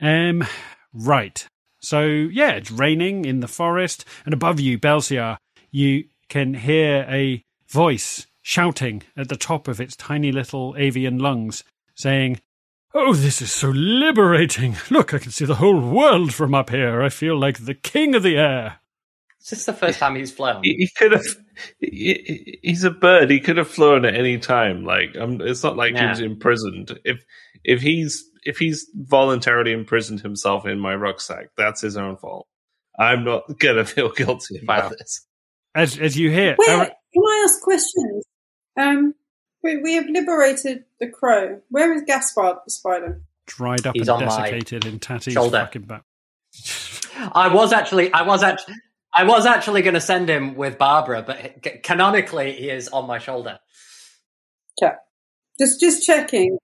Um, 0.00 0.44
right. 0.92 1.46
So 1.82 2.04
yeah, 2.06 2.52
it's 2.52 2.70
raining 2.70 3.24
in 3.24 3.40
the 3.40 3.48
forest, 3.48 4.04
and 4.24 4.32
above 4.32 4.60
you, 4.60 4.78
Belciar, 4.78 5.36
you 5.70 6.04
can 6.28 6.54
hear 6.54 7.04
a 7.08 7.42
voice 7.68 8.26
shouting 8.40 9.02
at 9.16 9.28
the 9.28 9.36
top 9.36 9.68
of 9.68 9.80
its 9.80 9.96
tiny 9.96 10.32
little 10.32 10.74
avian 10.78 11.18
lungs, 11.18 11.64
saying, 11.96 12.40
"Oh, 12.94 13.14
this 13.14 13.42
is 13.42 13.52
so 13.52 13.70
liberating! 13.70 14.76
Look, 14.90 15.12
I 15.12 15.18
can 15.18 15.32
see 15.32 15.44
the 15.44 15.56
whole 15.56 15.80
world 15.80 16.32
from 16.32 16.54
up 16.54 16.70
here. 16.70 17.02
I 17.02 17.08
feel 17.08 17.38
like 17.38 17.64
the 17.64 17.74
king 17.74 18.14
of 18.14 18.22
the 18.22 18.36
air." 18.36 18.78
Is 19.40 19.50
this 19.50 19.64
the 19.66 19.72
first 19.72 19.98
time 19.98 20.14
he's 20.14 20.30
flown? 20.30 20.62
He, 20.62 20.74
he 20.74 20.88
could 20.96 21.10
have. 21.12 21.24
He, 21.80 22.58
he's 22.62 22.84
a 22.84 22.90
bird. 22.92 23.28
He 23.28 23.40
could 23.40 23.56
have 23.56 23.68
flown 23.68 24.04
at 24.04 24.14
any 24.14 24.38
time. 24.38 24.84
Like, 24.84 25.16
um, 25.18 25.40
it's 25.40 25.64
not 25.64 25.76
like 25.76 25.94
he 25.94 25.98
Yeah. 25.98 26.10
was 26.10 26.20
imprisoned. 26.20 26.96
If 27.04 27.24
if 27.64 27.80
he's 27.82 28.24
if 28.44 28.58
he's 28.58 28.88
voluntarily 28.94 29.72
imprisoned 29.72 30.20
himself 30.20 30.66
in 30.66 30.78
my 30.78 30.94
rucksack, 30.94 31.48
that's 31.56 31.80
his 31.80 31.96
own 31.96 32.16
fault. 32.16 32.46
I'm 32.98 33.24
not 33.24 33.58
gonna 33.58 33.84
feel 33.84 34.10
guilty 34.12 34.58
about 34.62 34.84
Wow. 34.84 34.88
this. 34.98 35.26
As 35.74 35.98
as 35.98 36.16
you 36.18 36.30
hear, 36.30 36.54
Where 36.56 36.78
Eric- 36.78 36.92
can 37.14 37.22
I 37.22 37.42
ask 37.44 37.60
questions? 37.62 38.24
Um, 38.78 39.14
we, 39.62 39.76
we 39.78 39.94
have 39.94 40.06
liberated 40.08 40.84
the 41.00 41.08
crow. 41.08 41.60
Where 41.68 41.92
is 41.94 42.02
Gaspard 42.02 42.58
the 42.64 42.70
spider? 42.70 43.20
dried 43.46 43.86
up 43.86 43.94
He's 43.96 44.08
and 44.08 44.22
on 44.22 44.26
my 44.26 44.50
desiccated 44.50 44.86
in 44.86 44.98
Tatty's 44.98 45.34
shoulder. 45.34 45.58
fucking 45.58 45.82
back. 45.82 46.02
I 47.32 47.48
was 47.52 47.72
actually, 47.72 48.12
I 48.12 48.22
was 48.22 48.42
actually, 48.42 48.74
I 49.12 49.24
was 49.24 49.46
actually 49.46 49.82
going 49.82 49.94
to 49.94 50.00
send 50.00 50.28
him 50.30 50.54
with 50.54 50.78
Barbara, 50.78 51.22
but 51.22 51.62
canonically 51.82 52.52
he 52.52 52.70
is 52.70 52.88
on 52.88 53.06
my 53.06 53.18
shoulder. 53.18 53.58
Okay. 54.82 54.94
Just 55.60 55.80
just 55.80 56.04
checking. 56.06 56.56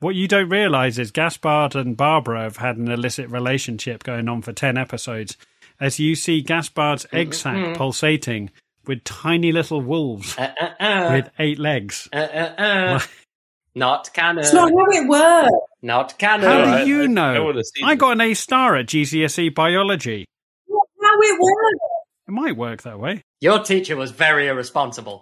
What 0.00 0.14
you 0.14 0.28
don't 0.28 0.48
realise 0.50 0.98
is 0.98 1.10
Gaspard 1.10 1.74
and 1.74 1.96
Barbara 1.96 2.42
have 2.42 2.58
had 2.58 2.76
an 2.76 2.90
illicit 2.90 3.30
relationship 3.30 4.02
going 4.04 4.28
on 4.28 4.42
for 4.42 4.52
10 4.52 4.76
episodes. 4.76 5.36
As 5.80 5.98
you 5.98 6.14
see 6.14 6.42
Gaspard's 6.42 7.06
egg 7.12 7.34
sac 7.34 7.76
pulsating 7.76 8.50
with 8.86 9.04
tiny 9.04 9.52
little 9.52 9.80
wolves 9.80 10.36
Uh, 10.38 10.52
uh, 10.60 10.82
uh, 10.82 11.08
with 11.12 11.30
eight 11.38 11.58
legs. 11.58 12.08
uh, 12.12 12.16
uh, 12.16 12.54
uh. 12.58 13.00
Not 13.74 14.10
canon. 14.14 14.38
It's 14.38 14.54
not 14.54 14.70
how 14.70 14.86
it 15.02 15.06
works. 15.06 15.50
Not 15.82 16.16
canon. 16.18 16.46
How 16.48 16.78
do 16.84 16.88
you 16.88 17.02
I- 17.02 17.06
know? 17.06 17.50
I 17.52 17.62
I 17.84 17.92
it. 17.92 17.98
got 17.98 18.12
an 18.12 18.22
A 18.22 18.32
star 18.32 18.74
at 18.76 18.86
GCSE 18.86 19.54
biology. 19.54 20.24
Not 20.66 20.86
how 21.02 21.20
it 21.20 21.38
works. 21.38 21.78
It 22.26 22.30
might 22.30 22.56
work 22.56 22.82
that 22.84 22.98
way. 22.98 23.22
Your 23.42 23.58
teacher 23.62 23.94
was 23.94 24.12
very 24.12 24.48
irresponsible. 24.48 25.20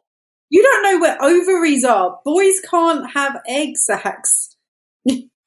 You 0.51 0.63
don't 0.63 0.83
know 0.85 1.01
where 1.01 1.17
ovaries 1.21 1.85
are. 1.85 2.21
Boys 2.25 2.61
can't 2.71 3.11
have 3.11 3.41
egg 3.49 3.77
sacs. 3.77 4.54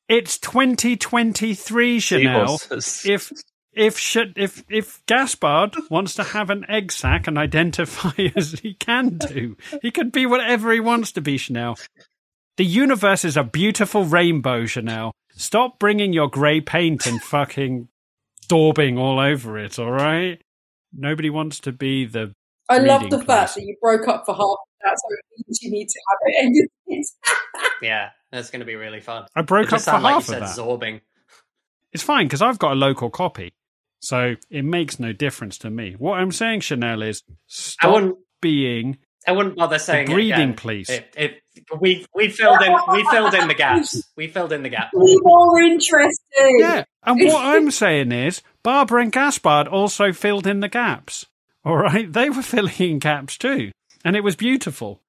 It's 0.09 0.37
2023, 0.37 1.99
Chanelle. 1.99 3.05
If 3.05 3.31
if 3.73 3.99
sh- 3.99 4.33
if 4.35 4.63
if 4.69 5.05
Gaspard 5.05 5.75
wants 5.89 6.15
to 6.15 6.23
have 6.23 6.49
an 6.49 6.65
egg 6.69 6.91
sac 6.91 7.27
and 7.27 7.37
identify 7.37 8.11
as 8.35 8.53
he 8.53 8.73
can 8.73 9.17
do, 9.17 9.57
he 9.81 9.91
could 9.91 10.11
be 10.11 10.25
whatever 10.25 10.71
he 10.71 10.79
wants 10.79 11.11
to 11.13 11.21
be, 11.21 11.37
Chanelle. 11.37 11.79
The 12.57 12.65
universe 12.65 13.23
is 13.23 13.37
a 13.37 13.43
beautiful 13.43 14.03
rainbow, 14.03 14.63
Chanelle. 14.63 15.11
Stop 15.35 15.77
bringing 15.77 16.13
your 16.13 16.29
grey 16.29 16.59
paint 16.61 17.05
and 17.05 17.21
fucking 17.21 17.87
daubing 18.47 18.97
all 18.97 19.19
over 19.19 19.59
it, 19.59 19.77
all 19.77 19.91
right? 19.91 20.41
Nobody 20.91 21.29
wants 21.29 21.59
to 21.61 21.71
be 21.71 22.05
the. 22.05 22.33
I 22.69 22.79
love 22.79 23.03
Reading 23.03 23.11
the 23.11 23.17
fact 23.19 23.27
class. 23.27 23.55
that 23.55 23.61
you 23.61 23.75
broke 23.81 24.07
up 24.07 24.23
for 24.25 24.33
half 24.33 24.41
of 24.41 24.57
that, 24.83 24.97
so 24.97 25.15
it 25.15 25.45
means 25.45 25.59
you 25.61 25.71
need 25.71 25.87
to 25.87 25.99
have 26.09 26.17
it. 26.25 27.05
Yeah, 27.81 28.09
that's 28.31 28.49
going 28.49 28.59
to 28.61 28.65
be 28.65 28.75
really 28.75 28.99
fun. 29.01 29.25
I 29.35 29.41
broke 29.41 29.65
It 29.67 29.67
up 29.67 29.71
just 29.71 29.85
for 29.85 29.91
sounded 29.91 30.03
like 30.03 30.11
you 30.11 30.15
half 30.15 30.25
said 30.25 30.41
of 30.43 30.55
that. 30.55 30.61
zorbing. 30.61 31.01
It's 31.93 32.03
fine 32.03 32.27
because 32.27 32.41
I've 32.41 32.59
got 32.59 32.73
a 32.73 32.75
local 32.75 33.09
copy, 33.09 33.53
so 34.01 34.35
it 34.51 34.63
makes 34.65 34.99
no 34.99 35.13
difference 35.13 35.57
to 35.59 35.69
me. 35.69 35.95
What 35.97 36.19
I'm 36.19 36.33
saying, 36.33 36.59
Chanelle, 36.59 37.07
is 37.07 37.23
I 37.29 37.33
stop 37.47 37.93
wouldn't. 37.93 38.17
being 38.41 38.97
I 39.25 39.31
wouldn't 39.31 39.55
bother 39.55 39.79
saying 39.79 40.11
it 40.11 40.13
breeding 40.13 40.33
again. 40.33 40.53
police. 40.55 40.89
It, 40.89 41.13
it, 41.17 41.41
we 41.79 42.05
we 42.13 42.27
filled 42.29 42.61
in 42.61 42.75
we 42.91 43.03
filled 43.09 43.33
in 43.33 43.47
the 43.47 43.53
gaps. 43.55 44.03
We 44.17 44.27
filled 44.27 44.51
in 44.51 44.63
the 44.63 44.69
gap. 44.69 44.91
be 44.91 45.17
more 45.21 45.59
interesting. 45.61 46.57
Yeah, 46.59 46.83
and 47.03 47.19
what 47.25 47.45
I'm 47.55 47.71
saying 47.71 48.11
is, 48.11 48.41
Barbara 48.63 49.03
and 49.03 49.11
Gaspard 49.11 49.67
also 49.69 50.11
filled 50.11 50.45
in 50.45 50.59
the 50.59 50.69
gaps. 50.69 51.25
All 51.63 51.77
right, 51.77 52.11
they 52.11 52.29
were 52.29 52.43
filling 52.43 52.75
in 52.79 52.99
gaps 52.99 53.37
too, 53.37 53.71
and 54.03 54.15
it 54.17 54.23
was 54.25 54.35
beautiful. 54.35 55.01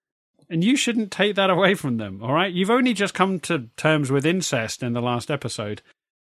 And 0.51 0.65
you 0.65 0.77
shouldn't 0.77 1.11
take 1.13 1.35
that 1.37 1.51
away 1.51 1.75
from 1.75 1.99
them. 1.99 2.21
All 2.23 2.33
right, 2.33 2.53
you've 2.53 2.71
only 2.71 2.95
just 2.95 3.13
come 3.15 3.39
to 3.41 3.69
terms 3.77 4.11
with 4.11 4.25
incest 4.25 4.83
in 4.83 4.95
the 4.95 5.03
last 5.03 5.31
episode. 5.31 5.83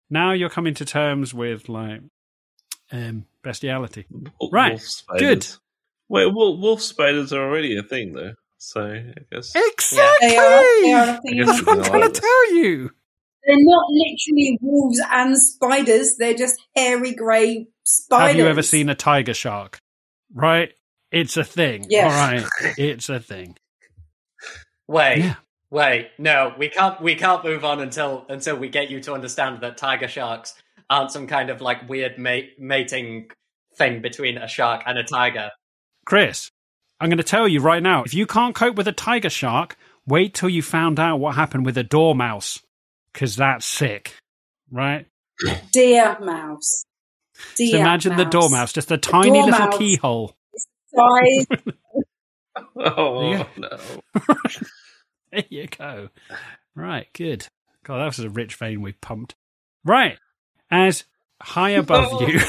Now 0.08 0.32
you're 0.32 0.48
coming 0.50 0.74
to 0.74 0.84
terms 0.84 1.34
with 1.34 1.68
like 1.68 2.00
um, 2.90 3.26
bestiality. 3.42 4.06
Wolf 4.10 4.52
Right, 4.52 4.80
spiders. 4.80 5.20
good. 5.20 5.46
Wait, 6.08 6.32
wolf, 6.34 6.58
wolf 6.60 6.80
spiders 6.82 7.32
are 7.32 7.42
already 7.42 7.76
a 7.76 7.82
thing, 7.82 8.12
though. 8.14 8.32
So 8.58 8.82
I 8.82 9.14
guess. 9.30 9.52
Exactly. 9.54 10.28
They 10.28 10.36
are, 10.38 10.82
they 10.82 10.92
are 10.92 11.16
a 11.16 11.20
thing. 11.20 11.40
That's 11.46 11.66
what 11.66 11.78
I'm 11.78 11.84
trying 11.84 12.02
I 12.04 12.08
to 12.08 12.20
tell 12.20 12.54
you. 12.54 12.90
They're 13.46 13.56
not 13.58 13.86
literally 13.90 14.58
wolves 14.62 15.00
and 15.10 15.36
spiders. 15.36 16.16
They're 16.18 16.32
just 16.34 16.54
hairy 16.74 17.12
grey 17.14 17.66
spiders. 17.82 18.28
Have 18.28 18.36
you 18.36 18.46
ever 18.46 18.62
seen 18.62 18.88
a 18.88 18.94
tiger 18.94 19.34
shark? 19.34 19.78
Right, 20.32 20.72
it's 21.12 21.36
a 21.36 21.44
thing. 21.44 21.84
Yes. 21.90 22.10
All 22.10 22.18
right, 22.18 22.74
it's 22.78 23.10
a 23.10 23.20
thing. 23.20 23.56
Wait, 24.88 25.18
Yeah. 25.18 25.34
wait, 25.70 26.10
no, 26.18 26.54
we 26.58 26.68
can't 26.68 27.00
we 27.00 27.14
can't 27.14 27.44
move 27.44 27.64
on 27.64 27.80
until 27.80 28.26
until 28.28 28.56
we 28.56 28.68
get 28.68 28.90
you 28.90 29.00
to 29.00 29.14
understand 29.14 29.60
that 29.62 29.76
tiger 29.76 30.08
sharks 30.08 30.54
aren't 30.90 31.10
some 31.10 31.26
kind 31.26 31.50
of 31.50 31.60
like 31.60 31.88
weird 31.88 32.18
mate, 32.18 32.58
mating 32.58 33.30
thing 33.76 34.00
between 34.02 34.38
a 34.38 34.46
shark 34.46 34.82
and 34.86 34.98
a 34.98 35.02
tiger. 35.04 35.50
Chris, 36.04 36.50
I'm 37.00 37.08
going 37.08 37.18
to 37.18 37.24
tell 37.24 37.48
you 37.48 37.60
right 37.60 37.82
now 37.82 38.02
if 38.04 38.14
you 38.14 38.26
can't 38.26 38.54
cope 38.54 38.76
with 38.76 38.86
a 38.88 38.92
tiger 38.92 39.30
shark, 39.30 39.76
wait 40.06 40.34
till 40.34 40.48
you 40.50 40.62
found 40.62 41.00
out 41.00 41.16
what 41.16 41.34
happened 41.34 41.64
with 41.64 41.78
a 41.78 41.82
dormouse. 41.82 42.60
Because 43.12 43.36
that's 43.36 43.64
sick. 43.64 44.16
Right? 44.70 45.06
Deer 45.72 46.16
mouse? 46.20 46.84
Deer 47.56 47.72
so 47.72 47.78
imagine 47.78 48.16
the 48.16 48.24
mouse. 48.24 48.32
dormouse, 48.32 48.72
just 48.72 48.90
a 48.90 48.98
tiny 48.98 49.40
little 49.42 49.68
keyhole. 49.68 50.34
Size. 50.94 51.46
Oh 52.76 53.30
Yeah. 53.30 53.46
no! 53.56 53.78
There 55.32 55.44
you 55.48 55.66
go. 55.66 56.10
Right, 56.76 57.08
good. 57.12 57.48
God, 57.82 57.98
that 57.98 58.04
was 58.06 58.20
a 58.20 58.30
rich 58.30 58.54
vein 58.54 58.82
we 58.82 58.92
pumped. 58.92 59.34
Right. 59.84 60.16
As 60.70 61.04
high 61.42 61.70
above 61.70 62.22
you, 62.28 62.40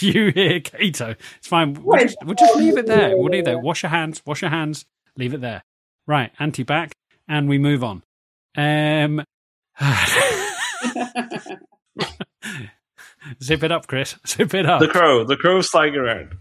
you 0.00 0.32
hear 0.32 0.58
Kato. 0.60 1.14
It's 1.38 1.46
fine. 1.46 1.74
We'll 1.74 2.00
just, 2.00 2.16
we'll 2.24 2.34
just 2.34 2.56
leave 2.56 2.76
it 2.78 2.86
there. 2.86 3.16
We'll 3.16 3.26
leave 3.30 3.42
it 3.42 3.44
there. 3.44 3.58
Wash 3.60 3.84
your 3.84 3.90
hands. 3.90 4.20
Wash 4.26 4.42
your 4.42 4.50
hands. 4.50 4.84
Leave 5.16 5.34
it 5.34 5.40
there. 5.40 5.62
Right. 6.06 6.32
Anti 6.40 6.64
back. 6.64 6.92
And 7.28 7.48
we 7.48 7.58
move 7.58 7.84
on. 7.84 8.02
Um, 8.56 9.24
zip 13.42 13.62
it 13.62 13.72
up, 13.72 13.86
Chris. 13.86 14.16
Zip 14.26 14.52
it 14.54 14.66
up. 14.66 14.80
The 14.80 14.88
crow, 14.88 15.24
the 15.24 15.36
crow's 15.36 15.68
flying 15.68 15.94
around. 15.94 16.34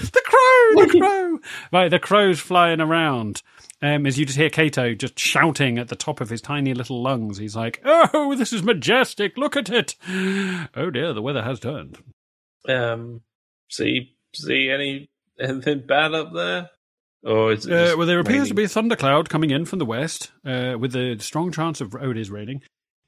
The 0.12 0.22
crow, 0.24 0.84
the 0.84 0.98
crow. 0.98 1.38
Right, 1.72 1.90
the 1.90 1.98
crow's 1.98 2.40
flying 2.40 2.80
around. 2.80 3.42
Um, 3.82 4.06
as 4.06 4.18
you 4.18 4.26
just 4.26 4.38
hear 4.38 4.50
Kato 4.50 4.94
just 4.94 5.18
shouting 5.18 5.78
at 5.78 5.88
the 5.88 5.96
top 5.96 6.20
of 6.20 6.28
his 6.28 6.40
tiny 6.40 6.74
little 6.74 7.02
lungs. 7.02 7.38
He's 7.38 7.56
like, 7.56 7.80
"Oh, 7.84 8.34
this 8.36 8.52
is 8.52 8.62
majestic! 8.62 9.36
Look 9.36 9.56
at 9.56 9.70
it! 9.70 9.96
Oh 10.76 10.90
dear, 10.90 11.12
the 11.12 11.22
weather 11.22 11.42
has 11.42 11.60
turned." 11.60 11.98
Um, 12.68 13.22
see, 13.68 14.14
see 14.34 14.70
any 14.70 15.10
anything 15.38 15.84
bad 15.86 16.14
up 16.14 16.32
there? 16.32 16.70
Or 17.22 17.52
is 17.52 17.66
it 17.66 17.72
Uh, 17.72 17.96
well, 17.96 18.06
there 18.06 18.20
appears 18.20 18.48
to 18.48 18.54
be 18.54 18.64
a 18.64 18.68
thundercloud 18.68 19.28
coming 19.28 19.50
in 19.50 19.64
from 19.64 19.78
the 19.78 19.84
west, 19.86 20.30
uh, 20.44 20.76
with 20.78 20.94
a 20.96 21.18
strong 21.18 21.52
chance 21.52 21.80
of 21.80 21.94
oh, 21.94 22.10
it 22.10 22.16
is 22.16 22.30
raining. 22.30 22.62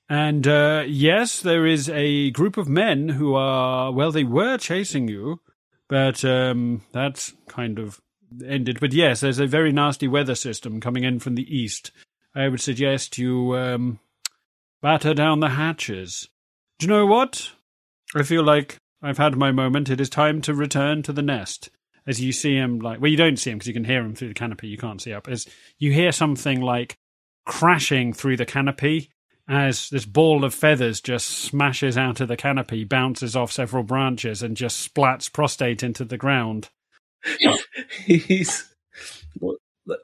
And 0.09 0.47
uh, 0.47 0.85
yes, 0.87 1.41
there 1.41 1.67
is 1.67 1.89
a 1.89 2.31
group 2.33 2.57
of 2.57 2.69
men 2.69 3.11
who 3.11 3.35
are 3.35 3.93
well, 3.93 4.13
they 4.13 4.25
were 4.25 4.59
chasing 4.59 5.09
you, 5.09 5.41
but 5.93 6.25
um, 6.25 6.81
that's 6.93 7.35
kind 7.49 7.79
of 7.79 8.01
ended. 8.47 8.81
But 8.81 8.95
yes, 8.95 9.21
there's 9.21 9.39
a 9.39 9.47
very 9.47 9.73
nasty 9.73 10.09
weather 10.09 10.35
system 10.35 10.81
coming 10.81 11.05
in 11.05 11.19
from 11.19 11.35
the 11.35 11.55
east. 11.55 11.91
I 12.35 12.49
would 12.49 12.63
suggest 12.63 13.19
you 13.19 13.55
um, 13.59 14.01
batter 14.81 15.13
down 15.13 15.41
the 15.41 15.51
hatches. 15.51 16.31
Do 16.79 16.87
you 16.87 16.93
know 16.95 17.05
what? 17.05 17.51
I 18.15 18.23
feel 18.23 18.43
like 18.43 18.79
I've 19.03 19.19
had 19.19 19.37
my 19.37 19.53
moment. 19.53 19.91
It 19.91 20.01
is 20.01 20.09
time 20.09 20.41
to 20.43 20.55
return 20.55 21.03
to 21.03 21.13
the 21.13 21.21
nest. 21.21 21.69
As 22.07 22.23
you 22.23 22.33
see 22.33 22.55
him, 22.55 22.79
like, 22.79 22.99
well, 22.99 23.11
you 23.11 23.19
don't 23.19 23.39
see 23.39 23.51
him 23.51 23.59
because 23.59 23.69
you 23.69 23.75
can 23.75 23.85
hear 23.85 24.01
him 24.01 24.15
through 24.15 24.29
the 24.29 24.35
canopy. 24.35 24.69
You 24.69 24.79
can't 24.79 25.03
see 25.03 25.13
up. 25.13 25.29
As 25.29 25.47
you 25.79 25.93
hear 25.93 26.11
something 26.11 26.63
like 26.63 26.97
crashing 27.45 28.15
through 28.15 28.39
the 28.39 28.47
canopy, 28.47 29.11
as 29.49 29.91
this 29.91 30.05
ball 30.05 30.45
of 30.45 30.55
feathers 30.55 31.01
just 31.01 31.29
smashes 31.29 31.99
out 31.99 32.21
of 32.21 32.29
the 32.29 32.37
canopy, 32.37 32.85
bounces 32.85 33.35
off 33.35 33.53
several 33.53 33.83
branches, 33.83 34.43
and 34.43 34.57
just 34.57 34.95
splats 34.95 35.33
prostate 35.33 35.83
into 35.83 36.05
the 36.05 36.17
ground. 36.17 36.69
he's 38.05 38.73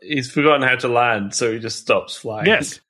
he's 0.03 0.31
forgotten 0.31 0.63
how 0.63 0.77
to 0.77 0.89
land, 0.89 1.35
so 1.35 1.53
he 1.53 1.59
just 1.59 1.79
stops 1.81 2.17
flying. 2.17 2.47
Yes. 2.47 2.81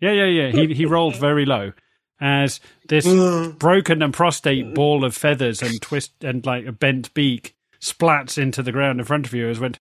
Yeah, 0.00 0.12
yeah, 0.12 0.26
yeah. 0.26 0.50
He 0.50 0.74
he 0.74 0.86
rolled 0.86 1.16
very 1.16 1.44
low 1.44 1.72
as 2.20 2.60
this 2.88 3.06
broken 3.58 4.02
and 4.02 4.12
prostate 4.12 4.74
ball 4.74 5.04
of 5.04 5.14
feathers 5.14 5.62
and 5.62 5.80
twist 5.80 6.12
and 6.22 6.44
like 6.46 6.66
a 6.66 6.72
bent 6.72 7.12
beak 7.14 7.54
splats 7.80 8.38
into 8.38 8.62
the 8.62 8.72
ground 8.72 8.98
in 9.00 9.06
front 9.06 9.26
of 9.26 9.34
you 9.34 9.48
as 9.48 9.60
went, 9.60 9.78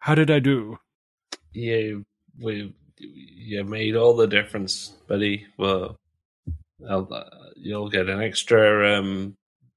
How 0.00 0.14
did 0.14 0.30
I 0.30 0.38
do? 0.38 0.78
you 1.52 2.04
we 2.40 2.72
you 3.00 3.64
made 3.64 3.96
all 3.96 4.16
the 4.16 4.26
difference, 4.26 4.88
buddy. 5.08 5.46
Well, 5.56 5.96
I'll, 6.88 7.08
uh, 7.12 7.24
you'll 7.56 7.90
get 7.90 8.08
an 8.08 8.20
extra 8.22 8.98
um 8.98 9.34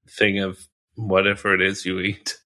thing 0.08 0.38
of 0.40 0.58
whatever 0.94 1.54
it 1.54 1.60
is 1.60 1.84
you 1.84 2.00
eat. 2.00 2.36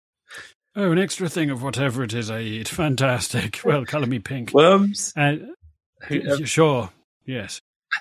Oh, 0.75 0.93
an 0.93 0.99
extra 0.99 1.29
thing 1.29 1.51
of 1.51 1.63
whatever 1.63 2.03
it 2.05 2.13
is 2.13 2.31
I 2.31 2.41
eat. 2.41 2.69
Fantastic. 2.69 3.61
Well, 3.65 3.85
colour 3.87 4.07
me 4.07 4.19
pink. 4.19 4.53
Worms. 4.53 5.13
Uh, 5.17 5.37
sure. 6.45 6.91
Yes. 7.25 7.61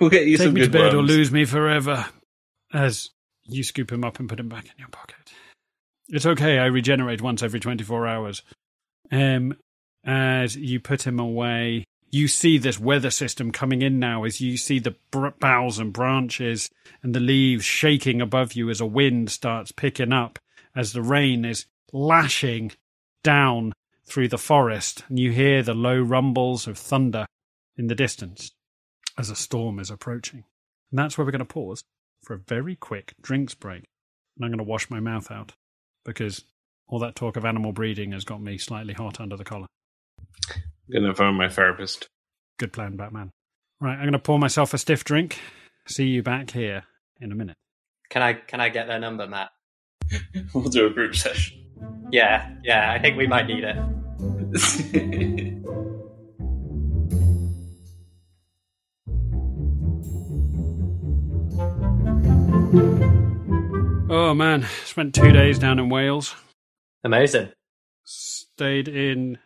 We'll 0.00 0.10
get 0.10 0.26
you 0.26 0.36
Take 0.36 0.46
some 0.46 0.54
me 0.54 0.62
to 0.62 0.66
good 0.66 0.72
bed 0.72 0.94
or 0.94 1.02
lose 1.02 1.30
me 1.30 1.44
forever. 1.44 2.04
As 2.74 3.08
you 3.44 3.62
scoop 3.62 3.90
him 3.92 4.04
up 4.04 4.18
and 4.18 4.28
put 4.28 4.40
him 4.40 4.48
back 4.48 4.64
in 4.64 4.72
your 4.78 4.88
pocket. 4.88 5.14
It's 6.08 6.26
okay. 6.26 6.58
I 6.58 6.66
regenerate 6.66 7.22
once 7.22 7.42
every 7.42 7.60
24 7.60 8.06
hours. 8.06 8.42
Um, 9.12 9.56
as 10.04 10.56
you 10.56 10.80
put 10.80 11.06
him 11.06 11.20
away, 11.20 11.84
you 12.16 12.28
see 12.28 12.56
this 12.56 12.80
weather 12.80 13.10
system 13.10 13.52
coming 13.52 13.82
in 13.82 13.98
now 13.98 14.24
as 14.24 14.40
you 14.40 14.56
see 14.56 14.78
the 14.78 14.96
boughs 15.10 15.78
and 15.78 15.92
branches 15.92 16.70
and 17.02 17.14
the 17.14 17.20
leaves 17.20 17.64
shaking 17.64 18.20
above 18.20 18.54
you 18.54 18.70
as 18.70 18.80
a 18.80 18.86
wind 18.86 19.30
starts 19.30 19.70
picking 19.70 20.12
up, 20.12 20.38
as 20.74 20.92
the 20.92 21.02
rain 21.02 21.44
is 21.44 21.66
lashing 21.92 22.72
down 23.22 23.72
through 24.06 24.28
the 24.28 24.38
forest, 24.38 25.04
and 25.08 25.18
you 25.18 25.32
hear 25.32 25.62
the 25.62 25.74
low 25.74 26.00
rumbles 26.00 26.66
of 26.66 26.78
thunder 26.78 27.26
in 27.76 27.88
the 27.88 27.94
distance 27.94 28.52
as 29.18 29.30
a 29.30 29.36
storm 29.36 29.78
is 29.78 29.90
approaching. 29.90 30.44
And 30.90 30.98
that's 30.98 31.18
where 31.18 31.24
we're 31.24 31.32
going 31.32 31.40
to 31.40 31.44
pause 31.44 31.82
for 32.22 32.34
a 32.34 32.38
very 32.38 32.76
quick 32.76 33.14
drinks 33.20 33.54
break. 33.54 33.84
And 34.36 34.44
I'm 34.44 34.50
going 34.50 34.58
to 34.58 34.64
wash 34.64 34.90
my 34.90 35.00
mouth 35.00 35.30
out 35.30 35.52
because 36.04 36.44
all 36.88 36.98
that 37.00 37.16
talk 37.16 37.36
of 37.36 37.44
animal 37.44 37.72
breeding 37.72 38.12
has 38.12 38.24
got 38.24 38.40
me 38.40 38.58
slightly 38.58 38.94
hot 38.94 39.20
under 39.20 39.36
the 39.36 39.44
collar. 39.44 39.66
Gonna 40.92 41.14
phone 41.14 41.34
my 41.34 41.48
therapist. 41.48 42.08
Good 42.58 42.72
plan, 42.72 42.96
Batman. 42.96 43.32
Right, 43.80 43.98
I'm 43.98 44.04
gonna 44.04 44.18
pour 44.18 44.38
myself 44.38 44.72
a 44.72 44.78
stiff 44.78 45.04
drink. 45.04 45.40
See 45.88 46.06
you 46.06 46.22
back 46.22 46.50
here 46.50 46.84
in 47.20 47.32
a 47.32 47.34
minute. 47.34 47.56
Can 48.08 48.22
I 48.22 48.34
can 48.34 48.60
I 48.60 48.68
get 48.68 48.86
their 48.86 49.00
number, 49.00 49.26
Matt? 49.26 49.50
we'll 50.54 50.68
do 50.68 50.86
a 50.86 50.90
group 50.90 51.16
session. 51.16 51.58
Yeah, 52.12 52.50
yeah, 52.62 52.92
I 52.92 53.00
think 53.00 53.16
we 53.16 53.26
might 53.26 53.46
need 53.46 53.64
it. 53.64 53.76
oh 64.08 64.34
man, 64.34 64.66
spent 64.84 65.14
two 65.14 65.32
days 65.32 65.58
down 65.58 65.80
in 65.80 65.88
Wales. 65.88 66.34
Amazing. 67.02 67.48
Stayed 68.04 68.86
in 68.86 69.38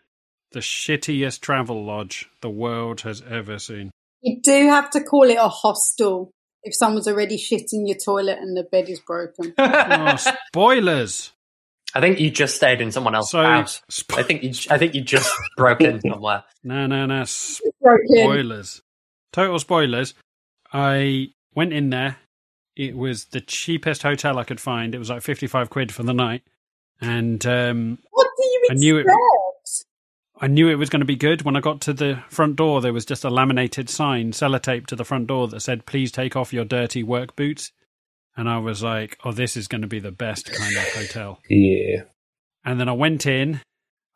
the 0.53 0.61
shittiest 0.61 1.41
travel 1.41 1.85
lodge 1.85 2.29
the 2.41 2.51
world 2.51 3.03
has 3.03 3.23
ever 3.29 3.59
seen. 3.59 3.91
You 4.23 4.41
do 4.43 4.69
have 4.69 4.91
to 4.91 5.01
call 5.03 5.25
it 5.31 5.37
a 5.39 5.49
hostel 5.49 6.31
if 6.63 6.75
someone's 6.75 7.09
already 7.09 7.39
shit 7.39 7.71
in 7.73 7.87
your 7.87 7.97
toilet 7.97 8.39
and 8.39 8.57
the 8.57 8.65
bed 8.65 8.89
is 8.89 9.01
broken. 9.01 9.55
Oh, 9.59 10.17
spoilers! 10.53 11.33
I 11.95 12.01
think 12.01 12.21
you 12.21 12.31
just 12.31 12.55
stayed 12.57 12.81
in 12.81 12.93
someone 12.93 13.15
else's 13.15 13.31
So, 13.33 13.43
house. 13.43 13.83
sp- 13.91 14.15
I 14.19 14.23
think 14.23 14.43
you. 14.43 14.53
I 14.71 14.79
think 14.79 14.95
you 14.95 15.01
just 15.01 15.31
broke 15.57 15.81
in 15.81 16.01
somewhere. 16.01 16.45
no, 16.65 16.87
no, 16.87 17.07
no, 17.07 17.25
spoilers. 17.25 18.83
Total 19.33 19.59
spoilers. 19.59 20.15
I 20.73 21.29
went 21.55 21.73
in 21.73 21.91
there. 21.91 22.17
It 22.77 22.97
was 22.97 23.27
the 23.27 23.41
cheapest 23.41 24.03
hotel 24.03 24.39
I 24.39 24.45
could 24.45 24.61
find. 24.61 24.95
It 24.95 24.99
was 24.99 25.11
like 25.11 25.23
55 25.23 25.71
quid 25.71 25.93
for 25.93 26.03
the 26.03 26.15
night. 26.15 26.43
And 27.01 27.45
um, 27.47 27.99
What 28.11 28.29
do 28.37 28.45
you 28.45 28.69
I 28.71 28.75
knew 28.75 28.97
it- 28.99 29.01
expect? 29.01 29.19
I 30.43 30.47
knew 30.47 30.69
it 30.69 30.77
was 30.77 30.89
going 30.89 31.01
to 31.01 31.07
be 31.07 31.17
good. 31.17 31.43
When 31.43 31.57
I 31.57 31.61
got 31.61 31.83
to 31.83 31.93
the 31.93 32.23
front 32.31 32.57
door, 32.57 32.81
there 32.81 32.95
was 32.95 33.05
just 33.05 33.25
a 33.25 33.31
laminated 33.31 33.91
sign, 33.91 34.33
sellotape 34.33 34.87
to 34.87 34.97
the 34.97 35.05
front 35.05 35.27
door 35.27 35.49
that 35.49 35.61
said, 35.61 35.85
please 35.85 36.11
take 36.11 36.35
off 36.35 36.53
your 36.53 36.65
dirty 36.65 37.03
work 37.03 37.37
boots. 37.37 37.73
And 38.37 38.49
I 38.49 38.59
was 38.59 38.83
like, 38.83 39.19
oh, 39.23 39.33
this 39.33 39.55
is 39.55 39.69
going 39.69 39.83
to 39.83 39.87
be 39.87 39.99
the 39.99 40.13
best 40.13 40.51
kind 40.51 40.77
of 40.77 40.89
hotel. 40.95 41.41
Yeah. 41.51 42.05
And 42.65 42.81
then 42.81 42.89
I 42.89 42.93
went 42.93 43.27
in. 43.27 43.61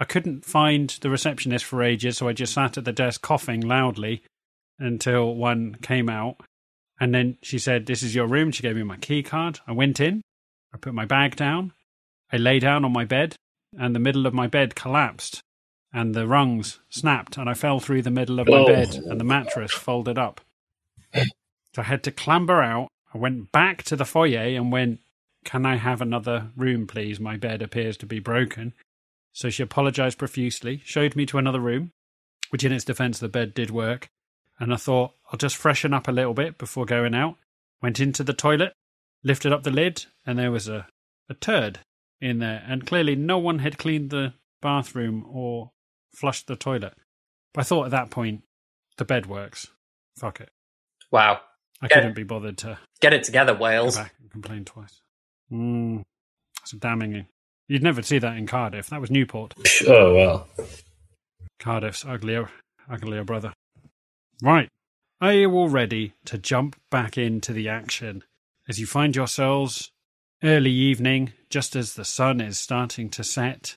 I 0.00 0.04
couldn't 0.04 0.46
find 0.46 0.88
the 1.02 1.10
receptionist 1.10 1.64
for 1.64 1.82
ages, 1.82 2.16
so 2.16 2.28
I 2.28 2.32
just 2.32 2.54
sat 2.54 2.78
at 2.78 2.84
the 2.84 2.92
desk 2.92 3.20
coughing 3.20 3.60
loudly 3.60 4.22
until 4.78 5.34
one 5.34 5.74
came 5.82 6.08
out. 6.08 6.36
And 6.98 7.14
then 7.14 7.36
she 7.42 7.58
said, 7.58 7.86
This 7.86 8.02
is 8.02 8.14
your 8.14 8.26
room. 8.26 8.50
She 8.50 8.62
gave 8.62 8.76
me 8.76 8.82
my 8.82 8.96
key 8.96 9.22
card. 9.22 9.60
I 9.66 9.72
went 9.72 10.00
in. 10.00 10.22
I 10.72 10.78
put 10.78 10.94
my 10.94 11.04
bag 11.04 11.36
down. 11.36 11.72
I 12.32 12.38
lay 12.38 12.58
down 12.58 12.84
on 12.84 12.92
my 12.92 13.04
bed, 13.04 13.36
and 13.78 13.94
the 13.94 14.00
middle 14.00 14.26
of 14.26 14.34
my 14.34 14.46
bed 14.46 14.74
collapsed, 14.74 15.42
and 15.94 16.14
the 16.14 16.26
rungs 16.26 16.80
snapped, 16.90 17.38
and 17.38 17.48
I 17.48 17.54
fell 17.54 17.80
through 17.80 18.02
the 18.02 18.10
middle 18.10 18.40
of 18.40 18.48
my 18.48 18.58
Oh. 18.58 18.66
bed, 18.66 18.94
and 18.96 19.18
the 19.18 19.24
mattress 19.24 19.72
folded 19.72 20.18
up. 20.18 20.40
So 21.14 21.22
I 21.78 21.82
had 21.84 22.02
to 22.04 22.10
clamber 22.12 22.60
out. 22.62 22.88
I 23.14 23.18
went 23.18 23.50
back 23.52 23.82
to 23.84 23.96
the 23.96 24.04
foyer 24.04 24.40
and 24.56 24.70
went, 24.72 25.00
Can 25.44 25.66
I 25.66 25.76
have 25.76 26.00
another 26.00 26.50
room, 26.56 26.86
please? 26.86 27.20
My 27.20 27.36
bed 27.36 27.60
appears 27.62 27.96
to 27.98 28.06
be 28.06 28.18
broken. 28.18 28.72
So 29.32 29.50
she 29.50 29.62
apologized 29.62 30.18
profusely, 30.18 30.80
showed 30.84 31.14
me 31.16 31.26
to 31.26 31.38
another 31.38 31.60
room, 31.60 31.90
which 32.50 32.64
in 32.64 32.72
its 32.72 32.84
defense, 32.84 33.18
the 33.18 33.28
bed 33.28 33.52
did 33.54 33.70
work. 33.70 34.06
And 34.58 34.72
I 34.72 34.76
thought, 34.76 35.12
I'll 35.30 35.36
just 35.38 35.56
freshen 35.56 35.92
up 35.92 36.08
a 36.08 36.12
little 36.12 36.32
bit 36.34 36.56
before 36.58 36.86
going 36.86 37.14
out. 37.14 37.36
Went 37.82 38.00
into 38.00 38.22
the 38.24 38.32
toilet, 38.32 38.72
lifted 39.22 39.52
up 39.52 39.64
the 39.64 39.70
lid, 39.70 40.06
and 40.24 40.38
there 40.38 40.50
was 40.52 40.66
a, 40.68 40.86
a 41.28 41.34
turd 41.34 41.80
in 42.20 42.38
there. 42.38 42.64
And 42.66 42.86
clearly, 42.86 43.14
no 43.16 43.36
one 43.38 43.58
had 43.58 43.76
cleaned 43.78 44.10
the 44.10 44.32
bathroom 44.62 45.26
or 45.28 45.72
flushed 46.16 46.46
the 46.46 46.56
toilet. 46.56 46.94
But 47.52 47.62
I 47.62 47.64
thought 47.64 47.84
at 47.86 47.90
that 47.92 48.10
point, 48.10 48.42
the 48.96 49.04
bed 49.04 49.26
works. 49.26 49.68
Fuck 50.16 50.40
it. 50.40 50.50
Wow. 51.10 51.40
I 51.82 51.86
Yeah. 51.90 51.96
couldn't 51.96 52.14
be 52.14 52.22
bothered 52.22 52.58
to 52.58 52.78
Get 53.00 53.12
it 53.14 53.24
together, 53.24 53.54
Wales. 53.54 53.96
back 53.96 54.14
and 54.20 54.30
complain 54.30 54.64
twice. 54.64 55.00
Mm, 55.52 56.02
that's 56.58 56.72
damning. 56.72 57.26
You'd 57.68 57.82
never 57.82 58.02
see 58.02 58.18
that 58.18 58.36
in 58.36 58.46
Cardiff. 58.46 58.88
That 58.88 59.00
was 59.00 59.10
Newport. 59.10 59.54
Oh 59.86 60.14
well. 60.14 60.48
Cardiff's 61.58 62.04
uglier, 62.04 62.50
uglier 62.88 63.24
brother. 63.24 63.52
Right. 64.42 64.68
Are 65.20 65.32
you 65.32 65.50
all 65.52 65.68
ready 65.68 66.12
to 66.26 66.36
jump 66.38 66.76
back 66.90 67.16
into 67.16 67.52
the 67.52 67.68
action 67.68 68.22
as 68.68 68.78
you 68.78 68.86
find 68.86 69.14
yourselves 69.16 69.90
early 70.42 70.70
evening, 70.72 71.32
just 71.48 71.74
as 71.76 71.94
the 71.94 72.04
sun 72.04 72.40
is 72.40 72.58
starting 72.58 73.08
to 73.10 73.24
set, 73.24 73.76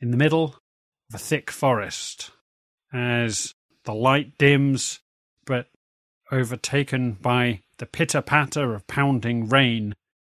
in 0.00 0.10
the 0.10 0.16
middle 0.16 0.56
of 1.08 1.14
a 1.14 1.18
thick 1.18 1.50
forest, 1.50 2.30
as 2.92 3.54
the 3.84 3.94
light 3.94 4.36
dims, 4.38 5.00
but 5.46 5.68
overtaken 6.30 7.12
by 7.12 7.60
the 7.78 7.86
pitter 7.86 8.20
patter 8.20 8.74
of 8.74 8.86
pounding 8.86 9.48
rain 9.48 9.94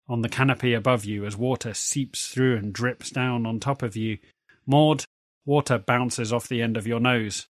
on 0.07 0.21
the 0.21 0.29
canopy 0.29 0.73
above 0.73 1.05
you 1.05 1.25
as 1.25 1.37
water 1.37 1.73
seeps 1.73 2.27
through 2.27 2.57
and 2.57 2.73
drips 2.73 3.09
down 3.09 3.45
on 3.45 3.59
top 3.59 3.81
of 3.81 3.95
you. 3.95 4.17
Maud, 4.65 5.05
water 5.45 5.77
bounces 5.77 6.31
off 6.31 6.47
the 6.47 6.61
end 6.61 6.77
of 6.77 6.87
your 6.87 6.99
nose. 6.99 7.47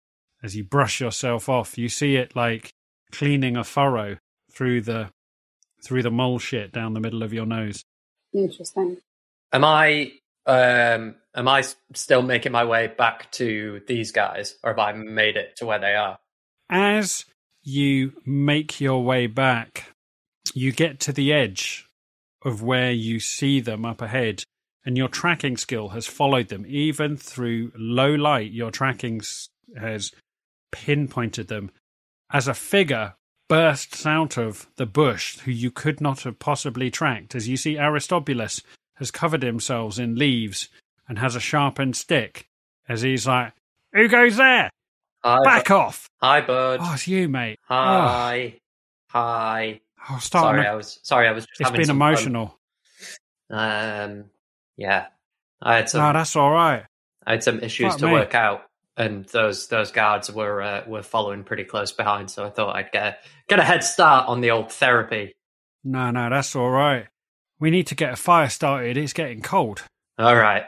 As 0.43 0.57
you 0.57 0.64
brush 0.64 1.01
yourself 1.01 1.49
off, 1.49 1.79
you 1.79 1.89
see 1.89 2.17
it 2.17 2.37
like 2.37 2.71
cleaning 3.12 3.57
a 3.57 3.64
furrow 3.64 4.19
through 4.53 4.83
the 4.83 5.11
through 5.85 6.03
the 6.03 6.11
mole 6.11 6.39
shit 6.39 6.73
down 6.73 6.95
the 6.95 7.01
middle 7.01 7.23
of 7.23 7.33
your 7.33 7.47
nose. 7.47 7.85
Interesting. 8.33 8.99
Am 9.53 9.64
I? 9.64 10.12
Um, 10.47 11.17
am 11.37 11.49
I 11.49 11.64
still 11.93 12.22
making 12.22 12.53
my 12.53 12.64
way 12.64 12.87
back 12.87 13.30
to 13.32 13.82
these 13.87 14.11
guys, 14.11 14.57
or 14.64 14.70
have 14.70 14.78
I 14.78 14.93
made 14.93 15.37
it 15.37 15.57
to 15.57 15.66
where 15.66 15.78
they 15.78 15.95
are? 15.95 16.18
As 16.70 17.26
you 17.62 18.14
make 18.24 18.80
your 18.80 19.05
way 19.05 19.26
back, 19.26 19.93
you 20.55 20.72
get 20.72 20.99
to 21.01 21.12
the 21.12 21.32
edge 21.32 21.87
of 22.45 22.62
where 22.62 22.91
you 22.91 23.20
see 23.20 23.61
them 23.61 23.84
up 23.84 24.01
ahead, 24.01 24.45
and 24.84 24.97
your 24.97 25.09
tracking 25.09 25.57
skill 25.57 25.91
has 25.91 26.07
followed 26.07 26.49
them. 26.49 26.64
Even 26.66 27.16
through 27.16 27.72
low 27.76 28.14
light, 28.14 28.53
your 28.53 28.70
tracking 28.70 29.20
has 29.76 30.12
pinpointed 30.72 31.49
them 31.49 31.70
as 32.32 32.49
a 32.49 32.55
figure 32.55 33.14
bursts 33.49 34.05
out 34.05 34.37
of 34.37 34.66
the 34.76 34.87
bush 34.87 35.39
who 35.41 35.51
you 35.51 35.70
could 35.70 36.01
not 36.01 36.22
have 36.22 36.39
possibly 36.39 36.91
tracked. 36.91 37.34
As 37.34 37.49
you 37.49 37.57
see, 37.57 37.78
Aristobulus 37.78 38.62
has 38.97 39.11
covered 39.11 39.43
himself 39.43 39.99
in 39.99 40.16
leaves 40.16 40.68
and 41.09 41.19
has 41.19 41.37
a 41.37 41.41
sharpened 41.41 41.97
stick. 41.97 42.49
As 42.89 43.03
he's 43.03 43.27
like, 43.27 43.53
Who 43.93 44.09
goes 44.09 44.37
there? 44.37 44.71
Hi, 45.25 45.39
Back 45.45 45.71
off! 45.71 46.09
hi, 46.23 46.41
bud. 46.41 46.79
Oh, 46.83 46.93
it's 46.95 47.09
you, 47.09 47.29
mate. 47.29 47.59
Hi, 47.69 48.55
hi. 49.09 49.81
Oh, 50.09 50.15
oh 50.15 50.19
Sorry, 50.21 50.67
I 50.67 50.75
was 50.75 51.01
sorry. 51.03 51.27
I 51.27 51.33
was. 51.33 51.47
Just 51.47 51.61
It's 51.61 51.71
been 51.71 51.85
some 51.85 51.99
fun. 51.99 52.09
emotional. 52.09 52.59
Um, 53.51 54.27
yeah, 54.77 55.07
I 55.63 55.77
had 55.77 55.89
some. 55.89 56.01
No, 56.03 56.13
that's 56.13 56.37
all 56.37 56.51
right. 56.51 56.85
I 57.27 57.33
had 57.33 57.43
some 57.43 57.61
issues 57.61 57.93
Fuck 57.93 57.99
to 58.01 58.07
me. 58.07 58.13
work 58.13 58.35
out, 58.35 58.63
and 58.97 59.25
those 59.27 59.67
those 59.69 59.91
guards 59.91 60.31
were 60.31 60.63
uh, 60.63 60.85
were 60.87 61.03
following 61.03 61.43
pretty 61.45 61.65
close 61.65 61.93
behind. 61.93 62.31
So 62.31 62.45
I 62.45 62.51
thought 62.51 62.77
I'd 62.77 62.93
get 62.93 63.05
a, 63.05 63.17
get 63.49 63.59
a 63.59 63.65
head 63.65 63.83
start 63.83 64.29
on 64.29 64.41
the 64.41 64.51
old 64.53 64.71
therapy. 64.73 65.35
No, 65.83 66.11
no, 66.11 66.31
that's 66.31 66.55
all 66.55 66.71
right. 66.71 67.07
We 67.59 67.71
need 67.71 67.87
to 67.89 67.95
get 67.95 68.13
a 68.13 68.17
fire 68.17 68.49
started. 68.49 68.97
It's 68.97 69.13
getting 69.13 69.41
cold. 69.43 69.83
All 70.19 70.37
right, 70.37 70.65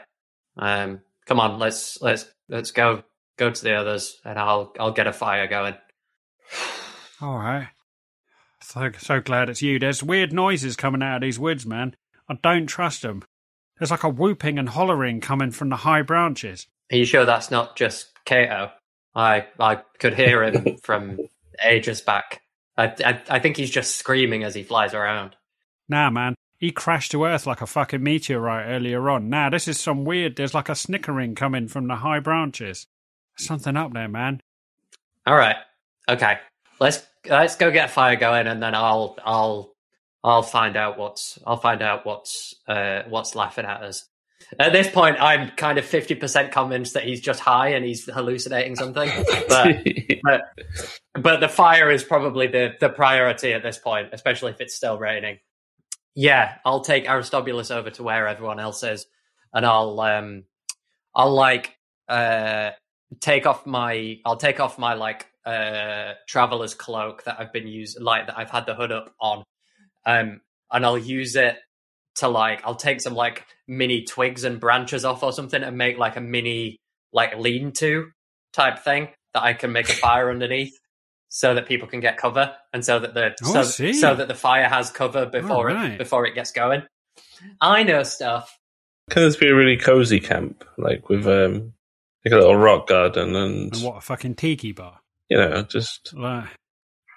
um, 0.59 1.01
come 1.25 1.39
on, 1.39 1.57
let's 1.57 1.99
let's 2.01 2.25
let's 2.49 2.71
go 2.71 3.03
go 3.37 3.49
to 3.49 3.63
the 3.63 3.73
others, 3.73 4.19
and 4.23 4.37
I'll 4.37 4.73
I'll 4.79 4.91
get 4.91 5.07
a 5.07 5.13
fire 5.13 5.47
going. 5.47 5.75
All 7.21 7.37
right. 7.37 7.69
So, 8.61 8.91
so 8.99 9.19
glad 9.19 9.49
it's 9.49 9.61
you. 9.61 9.79
There's 9.79 10.03
weird 10.03 10.31
noises 10.31 10.75
coming 10.75 11.01
out 11.01 11.15
of 11.15 11.21
these 11.21 11.39
woods, 11.39 11.65
man. 11.65 11.95
I 12.29 12.35
don't 12.43 12.67
trust 12.67 13.01
them. 13.01 13.23
There's 13.77 13.91
like 13.91 14.03
a 14.03 14.09
whooping 14.09 14.59
and 14.59 14.69
hollering 14.69 15.21
coming 15.21 15.51
from 15.51 15.69
the 15.69 15.77
high 15.77 16.01
branches. 16.01 16.67
Are 16.91 16.97
you 16.97 17.05
sure 17.05 17.25
that's 17.25 17.49
not 17.49 17.75
just 17.75 18.11
Kato? 18.25 18.71
I 19.15 19.47
I 19.59 19.77
could 19.97 20.13
hear 20.13 20.43
him 20.43 20.77
from 20.83 21.19
ages 21.63 22.01
back. 22.01 22.41
I, 22.77 22.93
I 23.03 23.21
I 23.29 23.39
think 23.39 23.57
he's 23.57 23.71
just 23.71 23.95
screaming 23.97 24.43
as 24.43 24.53
he 24.53 24.63
flies 24.63 24.93
around. 24.93 25.35
Nah, 25.87 26.09
man. 26.09 26.35
He 26.59 26.71
crashed 26.71 27.11
to 27.11 27.23
Earth 27.23 27.47
like 27.47 27.61
a 27.61 27.65
fucking 27.65 28.03
meteorite 28.03 28.67
earlier 28.67 29.09
on. 29.09 29.29
Nah, 29.29 29.49
this 29.49 29.67
is 29.69 29.79
some 29.79 30.03
weird. 30.03 30.35
There's 30.35 30.53
like 30.53 30.67
a 30.67 30.75
snickering 30.75 31.33
coming 31.33 31.69
from 31.69 31.87
the 31.87 31.95
high 31.95 32.19
branches. 32.19 32.85
Something 33.37 33.77
up 33.77 33.93
there, 33.93 34.09
man. 34.09 34.41
All 35.25 35.37
right. 35.37 35.55
Okay. 36.09 36.37
Let's 36.81 37.01
let's 37.25 37.55
go 37.55 37.71
get 37.71 37.89
a 37.89 37.91
fire 37.91 38.17
going, 38.17 38.45
and 38.45 38.61
then 38.61 38.75
I'll 38.75 39.17
I'll 39.23 39.73
I'll 40.21 40.43
find 40.43 40.75
out 40.75 40.97
what's 40.97 41.39
I'll 41.47 41.57
find 41.57 41.81
out 41.81 42.05
what's 42.05 42.53
uh 42.67 43.03
what's 43.07 43.35
laughing 43.35 43.65
at 43.65 43.81
us. 43.81 44.05
At 44.57 44.73
this 44.73 44.89
point, 44.89 45.17
I'm 45.21 45.51
kind 45.51 45.77
of 45.77 45.85
fifty 45.85 46.15
percent 46.15 46.51
convinced 46.51 46.93
that 46.95 47.03
he's 47.05 47.21
just 47.21 47.39
high 47.39 47.69
and 47.69 47.85
he's 47.85 48.05
hallucinating 48.05 48.75
something. 48.75 49.09
But 49.47 49.77
but 50.23 50.41
but 51.13 51.39
the 51.39 51.47
fire 51.49 51.89
is 51.89 52.03
probably 52.03 52.47
the 52.47 52.73
the 52.79 52.89
priority 52.89 53.53
at 53.53 53.63
this 53.63 53.77
point, 53.77 54.09
especially 54.11 54.51
if 54.51 54.59
it's 54.59 54.75
still 54.75 54.97
raining. 54.97 55.39
Yeah, 56.15 56.55
I'll 56.65 56.81
take 56.81 57.07
Aristobulus 57.09 57.71
over 57.71 57.89
to 57.91 58.03
where 58.03 58.27
everyone 58.27 58.59
else 58.59 58.83
is, 58.83 59.05
and 59.53 59.65
I'll 59.65 59.99
um 59.99 60.43
I'll 61.15 61.33
like 61.33 61.77
uh 62.07 62.71
take 63.19 63.45
off 63.45 63.65
my 63.65 64.19
I'll 64.25 64.37
take 64.37 64.59
off 64.59 64.77
my 64.77 64.93
like 64.95 65.27
uh 65.45 66.13
traveler's 66.27 66.73
cloak 66.73 67.23
that 67.23 67.39
I've 67.39 67.53
been 67.53 67.67
using 67.67 68.03
like 68.03 68.27
that 68.27 68.37
I've 68.37 68.49
had 68.51 68.65
the 68.65 68.75
hood 68.75 68.91
up 68.91 69.13
on. 69.19 69.43
Um 70.05 70.41
and 70.71 70.85
I'll 70.85 70.97
use 70.97 71.35
it 71.35 71.57
to 72.17 72.27
like 72.27 72.61
I'll 72.65 72.75
take 72.75 73.01
some 73.01 73.15
like 73.15 73.45
mini 73.67 74.03
twigs 74.03 74.43
and 74.43 74.59
branches 74.59 75.05
off 75.05 75.23
or 75.23 75.31
something 75.31 75.63
and 75.63 75.77
make 75.77 75.97
like 75.97 76.17
a 76.17 76.21
mini 76.21 76.77
like 77.13 77.37
lean 77.37 77.71
to 77.73 78.07
type 78.53 78.79
thing 78.79 79.09
that 79.33 79.43
I 79.43 79.53
can 79.53 79.71
make 79.71 79.89
a 79.89 79.93
fire 79.93 80.29
underneath. 80.29 80.77
So 81.29 81.53
that 81.55 81.67
people 81.67 81.87
can 81.87 81.99
get 81.99 82.17
cover 82.17 82.53
and 82.73 82.83
so 82.83 82.99
that 82.99 83.13
the 83.13 83.35
Oh, 83.45 83.61
so, 83.63 83.91
so 83.91 84.15
that 84.15 84.27
the 84.27 84.35
fire 84.35 84.67
has 84.67 84.89
cover 84.91 85.25
before 85.25 85.67
right. 85.67 85.93
it 85.93 85.97
before 85.99 86.25
it 86.25 86.35
gets 86.35 86.51
going. 86.51 86.83
I 87.61 87.83
know 87.83 88.03
stuff. 88.03 88.57
Can 89.09 89.23
this 89.23 89.37
be 89.37 89.47
a 89.47 89.55
really 89.55 89.77
cozy 89.77 90.19
camp, 90.19 90.63
like 90.77 91.07
with 91.09 91.25
um, 91.27 91.73
like 92.25 92.33
a 92.33 92.37
little 92.37 92.55
rock 92.55 92.87
garden 92.87 93.35
and, 93.35 93.73
And 93.73 93.83
what 93.83 93.97
a 93.97 94.01
fucking 94.01 94.35
tiki 94.35 94.71
bar. 94.71 94.99
you 95.29 95.37
know, 95.37 95.63
just 95.63 96.13
Like, 96.13 96.49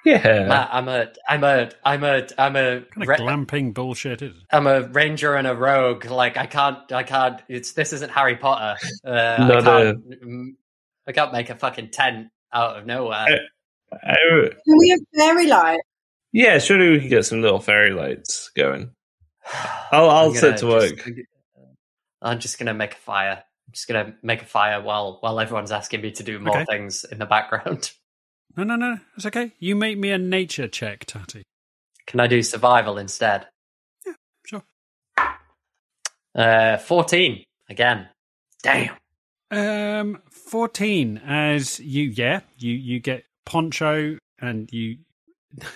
yeah, 0.04 0.68
I'm 0.70 0.88
a 0.88 1.08
I'm 1.28 1.44
a 1.44 1.70
I'm 1.84 2.02
a 2.04 2.28
I'm 2.38 2.56
a 2.56 2.80
kind 2.80 3.02
of 3.02 3.08
re- 3.08 3.16
glamping 3.18 3.72
bullshit 3.74 4.20
is 4.22 4.36
it? 4.36 4.42
I'm 4.50 4.66
a 4.66 4.82
ranger 4.88 5.34
and 5.34 5.46
a 5.46 5.54
rogue. 5.54 6.06
Like 6.06 6.36
I 6.36 6.46
can't, 6.46 6.90
I 6.92 7.02
can't. 7.02 7.40
It's 7.48 7.72
this 7.72 7.92
isn't 7.92 8.10
Harry 8.10 8.36
Potter. 8.36 8.78
Uh, 9.06 9.36
I 9.38 9.48
Not 9.48 9.64
can't. 9.64 10.10
mm, 10.24 10.48
I 11.06 11.12
can't 11.12 11.32
make 11.32 11.50
a 11.50 11.56
fucking 11.56 11.90
tent 11.90 12.28
out 12.52 12.78
of 12.78 12.86
nowhere. 12.86 13.26
I- 13.92 14.50
Can 14.66 14.78
we 14.78 14.88
have 14.90 15.00
fairy 15.16 15.46
light? 15.46 15.80
yeah. 16.32 16.58
Surely 16.58 16.90
we 16.90 17.00
can 17.00 17.08
get 17.08 17.24
some 17.26 17.42
little 17.42 17.60
fairy 17.60 17.90
lights 17.92 18.50
going. 18.56 18.90
I'll 19.92 20.08
I'll 20.10 20.34
set 20.34 20.58
to 20.58 20.66
gonna 20.66 20.74
work. 20.74 21.08
I'm 22.22 22.38
just 22.38 22.58
gonna 22.58 22.74
make 22.74 22.92
a 22.94 22.96
fire. 22.98 23.42
I'm 23.66 23.72
just 23.72 23.88
gonna 23.88 24.14
make 24.22 24.42
a 24.42 24.46
fire 24.46 24.80
while 24.80 25.18
while 25.20 25.38
everyone's 25.40 25.72
asking 25.72 26.00
me 26.02 26.12
to 26.12 26.22
do 26.22 26.38
more 26.38 26.56
Okay. 26.56 26.64
things 26.70 27.04
in 27.04 27.18
the 27.18 27.26
background. 27.26 27.92
No, 28.54 28.64
no, 28.64 28.76
no. 28.76 28.98
It's 29.16 29.24
okay. 29.24 29.52
You 29.60 29.74
make 29.74 29.96
me 29.96 30.10
a 30.10 30.18
nature 30.18 30.68
check, 30.68 31.06
Tatty. 31.06 31.42
Can 32.06 32.20
I 32.20 32.26
do 32.26 32.42
survival 32.42 32.98
instead? 32.98 33.46
Yeah, 34.04 34.12
sure. 34.44 34.62
Uh, 36.34 36.76
fourteen 36.76 37.44
again. 37.70 38.08
Damn. 38.62 38.94
Um, 39.50 40.20
fourteen. 40.30 41.16
As 41.18 41.80
you, 41.80 42.04
yeah, 42.10 42.40
you 42.58 42.74
you 42.74 43.00
get 43.00 43.24
poncho, 43.44 44.18
and 44.40 44.70
you. 44.72 44.98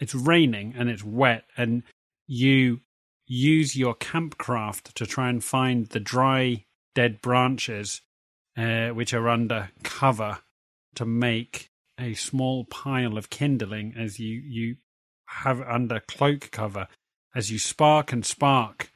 It's 0.00 0.16
raining 0.16 0.74
and 0.76 0.90
it's 0.90 1.04
wet, 1.04 1.44
and 1.56 1.84
you 2.26 2.80
use 3.24 3.76
your 3.76 3.94
campcraft 3.94 4.94
to 4.94 5.06
try 5.06 5.28
and 5.28 5.44
find 5.44 5.86
the 5.86 6.00
dry, 6.00 6.64
dead 6.96 7.22
branches, 7.22 8.00
uh, 8.56 8.88
which 8.88 9.14
are 9.14 9.28
under 9.28 9.70
cover, 9.84 10.38
to 10.96 11.06
make 11.06 11.68
a 12.00 12.14
small 12.14 12.64
pile 12.64 13.16
of 13.16 13.30
kindling. 13.30 13.94
As 13.96 14.18
you 14.18 14.40
you 14.44 14.76
have 15.26 15.60
under 15.60 16.00
cloak 16.00 16.50
cover, 16.50 16.88
as 17.32 17.52
you 17.52 17.60
spark 17.60 18.12
and 18.12 18.26
spark 18.26 18.90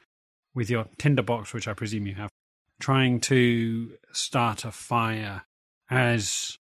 with 0.53 0.69
your 0.69 0.87
tinderbox, 0.97 1.53
which 1.53 1.69
I 1.69 1.73
presume 1.73 2.05
you 2.05 2.15
have 2.15 2.31
trying 2.79 3.19
to 3.19 3.93
start 4.11 4.65
a 4.65 4.71
fire 4.71 5.43
as 5.89 6.57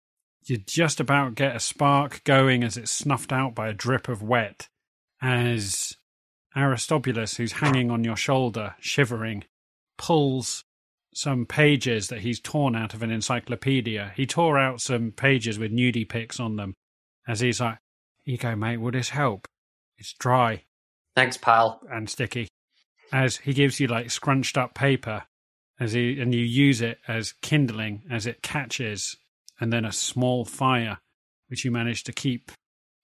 you 0.46 0.58
just 0.58 1.00
about 1.00 1.34
get 1.34 1.56
a 1.56 1.60
spark 1.60 2.22
going 2.24 2.64
as 2.64 2.76
it's 2.76 2.90
snuffed 2.90 3.32
out 3.32 3.54
by 3.54 3.68
a 3.68 3.74
drip 3.74 4.08
of 4.08 4.22
wet 4.22 4.68
as 5.20 5.96
Aristobulus, 6.56 7.36
who's 7.36 7.52
hanging 7.52 7.90
on 7.90 8.04
your 8.04 8.16
shoulder, 8.16 8.74
shivering, 8.80 9.44
pulls 9.96 10.64
some 11.14 11.46
pages 11.46 12.08
that 12.08 12.20
he's 12.20 12.40
torn 12.40 12.74
out 12.74 12.94
of 12.94 13.02
an 13.02 13.10
encyclopedia. 13.10 14.12
He 14.16 14.26
tore 14.26 14.58
out 14.58 14.80
some 14.80 15.12
pages 15.12 15.58
with 15.58 15.72
nudie 15.72 16.08
pics 16.08 16.40
on 16.40 16.56
them 16.56 16.74
as 17.26 17.40
he's 17.40 17.60
like, 17.60 17.78
Here 18.24 18.32
you 18.32 18.38
go, 18.38 18.56
mate, 18.56 18.78
will 18.78 18.92
this 18.92 19.10
help? 19.10 19.46
It's 19.98 20.14
dry 20.14 20.64
Thanks, 21.14 21.36
pal. 21.36 21.80
and 21.90 22.08
sticky. 22.08 22.48
As 23.12 23.36
he 23.38 23.52
gives 23.52 23.78
you 23.78 23.86
like 23.86 24.10
scrunched 24.10 24.56
up 24.56 24.74
paper, 24.74 25.24
as 25.78 25.92
he 25.92 26.20
and 26.20 26.34
you 26.34 26.40
use 26.40 26.80
it 26.80 26.98
as 27.06 27.34
kindling 27.42 28.02
as 28.10 28.26
it 28.26 28.42
catches, 28.42 29.16
and 29.62 29.72
then 29.72 29.84
a 29.84 29.92
small 29.92 30.44
fire, 30.44 30.98
which 31.46 31.64
you 31.64 31.70
manage 31.70 32.02
to 32.02 32.12
keep 32.12 32.50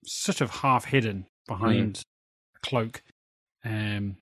sort 0.04 0.40
of 0.40 0.50
half 0.50 0.86
hidden 0.86 1.26
behind 1.46 2.02
a 2.56 2.66
cloak. 2.66 3.02
Um, 3.64 4.16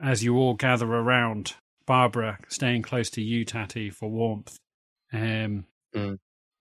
as 0.00 0.22
you 0.22 0.36
all 0.36 0.54
gather 0.54 0.86
around, 0.86 1.54
Barbara 1.86 2.38
staying 2.48 2.82
close 2.82 3.10
to 3.10 3.20
you, 3.20 3.44
Tatty, 3.44 3.90
for 3.90 4.08
warmth. 4.08 4.56
Um, 5.12 5.66
Mm. 5.92 6.18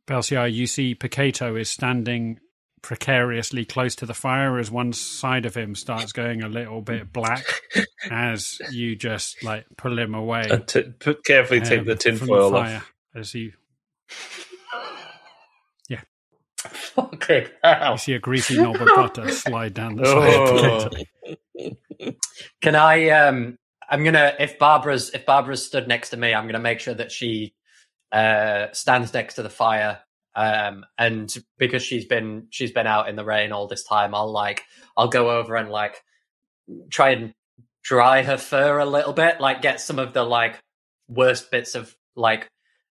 Belciar, 0.08 0.52
you 0.52 0.66
see 0.66 0.96
Picato 0.96 1.56
is 1.56 1.70
standing 1.70 2.40
precariously 2.82 3.64
close 3.64 3.94
to 3.98 4.08
the 4.08 4.16
fire 4.16 4.58
as 4.58 4.72
one 4.72 4.92
side 4.92 5.46
of 5.46 5.56
him 5.56 5.76
starts 5.76 6.12
going 6.14 6.42
a 6.42 6.50
little 6.50 6.82
bit 6.82 7.14
black 7.14 7.46
as 8.10 8.60
you 8.72 8.96
just 8.96 9.44
like 9.44 9.66
pull 9.78 10.00
him 10.00 10.16
away. 10.16 10.48
And 10.50 10.68
t- 10.68 10.82
put, 11.00 11.24
carefully 11.24 11.62
take 11.62 11.82
um, 11.82 11.86
the 11.86 11.96
tinfoil 11.96 12.56
off. 12.56 12.92
as 13.14 13.36
you, 13.36 13.54
Fucking 16.96 17.48
hell. 17.64 17.94
you 17.94 17.98
see 17.98 18.14
a 18.14 18.20
greasy 18.20 18.58
knob 18.58 18.76
of 18.76 18.88
butter 18.88 19.30
slide 19.32 19.74
down 19.74 19.96
the 19.96 20.06
side 20.06 21.06
Oh. 21.62 22.12
Can 22.62 22.76
I? 22.76 23.10
Um, 23.10 23.58
I'm 23.90 24.04
gonna. 24.04 24.34
If 24.40 24.60
Barbara's 24.60 25.10
if 25.14 25.26
Barbara's 25.26 25.66
stood 25.66 25.88
next 25.88 26.10
to 26.10 26.18
me, 26.18 26.34
I'm 26.34 26.48
gonna 26.48 26.60
make 26.60 26.80
sure 26.80 26.94
that 26.94 27.12
she 27.12 27.54
uh, 28.12 28.68
stands 28.72 29.14
next 29.14 29.36
to 29.36 29.44
the 29.44 29.50
fire. 29.50 30.00
Um, 30.36 30.86
and 30.98 31.34
because 31.58 31.84
she's 31.84 32.06
been 32.06 32.48
she's 32.50 32.72
been 32.72 32.88
out 32.88 33.10
in 33.10 33.16
the 33.16 33.26
rain 33.26 33.52
all 33.52 33.68
this 33.68 33.84
time, 33.84 34.14
I'll 34.14 34.32
like 34.32 34.64
I'll 34.98 35.08
go 35.08 35.30
over 35.38 35.56
and 35.56 35.70
like 35.70 36.02
try 36.90 37.12
and 37.12 37.34
dry 37.84 38.22
her 38.24 38.38
fur 38.38 38.80
a 38.80 38.86
little 38.86 39.14
bit, 39.14 39.40
like 39.40 39.62
get 39.62 39.82
some 39.82 40.00
of 40.00 40.14
the 40.14 40.24
like 40.24 40.60
worst 41.08 41.52
bits 41.52 41.76
of 41.76 41.96
like 42.16 42.48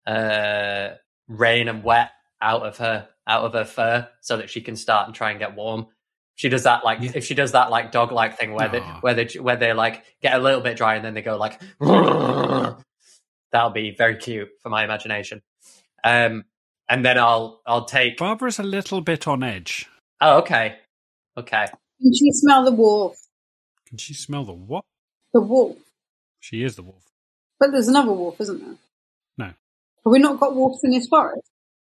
uh 0.05 0.89
rain 1.27 1.67
and 1.69 1.83
wet 1.83 2.11
out 2.41 2.63
of 2.65 2.77
her 2.77 3.07
out 3.27 3.43
of 3.45 3.53
her 3.53 3.65
fur 3.65 4.07
so 4.21 4.37
that 4.37 4.49
she 4.49 4.61
can 4.61 4.75
start 4.75 5.07
and 5.07 5.15
try 5.15 5.29
and 5.31 5.39
get 5.39 5.55
warm. 5.55 5.87
She 6.35 6.49
does 6.49 6.63
that 6.63 6.83
like 6.83 6.99
Yeah. 7.01 7.11
if 7.15 7.25
she 7.25 7.35
does 7.35 7.51
that 7.53 7.69
like 7.69 7.91
dog 7.91 8.11
like 8.11 8.37
thing 8.37 8.53
where 8.53 8.67
they 8.69 8.79
where 8.79 9.13
they 9.13 9.25
where 9.39 9.55
they 9.55 9.73
like 9.73 10.03
get 10.21 10.33
a 10.33 10.39
little 10.39 10.61
bit 10.61 10.77
dry 10.77 10.95
and 10.95 11.05
then 11.05 11.13
they 11.13 11.21
go 11.21 11.37
like 11.37 11.61
that'll 11.79 13.69
be 13.71 13.91
very 13.97 14.17
cute 14.17 14.49
for 14.61 14.69
my 14.69 14.83
imagination. 14.83 15.41
Um 16.03 16.45
and 16.89 17.05
then 17.05 17.17
I'll 17.17 17.61
I'll 17.65 17.85
take 17.85 18.17
Barbara's 18.17 18.59
a 18.59 18.63
little 18.63 19.01
bit 19.01 19.27
on 19.27 19.43
edge. 19.43 19.87
oh 20.21 20.39
okay 20.39 20.77
okay 21.37 21.67
Can 22.01 22.13
she 22.13 22.31
smell 22.31 22.65
the 22.65 22.71
wolf? 22.71 23.15
Can 23.87 23.97
she 23.97 24.13
smell 24.13 24.43
the 24.43 24.53
what? 24.53 24.83
The 25.33 25.41
wolf. 25.41 25.77
She 26.39 26.63
is 26.63 26.75
the 26.75 26.83
wolf. 26.83 27.03
But 27.59 27.71
there's 27.71 27.87
another 27.87 28.11
wolf, 28.11 28.41
isn't 28.41 28.59
there? 28.59 28.75
No. 29.37 29.45
Have 29.45 29.55
we 30.05 30.19
not 30.19 30.39
got 30.39 30.55
wolves 30.55 30.79
in 30.83 30.91
this 30.91 31.07
forest? 31.07 31.47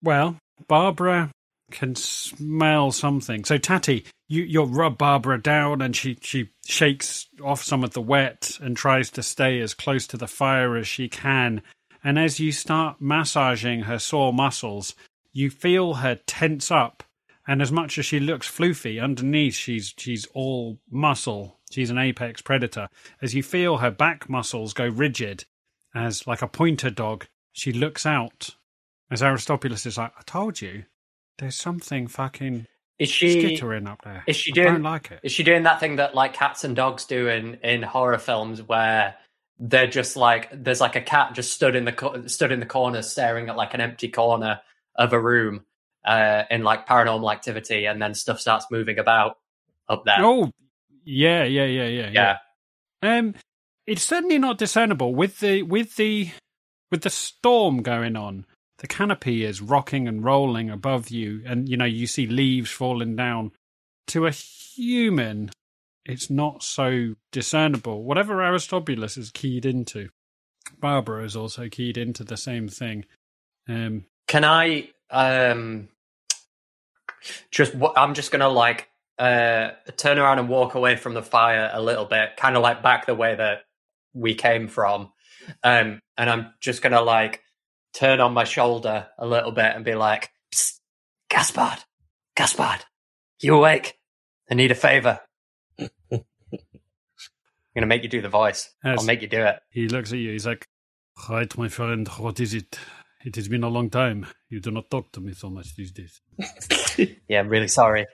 Well, 0.02 0.36
Barbara 0.68 1.30
can 1.70 1.94
smell 1.94 2.92
something. 2.92 3.44
So, 3.44 3.58
Tatty, 3.58 4.04
you 4.28 4.42
you 4.42 4.64
rub 4.64 4.98
Barbara 4.98 5.40
down, 5.40 5.82
and 5.82 5.94
she 5.94 6.18
she 6.20 6.50
shakes 6.64 7.26
off 7.42 7.62
some 7.62 7.84
of 7.84 7.92
the 7.92 8.00
wet 8.00 8.58
and 8.60 8.76
tries 8.76 9.10
to 9.10 9.22
stay 9.22 9.60
as 9.60 9.74
close 9.74 10.06
to 10.08 10.16
the 10.16 10.28
fire 10.28 10.76
as 10.76 10.86
she 10.86 11.08
can. 11.08 11.62
And 12.04 12.18
as 12.18 12.38
you 12.38 12.52
start 12.52 13.00
massaging 13.00 13.82
her 13.82 13.98
sore 13.98 14.32
muscles, 14.32 14.94
you 15.32 15.50
feel 15.50 15.94
her 15.94 16.16
tense 16.26 16.70
up. 16.70 17.02
And 17.48 17.62
as 17.62 17.70
much 17.70 17.98
as 17.98 18.06
she 18.06 18.18
looks 18.18 18.50
floofy, 18.50 19.02
underneath 19.02 19.54
she's 19.54 19.94
she's 19.96 20.26
all 20.34 20.78
muscle. 20.90 21.58
She's 21.70 21.90
an 21.90 21.98
apex 21.98 22.42
predator. 22.42 22.88
As 23.20 23.34
you 23.34 23.42
feel 23.42 23.78
her 23.78 23.90
back 23.90 24.28
muscles 24.28 24.72
go 24.72 24.86
rigid, 24.86 25.44
as 25.94 26.26
like 26.26 26.42
a 26.42 26.48
pointer 26.48 26.90
dog, 26.90 27.26
she 27.52 27.72
looks 27.72 28.06
out 28.06 28.50
as 29.10 29.22
Aristobulus 29.22 29.86
is 29.86 29.98
like, 29.98 30.12
I 30.18 30.22
told 30.26 30.60
you, 30.60 30.84
there's 31.38 31.54
something 31.56 32.06
fucking 32.06 32.66
is 32.98 33.10
she 33.10 33.40
skittering 33.40 33.86
up 33.86 34.00
there. 34.02 34.24
is 34.26 34.36
she 34.36 34.52
I 34.52 34.54
doing- 34.54 34.66
don't 34.74 34.82
like 34.82 35.10
it. 35.10 35.20
Is 35.22 35.32
she 35.32 35.42
doing 35.42 35.64
that 35.64 35.80
thing 35.80 35.96
that 35.96 36.14
like 36.14 36.32
cats 36.32 36.64
and 36.64 36.74
dogs 36.74 37.04
do 37.04 37.28
in 37.28 37.54
in 37.62 37.82
horror 37.82 38.18
films 38.18 38.62
where 38.62 39.14
they're 39.58 39.86
just 39.86 40.16
like 40.16 40.48
there's 40.52 40.80
like 40.80 40.96
a 40.96 41.00
cat 41.00 41.34
just 41.34 41.52
stood 41.52 41.76
in 41.76 41.84
the 41.84 41.92
co- 41.92 42.26
stood 42.26 42.52
in 42.52 42.60
the 42.60 42.66
corner 42.66 43.02
staring 43.02 43.48
at 43.48 43.56
like 43.56 43.74
an 43.74 43.80
empty 43.80 44.08
corner 44.08 44.60
of 44.94 45.12
a 45.12 45.20
room 45.20 45.64
uh 46.04 46.44
in 46.50 46.62
like 46.62 46.86
paranormal 46.86 47.30
activity 47.32 47.84
and 47.86 48.00
then 48.00 48.14
stuff 48.14 48.40
starts 48.40 48.66
moving 48.70 48.98
about 48.98 49.38
up 49.88 50.04
there. 50.04 50.16
Oh, 50.20 50.50
yeah, 51.04 51.44
yeah, 51.44 51.64
yeah, 51.66 51.86
yeah, 51.86 52.10
yeah. 52.10 52.38
Um, 53.02 53.34
it's 53.86 54.02
certainly 54.02 54.38
not 54.38 54.58
discernible 54.58 55.14
with 55.14 55.40
the 55.40 55.62
with 55.62 55.96
the 55.96 56.30
with 56.90 57.02
the 57.02 57.10
storm 57.10 57.82
going 57.82 58.16
on. 58.16 58.46
The 58.78 58.86
canopy 58.86 59.44
is 59.44 59.62
rocking 59.62 60.06
and 60.06 60.22
rolling 60.22 60.68
above 60.70 61.08
you, 61.08 61.42
and 61.46 61.68
you 61.68 61.76
know 61.76 61.86
you 61.86 62.06
see 62.06 62.26
leaves 62.26 62.70
falling 62.70 63.16
down. 63.16 63.52
To 64.08 64.26
a 64.26 64.30
human, 64.30 65.50
it's 66.04 66.30
not 66.30 66.62
so 66.62 67.14
discernible. 67.32 68.04
Whatever 68.04 68.42
Aristobulus 68.42 69.16
is 69.16 69.30
keyed 69.30 69.64
into, 69.66 70.10
Barbara 70.78 71.24
is 71.24 71.36
also 71.36 71.68
keyed 71.68 71.96
into 71.96 72.22
the 72.22 72.36
same 72.36 72.68
thing. 72.68 73.06
Um, 73.68 74.04
Can 74.28 74.44
I 74.44 74.90
um 75.10 75.88
just 77.50 77.74
I'm 77.96 78.14
just 78.14 78.30
gonna 78.30 78.48
like 78.48 78.88
uh 79.18 79.70
turn 79.96 80.18
around 80.18 80.38
and 80.38 80.48
walk 80.48 80.74
away 80.74 80.96
from 80.96 81.14
the 81.14 81.22
fire 81.22 81.70
a 81.72 81.82
little 81.82 82.04
bit, 82.04 82.36
kind 82.36 82.56
of 82.56 82.62
like 82.62 82.82
back 82.82 83.06
the 83.06 83.14
way 83.14 83.34
that 83.34 83.62
we 84.12 84.34
came 84.34 84.68
from. 84.68 85.12
Um 85.64 86.00
and 86.18 86.30
I'm 86.30 86.52
just 86.60 86.82
gonna 86.82 87.02
like 87.02 87.42
turn 87.96 88.20
on 88.20 88.34
my 88.34 88.44
shoulder 88.44 89.08
a 89.18 89.26
little 89.26 89.52
bit 89.52 89.74
and 89.74 89.84
be 89.84 89.94
like, 89.94 90.30
Psst, 90.54 90.80
Gaspard, 91.30 91.78
Gaspard, 92.36 92.84
You 93.40 93.56
awake? 93.56 93.94
I 94.50 94.54
need 94.54 94.70
a 94.70 94.74
favor. 94.76 95.20
I'm 95.78 95.90
gonna 97.74 97.86
make 97.86 98.02
you 98.02 98.08
do 98.08 98.20
the 98.22 98.28
voice. 98.28 98.70
Yes. 98.84 98.98
I'll 99.00 99.06
make 99.06 99.22
you 99.22 99.28
do 99.28 99.42
it. 99.42 99.56
He 99.70 99.88
looks 99.88 100.12
at 100.12 100.18
you. 100.18 100.32
He's 100.32 100.46
like, 100.46 100.66
Right, 101.28 101.56
my 101.56 101.68
friend, 101.68 102.06
what 102.18 102.38
is 102.40 102.52
it? 102.54 102.78
It 103.24 103.34
has 103.36 103.48
been 103.48 103.64
a 103.64 103.68
long 103.68 103.90
time. 103.90 104.26
You 104.50 104.60
do 104.60 104.70
not 104.70 104.90
talk 104.90 105.10
to 105.12 105.20
me 105.20 105.32
so 105.32 105.50
much 105.50 105.74
these 105.74 105.92
days. 105.92 106.20
Yeah, 107.28 107.40
I'm 107.40 107.48
really 107.48 107.68
sorry. 107.68 108.06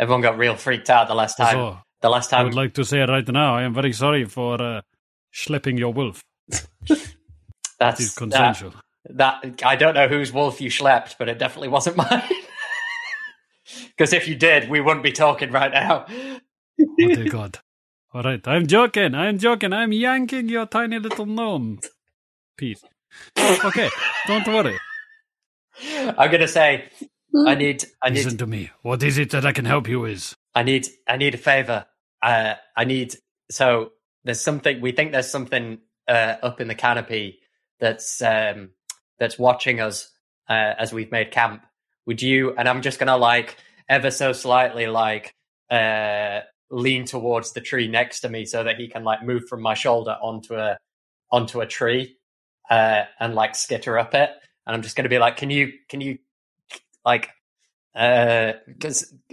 Everyone 0.00 0.20
got 0.22 0.38
real 0.38 0.56
freaked 0.56 0.90
out 0.90 1.06
the 1.06 1.14
last 1.14 1.36
time. 1.36 1.54
So, 1.54 1.78
The 2.00 2.08
last 2.08 2.30
time. 2.30 2.40
I 2.40 2.44
would 2.44 2.54
like 2.54 2.74
to 2.74 2.84
say 2.84 2.98
right 3.00 3.26
now, 3.28 3.54
I 3.54 3.62
am 3.62 3.74
very 3.74 3.92
sorry 3.92 4.24
for 4.24 4.60
uh, 4.60 4.80
schlepping 5.32 5.78
your 5.78 5.92
wolf. 5.92 6.24
That's 7.78 8.00
is 8.00 8.14
that, 8.14 8.18
consensual. 8.18 8.70
that. 8.70 8.83
I 9.18 9.76
don't 9.76 9.94
know 9.94 10.08
whose 10.08 10.32
wolf 10.32 10.60
you 10.60 10.70
schlepped, 10.70 11.16
but 11.18 11.28
it 11.28 11.38
definitely 11.38 11.68
wasn't 11.68 11.96
mine. 11.98 12.22
Because 13.88 14.12
if 14.12 14.28
you 14.28 14.34
did, 14.34 14.68
we 14.68 14.80
wouldn't 14.80 15.02
be 15.02 15.12
talking 15.12 15.50
right 15.50 15.72
now. 15.72 16.06
Oh, 16.08 16.38
dear 16.96 17.24
God. 17.28 17.58
All 18.12 18.22
right, 18.22 18.46
I'm 18.46 18.66
joking. 18.66 19.14
I'm 19.14 19.38
joking. 19.38 19.72
I'm 19.72 19.92
yanking 19.92 20.48
your 20.48 20.66
tiny 20.66 20.98
little 20.98 21.26
gnome. 21.26 21.80
Pete. 22.56 22.82
Okay, 23.38 23.90
don't 24.26 24.46
worry. 24.46 24.78
I'm 25.82 26.30
gonna 26.30 26.48
say, 26.48 26.90
I 27.46 27.54
need, 27.56 27.84
I 28.02 28.10
need, 28.10 28.24
Listen 28.24 28.38
to 28.38 28.46
me. 28.46 28.70
What 28.82 29.02
is 29.02 29.18
it 29.18 29.30
that 29.30 29.44
I 29.44 29.52
can 29.52 29.64
help 29.64 29.88
you 29.88 30.00
with? 30.00 30.34
I 30.54 30.62
need, 30.62 30.86
I 31.08 31.16
need 31.16 31.34
a 31.34 31.38
favor. 31.38 31.86
Uh, 32.22 32.54
I 32.76 32.84
need. 32.84 33.16
So 33.50 33.92
there's 34.24 34.40
something. 34.40 34.80
We 34.80 34.92
think 34.92 35.12
there's 35.12 35.30
something 35.30 35.78
uh, 36.06 36.36
up 36.42 36.60
in 36.60 36.68
the 36.68 36.74
canopy 36.74 37.40
that's 37.80 38.22
um, 38.22 38.70
that's 39.18 39.38
watching 39.38 39.80
us 39.80 40.10
uh, 40.48 40.74
as 40.78 40.92
we've 40.92 41.10
made 41.10 41.30
camp. 41.30 41.64
Would 42.06 42.22
you? 42.22 42.54
And 42.56 42.68
I'm 42.68 42.82
just 42.82 42.98
gonna 42.98 43.16
like 43.16 43.56
ever 43.88 44.10
so 44.10 44.32
slightly 44.32 44.86
like 44.86 45.34
uh, 45.70 46.40
lean 46.70 47.04
towards 47.04 47.52
the 47.52 47.60
tree 47.60 47.88
next 47.88 48.20
to 48.20 48.28
me 48.28 48.44
so 48.44 48.64
that 48.64 48.76
he 48.76 48.88
can 48.88 49.04
like 49.04 49.22
move 49.22 49.44
from 49.48 49.62
my 49.62 49.74
shoulder 49.74 50.16
onto 50.20 50.54
a 50.54 50.76
onto 51.30 51.60
a 51.60 51.66
tree 51.66 52.16
uh, 52.70 53.02
and 53.18 53.34
like 53.34 53.54
skitter 53.54 53.98
up 53.98 54.14
it. 54.14 54.30
And 54.66 54.74
I'm 54.74 54.82
just 54.82 54.96
gonna 54.96 55.08
be 55.08 55.18
like, 55.18 55.36
can 55.36 55.50
you 55.50 55.72
can 55.88 56.00
you 56.00 56.18
like 57.04 57.30
uh 57.94 58.54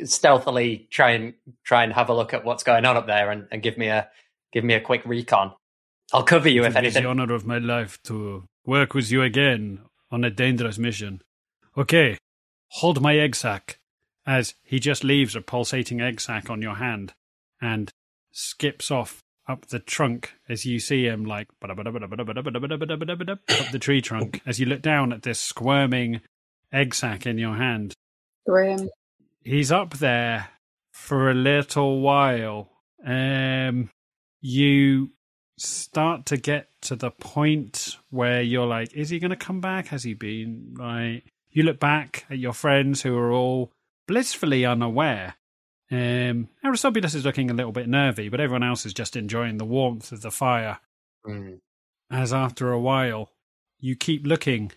stealthily 0.04 0.88
try 0.92 1.12
and 1.12 1.34
try 1.64 1.84
and 1.84 1.92
have 1.92 2.10
a 2.10 2.14
look 2.14 2.34
at 2.34 2.46
what's 2.46 2.64
going 2.64 2.86
on 2.86 2.96
up 2.96 3.08
there 3.08 3.32
and, 3.32 3.48
and 3.52 3.64
give 3.64 3.76
me 3.78 3.88
a 3.88 4.08
give 4.54 4.64
me 4.64 4.74
a 4.74 4.82
quick 4.82 5.02
recon. 5.06 5.54
I'll 6.14 6.24
cover 6.24 6.50
you 6.50 6.66
if 6.66 6.76
It 6.76 6.86
is 6.86 6.94
the 6.94 7.06
honor 7.06 7.34
of 7.34 7.46
my 7.46 7.58
life 7.58 8.02
to 8.04 8.48
work 8.66 8.94
with 8.94 9.12
you 9.12 9.22
again 9.22 9.80
on 10.12 10.24
a 10.24 10.30
dangerous 10.30 10.78
mission. 10.78 11.22
Okay, 11.78 12.18
hold 12.70 13.02
my 13.02 13.18
egg 13.18 13.36
sac 13.36 13.80
as 14.26 14.56
he 14.64 14.80
just 14.80 15.04
leaves 15.04 15.36
a 15.36 15.42
pulsating 15.42 16.02
egg 16.02 16.22
sac 16.22 16.50
on 16.50 16.62
your 16.62 16.76
hand 16.76 17.14
and 17.62 17.92
skips 18.32 18.92
off 18.92 19.22
up 19.48 19.66
the 19.68 19.80
trunk 19.80 20.34
as 20.48 20.66
you 20.66 20.80
see 20.80 21.06
him 21.06 21.26
like 21.26 21.48
up 21.62 21.76
the 23.72 23.80
tree 23.80 24.02
trunk 24.02 24.42
as 24.46 24.60
you 24.60 24.66
look 24.66 24.82
down 24.82 25.12
at 25.12 25.24
this 25.24 25.40
squirming 25.40 26.22
egg 26.72 26.94
sac 26.94 27.26
in 27.26 27.38
your 27.38 27.56
hand. 27.56 27.94
Grim. 28.48 28.90
he's 29.44 29.72
up 29.72 29.98
there 29.98 30.50
for 30.92 31.30
a 31.30 31.34
little 31.34 32.02
while. 32.02 32.70
Um, 33.06 33.90
you 34.40 35.12
start 35.62 36.26
to 36.28 36.38
get 36.38 36.70
to 36.82 36.96
the 36.96 37.12
point 37.12 37.98
where 38.10 38.42
you're 38.42 38.66
like, 38.66 38.94
is 38.94 39.10
he 39.10 39.20
going 39.20 39.30
to 39.32 39.36
come 39.36 39.62
back? 39.62 39.88
Has 39.88 40.04
he 40.04 40.14
been? 40.14 40.74
Right. 40.78 41.24
You 41.50 41.64
look 41.64 41.80
back 41.80 42.26
at 42.30 42.40
your 42.40 42.54
friends 42.54 43.02
who 43.02 43.18
are 43.18 43.32
all 43.32 43.72
blissfully 44.08 44.66
unaware. 44.66 45.36
Um, 45.92 46.48
Aristobulus 46.64 47.14
is 47.16 47.26
looking 47.26 47.52
a 47.52 47.54
little 47.54 47.74
bit 47.74 47.90
nervy, 47.90 48.30
but 48.30 48.40
everyone 48.40 48.64
else 48.64 48.86
is 48.86 48.94
just 48.94 49.16
enjoying 49.18 49.58
the 49.58 49.66
warmth 49.66 50.12
of 50.12 50.22
the 50.22 50.32
fire 50.32 50.80
Mm. 51.28 51.60
as 52.10 52.34
after 52.34 52.72
a 52.72 52.80
while 52.80 53.30
you 53.80 53.96
keep 53.96 54.26
looking 54.26 54.72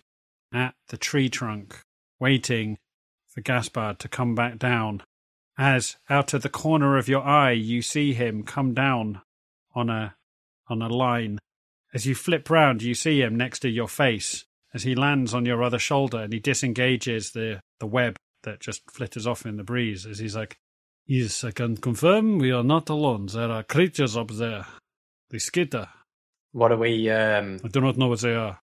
at 0.53 0.75
the 0.89 0.99
tree 0.99 1.31
trunk, 1.31 1.81
waiting 2.21 2.77
for 3.29 3.41
Gaspard 3.41 3.99
to 4.01 4.09
come 4.09 4.35
back 4.35 4.59
down. 4.59 5.03
As 5.57 5.97
out 6.11 6.35
of 6.35 6.43
the 6.43 6.49
corner 6.51 6.99
of 6.99 7.09
your 7.09 7.23
eye 7.23 7.53
you 7.53 7.81
see 7.81 8.13
him 8.13 8.43
come 8.43 8.75
down 8.75 9.23
on 9.75 9.89
a 9.89 10.17
on 10.69 10.83
a 10.83 10.89
line. 10.89 11.39
As 11.93 12.07
you 12.07 12.15
flip 12.15 12.51
round 12.51 12.83
you 12.83 12.95
see 12.95 13.21
him 13.23 13.37
next 13.37 13.61
to 13.61 13.69
your 13.69 13.89
face 13.89 14.45
as 14.73 14.83
he 14.83 14.95
lands 14.95 15.33
on 15.35 15.45
your 15.47 15.63
other 15.63 15.79
shoulder 15.79 16.19
and 16.19 16.33
he 16.33 16.41
disengages 16.41 17.31
the, 17.31 17.61
the 17.79 17.87
web 17.87 18.17
that 18.43 18.61
just 18.61 18.83
flitters 18.91 19.27
off 19.27 19.47
in 19.47 19.57
the 19.57 19.63
breeze 19.65 20.05
as 20.07 20.19
he's 20.19 20.37
like 20.37 20.57
Yes, 21.07 21.45
I 21.45 21.51
can 21.51 21.77
confirm 21.77 22.39
we 22.39 22.51
are 22.51 22.65
not 22.65 22.89
alone. 22.89 23.27
There 23.27 23.51
are 23.51 23.63
creatures 23.63 24.17
up 24.17 24.31
there. 24.31 24.65
They 25.31 25.39
skitter. 25.39 25.87
What 26.53 26.73
are 26.73 26.79
we 26.79 27.11
um 27.11 27.59
I 27.63 27.69
do 27.69 27.81
not 27.83 27.97
know 27.99 28.09
what 28.09 28.21
they 28.21 28.35
are. 28.35 28.59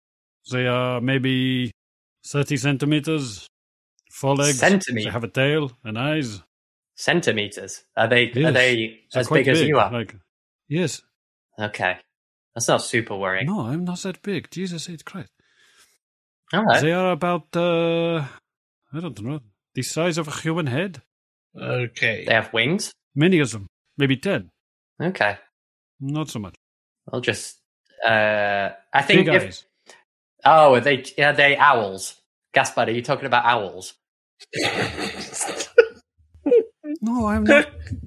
They 0.52 0.68
are 0.68 1.02
maybe 1.02 1.72
30 2.28 2.58
centimeters, 2.58 3.48
four 4.12 4.36
legs. 4.36 4.60
Centimeters. 4.60 5.06
They 5.06 5.12
have 5.12 5.24
a 5.24 5.28
tail 5.30 5.72
and 5.84 5.98
eyes. 5.98 6.41
centimeters? 6.95 7.84
Are 7.95 8.08
they 8.08 8.30
are 8.32 8.39
Yes. 8.39 8.54
they 8.54 9.00
They're 9.12 9.20
as 9.22 9.28
quite 9.28 9.45
big, 9.45 9.48
as 9.50 9.62
you 9.64 9.80
are? 9.80 9.91
Like, 9.91 10.16
yes. 10.68 11.02
Okay. 11.60 11.97
That's 12.55 12.68
not 12.68 12.84
super 12.84 13.16
worrying. 13.16 13.45
No, 13.47 13.62
I'm 13.62 13.86
not 13.86 13.99
that 13.99 14.22
big. 14.22 14.49
Jesus 14.51 14.89
H. 14.89 15.05
Christ. 15.05 15.30
All 16.53 16.64
right. 16.64 16.82
They 16.82 16.91
are 16.91 17.12
about, 17.12 17.55
uh, 17.55 18.26
I 18.93 18.99
don't 18.99 19.22
know, 19.22 19.39
the 19.76 19.84
size 19.84 20.18
of 20.18 20.28
a 20.28 20.32
human 20.32 20.68
head. 20.68 21.01
Okay. 21.60 22.26
They 22.26 22.34
have 22.34 22.53
wings? 22.53 22.91
Many 23.16 23.39
of 23.39 23.51
them. 23.51 23.68
Maybe 23.97 24.18
10. 24.18 24.49
Okay. 25.01 25.38
Not 25.99 26.30
so 26.30 26.39
much. 26.39 26.55
I'll 27.12 27.22
just 27.22 27.60
uh 28.05 28.70
I 28.93 29.01
think 29.01 29.26
Big 29.26 29.36
if 29.36 29.43
eyes. 29.43 29.66
Oh, 30.45 30.76
are 30.76 30.80
they 30.80 31.03
are 31.18 31.34
they 31.34 31.58
owls? 31.58 32.16
Gaspard, 32.53 32.89
are 32.89 32.91
you 32.91 33.01
talking 33.01 33.26
about 33.26 33.45
owls? 33.45 33.93
No, 37.01 37.28
I'm 37.28 37.43
not. 37.43 37.70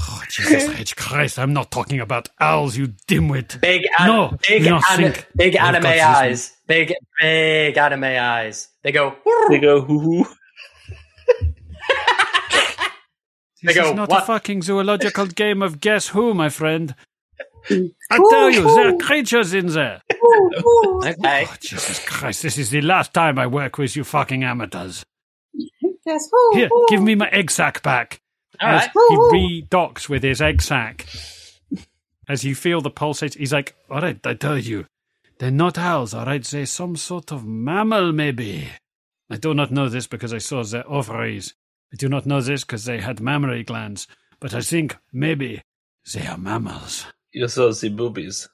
Oh, 0.00 0.22
Jesus 0.30 0.68
H. 0.78 0.96
Christ, 0.96 1.38
I'm 1.38 1.52
not 1.52 1.70
talking 1.70 2.00
about 2.00 2.28
owls, 2.40 2.76
you 2.76 2.88
dimwit. 3.08 3.60
Big 3.60 3.82
an- 3.98 4.06
No, 4.06 4.36
big, 4.48 4.64
you 4.64 4.74
an- 4.76 4.82
think 4.96 5.26
big 5.34 5.56
I've 5.56 5.74
anime 5.74 5.82
got 5.82 6.16
eyes. 6.22 6.52
Big 6.66 6.94
big 7.20 7.76
anime 7.76 8.04
eyes. 8.04 8.68
They 8.82 8.92
go 8.92 9.16
They 9.48 9.58
go 9.58 9.80
hoo 9.80 9.98
hoo. 9.98 10.26
This 13.60 13.74
They 13.74 13.80
go, 13.82 13.88
is 13.90 13.96
not 13.96 14.08
"What?" 14.08 14.22
a 14.22 14.26
fucking 14.26 14.62
zoological 14.62 15.26
game 15.34 15.62
of 15.62 15.80
guess 15.80 16.06
who, 16.08 16.32
my 16.32 16.48
friend. 16.48 16.94
I 17.68 18.16
tell 18.30 18.50
you, 18.50 18.62
there 18.62 18.94
are 18.94 18.96
creatures 18.98 19.52
in 19.52 19.66
there. 19.66 20.00
Ooh, 20.14 20.50
ooh. 20.60 21.00
Okay. 21.04 21.44
Oh, 21.48 21.54
Jesus 21.60 21.98
Christ, 22.06 22.44
this 22.44 22.56
is 22.56 22.70
the 22.70 22.80
last 22.82 23.12
time 23.12 23.36
I 23.36 23.48
work 23.48 23.76
with 23.76 23.96
you 23.96 24.04
fucking 24.04 24.44
amateurs. 24.44 25.04
Yes, 26.06 26.30
ooh, 26.32 26.52
Here, 26.54 26.68
give 26.88 27.02
me 27.02 27.16
my 27.16 27.28
egg 27.30 27.50
sack 27.50 27.82
back. 27.82 28.20
All 28.60 28.68
As 28.68 28.82
right. 28.82 28.90
he 29.08 29.14
Ooh, 29.14 29.18
ooh. 29.20 29.62
redocks 29.62 30.08
with 30.08 30.22
his 30.22 30.40
egg 30.42 30.62
sack. 30.62 31.06
As 32.28 32.44
you 32.44 32.54
feel 32.54 32.80
the 32.80 32.90
pulsate, 32.90 33.34
he's 33.34 33.52
like, 33.52 33.74
all 33.90 34.00
right, 34.00 34.18
I 34.26 34.34
tell 34.34 34.58
you, 34.58 34.86
they're 35.38 35.50
not 35.50 35.78
owls, 35.78 36.12
all 36.14 36.26
right? 36.26 36.42
They're 36.44 36.66
some 36.66 36.96
sort 36.96 37.32
of 37.32 37.46
mammal, 37.46 38.12
maybe. 38.12 38.68
I 39.30 39.36
do 39.36 39.54
not 39.54 39.70
know 39.70 39.88
this 39.88 40.06
because 40.06 40.34
I 40.34 40.38
saw 40.38 40.62
their 40.64 40.86
ovaries. 40.90 41.54
I 41.92 41.96
do 41.96 42.08
not 42.08 42.26
know 42.26 42.40
this 42.40 42.64
because 42.64 42.84
they 42.84 42.98
had 43.00 43.20
mammary 43.20 43.62
glands. 43.64 44.06
But 44.40 44.52
I 44.54 44.60
think 44.60 44.96
maybe 45.12 45.62
they 46.12 46.26
are 46.26 46.36
mammals. 46.38 47.06
You 47.32 47.48
saw 47.48 47.72
the 47.72 47.88
boobies. 47.88 48.48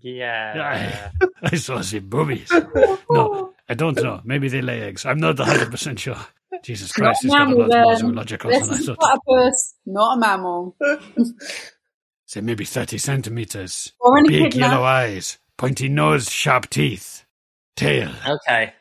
Yeah. 0.00 1.10
I 1.42 1.56
saw 1.56 1.78
the 1.80 2.00
boobies. 2.00 2.50
No, 3.10 3.51
I 3.72 3.74
don't 3.74 3.96
know. 4.02 4.20
Maybe 4.24 4.48
they 4.48 4.60
lay 4.60 4.82
eggs. 4.82 5.06
I'm 5.06 5.18
not 5.18 5.36
100% 5.36 5.98
sure. 5.98 6.16
Jesus 6.62 6.90
Not 6.98 7.04
Christ, 7.06 7.24
it's 7.24 7.32
got 7.32 7.42
a 7.42 7.46
mammal 7.46 7.58
lot 7.66 7.68
more 7.70 7.92
then. 7.92 7.96
zoological 8.00 8.50
This 8.50 8.60
than 8.68 8.70
I 8.70 8.78
is 8.80 8.88
a 8.88 8.94
thought. 8.96 9.20
platypus, 9.26 9.74
not 9.86 10.16
a 10.16 10.20
mammal. 10.20 10.76
Say 12.26 12.40
maybe 12.42 12.64
30 12.66 12.98
centimeters. 12.98 13.92
Or 13.98 14.18
an 14.18 14.26
Big 14.26 14.42
echidna. 14.48 14.60
yellow 14.66 14.82
eyes, 14.84 15.38
pointy 15.56 15.88
nose, 15.88 16.30
sharp 16.30 16.68
teeth. 16.68 17.24
Tail, 17.76 18.10
Okay. 18.28 18.74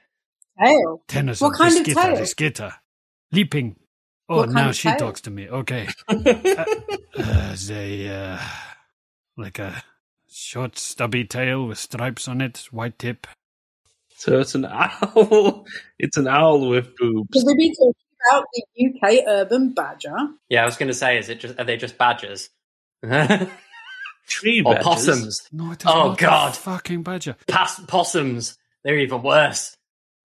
Tail. 0.62 1.02
ten 1.08 1.30
of 1.30 1.40
What 1.40 1.54
kind 1.58 1.74
they 1.74 1.80
of 1.80 1.86
skitter, 1.86 2.02
tail? 2.02 2.16
they 2.18 2.26
skitter. 2.26 2.72
Leaping. 3.32 3.78
Oh, 4.28 4.38
What 4.40 4.50
now 4.50 4.72
she 4.74 4.90
tail? 4.90 4.98
talks 4.98 5.22
to 5.22 5.32
me. 5.32 5.48
Okay. 5.50 5.88
Uh, 7.14 7.56
they, 7.68 8.08
uh, 8.08 8.40
like 9.38 9.60
a 9.60 9.84
short, 10.30 10.78
stubby 10.78 11.26
tail 11.26 11.68
with 11.68 11.78
stripes 11.78 12.28
on 12.28 12.40
it, 12.42 12.68
white 12.72 12.98
tip. 12.98 13.28
So 14.22 14.40
it's 14.40 14.54
an 14.54 14.66
owl. 14.70 15.66
It's 15.98 16.16
an 16.16 16.28
owl 16.28 16.70
with 16.70 16.96
boobs. 16.96 17.30
Could 17.34 17.44
we 17.48 17.56
be 17.56 17.74
talking 17.74 17.96
about 18.30 18.46
the 18.54 18.86
UK 18.86 19.24
urban 19.28 19.74
badger? 19.74 20.14
Yeah, 20.48 20.62
I 20.62 20.66
was 20.66 20.78
going 20.78 20.90
to 20.90 20.94
say, 20.94 21.18
is 21.18 21.28
it 21.30 21.40
just 21.40 21.58
are 21.60 21.64
they 21.64 21.76
just 21.76 21.98
badgers 21.98 22.50
or 23.04 23.50
Tree 24.28 24.62
badgers. 24.62 24.84
possums? 24.84 25.42
No, 25.52 25.72
it 25.72 25.82
is 25.82 25.88
Oh, 25.92 26.14
God. 26.16 26.56
fucking 26.56 27.02
badger. 27.02 27.36
Pas- 27.48 27.80
possums. 27.88 28.60
They're 28.84 29.00
even 29.00 29.24
worse. 29.24 29.76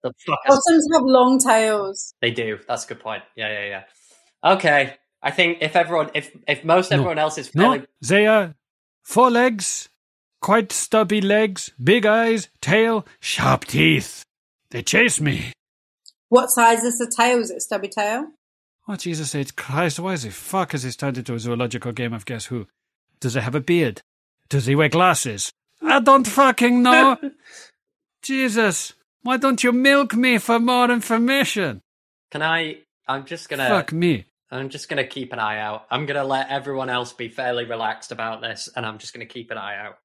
The 0.03 0.13
fuck 0.27 0.39
Possums 0.45 0.87
have 0.93 1.01
long 1.03 1.39
tails. 1.39 2.13
They 2.21 2.29
do. 2.29 2.59
That's 2.67 2.85
a 2.85 2.89
good 2.89 2.99
point. 2.99 3.23
Yeah, 3.35 3.51
yeah, 3.51 3.65
yeah. 4.43 4.51
Okay, 4.53 4.93
I 5.23 5.31
think 5.31 5.57
if 5.61 5.75
everyone, 5.75 6.11
if 6.13 6.29
if 6.47 6.63
most 6.63 6.91
No. 6.91 6.97
everyone 6.97 7.17
else 7.17 7.39
is 7.39 7.47
fairly, 7.47 7.79
No, 7.79 7.85
they 8.07 8.27
are 8.27 8.53
four 9.03 9.31
legs, 9.31 9.89
quite 10.41 10.71
stubby 10.71 11.21
legs, 11.21 11.71
big 11.81 12.05
eyes, 12.05 12.49
tail, 12.61 13.05
sharp 13.19 13.65
teeth. 13.65 14.23
They 14.71 14.83
chase 14.83 15.19
me. 15.21 15.53
What 16.29 16.49
size 16.49 16.83
is 16.83 16.97
the 16.97 17.11
tail? 17.15 17.39
Is 17.39 17.51
it 17.51 17.57
a 17.57 17.61
stubby 17.61 17.87
tail? 17.87 18.27
Oh, 18.87 18.95
Jesus 18.95 19.35
H. 19.35 19.55
Christ, 19.55 19.99
why 19.99 20.15
the 20.15 20.29
fuck 20.31 20.71
has 20.71 20.83
this 20.83 20.95
turned 20.95 21.17
into 21.17 21.33
a 21.33 21.39
zoological 21.39 21.91
game 21.91 22.13
of 22.13 22.25
guess 22.25 22.45
who? 22.45 22.67
Does 23.19 23.33
he 23.33 23.39
have 23.39 23.55
a 23.55 23.59
beard? 23.61 24.01
Does 24.49 24.65
he 24.65 24.75
wear 24.75 24.89
glasses? 24.89 25.51
I 25.81 25.99
don't 25.99 26.25
fucking 26.27 26.81
know. 26.81 27.17
Jesus, 28.21 28.93
why 29.23 29.37
don't 29.37 29.63
you 29.63 29.71
milk 29.71 30.15
me 30.15 30.37
for 30.37 30.59
more 30.59 30.89
information? 30.89 31.81
can 32.31 32.41
I? 32.41 32.79
I'm 33.07 33.25
just 33.25 33.49
gonna. 33.49 33.67
Fuck 33.69 33.93
me. 33.93 34.25
I'm 34.51 34.69
just 34.69 34.89
gonna 34.89 35.05
keep 35.05 35.33
an 35.33 35.39
eye 35.39 35.59
out. 35.59 35.85
I'm 35.89 36.05
gonna 36.05 36.23
let 36.23 36.49
everyone 36.49 36.89
else 36.89 37.13
be 37.13 37.29
fairly 37.29 37.65
relaxed 37.65 38.11
about 38.11 38.41
this, 38.41 38.69
and 38.75 38.85
I'm 38.85 38.97
just 38.97 39.13
gonna 39.13 39.25
keep 39.25 39.51
an 39.51 39.57
eye 39.57 39.77
out. 39.77 39.97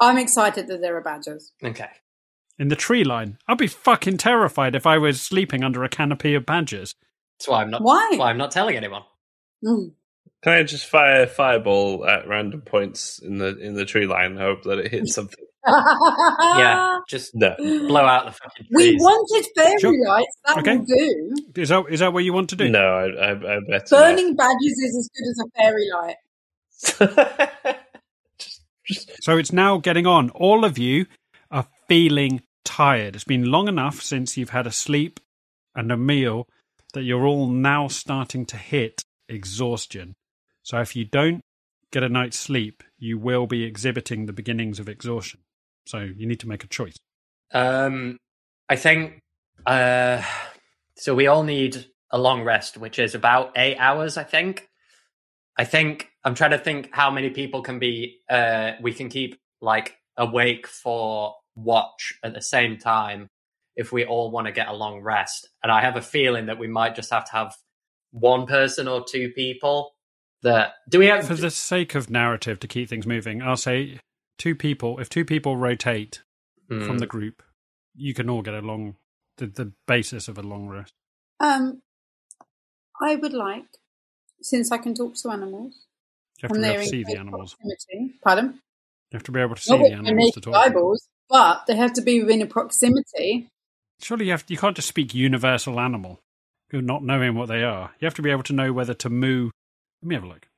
I'm 0.00 0.18
excited 0.18 0.66
that 0.68 0.80
there 0.80 0.96
are 0.96 1.00
badgers. 1.02 1.52
Okay. 1.62 1.88
In 2.58 2.68
the 2.68 2.76
tree 2.76 3.04
line, 3.04 3.38
I'd 3.46 3.58
be 3.58 3.66
fucking 3.66 4.16
terrified 4.18 4.74
if 4.74 4.86
I 4.86 4.98
was 4.98 5.20
sleeping 5.20 5.62
under 5.62 5.84
a 5.84 5.88
canopy 5.88 6.34
of 6.34 6.46
badgers. 6.46 6.94
That's 7.38 7.48
why 7.48 7.62
I'm 7.62 7.70
not. 7.70 7.82
Why? 7.82 8.12
Why 8.16 8.30
I'm 8.30 8.38
not 8.38 8.50
telling 8.50 8.76
anyone. 8.76 9.02
Mm. 9.64 9.92
Can 10.42 10.52
I 10.52 10.62
just 10.62 10.86
fire 10.86 11.22
a 11.22 11.26
fireball 11.26 12.06
at 12.06 12.26
random 12.28 12.62
points 12.62 13.18
in 13.18 13.38
the 13.38 13.58
in 13.58 13.74
the 13.74 13.84
tree 13.84 14.06
line? 14.06 14.32
and 14.32 14.40
Hope 14.40 14.62
that 14.64 14.78
it 14.78 14.90
hits 14.90 15.14
something. 15.14 15.44
Yeah, 15.66 16.98
just 17.08 17.32
No. 17.34 17.54
blow 17.58 18.04
out 18.06 18.26
the 18.26 18.32
fucking 18.32 18.66
We 18.72 18.94
wanted 18.96 19.46
fairy 19.56 19.78
Sure. 19.80 20.08
lights. 20.08 20.36
That 20.46 20.58
Okay. 20.58 20.76
will 20.78 20.84
do. 20.86 21.34
Is 21.56 21.68
that 21.70 21.84
is 21.90 22.00
that 22.00 22.12
what 22.12 22.24
you 22.24 22.32
want 22.32 22.50
to 22.50 22.56
do? 22.56 22.68
No, 22.70 22.80
I, 22.80 23.06
I, 23.08 23.30
I 23.32 23.58
bet. 23.68 23.88
Burning 23.90 24.34
badgers 24.36 24.60
is 24.62 24.96
as 24.98 25.10
good 25.14 25.28
as 25.30 25.38
a 25.44 25.50
fairy 25.60 25.88
light. 25.92 26.16
So 29.20 29.36
it's 29.38 29.52
now 29.52 29.78
getting 29.78 30.06
on. 30.06 30.30
All 30.30 30.64
of 30.64 30.78
you 30.78 31.06
are 31.50 31.66
feeling 31.88 32.42
tired. 32.64 33.14
It's 33.14 33.24
been 33.24 33.50
long 33.50 33.68
enough 33.68 34.00
since 34.02 34.36
you've 34.36 34.50
had 34.50 34.66
a 34.66 34.72
sleep 34.72 35.20
and 35.74 35.90
a 35.90 35.96
meal 35.96 36.48
that 36.94 37.02
you're 37.02 37.26
all 37.26 37.48
now 37.48 37.88
starting 37.88 38.46
to 38.46 38.56
hit 38.56 39.04
exhaustion. 39.28 40.14
So 40.62 40.80
if 40.80 40.96
you 40.96 41.04
don't 41.04 41.42
get 41.92 42.02
a 42.02 42.08
night's 42.08 42.38
sleep, 42.38 42.82
you 42.98 43.18
will 43.18 43.46
be 43.46 43.64
exhibiting 43.64 44.26
the 44.26 44.32
beginnings 44.32 44.80
of 44.80 44.88
exhaustion. 44.88 45.40
So 45.86 45.98
you 45.98 46.26
need 46.26 46.40
to 46.40 46.48
make 46.48 46.64
a 46.64 46.68
choice. 46.68 46.96
Um, 47.52 48.18
I 48.68 48.76
think. 48.76 49.20
Uh, 49.64 50.22
so 50.96 51.14
we 51.14 51.26
all 51.26 51.42
need 51.42 51.86
a 52.10 52.18
long 52.18 52.42
rest, 52.42 52.76
which 52.76 52.98
is 52.98 53.14
about 53.14 53.52
eight 53.56 53.76
hours. 53.76 54.16
I 54.16 54.24
think. 54.24 54.68
I 55.58 55.64
think 55.64 56.10
I'm 56.24 56.34
trying 56.34 56.50
to 56.52 56.58
think 56.58 56.90
how 56.92 57.10
many 57.10 57.30
people 57.30 57.62
can 57.62 57.78
be. 57.78 58.20
Uh, 58.28 58.72
we 58.82 58.92
can 58.92 59.08
keep 59.08 59.38
like 59.60 59.96
awake 60.16 60.66
for 60.66 61.34
watch 61.54 62.12
at 62.22 62.34
the 62.34 62.42
same 62.42 62.76
time 62.78 63.28
if 63.74 63.92
we 63.92 64.04
all 64.04 64.30
want 64.30 64.46
to 64.46 64.52
get 64.52 64.68
a 64.68 64.72
long 64.74 65.00
rest. 65.00 65.48
And 65.62 65.70
I 65.72 65.80
have 65.80 65.96
a 65.96 66.02
feeling 66.02 66.46
that 66.46 66.58
we 66.58 66.66
might 66.68 66.94
just 66.94 67.10
have 67.10 67.24
to 67.26 67.32
have 67.32 67.54
one 68.12 68.46
person 68.46 68.88
or 68.88 69.04
two 69.04 69.30
people. 69.30 69.92
That 70.42 70.74
do 70.88 70.98
we 70.98 71.06
have? 71.06 71.26
For 71.26 71.34
the 71.34 71.50
sake 71.50 71.94
of 71.94 72.10
narrative, 72.10 72.60
to 72.60 72.68
keep 72.68 72.88
things 72.88 73.06
moving, 73.06 73.40
I'll 73.42 73.56
say 73.56 73.98
two 74.38 74.54
people. 74.54 74.98
If 75.00 75.08
two 75.08 75.24
people 75.24 75.56
rotate 75.56 76.22
Hmm. 76.68 76.84
from 76.84 76.98
the 76.98 77.06
group, 77.06 77.42
you 77.94 78.12
can 78.12 78.28
all 78.28 78.42
get 78.42 78.54
a 78.54 78.60
long. 78.60 78.96
The, 79.38 79.46
the 79.46 79.72
basis 79.86 80.28
of 80.28 80.38
a 80.38 80.42
long 80.42 80.66
rest. 80.68 80.92
Um, 81.40 81.82
I 83.02 83.16
would 83.16 83.34
like, 83.34 83.64
since 84.42 84.70
I 84.72 84.78
can 84.78 84.94
talk 84.94 85.14
to 85.22 85.30
animals, 85.30 85.74
You 86.42 86.48
have 86.48 86.50
to 86.50 86.54
and 86.56 86.62
be 86.64 86.68
able 86.70 86.82
to 86.82 86.88
see 86.88 87.04
the 87.04 87.16
animals. 87.18 87.54
proximity. 87.54 88.14
Pardon? 88.22 88.46
You 89.10 89.16
have 89.16 89.22
to 89.24 89.32
be 89.32 89.40
able 89.40 89.54
to 89.54 89.62
see 89.62 89.76
Not 89.76 89.84
the 89.88 89.92
animals 89.92 90.06
to 90.06 90.14
naked 90.14 90.42
talk. 90.42 90.54
to. 90.54 90.58
eyeballs, 90.60 91.08
but 91.28 91.64
they 91.66 91.76
have 91.76 91.92
to 91.94 92.02
be 92.02 92.22
within 92.22 92.42
a 92.42 92.46
proximity. 92.46 93.48
Surely 94.00 94.26
you 94.26 94.32
have. 94.32 94.44
You 94.48 94.58
can't 94.58 94.76
just 94.76 94.88
speak 94.88 95.14
universal 95.14 95.80
animal, 95.80 96.20
you're 96.70 96.82
not 96.82 97.02
knowing 97.02 97.34
what 97.34 97.46
they 97.48 97.62
are. 97.62 97.92
You 98.00 98.06
have 98.06 98.14
to 98.14 98.22
be 98.22 98.30
able 98.30 98.42
to 98.44 98.52
know 98.52 98.72
whether 98.72 98.94
to 98.94 99.08
moo. 99.10 99.50
Let 100.02 100.08
me 100.08 100.14
have 100.16 100.24
a 100.24 100.28
look. 100.28 100.48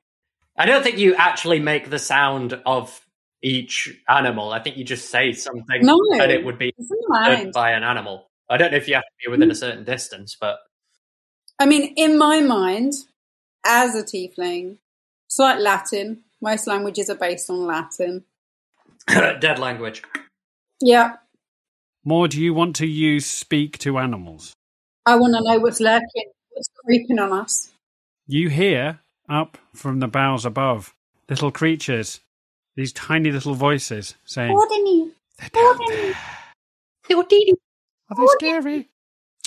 I 0.57 0.65
don't 0.65 0.83
think 0.83 0.97
you 0.97 1.15
actually 1.15 1.59
make 1.59 1.89
the 1.89 1.99
sound 1.99 2.59
of 2.65 2.99
each 3.41 3.89
animal. 4.09 4.51
I 4.51 4.59
think 4.59 4.75
you 4.75 4.83
just 4.83 5.09
say 5.09 5.31
something 5.31 5.85
No. 5.85 5.97
and 6.19 6.29
it 6.31 6.43
would 6.43 6.57
be 6.59 6.73
heard 7.23 7.53
by 7.53 7.71
an 7.71 7.83
animal. 7.83 8.29
I 8.49 8.57
don't 8.57 8.71
know 8.71 8.77
if 8.77 8.89
you 8.89 8.95
have 8.95 9.03
to 9.03 9.09
be 9.25 9.31
within 9.31 9.51
a 9.51 9.55
certain 9.55 9.85
distance, 9.85 10.35
but 10.39 10.57
I 11.59 11.65
mean, 11.65 11.93
in 11.95 12.17
my 12.17 12.41
mind, 12.41 12.93
as 13.65 13.95
a 13.95 14.03
tiefling, 14.03 14.77
it's 15.27 15.39
like 15.39 15.59
Latin. 15.59 16.21
Most 16.41 16.67
languages 16.67 17.09
are 17.09 17.15
based 17.15 17.49
on 17.49 17.65
Latin. 17.65 18.23
dead 19.07 19.59
language. 19.59 20.03
Yeah, 20.81 21.15
More, 22.05 22.27
do 22.27 22.41
you 22.41 22.53
want 22.53 22.75
to 22.77 22.87
use 22.87 23.25
speak 23.25 23.77
to 23.79 23.97
animals? 23.97 24.53
I 25.05 25.15
want 25.17 25.35
to 25.35 25.43
know 25.43 25.59
what's 25.59 25.81
lurking, 25.81 26.31
what's 26.51 26.69
creeping 26.85 27.19
on 27.19 27.33
us. 27.33 27.71
You 28.27 28.49
hear 28.49 28.99
up 29.27 29.57
from 29.73 29.99
the 29.99 30.07
boughs 30.07 30.45
above 30.45 30.93
little 31.29 31.51
creatures, 31.51 32.21
these 32.75 32.93
tiny 32.93 33.31
little 33.31 33.55
voices 33.55 34.15
saying, 34.23 34.51
Ordinary. 34.51 35.11
"They're 35.37 35.49
down. 35.49 36.15
Are 38.09 38.15
they 38.15 38.27
scary?" 38.37 38.89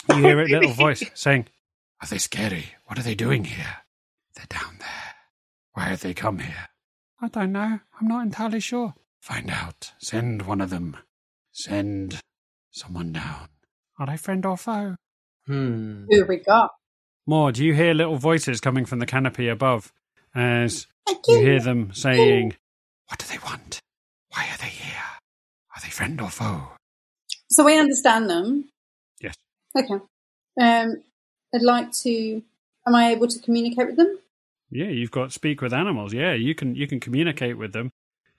You 0.08 0.16
hear 0.16 0.40
a 0.40 0.46
little 0.46 0.72
voice 0.84 1.02
saying, 1.14 1.46
"Are 2.00 2.08
they 2.08 2.18
scary? 2.18 2.74
What 2.86 2.98
are 2.98 3.02
they 3.02 3.14
doing 3.14 3.44
here? 3.44 3.81
They're 4.34 4.46
down 4.48 4.76
there. 4.78 5.14
Why 5.72 5.84
have 5.84 6.00
they 6.00 6.14
come 6.14 6.38
here?" 6.38 6.68
I 7.20 7.28
don't 7.28 7.52
know. 7.52 7.78
I'm 8.00 8.08
not 8.08 8.24
entirely 8.24 8.60
sure. 8.60 8.94
Find 9.20 9.48
out. 9.48 9.92
Send 9.98 10.42
one 10.42 10.60
of 10.60 10.70
them. 10.70 10.96
Send 11.52 12.20
someone 12.72 13.12
down. 13.12 13.48
Are 13.98 14.06
they 14.06 14.16
friend 14.16 14.44
or 14.44 14.56
foe? 14.56 14.96
Hmm. 15.46 16.06
Who 16.08 16.18
have 16.18 16.28
we 16.28 16.38
got? 16.38 16.70
More, 17.26 17.52
do 17.52 17.64
you 17.64 17.74
hear 17.74 17.94
little 17.94 18.16
voices 18.16 18.60
coming 18.60 18.84
from 18.84 18.98
the 18.98 19.06
canopy 19.06 19.48
above 19.48 19.92
as 20.34 20.88
you 21.28 21.38
hear 21.38 21.60
them 21.60 21.92
saying, 21.94 22.56
What 23.06 23.20
do 23.20 23.26
they 23.26 23.38
want? 23.38 23.78
Why 24.34 24.48
are 24.52 24.58
they 24.58 24.68
here? 24.68 25.02
Are 25.76 25.80
they 25.82 25.90
friend 25.90 26.20
or 26.20 26.30
foe? 26.30 26.72
So 27.50 27.64
we 27.64 27.78
understand 27.78 28.28
them. 28.28 28.68
Yes. 29.20 29.36
Okay. 29.76 30.02
Um, 30.60 31.02
I'd 31.54 31.62
like 31.62 31.92
to. 32.02 32.42
Am 32.86 32.94
I 32.94 33.10
able 33.10 33.28
to 33.28 33.38
communicate 33.38 33.86
with 33.86 33.96
them? 33.96 34.18
Yeah, 34.70 34.86
you've 34.86 35.10
got 35.10 35.32
speak 35.32 35.60
with 35.60 35.72
animals. 35.72 36.12
Yeah, 36.12 36.32
you 36.34 36.54
can 36.54 36.74
you 36.74 36.86
can 36.86 37.00
communicate 37.00 37.58
with 37.58 37.72
them. 37.72 37.90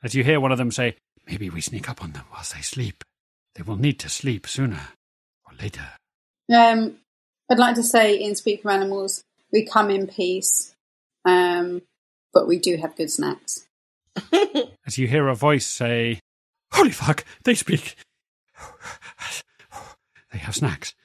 As 0.03 0.15
you 0.15 0.24
hear 0.24 0.40
one 0.40 0.52
of 0.52 0.57
them 0.57 0.72
say, 0.72 0.95
Maybe 1.28 1.49
we 1.49 1.61
sneak 1.61 1.90
up 1.90 2.03
on 2.03 2.11
them 2.11 2.26
whilst 2.32 2.53
they 2.53 2.61
sleep. 2.61 3.03
They 3.56 3.64
will 3.64 3.78
need 3.78 3.99
to 3.99 4.10
sleep 4.10 4.48
sooner 4.48 4.90
or 5.45 5.53
later. 5.61 5.91
Um, 6.53 6.98
I'd 7.49 7.60
like 7.60 7.76
to 7.76 7.84
say 7.84 8.15
in 8.15 8.36
Speak 8.36 8.65
of 8.65 8.72
Animals, 8.72 9.24
we 9.52 9.65
come 9.65 9.90
in 9.90 10.07
peace, 10.07 10.76
um, 11.26 11.82
but 12.34 12.48
we 12.48 12.60
do 12.60 12.78
have 12.78 12.95
good 12.95 13.11
snacks. 13.11 13.65
As 14.86 14.98
you 14.98 15.07
hear 15.07 15.28
a 15.28 15.36
voice 15.36 15.65
say, 15.65 16.20
Holy 16.72 16.91
fuck, 16.91 17.24
they 17.44 17.53
speak. 17.53 17.95
They 20.32 20.40
have 20.40 20.56
snacks. 20.56 20.95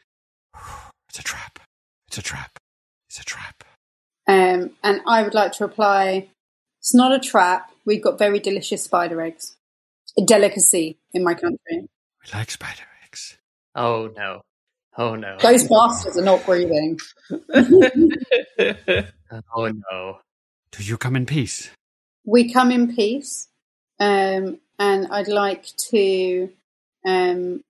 It's 1.11 1.19
a 1.19 1.23
trap. 1.23 1.59
It's 2.07 2.17
a 2.17 2.23
trap. 2.23 2.59
It's 3.09 3.21
a 3.21 3.25
trap. 3.25 3.65
Um, 4.27 4.73
and 4.83 5.01
I 5.07 5.23
would 5.23 5.35
like 5.35 5.53
to 5.53 5.65
reply, 5.65 6.29
it's 6.81 6.95
not 6.95 7.13
a 7.13 7.19
trap. 7.19 7.71
We've 7.85 8.03
got 8.03 8.19
very 8.19 8.39
delicious 8.39 8.85
spider 8.85 9.21
eggs. 9.23 9.57
A 10.19 10.25
delicacy 10.25 10.99
in 11.15 11.25
my 11.25 11.35
country. 11.35 11.59
We 11.71 12.33
like 12.35 12.51
spider 12.51 12.83
eggs. 13.05 13.39
Oh 13.75 14.11
no. 14.17 14.43
Oh 14.97 15.15
no. 15.15 15.39
Those 15.41 15.69
bastards 15.69 16.19
are 16.19 16.25
not 16.25 16.45
breathing. 16.45 16.99
Oh 19.55 19.71
no. 19.91 20.19
Do 20.73 20.83
you 20.83 20.97
come 20.97 21.17
in 21.17 21.27
peace? 21.27 21.71
We 22.25 22.53
come 22.53 22.71
in 22.71 22.95
peace, 22.95 23.49
um, 24.01 24.59
and 24.79 25.07
I'd 25.11 25.29
like 25.29 25.67
to, 25.91 26.51
um, 27.07 27.63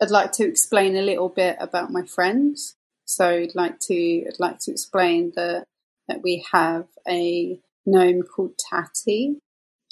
I'd 0.00 0.10
like 0.10 0.32
to 0.32 0.44
explain 0.46 0.96
a 0.96 1.02
little 1.02 1.28
bit 1.28 1.56
about 1.60 1.90
my 1.90 2.02
friends. 2.02 2.74
So 3.06 3.26
I'd 3.28 3.54
like 3.54 3.78
to, 3.80 3.94
I'd 4.26 4.38
like 4.40 4.58
to 4.60 4.72
explain 4.72 5.32
that 5.36 5.64
that 6.08 6.22
we 6.22 6.44
have 6.52 6.86
a 7.08 7.58
gnome 7.86 8.22
called 8.22 8.52
Tatty, 8.58 9.36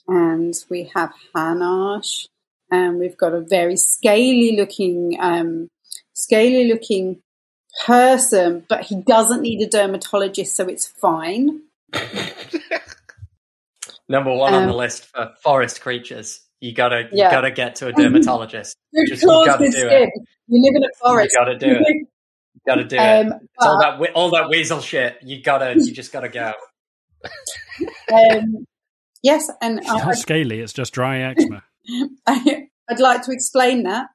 and 0.06 0.54
we 0.68 0.90
have 0.94 1.12
Hanash, 1.34 2.26
and 2.70 2.98
we've 2.98 3.16
got 3.16 3.32
a 3.34 3.40
very 3.40 3.76
scaly 3.76 4.56
looking, 4.56 5.16
um, 5.20 5.68
scaly 6.12 6.68
looking 6.68 7.20
person, 7.86 8.64
but 8.68 8.82
he 8.82 9.00
doesn't 9.02 9.42
need 9.42 9.60
a 9.62 9.68
dermatologist, 9.68 10.54
so 10.56 10.66
it's 10.66 10.86
fine. 10.86 11.62
Number 14.08 14.32
one 14.34 14.54
on 14.54 14.64
Um, 14.64 14.68
the 14.68 14.76
list 14.76 15.06
for 15.06 15.32
forest 15.42 15.80
creatures. 15.80 16.40
You 16.60 16.72
gotta 16.74 17.08
Yeah. 17.12 17.30
gotta 17.30 17.50
get 17.50 17.76
to 17.76 17.86
a 17.88 17.92
dermatologist. 17.92 18.76
Just- 19.08 19.22
you 19.22 19.28
gotta 19.46 19.64
do 19.66 19.72
skin. 19.72 20.10
You 20.48 20.62
live 20.62 20.76
in 20.76 20.84
a 20.84 20.88
forest. 21.02 21.32
You 21.32 21.38
gotta 21.38 21.58
do 21.58 21.70
it. 21.70 22.06
Got 22.66 22.76
to 22.76 22.84
do 22.84 22.96
Um, 22.96 23.26
it. 23.26 23.32
It's 23.42 23.66
all 23.66 23.78
that 23.80 23.98
we- 24.00 24.08
all 24.08 24.30
that 24.30 24.48
weasel 24.48 24.80
shit. 24.80 25.18
You 25.22 25.42
gotta. 25.42 25.74
You 25.76 25.92
just 25.92 26.12
gotta 26.12 26.28
go. 26.28 26.52
Um, 28.12 28.66
yes, 29.22 29.50
and 29.62 29.78
It's 29.80 29.88
I, 29.90 30.12
scaly, 30.14 30.60
it's 30.60 30.72
just 30.72 30.92
dry 30.92 31.20
eczema. 31.20 31.62
I, 32.26 32.68
I'd 32.88 33.00
like 33.00 33.22
to 33.22 33.32
explain 33.32 33.84
that 33.84 34.08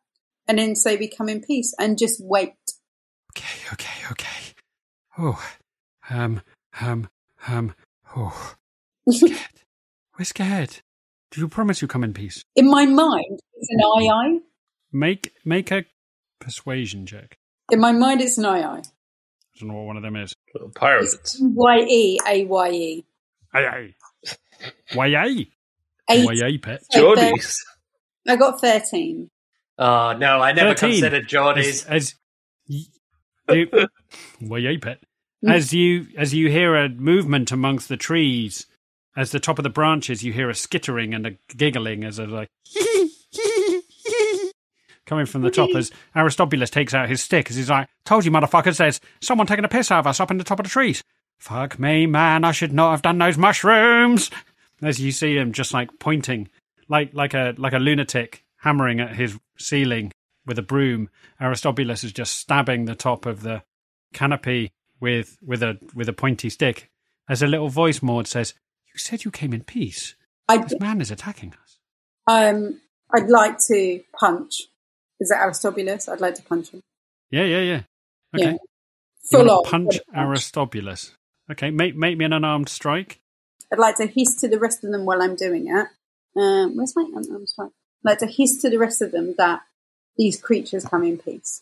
and 0.48 0.58
then 0.60 0.76
say 0.76 0.96
we 0.98 1.08
come 1.10 1.30
in 1.30 1.42
peace 1.42 1.74
and 1.80 1.98
just 1.98 2.20
wait. 2.24 2.54
Okay, 3.36 3.74
okay, 3.74 4.12
okay. 4.12 4.54
Oh, 5.18 5.44
um, 6.10 6.42
um, 6.80 7.10
um, 7.48 7.74
oh. 8.16 8.56
Scared. 9.10 9.38
We're 10.18 10.26
scared. 10.26 10.82
Do 11.32 11.42
you 11.42 11.48
promise 11.48 11.82
you 11.82 11.88
come 11.88 12.04
in 12.04 12.14
peace? 12.14 12.44
In 12.56 12.70
my 12.70 12.86
mind, 12.86 13.40
it's 13.56 13.70
an 13.70 13.80
aye 13.82 14.08
aye. 14.12 14.40
Make 14.92 15.34
make 15.46 15.72
a 15.72 15.86
persuasion 16.40 17.06
check. 17.06 17.38
In 17.72 17.80
my 17.80 17.92
mind, 17.92 18.22
it's 18.22 18.38
an 18.38 18.46
aye 18.46 18.62
aye. 18.64 18.82
I 18.82 19.60
don't 19.60 19.70
know 19.70 19.76
what 19.76 19.86
one 19.88 19.98
of 19.98 20.04
them 20.04 20.16
is. 20.16 20.34
Little 20.54 20.70
pirates. 20.70 21.38
Y 21.42 21.78
E 21.88 22.20
A 22.28 22.46
Y 22.46 22.70
E. 22.72 23.06
Aye 23.54 23.66
aye. 23.66 23.96
Why 24.94 25.08
aye? 25.16 25.48
Eight. 26.10 26.26
Why 26.26 26.34
aye, 26.46 26.58
pet? 26.62 26.82
So 26.92 27.16
Geordies. 27.16 27.54
I 28.28 28.36
got 28.36 28.60
13. 28.62 29.30
Oh 29.78 30.14
no, 30.14 30.40
I 30.42 30.52
never 30.54 30.76
13. 30.76 30.90
considered 30.92 31.26
As, 31.26 31.32
Geordies. 31.32 31.86
as 31.88 32.16
y- 32.68 32.84
you, 33.50 33.68
why 34.40 34.60
aye, 34.60 34.78
pet? 34.82 35.00
Mm. 35.46 35.54
As 35.54 35.74
you 35.74 36.08
as 36.18 36.34
you 36.34 36.50
hear 36.50 36.76
a 36.76 36.90
movement 36.90 37.52
amongst 37.52 37.88
the 37.90 37.98
trees, 37.98 38.66
as 39.16 39.32
the 39.32 39.40
top 39.40 39.58
of 39.60 39.64
the 39.64 39.70
branches, 39.70 40.24
you 40.24 40.34
hear 40.34 40.50
a 40.50 40.56
skittering 40.56 41.14
and 41.14 41.26
a 41.26 41.32
giggling 41.56 42.04
as 42.04 42.20
a 42.20 42.26
like 42.26 42.50
coming 45.10 45.26
from 45.26 45.42
the 45.42 45.52
top 45.52 45.72
as 45.76 45.92
Aristobulus 46.16 46.70
takes 46.70 46.94
out 46.94 47.10
his 47.10 47.22
stick 47.22 47.50
as 47.50 47.58
he's 47.58 47.70
like, 47.70 47.90
"Told 48.06 48.24
you, 48.24 48.32
motherfuckers! 48.32 48.78
There's 48.78 49.02
someone 49.22 49.48
taking 49.48 49.66
a 49.66 49.70
piss 49.70 49.92
out 49.92 50.00
of 50.00 50.08
us 50.08 50.20
up 50.20 50.32
in 50.32 50.38
the 50.38 50.44
top 50.44 50.60
of 50.60 50.64
the 50.66 50.70
trees. 50.70 51.04
Fuck 51.40 51.80
me, 51.80 52.06
man! 52.06 52.44
I 52.46 52.52
should 52.52 52.72
not 52.72 52.92
have 52.92 53.02
done 53.02 53.18
those 53.18 53.38
mushrooms." 53.38 54.30
As 54.82 55.02
you 55.02 55.12
see 55.12 55.36
him 55.36 55.52
just 55.52 55.74
like 55.74 55.90
pointing, 56.00 56.48
like 56.88 57.14
like 57.14 57.34
a 57.34 57.54
like 57.58 57.74
a 57.74 57.80
lunatic 57.80 58.46
hammering 58.58 59.02
at 59.02 59.16
his 59.16 59.38
ceiling 59.58 60.14
with 60.46 60.58
a 60.58 60.62
broom. 60.64 61.10
Aristobulus 61.42 62.04
is 62.04 62.14
just 62.14 62.36
stabbing 62.36 62.86
the 62.86 62.96
top 62.96 63.26
of 63.26 63.42
the 63.42 63.64
canopy 64.14 64.72
with 65.00 65.38
with 65.42 65.62
a 65.64 65.78
with 65.94 66.08
a 66.08 66.14
pointy 66.14 66.50
stick. 66.50 66.90
As 67.28 67.42
a 67.42 67.48
little 67.48 67.70
voice, 67.70 68.02
Maud 68.02 68.28
says, 68.28 68.54
"You 68.94 68.98
said 68.98 69.26
you 69.26 69.32
came 69.32 69.54
in 69.54 69.64
peace. 69.64 70.16
I, 70.48 70.58
This 70.58 70.80
man 70.80 71.02
is 71.02 71.12
attacking 71.12 71.54
us." 71.62 71.78
um, 72.28 72.80
I'd 73.14 73.30
like 73.30 73.58
to 73.68 74.02
punch. 74.20 74.64
Is 75.20 75.32
it 75.32 75.36
Aristobulus? 75.38 76.08
I'd 76.08 76.22
like 76.22 76.36
to 76.36 76.44
punch 76.44 76.70
him. 76.70 76.82
Yeah, 77.32 77.44
yeah, 77.44 77.60
yeah. 77.62 77.82
Okay. 78.36 78.52
Yeah. 78.52 78.58
Full 79.32 79.52
on. 79.52 79.64
punch 79.64 80.00
full. 80.14 80.24
Aristobulus. 80.24 81.16
Okay, 81.52 81.72
make 81.72 81.96
make 81.96 82.18
me 82.18 82.26
an 82.26 82.34
unarmed 82.34 82.70
strike. 82.70 83.20
I'd 83.72 83.80
like 83.80 83.98
to 83.98 84.08
hiss 84.08 84.36
to 84.42 84.48
the 84.48 84.60
rest 84.60 84.84
of 84.84 84.92
them 84.92 85.06
while 85.06 85.22
I'm 85.22 85.36
doing 85.36 85.68
it. 85.68 85.88
Um, 86.40 86.76
where's 86.76 86.96
my 86.96 87.04
unarmed 87.04 87.50
strike? 87.50 87.70
I'd 88.06 88.10
like 88.12 88.20
to 88.20 88.28
hiss 88.28 88.62
to 88.62 88.70
the 88.70 88.80
rest 88.80 89.02
of 89.02 89.12
them 89.12 89.36
that 89.38 89.62
these 90.18 90.40
creatures 90.40 90.86
come 90.86 91.04
in 91.04 91.18
peace. 91.18 91.62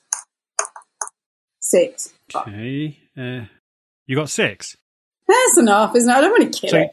Six. 1.60 2.14
Okay. 2.34 2.98
Uh, 3.18 3.46
you 4.06 4.16
got 4.16 4.30
six. 4.30 4.78
That's 5.28 5.58
enough, 5.58 5.96
isn't 5.96 6.10
it? 6.10 6.14
I 6.14 6.22
don't 6.22 6.32
want 6.32 6.54
to 6.54 6.60
kill 6.62 6.70
So 6.70 6.78
it. 6.78 6.92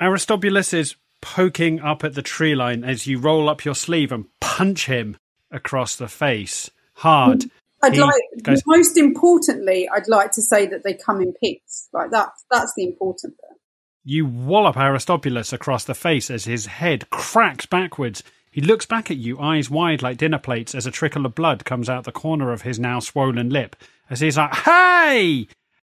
Aristobulus 0.00 0.74
is 0.74 0.96
poking 1.22 1.80
up 1.80 2.04
at 2.04 2.14
the 2.14 2.22
tree 2.22 2.54
line 2.54 2.84
as 2.84 3.06
you 3.06 3.18
roll 3.18 3.48
up 3.48 3.64
your 3.64 3.74
sleeve 3.74 4.12
and 4.12 4.26
punch 4.40 4.86
him 4.86 5.16
across 5.56 5.96
the 5.96 6.08
face 6.08 6.70
hard. 6.94 7.44
I'd 7.82 7.94
he 7.94 8.00
like, 8.00 8.22
goes- 8.42 8.62
most 8.66 8.96
importantly, 8.96 9.88
I'd 9.92 10.08
like 10.08 10.32
to 10.32 10.42
say 10.42 10.66
that 10.66 10.82
they 10.84 10.94
come 10.94 11.20
in 11.20 11.32
peace. 11.32 11.88
Like 11.92 12.10
that, 12.10 12.30
that's 12.50 12.72
the 12.76 12.84
important 12.84 13.34
bit. 13.36 13.58
You 14.04 14.24
wallop 14.24 14.76
Aristobulus 14.76 15.52
across 15.52 15.84
the 15.84 15.94
face 15.94 16.30
as 16.30 16.44
his 16.44 16.66
head 16.66 17.10
cracks 17.10 17.66
backwards. 17.66 18.22
He 18.50 18.60
looks 18.60 18.86
back 18.86 19.10
at 19.10 19.16
you, 19.16 19.38
eyes 19.38 19.68
wide 19.68 20.00
like 20.00 20.16
dinner 20.16 20.38
plates, 20.38 20.74
as 20.74 20.86
a 20.86 20.90
trickle 20.90 21.26
of 21.26 21.34
blood 21.34 21.64
comes 21.64 21.88
out 21.90 22.04
the 22.04 22.12
corner 22.12 22.52
of 22.52 22.62
his 22.62 22.78
now 22.78 23.00
swollen 23.00 23.50
lip. 23.50 23.76
As 24.08 24.20
he's 24.20 24.36
like, 24.38 24.54
Hey! 24.54 25.48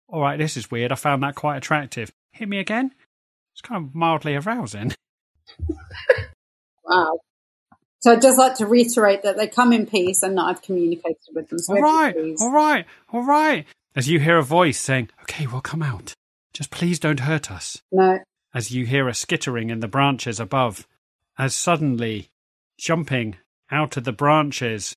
All 0.08 0.20
right, 0.20 0.36
this 0.38 0.56
is 0.56 0.70
weird. 0.70 0.90
I 0.92 0.96
found 0.96 1.22
that 1.22 1.36
quite 1.36 1.56
attractive. 1.56 2.10
Hit 2.32 2.48
me 2.48 2.58
again? 2.58 2.92
It's 3.54 3.62
kind 3.62 3.86
of 3.86 3.94
mildly 3.94 4.34
arousing. 4.34 4.92
Wow. 6.82 7.20
So 8.00 8.12
I'd 8.12 8.22
just 8.22 8.38
like 8.38 8.54
to 8.56 8.66
reiterate 8.66 9.22
that 9.22 9.36
they 9.36 9.46
come 9.46 9.72
in 9.72 9.86
peace 9.86 10.22
and 10.22 10.36
that 10.38 10.42
I've 10.42 10.62
communicated 10.62 11.18
with 11.34 11.48
them. 11.50 11.58
So 11.58 11.74
all 11.74 11.82
right, 11.82 12.16
all 12.40 12.52
right, 12.52 12.86
all 13.12 13.24
right. 13.24 13.66
As 13.94 14.08
you 14.08 14.20
hear 14.20 14.38
a 14.38 14.42
voice 14.42 14.78
saying, 14.78 15.10
Okay, 15.22 15.46
we'll 15.46 15.60
come 15.60 15.82
out. 15.82 16.14
Just 16.52 16.70
please 16.70 16.98
don't 16.98 17.20
hurt 17.20 17.50
us. 17.50 17.82
No. 17.92 18.18
as 18.54 18.70
you 18.72 18.84
hear 18.86 19.06
a 19.08 19.14
skittering 19.14 19.70
in 19.70 19.80
the 19.80 19.88
branches 19.88 20.40
above. 20.40 20.86
As 21.38 21.54
suddenly, 21.54 22.28
jumping 22.78 23.36
out 23.70 23.96
of 23.96 24.04
the 24.04 24.12
branches, 24.12 24.94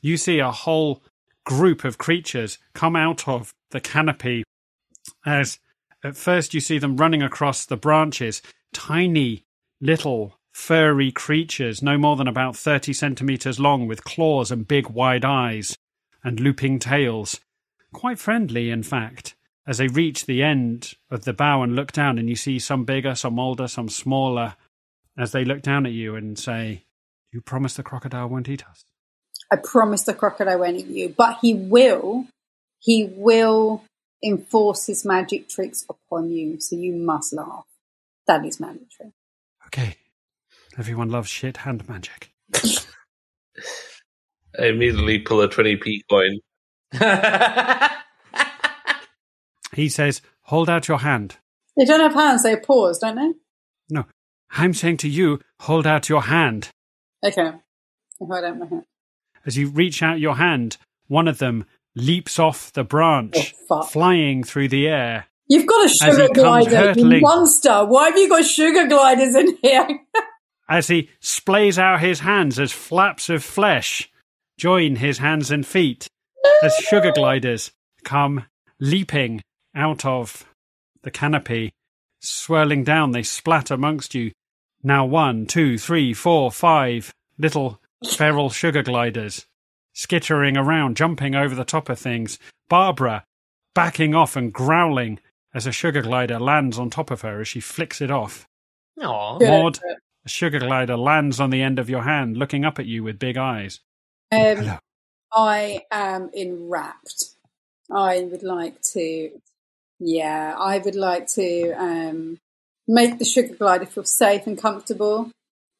you 0.00 0.16
see 0.16 0.38
a 0.38 0.50
whole 0.50 1.02
group 1.44 1.84
of 1.84 1.98
creatures 1.98 2.58
come 2.74 2.96
out 2.96 3.28
of 3.28 3.54
the 3.70 3.80
canopy. 3.80 4.42
As 5.24 5.58
at 6.02 6.16
first 6.16 6.54
you 6.54 6.60
see 6.60 6.78
them 6.78 6.96
running 6.96 7.22
across 7.22 7.64
the 7.66 7.76
branches, 7.76 8.42
tiny 8.72 9.44
little 9.80 10.37
furry 10.58 11.10
creatures, 11.10 11.82
no 11.82 11.96
more 11.96 12.16
than 12.16 12.28
about 12.28 12.56
30 12.56 12.92
centimeters 12.92 13.58
long, 13.58 13.86
with 13.86 14.04
claws 14.04 14.50
and 14.50 14.68
big 14.68 14.88
wide 14.88 15.24
eyes 15.24 15.76
and 16.22 16.40
looping 16.40 16.78
tails. 16.78 17.40
Quite 17.92 18.18
friendly, 18.18 18.70
in 18.70 18.82
fact 18.82 19.34
as 19.68 19.76
they 19.76 19.86
reach 19.86 20.24
the 20.24 20.42
end 20.42 20.94
of 21.10 21.26
the 21.26 21.32
bow 21.34 21.62
and 21.62 21.76
look 21.76 21.92
down, 21.92 22.18
and 22.18 22.26
you 22.26 22.34
see 22.34 22.58
some 22.58 22.86
bigger, 22.86 23.14
some 23.14 23.38
older, 23.38 23.68
some 23.68 23.90
smaller, 23.90 24.56
as 25.18 25.32
they 25.32 25.44
look 25.44 25.60
down 25.60 25.84
at 25.84 25.92
you 25.92 26.16
and 26.16 26.38
say, 26.38 26.86
You 27.30 27.42
promise 27.42 27.74
the 27.74 27.82
crocodile 27.82 28.30
won't 28.30 28.48
eat 28.48 28.66
us? 28.66 28.86
I 29.52 29.56
promise 29.56 30.04
the 30.04 30.14
crocodile 30.14 30.60
won't 30.60 30.78
eat 30.78 30.86
you, 30.86 31.14
but 31.14 31.38
he 31.42 31.52
will. 31.52 32.26
He 32.80 33.12
will 33.14 33.84
enforce 34.24 34.86
his 34.86 35.04
magic 35.04 35.50
tricks 35.50 35.84
upon 35.88 36.30
you, 36.30 36.58
so 36.60 36.74
you 36.74 36.94
must 36.94 37.34
laugh. 37.34 37.66
That 38.26 38.46
is 38.46 38.58
mandatory. 38.58 39.12
Okay. 39.66 39.96
Everyone 40.78 41.10
loves 41.10 41.28
shit 41.28 41.58
hand 41.58 41.88
magic. 41.88 42.32
I 44.58 44.66
immediately 44.66 45.18
pull 45.18 45.40
a 45.42 45.48
20p 45.48 46.00
coin. 46.10 46.38
He 49.78 49.88
says, 49.88 50.22
Hold 50.42 50.68
out 50.68 50.88
your 50.88 50.98
hand. 50.98 51.36
They 51.76 51.84
don't 51.84 52.00
have 52.00 52.14
hands; 52.14 52.42
they 52.42 52.50
have 52.50 52.64
paws, 52.64 52.98
don't 52.98 53.14
they? 53.14 53.32
No, 53.90 54.06
I'm 54.50 54.74
saying 54.74 54.96
to 54.98 55.08
you, 55.08 55.38
hold 55.60 55.86
out 55.86 56.08
your 56.08 56.22
hand. 56.22 56.70
Okay. 57.24 57.42
I 57.42 57.52
hold 58.18 58.44
out 58.44 58.58
my 58.58 58.66
hand. 58.66 58.82
As 59.46 59.56
you 59.56 59.68
reach 59.68 60.02
out 60.02 60.18
your 60.18 60.34
hand, 60.34 60.78
one 61.06 61.28
of 61.28 61.38
them 61.38 61.64
leaps 61.94 62.40
off 62.40 62.72
the 62.72 62.82
branch, 62.82 63.54
Oh, 63.70 63.82
flying 63.82 64.42
through 64.42 64.68
the 64.68 64.88
air. 64.88 65.26
You've 65.46 65.66
got 65.66 65.86
a 65.86 65.88
sugar 65.88 66.28
glider, 66.34 66.94
you 66.96 67.20
monster. 67.20 67.84
Why 67.84 68.06
have 68.06 68.18
you 68.18 68.28
got 68.28 68.44
sugar 68.44 68.88
gliders 68.88 69.36
in 69.36 69.56
here? 69.62 69.86
as 70.68 70.88
he 70.88 71.08
splays 71.20 71.78
out 71.78 72.00
his 72.00 72.20
hands 72.20 72.58
as 72.58 72.72
flaps 72.72 73.28
of 73.28 73.42
flesh 73.42 74.10
join 74.58 74.96
his 74.96 75.18
hands 75.18 75.50
and 75.50 75.66
feet 75.66 76.08
as 76.62 76.74
sugar 76.76 77.12
gliders 77.12 77.70
come 78.04 78.44
leaping 78.80 79.40
out 79.74 80.04
of 80.04 80.44
the 81.02 81.10
canopy, 81.10 81.72
swirling 82.20 82.84
down. 82.84 83.12
They 83.12 83.22
splat 83.22 83.70
amongst 83.70 84.14
you. 84.14 84.32
Now 84.82 85.06
one, 85.06 85.46
two, 85.46 85.78
three, 85.78 86.12
four, 86.12 86.50
five 86.50 87.14
little 87.38 87.80
feral 88.16 88.50
sugar 88.50 88.82
gliders 88.82 89.46
skittering 89.92 90.56
around, 90.56 90.96
jumping 90.96 91.34
over 91.34 91.54
the 91.54 91.64
top 91.64 91.88
of 91.88 91.98
things. 91.98 92.38
Barbara 92.68 93.24
backing 93.74 94.14
off 94.14 94.36
and 94.36 94.52
growling 94.52 95.20
as 95.54 95.66
a 95.66 95.72
sugar 95.72 96.02
glider 96.02 96.38
lands 96.38 96.78
on 96.78 96.90
top 96.90 97.10
of 97.10 97.22
her 97.22 97.40
as 97.40 97.48
she 97.48 97.60
flicks 97.60 98.00
it 98.00 98.10
off. 98.10 98.46
Aw. 99.00 99.38
Good. 99.38 99.48
Maud, 99.48 99.78
a 100.28 100.30
sugar 100.30 100.58
glider 100.58 100.96
lands 100.96 101.40
on 101.40 101.48
the 101.48 101.62
end 101.62 101.78
of 101.78 101.88
your 101.88 102.02
hand, 102.02 102.36
looking 102.36 102.62
up 102.62 102.78
at 102.78 102.84
you 102.84 103.02
with 103.02 103.18
big 103.18 103.38
eyes. 103.38 103.80
Um, 104.30 104.56
Hello. 104.56 104.78
I 105.32 105.86
am 105.90 106.30
enwrapped. 106.34 107.30
I 107.90 108.20
would 108.20 108.42
like 108.42 108.80
to, 108.92 109.30
yeah, 109.98 110.54
I 110.58 110.78
would 110.78 110.94
like 110.94 111.28
to 111.28 111.72
um, 111.72 112.38
make 112.86 113.18
the 113.18 113.24
sugar 113.24 113.54
glider 113.54 113.86
feel 113.86 114.04
safe 114.04 114.46
and 114.46 114.58
comfortable. 114.58 115.30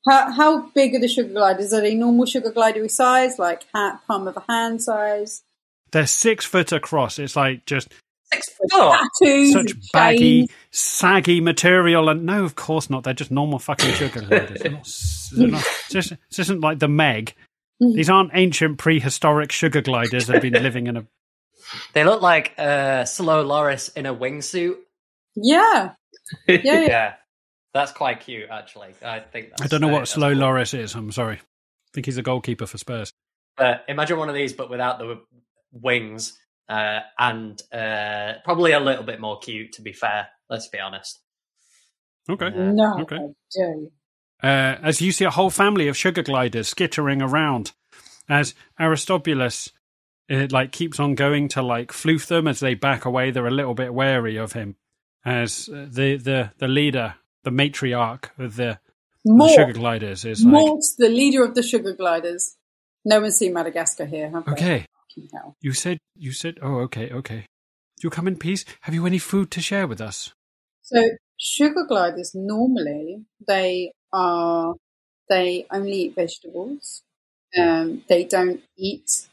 How 0.08 0.32
how 0.32 0.70
big 0.74 0.94
are 0.94 1.00
the 1.00 1.08
sugar 1.08 1.28
gliders? 1.28 1.74
Are 1.74 1.82
they 1.82 1.94
normal 1.94 2.24
sugar 2.24 2.50
glidery 2.50 2.90
size, 2.90 3.38
like 3.38 3.64
hat, 3.74 4.00
palm 4.06 4.26
of 4.26 4.38
a 4.38 4.44
hand 4.48 4.82
size? 4.82 5.42
They're 5.92 6.06
six 6.06 6.46
foot 6.46 6.72
across. 6.72 7.18
It's 7.18 7.36
like 7.36 7.66
just 7.66 7.92
Six 8.32 8.50
foot. 8.50 8.70
Tattoos, 9.20 9.52
such 9.52 9.92
baggy, 9.92 10.40
chains. 10.40 10.50
saggy 10.70 11.40
material. 11.40 12.08
And 12.08 12.26
no, 12.26 12.44
of 12.44 12.56
course 12.56 12.90
not. 12.90 13.04
They're 13.04 13.14
just 13.14 13.30
normal 13.30 13.58
fucking 13.58 13.92
sugar 13.92 14.20
gliders. 14.28 14.60
They're 14.60 14.70
not, 14.70 14.88
they're 15.32 15.48
not, 15.48 15.64
this, 15.90 16.12
this 16.28 16.38
isn't 16.38 16.60
like 16.60 16.78
the 16.78 16.88
Meg. 16.88 17.34
Mm-hmm. 17.82 17.96
These 17.96 18.10
aren't 18.10 18.30
ancient 18.34 18.78
prehistoric 18.78 19.52
sugar 19.52 19.80
gliders 19.80 20.26
that 20.26 20.34
have 20.34 20.42
been 20.42 20.60
living 20.62 20.88
in 20.88 20.96
a 20.96 21.06
They 21.92 22.04
look 22.04 22.22
like 22.22 22.54
uh, 22.58 23.04
Slow 23.04 23.42
Loris 23.42 23.88
in 23.90 24.04
a 24.04 24.14
wingsuit. 24.14 24.76
Yeah, 25.36 25.92
yeah, 26.48 26.60
yeah. 26.64 26.80
Yeah, 26.80 27.14
that's 27.72 27.92
quite 27.92 28.20
cute, 28.20 28.48
actually. 28.50 28.94
I 29.04 29.20
think. 29.20 29.50
That's, 29.50 29.62
I 29.62 29.66
don't 29.68 29.80
know 29.80 29.90
uh, 29.90 30.00
what 30.00 30.08
Slow 30.08 30.32
cool. 30.32 30.40
Loris 30.40 30.74
is. 30.74 30.94
I'm 30.94 31.12
sorry. 31.12 31.36
I 31.36 31.90
think 31.94 32.06
he's 32.06 32.18
a 32.18 32.22
goalkeeper 32.22 32.66
for 32.66 32.78
Spurs. 32.78 33.12
But 33.56 33.84
imagine 33.88 34.18
one 34.18 34.28
of 34.28 34.34
these, 34.34 34.52
but 34.52 34.70
without 34.70 34.98
the 34.98 35.20
wings, 35.72 36.38
uh, 36.68 37.00
and 37.18 37.60
uh, 37.72 38.34
probably 38.44 38.72
a 38.72 38.80
little 38.80 39.04
bit 39.04 39.20
more 39.20 39.38
cute. 39.38 39.72
To 39.74 39.82
be 39.82 39.92
fair, 39.92 40.28
let's 40.50 40.68
be 40.68 40.78
honest. 40.80 41.20
Okay. 42.28 42.46
Uh, 42.46 42.72
No, 42.72 42.98
Okay. 43.00 43.16
I 43.16 43.28
do. 43.54 43.90
uh, 44.42 44.76
as 44.82 45.00
you 45.00 45.12
see 45.12 45.24
a 45.24 45.30
whole 45.30 45.50
family 45.50 45.88
of 45.88 45.96
sugar 45.96 46.22
gliders 46.22 46.68
skittering 46.68 47.22
around 47.22 47.72
as 48.28 48.54
Aristobulus 48.78 49.70
uh, 50.30 50.46
like 50.50 50.70
keeps 50.72 51.00
on 51.00 51.14
going 51.14 51.48
to 51.48 51.62
like 51.62 51.90
floof 51.90 52.26
them 52.26 52.46
as 52.46 52.60
they 52.60 52.74
back 52.74 53.04
away 53.06 53.30
they're 53.30 53.46
a 53.46 53.50
little 53.50 53.72
bit 53.74 53.94
wary 53.94 54.36
of 54.36 54.52
him 54.52 54.76
as 55.24 55.68
uh, 55.72 55.86
the 55.90 56.16
the 56.18 56.50
the 56.58 56.68
leader 56.68 57.14
the 57.44 57.50
matriarch 57.50 58.26
of 58.38 58.56
the, 58.56 58.78
the 59.24 59.48
sugar 59.56 59.72
gliders 59.72 60.26
is 60.26 60.44
like 60.44 60.66
the 60.98 61.08
leader 61.08 61.42
of 61.44 61.54
the 61.54 61.62
sugar 61.62 61.94
gliders. 61.94 62.56
No 63.06 63.20
one's 63.20 63.36
seen 63.38 63.54
Madagascar 63.54 64.04
here, 64.04 64.30
have 64.30 64.44
they? 64.44 64.52
okay 64.52 64.86
Fucking 65.32 65.54
you 65.60 65.72
said 65.72 65.98
you 66.16 66.32
said 66.32 66.58
oh 66.62 66.76
okay 66.80 67.10
okay 67.10 67.46
you 68.02 68.10
come 68.10 68.28
in 68.28 68.36
peace 68.36 68.64
have 68.82 68.94
you 68.94 69.06
any 69.06 69.18
food 69.18 69.50
to 69.50 69.60
share 69.60 69.86
with 69.86 70.00
us 70.00 70.32
So 70.82 71.02
sugar 71.38 71.84
gliders 71.88 72.32
normally 72.34 73.24
they 73.46 73.92
are 74.12 74.74
they 75.28 75.66
only 75.70 75.92
eat 75.92 76.14
vegetables. 76.14 77.02
Um, 77.58 78.04
they 78.08 78.24
don't 78.24 78.60
eat 78.76 79.28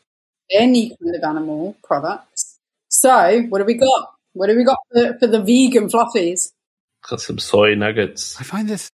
any 0.51 0.89
kind 0.89 1.15
of 1.15 1.23
animal 1.23 1.75
products. 1.83 2.59
So 2.89 3.41
what 3.43 3.59
do 3.59 3.65
we 3.65 3.75
got? 3.75 4.13
What 4.33 4.47
do 4.47 4.55
we 4.55 4.63
got 4.63 4.77
for, 4.93 5.17
for 5.19 5.27
the 5.27 5.41
vegan 5.41 5.89
fluffies? 5.89 6.51
Got 7.09 7.21
some 7.21 7.39
soy 7.39 7.75
nuggets. 7.75 8.39
I 8.39 8.43
find 8.43 8.67
this 8.67 8.89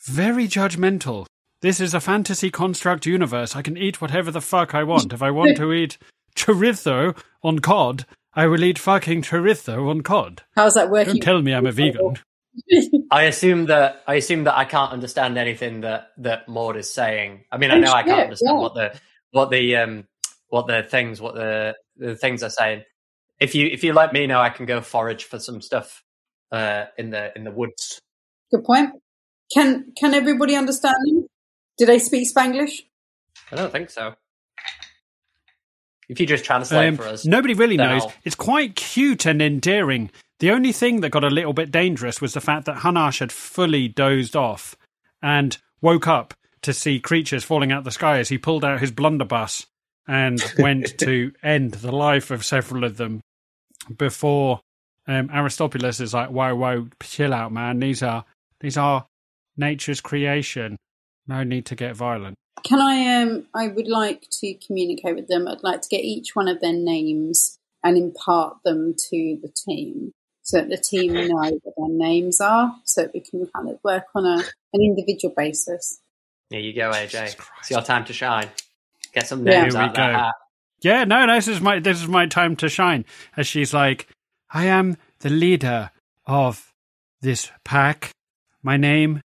very 0.00 0.46
judgmental. 0.46 1.26
This 1.60 1.80
is 1.80 1.94
a 1.94 2.00
fantasy 2.00 2.50
construct 2.50 3.06
universe. 3.06 3.56
I 3.56 3.62
can 3.62 3.76
eat 3.78 4.00
whatever 4.00 4.30
the 4.30 4.42
fuck 4.42 4.74
I 4.74 4.84
want. 4.84 5.12
If 5.12 5.22
I 5.22 5.30
want 5.30 5.56
to 5.56 5.72
eat 5.72 5.98
chorizo 6.34 7.16
on 7.42 7.58
cod, 7.60 8.06
I 8.34 8.46
will 8.46 8.64
eat 8.64 8.78
fucking 8.78 9.22
chorizo 9.22 9.88
on 9.88 10.02
cod. 10.02 10.42
How's 10.56 10.74
that 10.74 10.90
working? 10.90 11.14
Don't 11.14 11.22
tell 11.22 11.42
me 11.42 11.54
I'm 11.54 11.66
a 11.66 11.72
vegan. 11.72 12.18
I 13.10 13.24
assume 13.24 13.66
that 13.66 14.02
I 14.06 14.14
assume 14.14 14.44
that 14.44 14.56
I 14.56 14.64
can't 14.64 14.92
understand 14.92 15.38
anything 15.38 15.80
that 15.80 16.08
that 16.18 16.48
Maud 16.48 16.76
is 16.76 16.92
saying. 16.92 17.44
I 17.50 17.58
mean, 17.58 17.70
I 17.70 17.78
know 17.78 17.92
I 17.92 18.02
can't 18.02 18.22
understand 18.22 18.56
yeah. 18.56 18.62
what 18.62 18.74
the 18.74 19.00
what 19.30 19.50
the 19.50 19.76
um 19.76 20.04
what 20.48 20.66
the 20.66 20.82
things 20.82 21.20
what 21.20 21.34
the 21.34 21.74
the 21.96 22.14
things 22.14 22.42
are 22.42 22.50
saying. 22.50 22.84
If 23.40 23.54
you 23.54 23.66
if 23.66 23.82
you 23.82 23.92
let 23.92 24.12
me 24.12 24.26
know, 24.26 24.40
I 24.40 24.50
can 24.50 24.66
go 24.66 24.80
forage 24.80 25.24
for 25.24 25.40
some 25.40 25.60
stuff 25.60 26.04
uh, 26.52 26.84
in 26.96 27.10
the 27.10 27.36
in 27.36 27.44
the 27.44 27.50
woods. 27.50 28.00
Good 28.52 28.64
point. 28.64 28.90
Can 29.52 29.92
can 29.98 30.14
everybody 30.14 30.54
understand 30.54 30.96
them? 31.06 31.26
Do 31.78 31.86
they 31.86 31.98
speak 31.98 32.28
Spanglish? 32.32 32.82
I 33.50 33.56
don't 33.56 33.72
think 33.72 33.90
so. 33.90 34.14
If 36.08 36.20
you 36.20 36.26
just 36.26 36.44
translate 36.44 36.88
Um, 36.90 36.96
for 36.96 37.04
us, 37.04 37.24
nobody 37.24 37.54
really 37.54 37.76
knows. 37.76 38.02
I'll- 38.02 38.12
It's 38.24 38.34
quite 38.34 38.74
cute 38.76 39.26
and 39.26 39.40
endearing. 39.40 40.10
The 40.40 40.50
only 40.50 40.72
thing 40.72 41.00
that 41.00 41.10
got 41.10 41.24
a 41.24 41.30
little 41.30 41.52
bit 41.52 41.70
dangerous 41.70 42.20
was 42.20 42.34
the 42.34 42.40
fact 42.40 42.66
that 42.66 42.78
Hanash 42.78 43.20
had 43.20 43.32
fully 43.32 43.88
dozed 43.88 44.36
off 44.36 44.76
and 45.22 45.56
woke 45.80 46.06
up 46.08 46.34
to 46.62 46.72
see 46.72 46.98
creatures 47.00 47.44
falling 47.44 47.72
out 47.72 47.78
of 47.78 47.84
the 47.84 47.90
sky 47.90 48.18
as 48.18 48.28
he 48.28 48.36
pulled 48.38 48.64
out 48.64 48.80
his 48.80 48.90
blunderbuss 48.90 49.66
and 50.06 50.42
went 50.58 50.98
to 50.98 51.32
end 51.42 51.72
the 51.74 51.92
life 51.92 52.30
of 52.30 52.44
several 52.44 52.84
of 52.84 52.96
them 52.98 53.20
before 53.96 54.60
um, 55.06 55.28
Aristobulus 55.32 56.00
is 56.00 56.14
like, 56.14 56.30
"Whoa, 56.30 56.54
whoa, 56.54 56.88
chill 57.02 57.34
out, 57.34 57.52
man. 57.52 57.78
These 57.78 58.02
are 58.02 58.24
these 58.60 58.76
are 58.78 59.06
nature's 59.56 60.00
creation. 60.00 60.76
No 61.26 61.42
need 61.44 61.66
to 61.66 61.74
get 61.76 61.94
violent." 61.94 62.36
Can 62.62 62.80
I? 62.80 63.22
Um, 63.22 63.46
I 63.54 63.68
would 63.68 63.88
like 63.88 64.26
to 64.40 64.54
communicate 64.54 65.16
with 65.16 65.28
them. 65.28 65.46
I'd 65.48 65.62
like 65.62 65.82
to 65.82 65.88
get 65.88 66.04
each 66.04 66.34
one 66.34 66.48
of 66.48 66.60
their 66.60 66.72
names 66.72 67.58
and 67.82 67.98
impart 67.98 68.56
them 68.64 68.94
to 69.10 69.38
the 69.42 69.52
team, 69.66 70.12
so 70.42 70.58
that 70.58 70.68
the 70.70 70.78
team 70.78 71.12
know 71.12 71.34
what 71.34 71.74
their 71.76 71.88
names 71.88 72.40
are, 72.40 72.74
so 72.84 73.02
that 73.02 73.12
we 73.12 73.20
can 73.20 73.46
kind 73.54 73.68
of 73.68 73.78
work 73.84 74.04
on 74.14 74.24
a 74.24 74.42
an 74.72 74.80
individual 74.82 75.34
basis. 75.36 76.00
here 76.50 76.60
you 76.60 76.72
go, 76.72 76.90
AJ. 76.90 77.36
It's 77.60 77.70
your 77.70 77.82
time 77.82 78.04
to 78.06 78.12
shine. 78.12 78.48
Get 79.12 79.26
some 79.26 79.46
Yeah. 79.46 79.62
names 79.62 79.74
Here 79.74 79.82
we 79.82 79.84
out 79.84 79.90
of 79.90 79.96
that 79.96 80.12
go. 80.12 80.18
hat. 80.18 80.34
Yeah, 80.80 81.04
no, 81.04 81.26
this 81.34 81.48
is 81.48 81.60
my 81.60 81.80
this 81.80 82.00
is 82.00 82.08
my 82.08 82.26
time 82.26 82.56
to 82.56 82.68
shine. 82.68 83.04
As 83.36 83.46
she's 83.46 83.74
like, 83.74 84.08
I 84.50 84.66
am 84.66 84.96
the 85.20 85.30
leader 85.30 85.90
of 86.26 86.72
this 87.20 87.50
pack. 87.64 88.10
My 88.62 88.76
name 88.76 89.20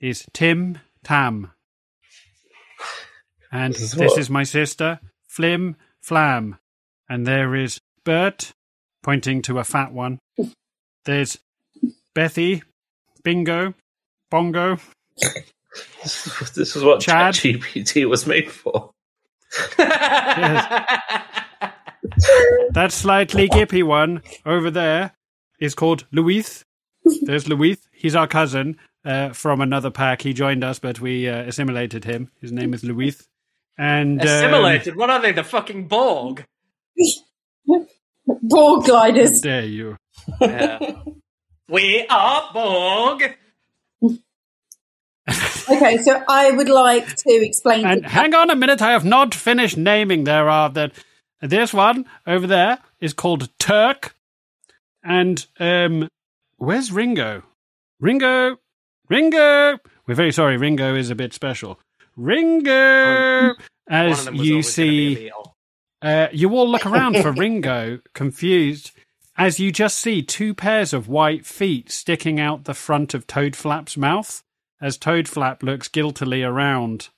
is 0.00 0.26
Tim 0.34 0.78
Tam. 1.04 1.52
And 3.52 3.74
This 3.74 3.82
is 3.82 3.92
this 3.92 4.16
is 4.16 4.30
my 4.30 4.42
sister, 4.42 4.98
Flim 5.28 5.76
Flam. 6.00 6.58
And 7.08 7.26
there 7.26 7.54
is 7.54 7.78
Bert, 8.04 8.52
pointing 9.02 9.42
to 9.42 9.58
a 9.58 9.64
fat 9.64 9.92
one. 9.92 10.18
There's 11.04 11.38
Bethy, 12.14 12.62
Bingo, 13.22 13.74
Bongo, 14.30 14.78
This 16.02 16.76
is 16.76 16.82
what 16.82 17.00
Chad. 17.00 17.34
ChatGPT 17.34 18.08
was 18.08 18.26
made 18.26 18.50
for. 18.50 18.90
That 22.74 22.90
slightly 22.90 23.48
gippy 23.48 23.82
one 23.82 24.22
over 24.44 24.70
there 24.70 25.12
is 25.60 25.74
called 25.74 26.06
Louis. 26.12 26.64
There's 27.22 27.48
Louis. 27.48 27.78
He's 27.92 28.14
our 28.14 28.26
cousin 28.26 28.76
uh, 29.04 29.30
from 29.30 29.60
another 29.60 29.90
pack. 29.90 30.22
He 30.22 30.32
joined 30.32 30.64
us, 30.64 30.78
but 30.78 31.00
we 31.00 31.28
uh, 31.28 31.42
assimilated 31.42 32.04
him. 32.04 32.30
His 32.40 32.52
name 32.52 32.74
is 32.74 32.84
Louis. 32.84 33.16
And 33.78 34.20
um, 34.20 34.26
Assimilated? 34.26 34.96
What 34.96 35.10
are 35.10 35.20
they? 35.20 35.32
The 35.32 35.44
fucking 35.44 35.88
Borg? 35.88 36.44
Borg 38.42 38.84
gliders. 38.84 39.40
dare 39.40 39.64
you? 39.64 39.96
Yeah. 40.40 40.78
we 41.68 42.06
are 42.08 42.50
Borg. 42.52 43.36
Okay, 45.70 45.98
so 45.98 46.22
I 46.28 46.50
would 46.50 46.68
like 46.68 47.06
to 47.16 47.30
explain. 47.30 47.86
And 47.86 48.02
to 48.02 48.08
hang 48.08 48.34
on 48.34 48.50
a 48.50 48.56
minute, 48.56 48.82
I 48.82 48.92
have 48.92 49.04
not 49.04 49.34
finished 49.34 49.76
naming. 49.76 50.24
There 50.24 50.48
are 50.48 50.68
that. 50.70 50.92
This 51.40 51.74
one 51.74 52.06
over 52.24 52.46
there 52.46 52.78
is 53.00 53.12
called 53.12 53.48
Turk, 53.58 54.14
and 55.02 55.44
um, 55.58 56.08
where's 56.56 56.92
Ringo? 56.92 57.42
Ringo, 57.98 58.58
Ringo. 59.08 59.78
We're 60.06 60.14
very 60.14 60.30
sorry. 60.32 60.56
Ringo 60.56 60.94
is 60.94 61.10
a 61.10 61.16
bit 61.16 61.32
special. 61.32 61.80
Ringo, 62.16 63.46
One 63.48 63.56
as 63.88 64.20
of 64.20 64.24
them 64.26 64.36
was 64.38 64.46
you 64.46 64.54
always 64.54 64.76
gonna 64.76 64.88
be 64.88 65.28
a 65.28 65.30
see. 65.30 65.30
Uh, 66.02 66.28
you 66.32 66.50
all 66.50 66.68
look 66.68 66.84
around 66.86 67.16
for 67.22 67.32
Ringo, 67.36 68.00
confused, 68.12 68.90
as 69.36 69.60
you 69.60 69.72
just 69.72 69.98
see 69.98 70.22
two 70.22 70.52
pairs 70.54 70.92
of 70.92 71.08
white 71.08 71.46
feet 71.46 71.90
sticking 71.90 72.40
out 72.40 72.64
the 72.64 72.74
front 72.74 73.14
of 73.14 73.26
Toadflap's 73.26 73.96
mouth, 73.96 74.42
as 74.80 74.98
Toadflap 74.98 75.62
looks 75.62 75.88
guiltily 75.88 76.42
around 76.42 77.08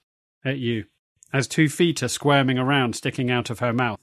at 0.45 0.59
you, 0.59 0.85
as 1.33 1.49
two 1.49 1.69
feet 1.69 2.03
are 2.03 2.09
squirming 2.09 2.59
around, 2.59 2.95
sticking 2.95 3.31
out 3.31 3.51
of 3.51 3.61
her 3.61 3.73
mouth. 3.73 3.99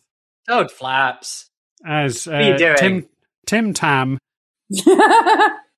Toad 0.47 0.71
flaps. 0.71 1.49
As 1.85 2.27
uh, 2.27 2.31
are 2.31 2.41
you 2.41 2.57
doing? 2.57 2.77
Tim 2.77 3.09
Tim 3.45 3.73
Tam 3.73 4.17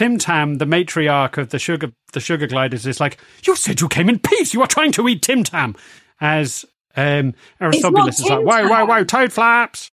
Tim 0.00 0.16
Tam, 0.16 0.54
the 0.54 0.64
matriarch 0.64 1.36
of 1.36 1.50
the 1.50 1.58
sugar 1.58 1.92
the 2.14 2.20
sugar 2.20 2.46
gliders, 2.46 2.86
is 2.86 3.00
like, 3.00 3.18
"You 3.44 3.54
said 3.54 3.82
you 3.82 3.88
came 3.88 4.08
in 4.08 4.18
peace. 4.18 4.54
You 4.54 4.62
are 4.62 4.66
trying 4.66 4.92
to 4.92 5.06
eat 5.06 5.20
Tim 5.20 5.44
Tam." 5.44 5.76
As 6.22 6.64
um, 6.96 7.34
Aristobulus 7.60 8.18
is 8.18 8.22
like, 8.22 8.38
Tim 8.38 8.46
"Whoa, 8.46 8.62
whoa, 8.62 8.76
Tam." 8.78 8.88
whoa, 8.88 9.04
Toad 9.04 9.30
flaps!" 9.30 9.90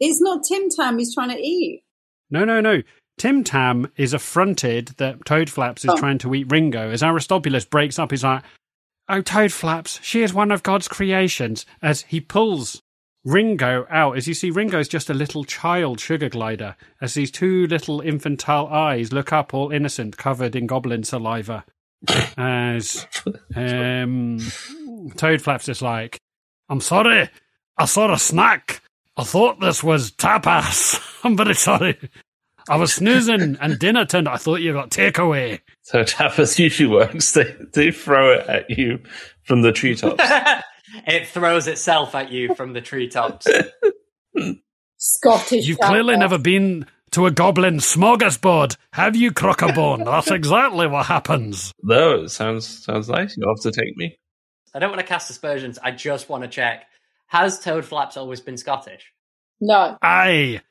it's 0.00 0.18
not 0.22 0.44
Tim 0.48 0.70
Tam 0.70 0.96
he's 0.96 1.12
trying 1.14 1.28
to 1.28 1.36
eat. 1.38 1.82
No, 2.30 2.46
no, 2.46 2.62
no. 2.62 2.80
Tim 3.18 3.44
Tam 3.44 3.92
is 3.98 4.14
affronted 4.14 4.94
that 4.96 5.26
Toad 5.26 5.50
Flaps 5.50 5.84
is 5.84 5.90
Oh. 5.90 5.96
trying 5.98 6.16
to 6.20 6.34
eat 6.34 6.50
Ringo. 6.50 6.90
As 6.90 7.02
Aristobulus 7.02 7.66
breaks 7.66 7.98
up, 7.98 8.12
he's 8.12 8.24
like, 8.24 8.42
"Oh, 9.10 9.20
Toad 9.20 9.52
Flaps, 9.52 10.00
she 10.02 10.22
is 10.22 10.32
one 10.32 10.50
of 10.50 10.62
God's 10.62 10.88
creations." 10.88 11.66
As 11.82 12.00
he 12.08 12.18
pulls 12.18 12.80
Ringo 13.24 13.86
out, 13.90 14.16
as 14.16 14.26
you 14.26 14.34
see, 14.34 14.50
Ringo's 14.50 14.88
just 14.88 15.10
a 15.10 15.14
little 15.14 15.44
child 15.44 16.00
sugar 16.00 16.28
glider. 16.28 16.76
As 17.00 17.14
these 17.14 17.30
two 17.30 17.66
little 17.66 18.00
infantile 18.00 18.66
eyes 18.68 19.12
look 19.12 19.32
up, 19.32 19.52
all 19.52 19.70
innocent, 19.70 20.16
covered 20.16 20.56
in 20.56 20.66
goblin 20.66 21.04
saliva. 21.04 21.64
As 22.38 23.06
um, 23.54 24.38
Toad 25.16 25.42
Flaps 25.42 25.68
is 25.68 25.82
like, 25.82 26.18
"I'm 26.70 26.80
sorry, 26.80 27.28
I 27.76 27.84
saw 27.84 28.10
a 28.12 28.18
snack. 28.18 28.80
I 29.18 29.24
thought 29.24 29.60
this 29.60 29.82
was 29.82 30.10
tapas. 30.12 30.98
I'm 31.24 31.36
very 31.36 31.54
sorry." 31.54 31.98
I 32.68 32.76
was 32.76 32.94
snoozing 32.94 33.58
and 33.60 33.78
dinner 33.78 34.04
turned. 34.04 34.28
I 34.28 34.36
thought 34.36 34.60
you 34.60 34.72
got 34.72 34.90
takeaway. 34.90 35.60
So 35.82 36.04
tapas 36.04 36.58
usually 36.58 36.88
works. 36.88 37.32
They 37.32 37.54
they 37.74 37.90
throw 37.90 38.32
it 38.32 38.46
at 38.48 38.70
you 38.70 39.00
from 39.42 39.60
the 39.60 39.72
treetops. 39.72 40.22
It 41.06 41.26
throws 41.28 41.66
itself 41.66 42.14
at 42.14 42.30
you 42.32 42.54
from 42.54 42.72
the 42.72 42.80
treetops. 42.80 43.46
Scottish. 44.96 45.66
You've 45.66 45.78
chap 45.78 45.88
clearly 45.90 46.16
never 46.16 46.38
been 46.38 46.86
to 47.12 47.26
a 47.26 47.30
goblin 47.30 47.78
smorgasbord, 47.78 48.76
have 48.92 49.16
you, 49.16 49.32
Crockabone? 49.32 50.04
That's 50.04 50.30
exactly 50.30 50.86
what 50.86 51.06
happens. 51.06 51.72
No, 51.82 52.22
it 52.22 52.28
sounds 52.30 52.66
sounds 52.84 53.08
nice. 53.08 53.36
You'll 53.36 53.54
have 53.54 53.62
to 53.62 53.72
take 53.72 53.96
me. 53.96 54.18
I 54.74 54.78
don't 54.78 54.90
want 54.90 55.00
to 55.00 55.06
cast 55.06 55.30
aspersions. 55.30 55.78
I 55.82 55.90
just 55.90 56.28
want 56.28 56.42
to 56.44 56.48
check. 56.48 56.84
Has 57.26 57.60
Toad 57.60 57.84
Flaps 57.84 58.16
always 58.16 58.40
been 58.40 58.56
Scottish? 58.56 59.12
No, 59.62 59.96
Aye, 60.00 60.62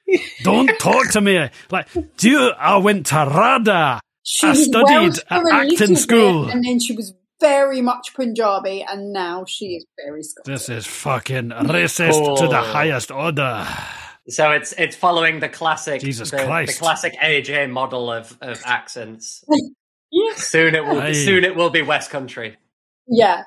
don't 0.43 0.67
talk 0.79 1.11
to 1.11 1.21
me 1.21 1.49
like. 1.69 1.87
Do 2.17 2.29
you, 2.29 2.49
I 2.57 2.77
went 2.77 3.05
to 3.07 3.15
RADA. 3.17 4.01
she 4.23 4.47
I 4.47 4.53
studied 4.53 4.95
Welsh 4.95 5.19
at 5.29 5.41
for 5.41 5.49
a 5.49 5.53
acting 5.55 5.87
bit, 5.89 5.97
school. 5.97 6.49
and 6.49 6.63
then 6.63 6.79
she 6.79 6.95
was 6.95 7.13
very 7.39 7.81
much 7.81 8.13
Punjabi, 8.15 8.83
and 8.87 9.11
now 9.13 9.45
she 9.45 9.75
is 9.77 9.85
very 10.03 10.23
Scottish. 10.23 10.51
This 10.53 10.69
is 10.69 10.85
fucking 10.87 11.49
racist 11.49 12.37
to 12.37 12.47
the 12.47 12.59
Oh. 12.59 12.63
highest 12.63 13.11
order. 13.11 13.67
So 14.27 14.51
it's 14.51 14.73
it's 14.73 14.95
following 14.95 15.39
the 15.39 15.49
classic 15.49 16.01
Jesus 16.01 16.29
the, 16.31 16.37
the 16.37 16.75
classic 16.77 17.15
AJ 17.21 17.69
model 17.71 18.11
of, 18.11 18.37
of 18.41 18.61
accents. 18.65 19.43
Yes. 20.11 20.47
Soon 20.47 20.73
it 20.73 20.83
will 20.83 20.99
Aye. 20.99 21.11
soon 21.13 21.43
it 21.43 21.55
will 21.55 21.69
be 21.69 21.83
West 21.83 22.09
Country. 22.09 22.57
Yeah, 23.07 23.43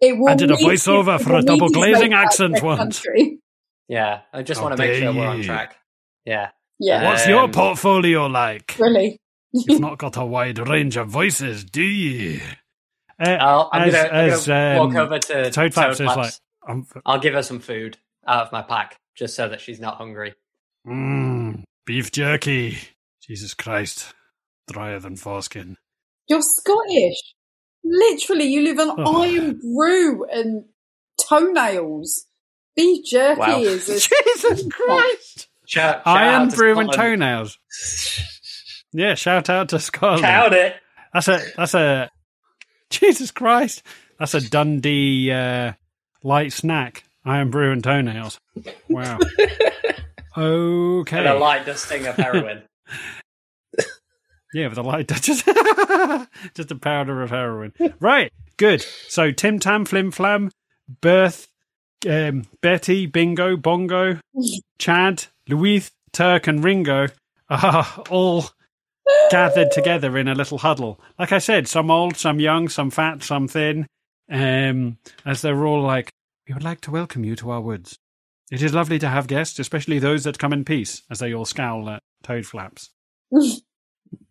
it 0.00 0.18
will. 0.18 0.28
I 0.30 0.34
did 0.34 0.50
a 0.50 0.56
voiceover 0.56 1.20
it 1.20 1.22
for 1.22 1.34
a 1.36 1.42
double 1.42 1.68
glazing 1.68 2.12
accent 2.14 2.60
once. 2.64 2.78
country. 3.00 3.38
Yeah, 3.86 4.22
I 4.32 4.42
just 4.42 4.58
How 4.60 4.66
want 4.66 4.76
to 4.76 4.82
make 4.82 5.00
sure 5.00 5.12
we're 5.12 5.24
on 5.28 5.42
track. 5.42 5.76
Yeah. 6.24 6.50
Yeah, 6.80 7.04
What's 7.08 7.28
your 7.28 7.42
Um, 7.44 7.52
portfolio 7.52 8.26
like? 8.26 8.74
really. 8.80 9.18
You've 9.52 9.78
not 9.88 9.98
got 9.98 10.16
a 10.16 10.24
wide 10.24 10.58
range 10.58 10.96
of 10.96 11.06
voices, 11.06 11.62
do 11.62 11.82
you? 11.82 12.40
Uh, 13.20 13.36
I'll, 13.38 13.70
I'm 13.72 13.88
As- 13.88 13.94
gonna, 13.94 14.08
I'm 14.08 14.30
as, 14.30 14.46
gonna 14.46 14.80
um, 14.80 14.86
walk 14.94 14.96
over 14.96 15.18
to 15.18 15.50
Toad 15.50 15.74
Flaps 15.74 16.00
is 16.00 16.12
Flaps. 16.12 16.40
like, 16.66 16.86
I'll 17.04 17.18
give 17.20 17.34
her 17.34 17.42
some 17.42 17.60
food 17.60 17.98
out 18.26 18.46
of 18.46 18.52
my 18.52 18.62
pack 18.62 18.98
just 19.14 19.34
so 19.34 19.48
that 19.48 19.60
she's 19.60 19.80
not 19.80 19.96
hungry. 19.96 20.34
mm, 20.86 21.62
beef 21.86 22.10
jerky. 22.12 22.78
Jesus 23.22 23.54
Christ. 23.54 24.14
Drier 24.70 24.98
than 25.00 25.16
foreskin. 25.16 25.76
You're 26.28 26.42
Scottish. 26.42 27.34
Literally, 27.84 28.44
you 28.44 28.62
live 28.62 28.78
on 28.78 28.94
Oh. 28.98 29.24
Irn-Bru 29.24 30.24
and 30.26 30.64
toenails. 31.28 32.26
Beef 32.76 33.04
jerky 33.04 33.40
Wow. 33.40 33.58
is 33.60 33.88
a 33.88 33.92
Jesus 34.48 34.66
Christ. 34.72 35.48
Shout, 35.66 35.96
shout 35.96 36.06
Iron 36.06 36.42
out 36.42 36.50
to 36.50 36.56
brew 36.56 36.78
and 36.78 36.92
toenails. 36.92 37.58
Yeah, 38.92 39.14
shout 39.14 39.48
out 39.50 39.68
to 39.70 39.78
Scotland. 39.78 40.22
Count 40.22 40.52
it. 40.54 40.74
That's 41.12 41.28
a 41.28 41.40
that's 41.56 41.74
a 41.74 42.10
Jesus 43.00 43.30
Christ. 43.30 43.82
That's 44.18 44.34
a 44.34 44.48
Dundee 44.48 45.32
uh, 45.32 45.72
light 46.22 46.52
snack. 46.52 47.04
Irn-Bru 47.26 47.72
and 47.72 47.84
toenails. 47.84 48.40
Wow. 48.88 49.18
okay. 50.36 51.18
And 51.18 51.28
a 51.28 51.34
light 51.34 51.66
dusting 51.66 52.06
of 52.06 52.16
heroin. 52.16 52.62
Yeah, 54.52 54.66
with 54.66 54.78
a 54.78 54.82
light 54.82 55.06
just 55.06 55.46
just 56.54 56.70
a 56.72 56.74
powder 56.74 57.22
of 57.22 57.30
heroin. 57.30 57.72
Right, 58.00 58.32
good. 58.56 58.84
So 59.06 59.30
Tim 59.30 59.60
Tam 59.60 59.84
Flim 59.84 60.10
Flam, 60.10 60.50
Birth, 61.00 61.46
um, 62.08 62.46
Betty, 62.60 63.06
Bingo, 63.06 63.56
Bongo, 63.56 64.18
Chad, 64.76 65.26
Louise, 65.48 65.92
Turk, 66.12 66.48
and 66.48 66.64
Ringo 66.64 67.06
are 67.48 67.86
all 68.10 68.46
gathered 69.30 69.70
together 69.70 70.16
in 70.18 70.28
a 70.28 70.34
little 70.34 70.58
huddle. 70.58 71.00
Like 71.18 71.32
I 71.32 71.38
said, 71.38 71.68
some 71.68 71.90
old, 71.90 72.16
some 72.16 72.40
young, 72.40 72.68
some 72.68 72.90
fat, 72.90 73.22
some 73.22 73.48
thin. 73.48 73.86
Um, 74.30 74.98
as 75.24 75.42
they're 75.42 75.64
all 75.66 75.82
like, 75.82 76.10
"We 76.46 76.54
would 76.54 76.64
like 76.64 76.80
to 76.82 76.90
welcome 76.90 77.24
you 77.24 77.36
to 77.36 77.50
our 77.50 77.60
woods. 77.60 77.96
It 78.50 78.62
is 78.62 78.74
lovely 78.74 78.98
to 79.00 79.08
have 79.08 79.26
guests, 79.26 79.58
especially 79.58 79.98
those 79.98 80.24
that 80.24 80.38
come 80.38 80.52
in 80.52 80.64
peace." 80.64 81.02
As 81.10 81.18
they 81.18 81.34
all 81.34 81.44
scowl 81.44 81.88
at 81.90 82.02
Toad 82.22 82.46
Flaps. 82.46 82.90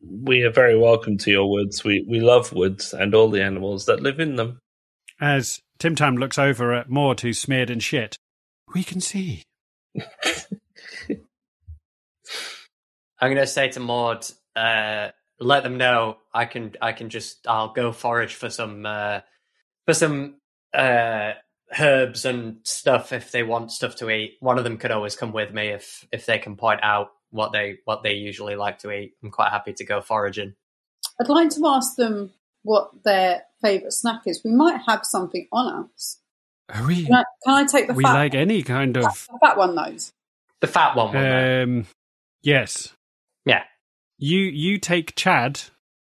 We 0.02 0.44
are 0.44 0.52
very 0.52 0.78
welcome 0.78 1.18
to 1.20 1.32
your 1.32 1.50
woods. 1.50 1.84
We 1.84 2.06
we 2.08 2.20
love 2.20 2.52
woods 2.52 2.94
and 2.94 3.14
all 3.16 3.30
the 3.30 3.44
animals 3.44 3.86
that 3.86 4.02
live 4.02 4.20
in 4.20 4.36
them. 4.36 4.60
As 5.22 5.62
Tim 5.78 5.96
Tam 5.96 6.18
looks 6.18 6.38
over 6.38 6.74
at 6.74 6.90
Maud, 6.90 7.22
who's 7.22 7.40
smeared 7.40 7.70
in 7.70 7.80
shit, 7.80 8.18
we 8.74 8.84
can 8.84 9.02
see. 9.02 9.44
I'm 13.22 13.32
gonna 13.32 13.48
say 13.48 13.70
to 13.70 13.80
Maud, 13.80 14.26
uh, 14.60 15.12
let 15.40 15.64
them 15.64 15.78
know 15.78 16.18
I 16.34 16.46
can 16.46 16.76
I 16.82 16.92
can 16.92 17.10
just 17.10 17.48
I'll 17.48 17.74
go 17.74 17.92
forage 17.92 18.36
for 18.36 18.50
some 18.50 18.86
uh, 18.86 19.22
for 19.86 19.94
some 19.94 20.36
uh, 20.74 21.34
herbs 21.80 22.26
and 22.26 22.58
stuff 22.64 23.14
if 23.14 23.32
they 23.32 23.44
want 23.44 23.72
stuff 23.72 23.96
to 23.98 24.10
eat. 24.10 24.38
One 24.40 24.58
of 24.58 24.64
them 24.64 24.78
could 24.78 24.92
always 24.92 25.16
come 25.16 25.32
with 25.32 25.54
me 25.54 25.70
if 25.70 26.08
if 26.12 26.26
they 26.26 26.40
can 26.40 26.56
point 26.56 26.82
out 26.84 27.12
what 27.32 27.52
they 27.52 27.78
what 27.86 28.04
they 28.04 28.14
usually 28.14 28.56
like 28.56 28.80
to 28.80 28.92
eat. 28.92 29.14
I'm 29.24 29.32
quite 29.32 29.52
happy 29.52 29.74
to 29.74 29.86
go 29.86 30.02
foraging. 30.02 30.56
I'd 31.20 31.30
like 31.30 31.50
to 31.52 31.68
ask 31.68 31.96
them 31.96 32.32
what 32.64 32.92
their 33.04 33.44
favourite 33.62 33.94
snack 33.94 34.22
is. 34.26 34.42
We 34.44 34.52
might 34.52 34.82
have 34.88 35.02
something 35.04 35.48
on 35.52 35.86
us. 35.86 36.20
Are 36.74 36.86
we? 36.86 37.06
Can 37.06 37.16
I, 37.16 37.24
can 37.44 37.54
I 37.56 37.66
take 37.66 37.88
the 37.88 37.94
We 37.94 38.04
fat, 38.04 38.14
like 38.14 38.36
any 38.36 38.64
kind 38.64 38.96
of. 38.98 39.04
the 39.04 39.40
fat 39.42 39.58
one, 39.58 39.76
those? 39.76 40.14
The 40.62 40.68
fat 40.68 40.96
one. 40.96 41.14
will. 41.14 41.64
Um, 41.64 41.88
yes. 42.42 42.94
Yeah. 43.46 43.64
You 44.20 44.40
you 44.42 44.78
take 44.78 45.16
Chad. 45.16 45.62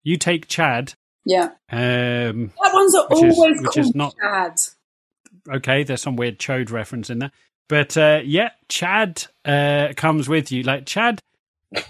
You 0.04 0.18
take 0.18 0.48
Chad. 0.48 0.94
Yeah, 1.24 1.50
Um, 1.72 2.52
that 2.64 2.74
ones 2.74 2.96
are 2.96 3.06
is- 3.12 3.38
always 3.38 3.62
which 3.62 3.66
called 3.72 3.78
is 3.78 3.94
not- 3.96 4.16
Chad. 4.20 4.60
okay, 5.50 5.84
there's 5.84 6.02
some 6.02 6.16
weird 6.16 6.40
chode 6.40 6.72
reference 6.72 7.12
in 7.12 7.20
there, 7.20 7.32
but 7.70 7.96
uh, 7.96 8.22
yeah, 8.26 8.50
Chad 8.70 9.26
uh, 9.46 9.90
comes 9.96 10.28
with 10.28 10.52
you. 10.52 10.64
Like 10.64 10.88
Chad, 10.88 11.20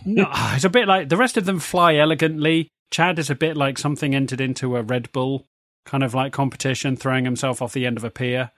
no, 0.06 0.30
it's 0.54 0.66
a 0.66 0.70
bit 0.70 0.86
like 0.88 1.08
the 1.08 1.16
rest 1.16 1.38
of 1.38 1.46
them 1.46 1.60
fly 1.60 1.96
elegantly. 1.96 2.68
Chad 2.92 3.18
is 3.20 3.30
a 3.30 3.36
bit 3.36 3.56
like 3.56 3.78
something 3.78 4.14
entered 4.14 4.42
into 4.42 4.76
a 4.76 4.82
Red 4.84 5.10
Bull 5.14 5.46
kind 5.86 6.04
of 6.04 6.14
like 6.14 6.34
competition, 6.34 6.98
throwing 6.98 7.24
himself 7.24 7.62
off 7.62 7.72
the 7.72 7.86
end 7.86 7.96
of 7.96 8.04
a 8.04 8.12
pier. 8.12 8.52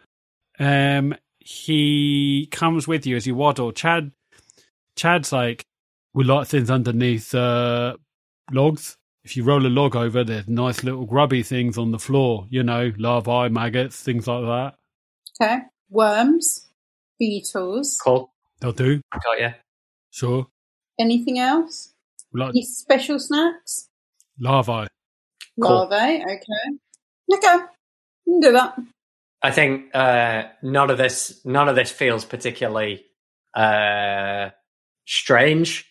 Um, 0.59 1.13
he 1.39 2.47
comes 2.51 2.87
with 2.87 3.05
you 3.05 3.15
as 3.15 3.27
you 3.27 3.35
waddle. 3.35 3.71
Chad, 3.71 4.11
Chad's 4.95 5.31
like, 5.31 5.65
we 6.13 6.23
like 6.23 6.47
things 6.47 6.69
underneath 6.69 7.33
uh, 7.33 7.95
logs. 8.51 8.97
If 9.23 9.37
you 9.37 9.43
roll 9.43 9.65
a 9.65 9.69
log 9.69 9.95
over, 9.95 10.23
there's 10.23 10.47
nice 10.47 10.83
little 10.83 11.05
grubby 11.05 11.43
things 11.43 11.77
on 11.77 11.91
the 11.91 11.99
floor. 11.99 12.45
You 12.49 12.63
know, 12.63 12.91
larvae, 12.97 13.49
maggots, 13.49 14.01
things 14.01 14.27
like 14.27 14.43
that. 14.43 14.75
Okay, 15.41 15.59
worms, 15.89 16.67
beetles. 17.19 17.97
Cool. 18.03 18.31
They'll 18.59 18.71
do. 18.73 19.01
Got 19.13 19.39
you. 19.39 19.53
Sure. 20.11 20.47
Anything 20.99 21.39
else? 21.39 21.93
Like 22.33 22.49
Any 22.49 22.63
special 22.63 23.19
snacks? 23.19 23.89
larvae. 24.39 24.87
Cool. 25.61 25.87
Larvae. 25.89 26.23
Okay. 26.23 26.33
Okay. 27.33 27.57
You 28.27 28.33
can 28.33 28.39
do 28.41 28.51
that. 28.53 28.75
I 29.41 29.51
think 29.51 29.93
uh, 29.93 30.43
none 30.61 30.89
of 30.89 30.97
this 30.97 31.41
none 31.45 31.67
of 31.69 31.75
this 31.75 31.91
feels 31.91 32.25
particularly 32.25 33.05
uh, 33.55 34.49
strange 35.05 35.85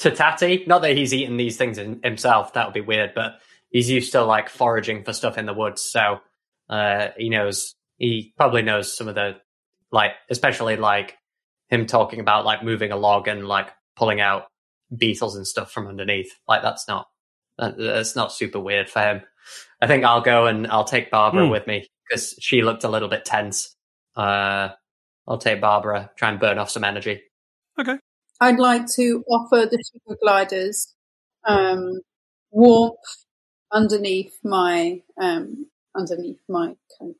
to 0.00 0.10
Tatty. 0.10 0.64
Not 0.66 0.82
that 0.82 0.96
he's 0.96 1.14
eaten 1.14 1.36
these 1.36 1.56
things 1.56 1.78
in, 1.78 2.00
himself; 2.02 2.52
that 2.54 2.66
would 2.66 2.74
be 2.74 2.80
weird. 2.80 3.12
But 3.14 3.40
he's 3.70 3.90
used 3.90 4.12
to 4.12 4.22
like 4.22 4.48
foraging 4.48 5.04
for 5.04 5.12
stuff 5.12 5.38
in 5.38 5.46
the 5.46 5.54
woods, 5.54 5.82
so 5.82 6.20
uh, 6.68 7.08
he 7.16 7.28
knows. 7.28 7.74
He 7.98 8.34
probably 8.36 8.62
knows 8.62 8.94
some 8.96 9.08
of 9.08 9.14
the 9.14 9.36
like, 9.90 10.12
especially 10.30 10.76
like 10.76 11.16
him 11.68 11.86
talking 11.86 12.20
about 12.20 12.44
like 12.44 12.62
moving 12.62 12.92
a 12.92 12.96
log 12.96 13.26
and 13.28 13.46
like 13.48 13.70
pulling 13.96 14.20
out 14.20 14.44
beetles 14.96 15.36
and 15.36 15.46
stuff 15.46 15.72
from 15.72 15.86
underneath. 15.86 16.30
Like 16.46 16.62
that's 16.62 16.86
not 16.86 17.06
that, 17.58 17.78
that's 17.78 18.14
not 18.14 18.32
super 18.32 18.60
weird 18.60 18.88
for 18.88 19.00
him. 19.00 19.22
I 19.80 19.86
think 19.86 20.04
I'll 20.04 20.20
go 20.20 20.46
and 20.46 20.66
I'll 20.66 20.84
take 20.84 21.10
Barbara 21.10 21.46
Hmm. 21.46 21.50
with 21.50 21.66
me 21.66 21.86
because 22.08 22.34
she 22.40 22.62
looked 22.62 22.84
a 22.84 22.88
little 22.88 23.08
bit 23.08 23.24
tense. 23.24 23.74
Uh, 24.14 24.70
I'll 25.26 25.38
take 25.38 25.60
Barbara, 25.60 26.10
try 26.16 26.30
and 26.30 26.38
burn 26.40 26.58
off 26.58 26.70
some 26.70 26.84
energy. 26.84 27.22
Okay. 27.78 27.98
I'd 28.40 28.58
like 28.58 28.86
to 28.96 29.24
offer 29.28 29.66
the 29.66 29.82
sugar 29.82 30.18
gliders 30.22 30.94
um, 31.46 32.00
warmth 32.50 32.96
underneath 33.72 34.32
my 34.44 35.02
um, 35.20 35.66
underneath 35.96 36.40
my 36.48 36.74
coat. 36.98 37.16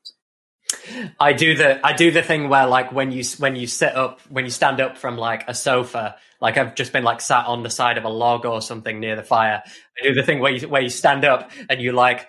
I 1.18 1.32
do 1.32 1.54
the 1.54 1.84
I 1.84 1.92
do 1.94 2.10
the 2.10 2.22
thing 2.22 2.48
where 2.48 2.66
like 2.66 2.92
when 2.92 3.12
you 3.12 3.24
when 3.38 3.56
you 3.56 3.66
sit 3.66 3.94
up 3.94 4.20
when 4.28 4.44
you 4.44 4.50
stand 4.50 4.80
up 4.80 4.98
from 4.98 5.16
like 5.16 5.44
a 5.48 5.54
sofa, 5.54 6.16
like 6.40 6.58
I've 6.58 6.74
just 6.74 6.92
been 6.92 7.04
like 7.04 7.20
sat 7.20 7.46
on 7.46 7.62
the 7.62 7.70
side 7.70 7.98
of 7.98 8.04
a 8.04 8.08
log 8.08 8.44
or 8.44 8.60
something 8.60 9.00
near 9.00 9.16
the 9.16 9.22
fire. 9.22 9.62
I 9.66 10.06
do 10.06 10.14
the 10.14 10.22
thing 10.22 10.40
where 10.40 10.52
you 10.52 10.68
where 10.68 10.82
you 10.82 10.88
stand 10.88 11.24
up 11.24 11.50
and 11.68 11.80
you 11.80 11.92
like 11.92 12.28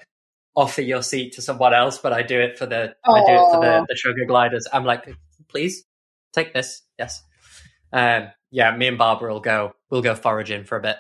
offer 0.56 0.82
your 0.82 1.04
seat 1.04 1.34
to 1.34 1.42
someone 1.42 1.74
else, 1.74 1.98
but 1.98 2.14
I 2.14 2.24
do 2.24 2.40
it 2.40 2.58
for 2.58 2.66
the 2.66 2.96
I 3.06 3.20
do 3.26 3.34
it 3.34 3.52
for 3.52 3.62
the, 3.62 3.86
the 3.88 3.96
sugar 3.96 4.26
gliders. 4.26 4.68
I'm 4.72 4.86
like, 4.86 5.08
please 5.48 5.84
take 6.34 6.54
this, 6.54 6.82
yes. 6.98 7.24
Um, 7.94 8.30
yeah, 8.52 8.76
me 8.76 8.88
and 8.88 8.98
Barbara 8.98 9.32
will 9.34 9.40
go. 9.40 9.74
We'll 9.90 10.02
go 10.02 10.16
foraging 10.16 10.64
for 10.64 10.78
a 10.78 10.82
bit. 10.82 10.98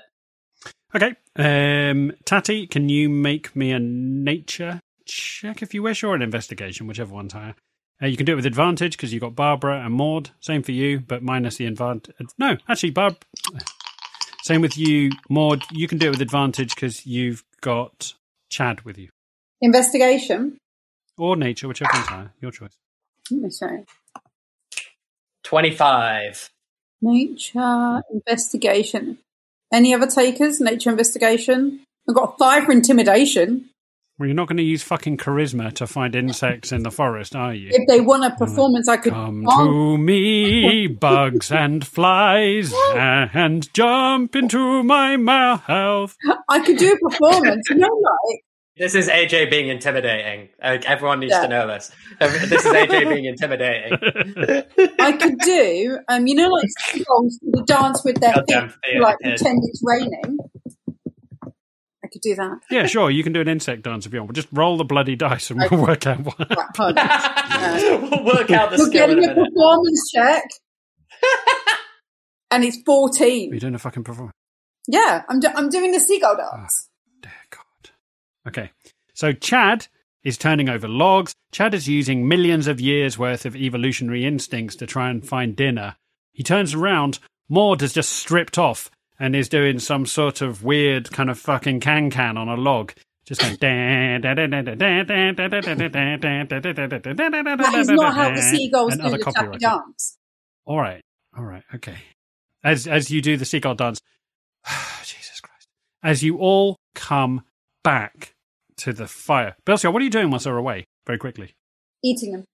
Okay. 0.95 1.15
Um, 1.35 2.13
Tatty, 2.25 2.67
can 2.67 2.89
you 2.89 3.09
make 3.09 3.55
me 3.55 3.71
a 3.71 3.79
nature 3.79 4.81
check 5.05 5.61
if 5.61 5.73
you 5.73 5.83
wish, 5.83 6.03
or 6.03 6.15
an 6.15 6.21
investigation, 6.21 6.87
whichever 6.87 7.13
one's 7.13 7.33
higher? 7.33 7.55
Uh, 8.01 8.07
you 8.07 8.17
can 8.17 8.25
do 8.25 8.33
it 8.33 8.35
with 8.35 8.45
advantage 8.45 8.95
because 8.95 9.11
you've 9.11 9.21
got 9.21 9.35
Barbara 9.35 9.83
and 9.83 9.93
Maud. 9.93 10.31
Same 10.39 10.61
for 10.61 10.71
you, 10.71 10.99
but 10.99 11.23
minus 11.23 11.57
the 11.57 11.65
advantage. 11.65 12.15
No, 12.37 12.57
actually, 12.67 12.91
Barb. 12.91 13.17
Same 14.43 14.61
with 14.61 14.77
you, 14.77 15.11
Maud. 15.29 15.63
You 15.71 15.87
can 15.87 15.97
do 15.97 16.07
it 16.07 16.11
with 16.11 16.21
advantage 16.21 16.75
because 16.75 17.05
you've 17.05 17.43
got 17.61 18.13
Chad 18.49 18.81
with 18.81 18.97
you. 18.97 19.09
Investigation. 19.61 20.57
Or 21.17 21.35
nature, 21.35 21.67
whichever 21.67 21.89
one's 21.93 22.07
higher. 22.07 22.33
Your 22.39 22.51
choice. 22.51 22.77
Let 23.31 23.41
me 23.41 23.49
see. 23.49 23.65
25. 25.43 26.51
Nature 27.01 28.01
investigation. 28.11 29.19
Any 29.71 29.93
other 29.93 30.07
takers? 30.07 30.59
Nature 30.61 30.89
investigation. 30.91 31.83
I've 32.09 32.15
got 32.15 32.37
five 32.39 32.63
for 32.65 32.71
intimidation. 32.71 33.69
Well, 34.19 34.25
you're 34.27 34.35
not 34.35 34.47
going 34.47 34.57
to 34.57 34.63
use 34.63 34.81
fucking 34.81 35.17
charisma 35.17 35.71
to 35.73 35.85
find 35.85 36.15
insects 36.15 36.71
in 36.71 36.81
the 36.81 36.89
forest, 36.89 37.35
are 37.35 37.53
you? 37.53 37.69
If 37.71 37.87
they 37.87 37.99
want 38.01 38.25
a 38.25 38.31
performance, 38.31 38.87
I 38.87 38.97
could. 38.97 39.13
Come 39.13 39.45
to 39.45 39.97
me, 39.97 40.87
bugs 40.99 41.51
and 41.51 41.85
flies, 41.85 42.73
and 42.95 43.71
jump 43.75 44.35
into 44.35 44.81
my 44.81 45.17
mouth. 45.17 46.15
I 46.49 46.59
could 46.61 46.77
do 46.77 46.93
a 46.93 47.09
performance. 47.09 47.69
you 47.69 47.75
know, 47.75 47.87
like 47.87 48.41
This 48.79 48.93
is 48.95 49.07
AJ 49.09 49.49
being 49.49 49.69
intimidating. 49.69 50.49
Like, 50.61 50.85
everyone 50.89 51.19
needs 51.19 51.31
Yeah. 51.31 51.41
to 51.41 51.47
know 51.47 51.67
this. 51.67 51.91
This 52.19 52.65
is 52.65 52.71
AJ 52.73 53.09
being 53.13 53.25
intimidating. 53.25 53.97
I 54.99 55.11
could 55.13 55.37
do. 55.39 55.97
Um, 56.07 56.27
you 56.27 56.35
know, 56.35 56.49
like 56.49 56.67
songs 57.05 57.39
who 57.41 57.63
dance 57.65 58.03
with 58.05 58.19
their 58.21 58.33
feet, 58.33 58.45
Goddamn 58.47 58.69
to, 58.69 58.75
theatre 58.85 59.01
like 59.01 59.17
kid. 59.23 59.29
pretend 59.37 59.59
it's 59.65 59.81
raining. 59.83 60.37
I 62.03 62.07
could 62.09 62.21
do 62.21 62.35
that. 62.35 62.59
Yeah, 62.71 62.85
sure, 62.85 63.09
you 63.11 63.23
can 63.23 63.33
do 63.33 63.41
an 63.41 63.47
insect 63.49 63.81
dance 63.83 64.05
if 64.05 64.13
you 64.13 64.19
want. 64.19 64.29
We'll 64.29 64.35
just 64.41 64.47
roll 64.53 64.77
the 64.77 64.85
bloody 64.85 65.15
dice 65.15 65.49
and 65.51 65.59
we'll 65.69 65.81
work 65.81 66.05
out 66.07 66.19
what. 66.21 66.39
Right, 66.39 66.67
hold 66.77 66.97
on. 66.97 68.11
we'll 68.11 68.25
work 68.25 68.51
out 68.51 68.71
the 68.71 68.77
We're 68.77 68.85
skill 68.85 69.09
in 69.09 69.19
getting 69.19 69.29
a 69.37 69.41
a 69.41 69.45
performance 69.45 70.11
check, 70.15 70.43
and 72.51 72.63
it's 72.63 72.77
fourteen. 72.85 73.49
You're 73.51 73.59
doing 73.59 73.75
a 73.75 73.79
fucking 73.79 74.03
performance. 74.03 74.33
Yeah, 74.87 75.23
I'm. 75.27 75.39
Do- 75.41 75.51
I'm 75.53 75.69
doing 75.69 75.91
the 75.91 75.99
seagull 75.99 76.37
dance. 76.37 76.86
Okay, 78.47 78.71
so 79.13 79.33
Chad 79.33 79.87
is 80.23 80.37
turning 80.37 80.69
over 80.69 80.87
logs. 80.87 81.33
Chad 81.51 81.73
is 81.73 81.87
using 81.87 82.27
millions 82.27 82.67
of 82.67 82.79
years 82.79 83.17
worth 83.17 83.45
of 83.45 83.55
evolutionary 83.55 84.25
instincts 84.25 84.75
to 84.77 84.85
try 84.85 85.09
and 85.09 85.27
find 85.27 85.55
dinner. 85.55 85.95
He 86.31 86.43
turns 86.43 86.73
around. 86.73 87.19
Maud 87.49 87.81
has 87.81 87.93
just 87.93 88.11
stripped 88.11 88.57
off 88.57 88.91
and 89.19 89.35
is 89.35 89.49
doing 89.49 89.79
some 89.79 90.05
sort 90.05 90.41
of 90.41 90.63
weird 90.63 91.11
kind 91.11 91.29
of 91.29 91.39
fucking 91.39 91.79
can 91.79 92.09
can 92.09 92.37
on 92.37 92.47
a 92.47 92.55
log. 92.55 92.93
Just 93.25 93.41
going. 93.41 93.57
That 97.57 97.73
is 97.75 97.89
not 97.89 98.13
how 98.13 98.33
the 98.33 98.41
seagulls 98.41 98.95
do 98.95 99.09
the 99.09 99.17
tappy 99.17 99.57
dance. 99.57 100.17
All 100.65 100.77
right, 100.77 101.01
all 101.37 101.43
right, 101.43 101.63
okay. 101.75 101.97
As 102.63 102.87
as 102.87 103.11
you 103.11 103.21
do 103.21 103.35
the 103.35 103.43
seagull 103.43 103.75
dance, 103.75 103.99
Jesus 105.03 105.41
Christ! 105.41 105.67
As 106.01 106.23
you 106.23 106.37
all 106.37 106.77
come 106.95 107.43
back 107.83 108.33
to 108.77 108.93
the 108.93 109.07
fire, 109.07 109.55
Belciar, 109.65 109.91
what 109.91 110.01
are 110.01 110.05
you 110.05 110.11
doing 110.11 110.29
whilst 110.29 110.45
they're 110.45 110.57
away? 110.57 110.85
Very 111.05 111.17
quickly. 111.17 111.55
Eating 112.03 112.31
them. 112.31 112.45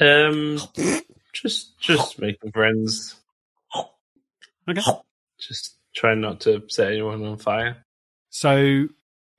Um, 0.00 0.58
just 1.32 1.78
just 1.80 2.20
making 2.20 2.52
friends. 2.52 3.16
Okay. 4.68 4.82
Just 5.38 5.76
trying 5.94 6.20
not 6.20 6.40
to 6.40 6.62
set 6.68 6.92
anyone 6.92 7.24
on 7.24 7.38
fire. 7.38 7.84
So, 8.30 8.88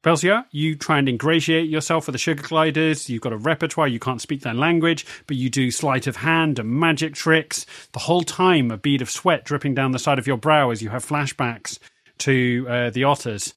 Belciar, 0.03 0.45
you 0.51 0.75
try 0.75 0.97
and 0.97 1.07
ingratiate 1.07 1.69
yourself 1.69 2.07
with 2.07 2.13
the 2.13 2.19
sugar 2.19 2.41
gliders. 2.41 3.09
You've 3.09 3.21
got 3.21 3.33
a 3.33 3.37
repertoire. 3.37 3.87
You 3.87 3.99
can't 3.99 4.21
speak 4.21 4.41
their 4.41 4.53
language, 4.53 5.05
but 5.27 5.37
you 5.37 5.49
do 5.49 5.71
sleight 5.71 6.07
of 6.07 6.17
hand 6.17 6.57
and 6.57 6.69
magic 6.69 7.13
tricks. 7.13 7.65
The 7.91 7.99
whole 7.99 8.23
time, 8.23 8.71
a 8.71 8.77
bead 8.77 9.01
of 9.01 9.09
sweat 9.09 9.45
dripping 9.45 9.75
down 9.75 9.91
the 9.91 9.99
side 9.99 10.17
of 10.17 10.25
your 10.25 10.37
brow 10.37 10.71
as 10.71 10.81
you 10.81 10.89
have 10.89 11.05
flashbacks 11.05 11.77
to 12.19 12.65
uh, 12.69 12.89
the 12.89 13.03
otters. 13.03 13.53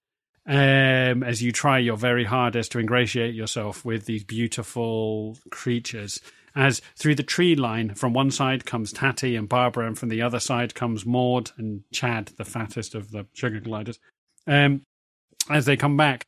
Um, 0.46 1.22
as 1.22 1.40
you 1.42 1.52
try 1.52 1.78
your 1.78 1.96
very 1.96 2.24
hardest 2.24 2.72
to 2.72 2.80
ingratiate 2.80 3.34
yourself 3.34 3.84
with 3.84 4.06
these 4.06 4.24
beautiful 4.24 5.38
creatures. 5.50 6.20
As 6.54 6.82
through 6.96 7.14
the 7.14 7.22
tree 7.22 7.54
line, 7.54 7.94
from 7.94 8.12
one 8.12 8.30
side 8.30 8.66
comes 8.66 8.92
Tatty 8.92 9.36
and 9.36 9.48
Barbara, 9.48 9.86
and 9.86 9.98
from 9.98 10.08
the 10.08 10.20
other 10.20 10.40
side 10.40 10.74
comes 10.74 11.06
Maud 11.06 11.52
and 11.56 11.84
Chad, 11.92 12.32
the 12.36 12.44
fattest 12.44 12.94
of 12.94 13.10
the 13.10 13.26
sugar 13.32 13.60
gliders. 13.60 13.98
Um, 14.46 14.82
as 15.48 15.64
they 15.64 15.76
come 15.76 15.96
back 15.96 16.26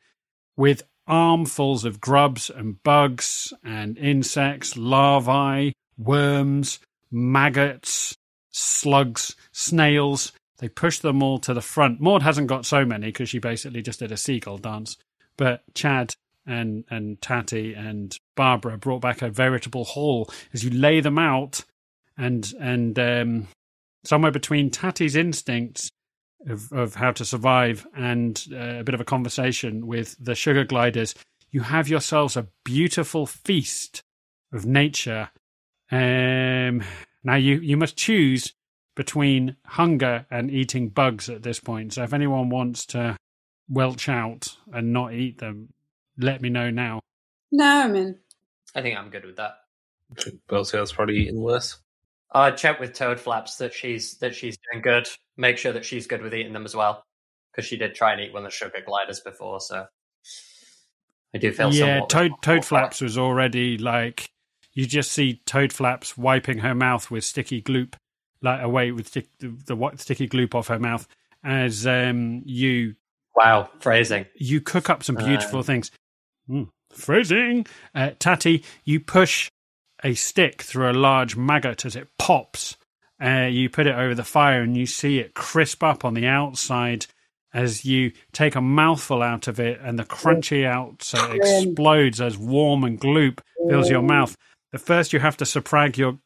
with 0.56 0.82
armfuls 1.06 1.84
of 1.84 2.00
grubs 2.00 2.50
and 2.50 2.82
bugs 2.82 3.52
and 3.62 3.98
insects, 3.98 4.76
larvae, 4.76 5.72
worms, 5.98 6.78
maggots, 7.10 8.16
slugs, 8.50 9.34
snails. 9.52 10.32
They 10.58 10.68
push 10.68 11.00
them 11.00 11.22
all 11.22 11.38
to 11.40 11.54
the 11.54 11.60
front. 11.60 12.00
Maud 12.00 12.22
hasn't 12.22 12.46
got 12.46 12.64
so 12.66 12.84
many 12.84 13.08
because 13.08 13.28
she 13.28 13.38
basically 13.38 13.82
just 13.82 13.98
did 13.98 14.12
a 14.12 14.16
seagull 14.16 14.58
dance. 14.58 14.96
But 15.36 15.62
Chad 15.74 16.14
and 16.46 16.84
and 16.90 17.20
Tatty 17.20 17.74
and 17.74 18.16
Barbara 18.36 18.78
brought 18.78 19.00
back 19.00 19.22
a 19.22 19.30
veritable 19.30 19.84
haul 19.84 20.30
as 20.52 20.62
you 20.62 20.70
lay 20.70 21.00
them 21.00 21.18
out, 21.18 21.64
and 22.16 22.52
and 22.60 22.98
um, 22.98 23.48
somewhere 24.04 24.30
between 24.30 24.70
Tatty's 24.70 25.16
instincts 25.16 25.90
of, 26.46 26.70
of 26.72 26.94
how 26.94 27.10
to 27.12 27.24
survive 27.24 27.86
and 27.96 28.44
uh, 28.52 28.80
a 28.80 28.84
bit 28.84 28.94
of 28.94 29.00
a 29.00 29.04
conversation 29.04 29.86
with 29.86 30.14
the 30.20 30.34
sugar 30.34 30.64
gliders, 30.64 31.14
you 31.50 31.62
have 31.62 31.88
yourselves 31.88 32.36
a 32.36 32.48
beautiful 32.64 33.26
feast 33.26 34.02
of 34.52 34.66
nature. 34.66 35.30
Um, 35.90 36.82
now 37.22 37.36
you 37.36 37.58
you 37.60 37.76
must 37.76 37.96
choose 37.96 38.52
between 38.94 39.56
hunger 39.66 40.26
and 40.30 40.50
eating 40.50 40.88
bugs 40.88 41.28
at 41.28 41.42
this 41.42 41.60
point. 41.60 41.94
So 41.94 42.02
if 42.02 42.12
anyone 42.12 42.48
wants 42.48 42.86
to 42.86 43.16
welch 43.68 44.08
out 44.08 44.56
and 44.72 44.92
not 44.92 45.12
eat 45.14 45.38
them, 45.38 45.72
let 46.18 46.40
me 46.40 46.48
know 46.48 46.70
now. 46.70 47.00
No, 47.50 47.64
I'm 47.64 47.96
in. 47.96 48.18
I 48.74 48.82
think 48.82 48.98
I'm 48.98 49.10
good 49.10 49.24
with 49.24 49.36
that. 49.36 49.54
I 50.16 50.22
think 50.22 50.40
Belciar's 50.48 50.92
probably 50.92 51.16
eating 51.18 51.40
worse. 51.40 51.78
I'll 52.32 52.54
check 52.54 52.80
with 52.80 52.94
Toad 52.94 53.20
Flaps 53.20 53.56
that 53.58 53.72
she's 53.72 54.18
that 54.18 54.34
she's 54.34 54.58
doing 54.70 54.82
good. 54.82 55.08
Make 55.36 55.56
sure 55.56 55.72
that 55.72 55.84
she's 55.84 56.06
good 56.06 56.22
with 56.22 56.34
eating 56.34 56.52
them 56.52 56.64
as 56.64 56.74
well, 56.74 57.04
because 57.50 57.66
she 57.66 57.76
did 57.76 57.94
try 57.94 58.12
and 58.12 58.20
eat 58.20 58.32
one 58.32 58.44
of 58.44 58.50
the 58.50 58.56
sugar 58.56 58.80
gliders 58.84 59.20
before. 59.20 59.60
So 59.60 59.86
I 61.32 61.38
do 61.38 61.52
feel 61.52 61.72
yeah, 61.72 62.00
Toad 62.08 62.32
Toad 62.42 62.64
Flaps 62.64 63.00
was 63.00 63.16
already 63.16 63.78
like 63.78 64.30
you 64.72 64.86
just 64.86 65.12
see 65.12 65.42
Toad 65.46 65.72
Flaps 65.72 66.18
wiping 66.18 66.58
her 66.58 66.74
mouth 66.74 67.08
with 67.10 67.24
sticky 67.24 67.62
gloop, 67.62 67.94
like 68.44 68.62
away 68.62 68.92
with 68.92 69.08
stick, 69.08 69.26
the, 69.40 69.48
the 69.66 69.74
what- 69.74 69.98
sticky 69.98 70.28
gloop 70.28 70.54
off 70.54 70.68
her 70.68 70.78
mouth 70.78 71.08
as 71.42 71.86
um 71.86 72.42
you. 72.44 72.94
Wow, 73.36 73.68
phrasing. 73.80 74.26
you 74.36 74.60
cook 74.60 74.88
up 74.88 75.02
some 75.02 75.16
beautiful 75.16 75.58
Um, 75.58 75.64
things. 75.64 75.90
Mm, 76.48 76.68
phrasing, 76.92 77.66
uh, 77.94 78.10
Tatty, 78.20 78.62
you 78.84 79.00
push 79.00 79.50
a 80.04 80.14
stick 80.14 80.62
through 80.62 80.90
a 80.90 80.92
large 80.92 81.34
maggot 81.36 81.84
as 81.84 81.96
it 81.96 82.08
pops. 82.18 82.76
Uh, 83.20 83.48
you 83.50 83.68
put 83.70 83.86
it 83.88 83.94
over 83.96 84.14
the 84.14 84.22
fire 84.24 84.60
and 84.62 84.76
you 84.76 84.86
see 84.86 85.18
it 85.18 85.34
crisp 85.34 85.82
up 85.82 86.04
on 86.04 86.14
the 86.14 86.26
outside 86.26 87.06
as 87.52 87.84
you 87.84 88.12
take 88.32 88.54
a 88.56 88.60
mouthful 88.60 89.22
out 89.22 89.48
of 89.48 89.58
it 89.60 89.80
and 89.80 89.98
the 89.98 90.04
crunchy 90.04 90.64
outside 90.66 91.36
explodes 91.36 92.20
as 92.20 92.36
warm 92.36 92.84
and 92.84 93.00
gloop 93.00 93.38
fills 93.68 93.88
your 93.90 94.02
mouth. 94.02 94.36
At 94.72 94.80
first, 94.80 95.12
you 95.12 95.20
have 95.20 95.36
to 95.38 95.44
supprag 95.44 95.96
your 95.96 96.12
supprag. 96.12 96.18
At 96.18 96.23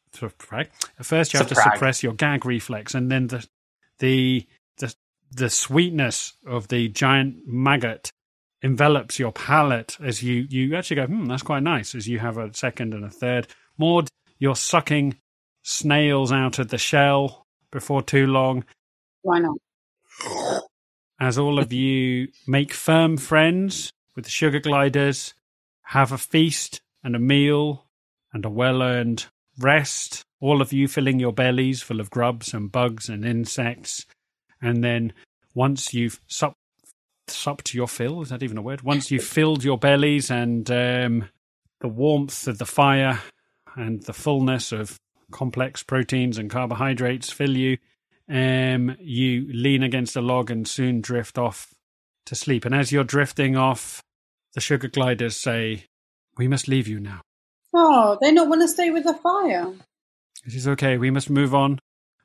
first, 1.03 1.32
you 1.32 1.39
have 1.39 1.49
to 1.49 1.55
suppress 1.55 2.03
your 2.03 2.12
gag 2.12 2.45
reflex, 2.45 2.95
and 2.95 3.11
then 3.11 3.28
the 3.28 3.47
the 3.99 4.47
the 4.78 4.95
the 5.31 5.51
sweetness 5.51 6.35
of 6.47 6.69
the 6.69 6.89
giant 6.89 7.47
maggot 7.47 8.12
envelops 8.62 9.19
your 9.19 9.32
palate 9.32 9.97
as 10.03 10.23
you 10.23 10.47
you 10.49 10.74
actually 10.77 10.97
go, 10.97 11.07
hmm, 11.07 11.27
that's 11.27 11.43
quite 11.43 11.62
nice. 11.62 11.95
As 11.95 12.09
you 12.09 12.19
have 12.19 12.39
a 12.39 12.53
second 12.55 12.95
and 12.95 13.05
a 13.05 13.11
third. 13.11 13.47
Maud, 13.77 14.09
you're 14.39 14.57
sucking 14.57 15.16
snails 15.62 16.32
out 16.32 16.59
of 16.59 16.69
the 16.69 16.78
shell 16.78 17.47
before 17.70 18.03
too 18.03 18.27
long 18.27 18.65
Why 19.23 19.39
not? 19.40 19.59
as 21.20 21.39
all 21.39 21.59
of 21.59 21.73
you 21.73 22.28
make 22.47 22.73
firm 22.73 23.16
friends 23.16 23.93
with 24.16 24.24
the 24.24 24.31
sugar 24.31 24.59
gliders, 24.61 25.35
have 25.82 26.11
a 26.11 26.19
feast 26.19 26.81
and 27.05 27.15
a 27.15 27.19
meal 27.19 27.85
and 28.32 28.45
a 28.45 28.51
well 28.51 28.82
earned 28.82 29.27
rest, 29.59 30.25
all 30.41 30.61
of 30.63 30.73
you 30.73 30.89
filling 30.89 31.19
your 31.19 31.33
bellies 31.33 31.83
full 31.83 32.01
of 32.01 32.11
grubs 32.11 32.55
and 32.55 32.71
bugs 32.71 33.09
and 33.09 33.25
insects. 33.25 34.07
And 34.61 34.83
then 34.83 35.13
once 35.55 35.93
you've 35.93 36.21
sup- 36.27 36.57
supped 37.27 37.75
your 37.75 37.89
fill, 37.89 38.23
is 38.23 38.31
that 38.31 38.43
even 38.43 38.59
a 38.59 38.63
word? 38.63 38.83
Once 38.83 39.11
you've 39.11 39.25
filled 39.25 39.65
your 39.65 39.79
bellies 39.79 40.31
and 40.31 40.71
um, 40.71 41.29
the 41.81 41.89
warmth 41.89 42.47
of 42.47 42.59
the 42.59 42.67
fire 42.67 43.21
and 43.77 44.03
the 44.05 44.13
fullness 44.13 44.73
of 44.73 44.99
complex 45.31 45.83
proteins 45.83 46.39
and 46.39 46.51
carbohydrates 46.51 47.31
fill 47.31 47.57
you, 47.57 47.79
um, 48.29 48.97
you 49.01 49.49
lean 49.53 49.83
against 49.83 50.17
a 50.17 50.21
log 50.21 50.51
and 50.51 50.69
soon 50.69 51.01
drift 51.01 51.39
off 51.39 51.73
to 52.27 52.35
sleep. 52.35 52.65
And 52.65 52.75
as 52.75 52.93
you're 52.93 53.05
drifting 53.05 53.57
off, 53.57 54.03
the 54.55 54.61
sugar 54.61 54.89
gliders 54.89 55.37
say, 55.37 55.85
We 56.37 56.49
must 56.49 56.69
leave 56.69 56.89
you 56.89 57.01
now. 57.01 57.21
Oh, 57.74 58.19
they 58.20 58.32
don't 58.35 58.49
want 58.49 58.62
to 58.62 58.69
stay 58.69 58.90
with 58.90 59.05
the 59.05 59.15
fire. 59.15 59.73
It 60.47 60.55
is 60.55 60.66
okay. 60.69 60.97
We 60.97 61.11
must 61.11 61.28
move 61.31 61.55
on, 61.55 61.81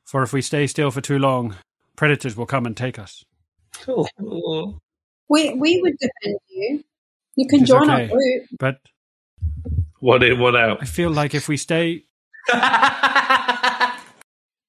for 0.06 0.24
if 0.24 0.32
we 0.34 0.42
stay 0.42 0.68
still 0.68 0.92
for 0.92 1.02
too 1.02 1.20
long, 1.20 1.56
predators 1.96 2.36
will 2.38 2.46
come 2.46 2.66
and 2.66 2.76
take 2.78 2.98
us. 3.00 3.24
Oh, 3.88 4.08
We 5.30 5.54
we 5.56 5.82
would 5.82 5.98
defend 6.00 6.40
you. 6.50 6.84
You 7.36 7.48
can 7.48 7.66
join 7.66 7.90
okay. 7.90 8.04
our 8.04 8.08
group. 8.08 8.44
But 8.60 8.80
one 10.00 10.24
in, 10.24 10.40
one 10.40 10.56
out. 10.56 10.78
I 10.82 10.86
feel 10.86 11.10
like 11.10 11.34
if 11.34 11.48
we 11.48 11.58
stay, 11.58 12.04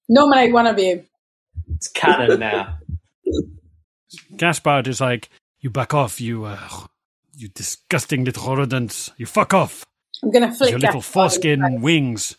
Nominate 0.09 0.53
one 0.53 0.67
of 0.67 0.79
you. 0.79 1.05
it's 1.75 1.89
canon 1.89 2.41
now. 2.41 2.79
Gaspard 4.37 4.87
is 4.87 5.01
like, 5.01 5.29
"You 5.61 5.71
back 5.71 5.93
off, 5.95 6.21
you, 6.21 6.45
uh, 6.45 6.59
you 7.37 7.49
disgusting 7.49 8.25
little 8.25 8.55
rodents! 8.57 9.11
You 9.17 9.27
fuck 9.27 9.55
off! 9.55 9.85
I'm 10.23 10.31
going 10.31 10.49
to 10.49 10.49
with 10.49 10.57
flick 10.57 10.71
Your 10.71 10.79
little 10.79 11.01
Gaspard 11.01 11.45
in 11.45 11.61
the 11.61 11.69
foreskin 11.73 11.81
face. 11.81 11.83
wings." 11.83 12.37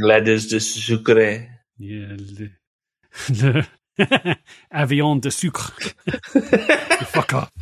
Gladys 0.00 0.48
de 0.48 0.60
sucre. 0.60 1.48
Yeah, 1.78 2.16
le, 2.18 2.50
le 3.98 4.36
avion 4.72 5.20
de 5.20 5.30
sucre. 5.30 5.72
Fuck 7.06 7.34
up. 7.34 7.52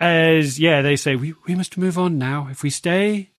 As 0.00 0.58
yeah, 0.58 0.82
they 0.82 0.96
say 0.96 1.16
we 1.16 1.34
we 1.46 1.54
must 1.54 1.76
move 1.78 1.98
on 1.98 2.18
now. 2.18 2.48
If 2.50 2.62
we 2.62 2.70
stay, 2.70 3.30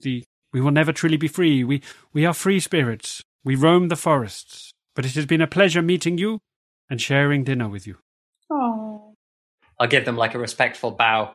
the 0.00 0.24
we 0.52 0.60
will 0.60 0.70
never 0.70 0.92
truly 0.92 1.16
be 1.16 1.28
free. 1.28 1.64
We 1.64 1.82
we 2.12 2.24
are 2.24 2.34
free 2.34 2.60
spirits. 2.60 3.22
We 3.44 3.56
roam 3.56 3.88
the 3.88 3.96
forests. 3.96 4.72
But 4.94 5.06
it 5.06 5.14
has 5.14 5.26
been 5.26 5.40
a 5.40 5.46
pleasure 5.46 5.82
meeting 5.82 6.18
you 6.18 6.40
and 6.90 7.00
sharing 7.00 7.44
dinner 7.44 7.68
with 7.68 7.86
you. 7.86 7.98
Oh. 8.50 9.14
I'll 9.78 9.86
give 9.86 10.04
them 10.04 10.16
like 10.16 10.34
a 10.34 10.40
respectful 10.40 10.90
bow, 10.90 11.34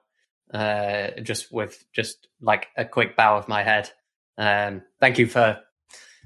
uh, 0.54 1.08
just 1.22 1.52
with 1.52 1.84
just 1.94 2.28
like 2.42 2.68
a 2.78 2.86
quick 2.86 3.16
bow 3.16 3.38
of 3.38 3.48
my 3.48 3.64
head. 3.64 3.90
Um, 4.38 4.84
thank 5.00 5.18
you 5.18 5.28
for, 5.28 5.60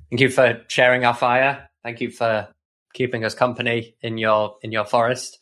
thank 0.09 0.21
you 0.21 0.29
for 0.29 0.61
sharing 0.67 1.05
our 1.05 1.15
fire. 1.15 1.69
Thank 1.83 2.01
you 2.01 2.11
for 2.11 2.49
keeping 2.93 3.23
us 3.23 3.35
company 3.35 3.95
in 4.01 4.17
your 4.17 4.55
in 4.61 4.71
your 4.71 4.85
forest, 4.85 5.39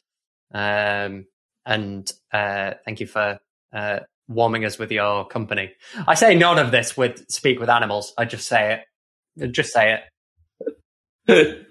um, 0.53 1.25
and 1.65 2.11
uh, 2.31 2.73
thank 2.83 2.99
you 2.99 3.07
for 3.07 3.39
uh, 3.73 3.99
warming 4.27 4.65
us 4.65 4.77
with 4.77 4.91
your 4.91 5.25
company. 5.25 5.71
I 6.07 6.15
say 6.15 6.35
none 6.35 6.59
of 6.59 6.71
this 6.71 6.95
with 6.95 7.29
speak 7.29 7.59
with 7.59 7.69
animals. 7.69 8.13
I 8.17 8.25
just 8.25 8.47
say 8.47 8.83
it. 9.37 9.51
Just 9.51 9.73
say 9.73 9.99
it. 11.27 11.65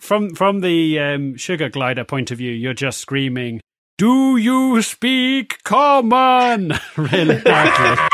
From 0.00 0.34
from 0.34 0.60
the 0.60 0.98
um, 0.98 1.36
sugar 1.36 1.68
glider 1.68 2.04
point 2.04 2.30
of 2.30 2.38
view, 2.38 2.52
you're 2.52 2.74
just 2.74 2.98
screaming, 2.98 3.60
"Do 3.98 4.36
you 4.36 4.82
speak 4.82 5.62
common?" 5.62 6.72
really 6.96 7.40
loudly. 7.40 8.08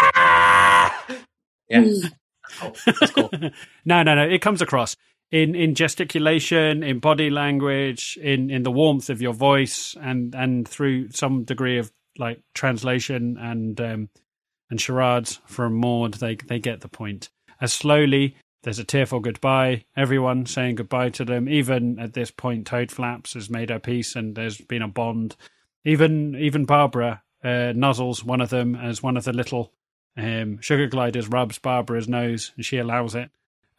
Yeah, 1.68 1.84
cool. 2.60 2.76
that's 2.84 3.12
cool. 3.12 3.30
no, 3.86 4.02
no, 4.02 4.14
no. 4.14 4.28
It 4.28 4.42
comes 4.42 4.60
across 4.60 4.94
in 5.30 5.54
in 5.54 5.74
gesticulation, 5.74 6.82
in 6.82 6.98
body 6.98 7.30
language, 7.30 8.18
in 8.22 8.50
in 8.50 8.62
the 8.62 8.70
warmth 8.70 9.08
of 9.10 9.22
your 9.22 9.32
voice, 9.32 9.96
and 10.00 10.34
and 10.34 10.68
through 10.68 11.10
some 11.10 11.44
degree 11.44 11.78
of 11.78 11.90
like 12.18 12.40
translation 12.54 13.38
and 13.40 13.80
um, 13.80 14.08
and 14.70 14.80
charades 14.80 15.40
from 15.46 15.74
Maud. 15.74 16.14
They 16.14 16.36
they 16.36 16.58
get 16.58 16.82
the 16.82 16.88
point. 16.88 17.30
As 17.60 17.72
slowly, 17.72 18.36
there's 18.62 18.78
a 18.78 18.84
tearful 18.84 19.20
goodbye. 19.20 19.84
Everyone 19.96 20.44
saying 20.46 20.76
goodbye 20.76 21.10
to 21.10 21.24
them. 21.24 21.48
Even 21.48 21.98
at 21.98 22.12
this 22.12 22.30
point, 22.30 22.66
Toad 22.66 22.92
Flaps 22.92 23.32
has 23.34 23.48
made 23.48 23.70
her 23.70 23.78
peace, 23.78 24.14
and 24.14 24.34
there's 24.36 24.58
been 24.58 24.82
a 24.82 24.88
bond. 24.88 25.36
Even 25.84 26.36
even 26.36 26.64
Barbara 26.64 27.22
uh, 27.42 27.72
nuzzles 27.74 28.22
one 28.24 28.40
of 28.40 28.50
them 28.50 28.74
as 28.76 29.02
one 29.02 29.16
of 29.16 29.24
the 29.24 29.32
little 29.32 29.72
um, 30.16 30.60
sugar 30.60 30.86
gliders 30.86 31.28
rubs 31.28 31.58
Barbara's 31.58 32.08
nose, 32.08 32.52
and 32.56 32.64
she 32.64 32.78
allows 32.78 33.14
it 33.14 33.30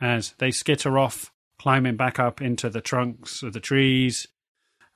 as 0.02 0.34
they 0.40 0.52
skitter 0.52 0.98
off, 0.98 1.32
climbing 1.60 1.96
back 1.96 2.20
up 2.20 2.42
into 2.42 2.70
the 2.70 2.82
trunks 2.82 3.42
of 3.44 3.54
the 3.54 3.60
trees. 3.62 4.28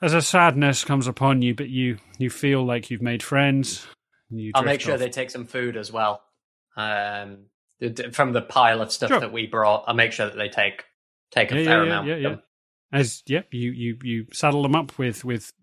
As 0.02 0.14
a 0.14 0.22
sadness 0.22 0.84
comes 0.84 1.08
upon 1.08 1.42
you, 1.42 1.56
but 1.56 1.70
you 1.70 1.98
you 2.18 2.30
feel 2.30 2.64
like 2.66 2.90
you've 2.92 3.02
made 3.02 3.24
friends. 3.24 3.88
You 4.30 4.52
I'll 4.54 4.64
make 4.64 4.82
sure 4.82 4.94
off. 4.96 5.00
they 5.00 5.10
take 5.10 5.30
some 5.32 5.46
food 5.46 5.78
as 5.78 5.92
well. 5.92 6.22
Um, 6.76 7.46
from 8.12 8.34
the 8.34 8.42
pile 8.42 8.82
of 8.82 8.92
stuff 8.92 9.10
Sure. 9.10 9.20
that 9.22 9.32
we 9.32 9.48
brought, 9.48 9.86
I'll 9.88 9.96
make 9.96 10.12
sure 10.12 10.26
that 10.28 10.36
they 10.36 10.50
take 10.50 10.84
take 11.32 11.52
a 11.52 11.58
Yeah, 11.60 11.64
fair 11.66 11.78
yeah, 11.78 11.84
amount. 11.92 12.08
yeah, 12.08 12.16
yeah. 12.16 12.36
As 12.92 13.24
yeah, 13.26 13.42
you 13.52 13.72
you 13.72 13.98
you 14.02 14.28
saddle 14.32 14.64
them 14.64 14.76
up 14.76 14.98
with 14.98 15.26
with 15.26 15.54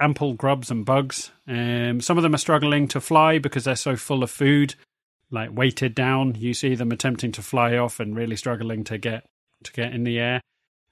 ample 0.00 0.34
grubs 0.34 0.70
and 0.70 0.84
bugs. 0.84 1.30
Um, 1.46 2.00
some 2.00 2.16
of 2.16 2.22
them 2.22 2.34
are 2.34 2.38
struggling 2.38 2.88
to 2.88 3.00
fly 3.00 3.38
because 3.38 3.64
they're 3.64 3.76
so 3.76 3.96
full 3.96 4.22
of 4.22 4.30
food, 4.30 4.74
like 5.30 5.56
weighted 5.56 5.94
down. 5.94 6.34
You 6.36 6.54
see 6.54 6.74
them 6.74 6.92
attempting 6.92 7.32
to 7.32 7.42
fly 7.42 7.76
off 7.76 8.00
and 8.00 8.16
really 8.16 8.36
struggling 8.36 8.84
to 8.84 8.98
get 8.98 9.24
to 9.64 9.72
get 9.72 9.92
in 9.92 10.04
the 10.04 10.18
air. 10.18 10.40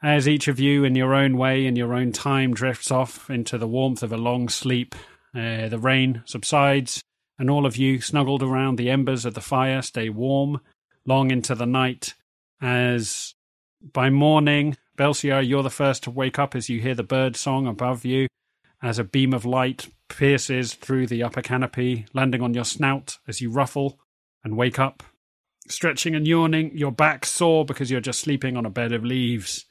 As 0.02 0.26
each 0.26 0.48
of 0.48 0.58
you, 0.58 0.84
in 0.84 0.94
your 0.94 1.14
own 1.14 1.36
way, 1.36 1.66
in 1.66 1.76
your 1.76 1.92
own 1.92 2.12
time, 2.12 2.54
drifts 2.54 2.90
off 2.90 3.28
into 3.28 3.58
the 3.58 3.68
warmth 3.68 4.02
of 4.02 4.12
a 4.12 4.16
long 4.16 4.48
sleep, 4.48 4.94
uh, 5.34 5.68
the 5.68 5.78
rain 5.78 6.22
subsides, 6.24 7.02
and 7.38 7.50
all 7.50 7.66
of 7.66 7.76
you, 7.76 8.00
snuggled 8.00 8.42
around 8.42 8.76
the 8.76 8.88
embers 8.88 9.26
of 9.26 9.34
the 9.34 9.42
fire, 9.42 9.82
stay 9.82 10.08
warm 10.08 10.60
long 11.04 11.30
into 11.30 11.54
the 11.54 11.66
night. 11.66 12.14
As 12.62 13.34
by 13.92 14.08
morning, 14.08 14.76
Belciar, 15.00 15.40
you're 15.40 15.62
the 15.62 15.70
first 15.70 16.02
to 16.02 16.10
wake 16.10 16.38
up 16.38 16.54
as 16.54 16.68
you 16.68 16.78
hear 16.78 16.94
the 16.94 17.02
bird 17.02 17.34
song 17.34 17.66
above 17.66 18.04
you, 18.04 18.28
as 18.82 18.98
a 18.98 19.04
beam 19.04 19.32
of 19.32 19.46
light 19.46 19.88
pierces 20.10 20.74
through 20.74 21.06
the 21.06 21.22
upper 21.22 21.40
canopy, 21.40 22.04
landing 22.12 22.42
on 22.42 22.52
your 22.52 22.66
snout 22.66 23.16
as 23.26 23.40
you 23.40 23.50
ruffle 23.50 23.98
and 24.44 24.58
wake 24.58 24.78
up. 24.78 25.02
Stretching 25.68 26.14
and 26.14 26.28
yawning, 26.28 26.76
your 26.76 26.92
back 26.92 27.24
sore 27.24 27.64
because 27.64 27.90
you're 27.90 28.02
just 28.02 28.20
sleeping 28.20 28.58
on 28.58 28.66
a 28.66 28.70
bed 28.70 28.92
of 28.92 29.02
leaves. 29.02 29.64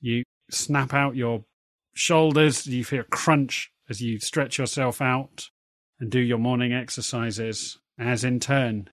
You 0.00 0.22
snap 0.52 0.94
out 0.94 1.16
your 1.16 1.44
shoulders, 1.92 2.64
you 2.68 2.84
feel 2.84 3.00
a 3.00 3.04
crunch 3.04 3.72
as 3.88 4.00
you 4.00 4.20
stretch 4.20 4.56
yourself 4.56 5.02
out 5.02 5.50
and 5.98 6.12
do 6.12 6.20
your 6.20 6.38
morning 6.38 6.72
exercises, 6.72 7.76
as 7.98 8.22
in 8.22 8.38
turn, 8.38 8.90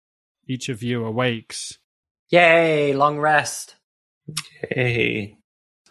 each 0.48 0.70
of 0.70 0.82
you 0.82 1.06
awakes. 1.06 1.78
Yay! 2.32 2.94
Long 2.94 3.20
rest. 3.20 3.76
Hey. 4.72 5.38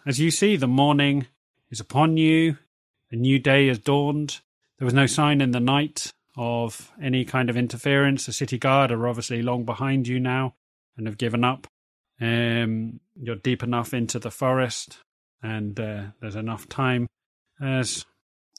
As 0.05 0.19
you 0.19 0.31
see, 0.31 0.55
the 0.55 0.67
morning 0.67 1.27
is 1.71 1.79
upon 1.79 2.17
you, 2.17 2.57
a 3.11 3.15
new 3.15 3.39
day 3.39 3.67
has 3.67 3.79
dawned. 3.79 4.41
There 4.77 4.85
was 4.85 4.93
no 4.93 5.05
sign 5.05 5.39
in 5.41 5.51
the 5.51 5.59
night 5.59 6.11
of 6.35 6.91
any 7.01 7.23
kind 7.25 7.49
of 7.49 7.55
interference. 7.57 8.25
The 8.25 8.33
city 8.33 8.57
guard 8.57 8.91
are 8.91 9.07
obviously 9.07 9.41
long 9.41 9.63
behind 9.65 10.07
you 10.07 10.19
now 10.19 10.55
and 10.97 11.07
have 11.07 11.17
given 11.17 11.43
up. 11.43 11.67
Um, 12.19 12.99
you're 13.15 13.35
deep 13.35 13.63
enough 13.63 13.93
into 13.93 14.19
the 14.19 14.31
forest, 14.31 14.97
and 15.41 15.79
uh, 15.79 16.03
there's 16.19 16.35
enough 16.35 16.67
time 16.69 17.07
as 17.61 18.05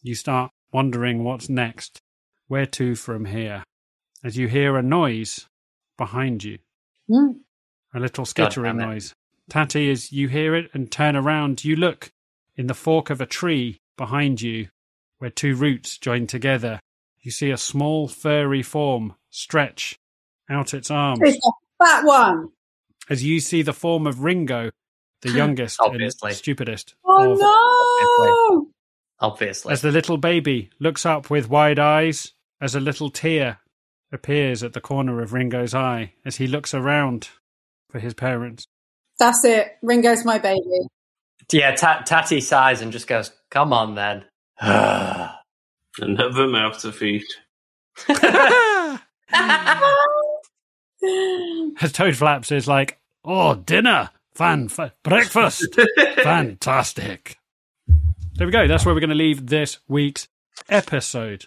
you 0.03 0.15
start 0.15 0.51
wondering 0.73 1.25
what's 1.25 1.49
next. 1.49 2.01
Where 2.49 2.67
to 2.67 2.95
from 2.95 3.25
here? 3.27 3.65
As 4.23 4.37
you 4.37 4.49
hear 4.49 4.77
a 4.77 4.83
noise 4.83 5.47
behind 5.97 6.43
you 6.45 6.59
Hmm. 7.09 7.33
a 7.95 8.01
little 8.01 8.23
God 8.25 8.29
skittering 8.29 8.79
damn 8.79 8.81
it. 8.89 8.93
noise. 8.95 9.15
Tatty, 9.51 9.91
as 9.91 10.11
you 10.13 10.29
hear 10.29 10.55
it 10.55 10.71
and 10.73 10.91
turn 10.91 11.17
around, 11.17 11.65
you 11.65 11.77
look 11.77 12.13
in 12.57 12.67
the 12.67 12.75
fork 12.75 13.11
of 13.11 13.21
a 13.21 13.27
tree 13.27 13.81
behind 13.97 14.41
you, 14.41 14.69
where 15.19 15.31
two 15.31 15.55
roots 15.55 15.99
join 15.99 16.27
together. 16.27 16.81
You 17.21 17.31
see 17.31 17.51
a 17.51 17.57
small 17.57 18.09
furry 18.09 18.63
form 18.63 19.15
stretch 19.31 19.99
out 20.49 20.75
its 20.75 20.91
arms. 20.91 21.21
It's 21.23 21.47
a 21.47 21.85
fat 21.85 22.05
one. 22.05 22.51
As 23.11 23.23
you 23.25 23.41
see 23.41 23.63
the 23.63 23.73
form 23.73 24.07
of 24.07 24.21
Ringo, 24.23 24.71
the 25.23 25.31
youngest 25.33 25.79
and 25.81 25.93
Obviously. 25.93 26.33
stupidest. 26.33 26.95
Oh 27.05 27.33
of- 27.33 27.39
no! 27.41 28.71
Obviously. 29.21 29.73
As 29.73 29.81
the 29.83 29.93
little 29.93 30.17
baby 30.19 30.71
looks 30.79 31.07
up 31.07 31.31
with 31.31 31.49
wide 31.49 31.79
eyes, 31.79 32.33
as 32.61 32.75
a 32.75 32.81
little 32.81 33.11
tear 33.11 33.59
appears 34.13 34.63
at 34.63 34.73
the 34.73 34.81
corner 34.81 35.23
of 35.23 35.33
Ringo's 35.33 35.75
eye, 35.75 36.15
as 36.25 36.37
he 36.37 36.47
looks 36.47 36.73
around 36.75 37.29
for 37.91 37.99
his 38.01 38.15
parents. 38.15 38.67
That's 39.19 39.45
it. 39.45 39.73
Ringo's 39.83 40.25
my 40.25 40.39
baby. 40.39 40.61
yeah, 41.53 41.75
Ta- 41.75 42.03
Tatty 42.05 42.41
sighs 42.41 42.81
and 42.81 42.93
just 42.93 43.07
goes, 43.07 43.31
"Come 43.51 43.73
on, 43.73 43.95
then." 43.95 44.25
Another 44.61 46.49
mouth 46.49 46.79
to 46.81 46.93
feed. 46.93 47.23
as 51.81 51.93
Toad 51.93 52.17
Flaps 52.17 52.51
is 52.53 52.67
like, 52.69 52.99
"Oh, 53.25 53.55
dinner, 53.55 54.11
fan, 54.35 54.69
fa- 54.69 54.95
breakfast, 55.03 55.79
fantastic." 56.17 57.39
There 58.37 58.47
we 58.47 58.53
go. 58.53 58.67
That's 58.67 58.85
where 58.85 58.95
we're 58.95 59.01
going 59.01 59.11
to 59.11 59.15
leave 59.17 59.47
this 59.47 59.79
week's 59.87 60.27
episode. 60.69 61.47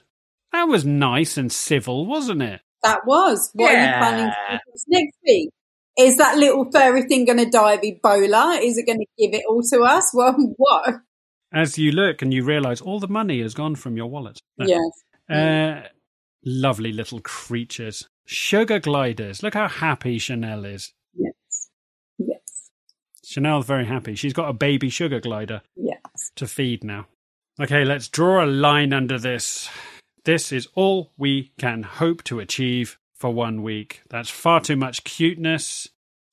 That 0.53 0.69
was 0.69 0.85
nice 0.85 1.35
and 1.37 1.51
civil, 1.51 2.05
wasn't 2.05 2.41
it? 2.41 2.61
That 2.83 3.05
was. 3.05 3.49
What 3.53 3.75
are 3.75 3.83
you 3.83 3.91
planning 3.97 4.27
to 4.31 4.57
do 4.57 4.59
next 4.87 5.17
week? 5.25 5.49
Is 5.97 6.17
that 6.17 6.37
little 6.37 6.69
furry 6.71 7.03
thing 7.03 7.25
going 7.25 7.39
to 7.39 7.49
die 7.49 7.73
of 7.73 7.81
Ebola? 7.81 8.61
Is 8.61 8.77
it 8.77 8.85
going 8.85 8.99
to 8.99 9.05
give 9.17 9.33
it 9.33 9.45
all 9.49 9.63
to 9.63 9.81
us? 9.81 10.11
Well, 10.13 10.33
what? 10.57 10.95
As 11.51 11.77
you 11.77 11.91
look 11.91 12.21
and 12.21 12.33
you 12.33 12.43
realise 12.43 12.81
all 12.81 12.99
the 12.99 13.07
money 13.07 13.41
has 13.41 13.53
gone 13.53 13.75
from 13.75 13.97
your 13.97 14.07
wallet. 14.07 14.39
Yes. 14.57 14.81
Uh, 15.29 15.81
lovely 16.45 16.91
little 16.91 17.19
creatures. 17.21 18.07
Sugar 18.25 18.79
gliders. 18.79 19.41
Look 19.41 19.53
how 19.53 19.67
happy 19.67 20.19
Chanelle 20.19 20.71
is. 20.71 20.93
Yes. 21.15 21.69
Yes. 22.17 22.69
Chanelle's 23.25 23.65
very 23.65 23.85
happy. 23.85 24.15
She's 24.15 24.33
got 24.33 24.49
a 24.49 24.53
baby 24.53 24.89
sugar 24.89 25.19
glider 25.19 25.61
Yes. 25.75 26.31
to 26.35 26.47
feed 26.47 26.83
now. 26.83 27.07
Okay, 27.59 27.83
let's 27.85 28.07
draw 28.07 28.43
a 28.43 28.45
line 28.45 28.93
under 28.93 29.17
this. 29.17 29.69
This 30.25 30.51
is 30.51 30.67
all 30.75 31.11
we 31.17 31.53
can 31.57 31.83
hope 31.83 32.23
to 32.25 32.39
achieve 32.39 32.99
for 33.19 33.31
one 33.31 33.63
week. 33.63 34.01
That's 34.09 34.29
far 34.29 34.59
too 34.61 34.75
much 34.75 35.03
cuteness 35.03 35.89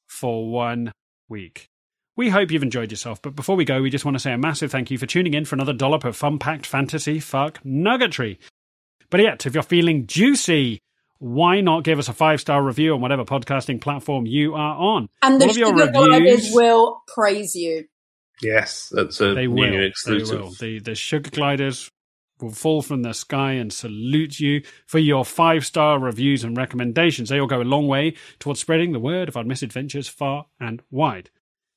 for 0.07 0.49
one 0.51 0.93
week. 1.29 1.69
We 2.17 2.29
hope 2.31 2.51
you've 2.51 2.63
enjoyed 2.63 2.93
yourself, 2.93 3.21
but 3.21 3.35
before 3.35 3.57
we 3.57 3.65
go, 3.65 3.83
we 3.83 3.91
just 3.91 4.05
want 4.05 4.15
to 4.15 4.21
say 4.21 4.33
a 4.33 4.39
massive 4.39 4.71
thank 4.71 4.91
you 4.91 4.99
for 4.99 5.07
tuning 5.07 5.35
in 5.35 5.45
for 5.45 5.57
another 5.57 5.73
dollop 5.73 6.05
of 6.05 6.17
fun 6.17 6.39
packed 6.39 6.65
fantasy 6.67 7.19
fuck 7.19 7.59
nuggetry. 7.65 8.39
But 9.11 9.21
yet, 9.21 9.47
if 9.47 9.55
you're 9.55 9.63
feeling 9.65 10.07
juicy, 10.07 10.79
why 11.19 11.61
not 11.61 11.83
give 11.85 11.99
us 11.99 12.09
a 12.09 12.13
five 12.13 12.41
star 12.41 12.63
review 12.63 12.95
on 12.95 13.01
whatever 13.01 13.25
podcasting 13.25 13.81
platform 13.81 14.27
you 14.27 14.55
are 14.55 14.77
on? 14.77 15.09
And 15.23 15.41
the 15.41 15.47
All 15.47 15.51
of 15.51 15.57
your 15.57 15.69
sugar 15.79 15.91
gliders 15.93 16.21
reviews- 16.21 16.53
will 16.55 17.03
praise 17.09 17.57
you. 17.57 17.85
Yes, 18.43 18.89
that's 18.95 19.21
a 19.21 19.33
They 19.35 19.47
new 19.47 19.53
will. 19.55 19.71
They 19.73 19.87
exclusive. 19.87 20.41
will. 20.41 20.51
The 20.61 20.79
the 20.81 20.95
sugar 20.95 21.31
gliders 21.31 21.91
will 22.45 22.53
fall 22.53 22.83
from 22.83 23.03
the 23.03 23.13
sky 23.13 23.53
and 23.53 23.73
salute 23.73 24.39
you 24.39 24.63
for 24.87 24.99
your 24.99 25.25
five 25.25 25.67
star 25.67 25.99
reviews 25.99 26.45
and 26.45 26.57
recommendations. 26.57 27.29
They 27.29 27.41
all 27.41 27.47
go 27.47 27.61
a 27.61 27.65
long 27.65 27.89
way 27.89 28.15
towards 28.39 28.61
spreading 28.61 28.93
the 28.93 29.01
word 29.01 29.29
of 29.29 29.37
our 29.37 29.45
misadventures 29.45 30.09
far 30.09 30.47
and 30.61 30.83
wide. 30.91 31.31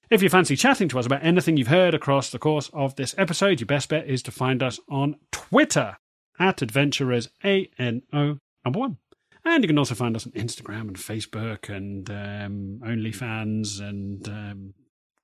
If 0.09 0.21
you 0.21 0.29
fancy 0.29 0.55
chatting 0.55 0.87
to 0.89 0.99
us 0.99 1.05
about 1.05 1.25
anything 1.25 1.57
you've 1.57 1.67
heard 1.67 1.93
across 1.93 2.29
the 2.29 2.39
course 2.39 2.69
of 2.71 2.95
this 2.95 3.13
episode, 3.17 3.59
your 3.59 3.67
best 3.67 3.89
bet 3.89 4.07
is 4.07 4.23
to 4.23 4.31
find 4.31 4.63
us 4.63 4.79
on 4.89 5.17
Twitter 5.31 5.97
at 6.39 6.61
Adventurers 6.61 7.29
A 7.43 7.69
N 7.77 8.03
O 8.13 8.37
number 8.63 8.79
one. 8.79 8.97
And 9.43 9.63
you 9.63 9.67
can 9.67 9.77
also 9.77 9.95
find 9.95 10.15
us 10.15 10.25
on 10.25 10.33
Instagram 10.33 10.81
and 10.81 10.95
Facebook 10.95 11.69
and 11.69 12.09
um, 12.09 12.81
OnlyFans 12.83 13.81
and 13.81 14.27
um, 14.27 14.73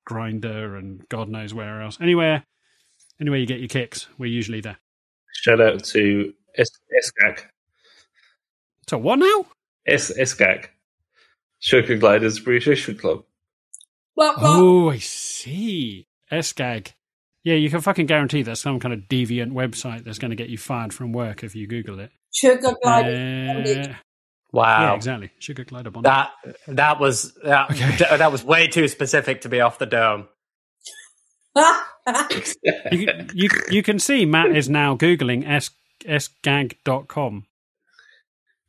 Grindr 0.07 0.77
and 0.77 1.07
God 1.09 1.29
knows 1.29 1.53
where 1.53 1.81
else. 1.81 1.97
Anywhere, 2.01 2.45
anywhere 3.19 3.39
you 3.39 3.45
get 3.45 3.59
your 3.59 3.69
kicks, 3.69 4.07
we're 4.17 4.25
usually 4.25 4.61
there. 4.61 4.77
Shout 5.33 5.61
out 5.61 5.83
to 5.85 6.33
S- 6.57 6.69
SGAG. 7.03 7.41
So 8.89 8.97
what 8.97 9.19
now? 9.19 9.45
S- 9.85 10.11
SGAG. 10.17 10.65
Sugar 11.59 11.97
Gliders 11.97 12.37
Appreciation 12.39 12.97
Club. 12.97 13.23
Well, 14.15 14.35
well 14.37 14.53
Oh, 14.53 14.89
I 14.89 14.97
see. 14.99 16.07
SGAG. 16.31 16.93
Yeah, 17.43 17.55
you 17.55 17.69
can 17.69 17.81
fucking 17.81 18.05
guarantee 18.05 18.41
there's 18.41 18.61
some 18.61 18.79
kind 18.79 18.93
of 18.93 19.01
deviant 19.01 19.51
website 19.51 20.03
that's 20.05 20.19
going 20.19 20.29
to 20.31 20.35
get 20.35 20.49
you 20.49 20.57
fired 20.57 20.93
from 20.93 21.11
work 21.11 21.43
if 21.43 21.55
you 21.55 21.67
Google 21.67 21.99
it. 21.99 22.11
sugar 22.33 22.73
gliders. 22.81 23.87
Uh, 23.87 23.93
Wow. 24.51 24.81
yeah, 24.91 24.95
exactly. 24.95 25.31
Sugar 25.39 25.63
glider 25.63 25.89
bondage. 25.89 26.11
That 26.11 26.29
that 26.67 26.99
was 26.99 27.33
that, 27.43 27.71
Okay. 27.71 28.17
that 28.17 28.31
was 28.31 28.43
way 28.43 28.67
too 28.67 28.87
specific 28.87 29.41
to 29.41 29.49
be 29.49 29.59
off 29.61 29.79
the 29.79 29.87
dome. 29.87 30.27
you, 32.91 33.07
you, 33.33 33.49
you 33.69 33.83
can 33.83 33.99
see 33.99 34.25
Matt 34.25 34.55
is 34.55 34.69
now 34.69 34.95
Googling 34.95 35.47
S, 35.47 35.69
sgag.com. 36.05 37.45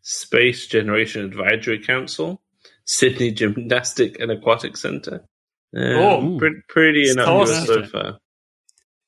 Space 0.02 0.66
Generation 0.66 1.24
Advisory 1.24 1.82
Council. 1.82 2.40
Sydney 2.84 3.32
Gymnastic 3.32 4.20
and 4.20 4.30
Aquatic 4.30 4.76
Centre. 4.76 5.24
Oh. 5.76 6.18
Um, 6.18 6.38
pre- 6.38 6.62
pretty 6.68 7.10
innocuous 7.10 7.66
so 7.66 7.84
far. 7.84 8.18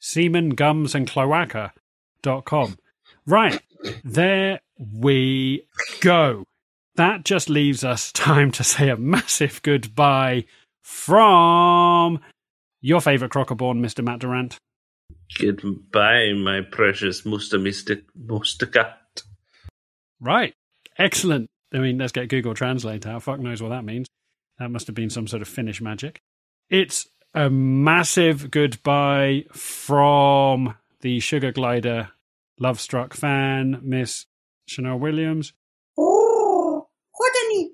Semen, 0.01 0.51
gums, 0.51 0.95
and 0.95 1.07
cloaca.com. 1.07 2.79
Right. 3.27 3.61
There 4.05 4.61
we 4.79 5.67
go. 6.01 6.45
That 6.97 7.25
just 7.25 7.51
leaves 7.51 7.85
us 7.85 8.13
time 8.13 8.51
to 8.53 8.65
say 8.65 8.89
a 8.89 8.97
massive 8.97 9.63
goodbye 9.63 10.47
from 10.83 12.21
your 12.81 13.01
favourite 13.01 13.33
crockerborn, 13.33 13.81
Mr. 13.81 14.05
Matt 14.05 14.21
Durrant. 14.21 14.57
Goodbye, 15.39 16.33
my 16.35 16.61
precious 16.71 17.25
Musta 17.25 17.59
Mystic 17.59 18.05
Mustica. 18.15 18.95
Right. 20.21 20.55
Excellent. 20.99 21.49
I 21.75 21.79
mean, 21.79 21.99
let's 21.99 22.13
get 22.13 22.29
Google 22.29 22.55
Translate 22.55 23.07
out. 23.07 23.23
Fuck 23.23 23.41
knows 23.41 23.63
what 23.63 23.71
that 23.71 23.85
means. 23.85 24.07
That 24.59 24.71
must 24.71 24.87
have 24.87 24.97
been 24.97 25.11
some 25.11 25.27
sort 25.27 25.43
of 25.43 25.49
Finnish 25.49 25.81
magic. 25.81 26.19
It's 26.71 27.07
a 27.35 27.51
massive 27.51 28.51
goodbye 28.51 29.45
from 29.53 30.75
the 31.03 31.21
Sugar 31.21 31.53
Glider 31.53 32.11
Love 32.59 32.81
Struck 32.81 33.13
fan, 33.13 33.81
Miss 33.83 34.25
Chanelle 34.71 34.99
Williams. 34.99 35.53
oh, 35.99 36.87
Courtney. 37.15 37.73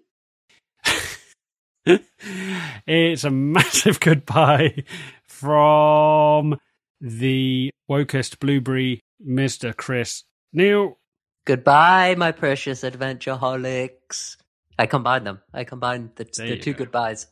it's 2.86 3.24
a 3.24 3.30
massive 3.30 4.00
goodbye 4.00 4.84
from 5.26 6.59
the 7.00 7.70
wokest 7.90 8.38
blueberry, 8.38 9.00
Mr. 9.26 9.76
Chris 9.76 10.24
Neal. 10.52 10.98
Goodbye, 11.44 12.14
my 12.16 12.30
precious 12.32 12.84
adventure 12.84 13.34
holics. 13.36 14.36
I 14.78 14.86
combined 14.86 15.26
them. 15.26 15.40
I 15.52 15.64
combined 15.64 16.10
the, 16.14 16.28
There 16.36 16.48
the 16.48 16.59
two 16.59 16.72
go. 16.72 16.78
goodbyes. 16.78 17.26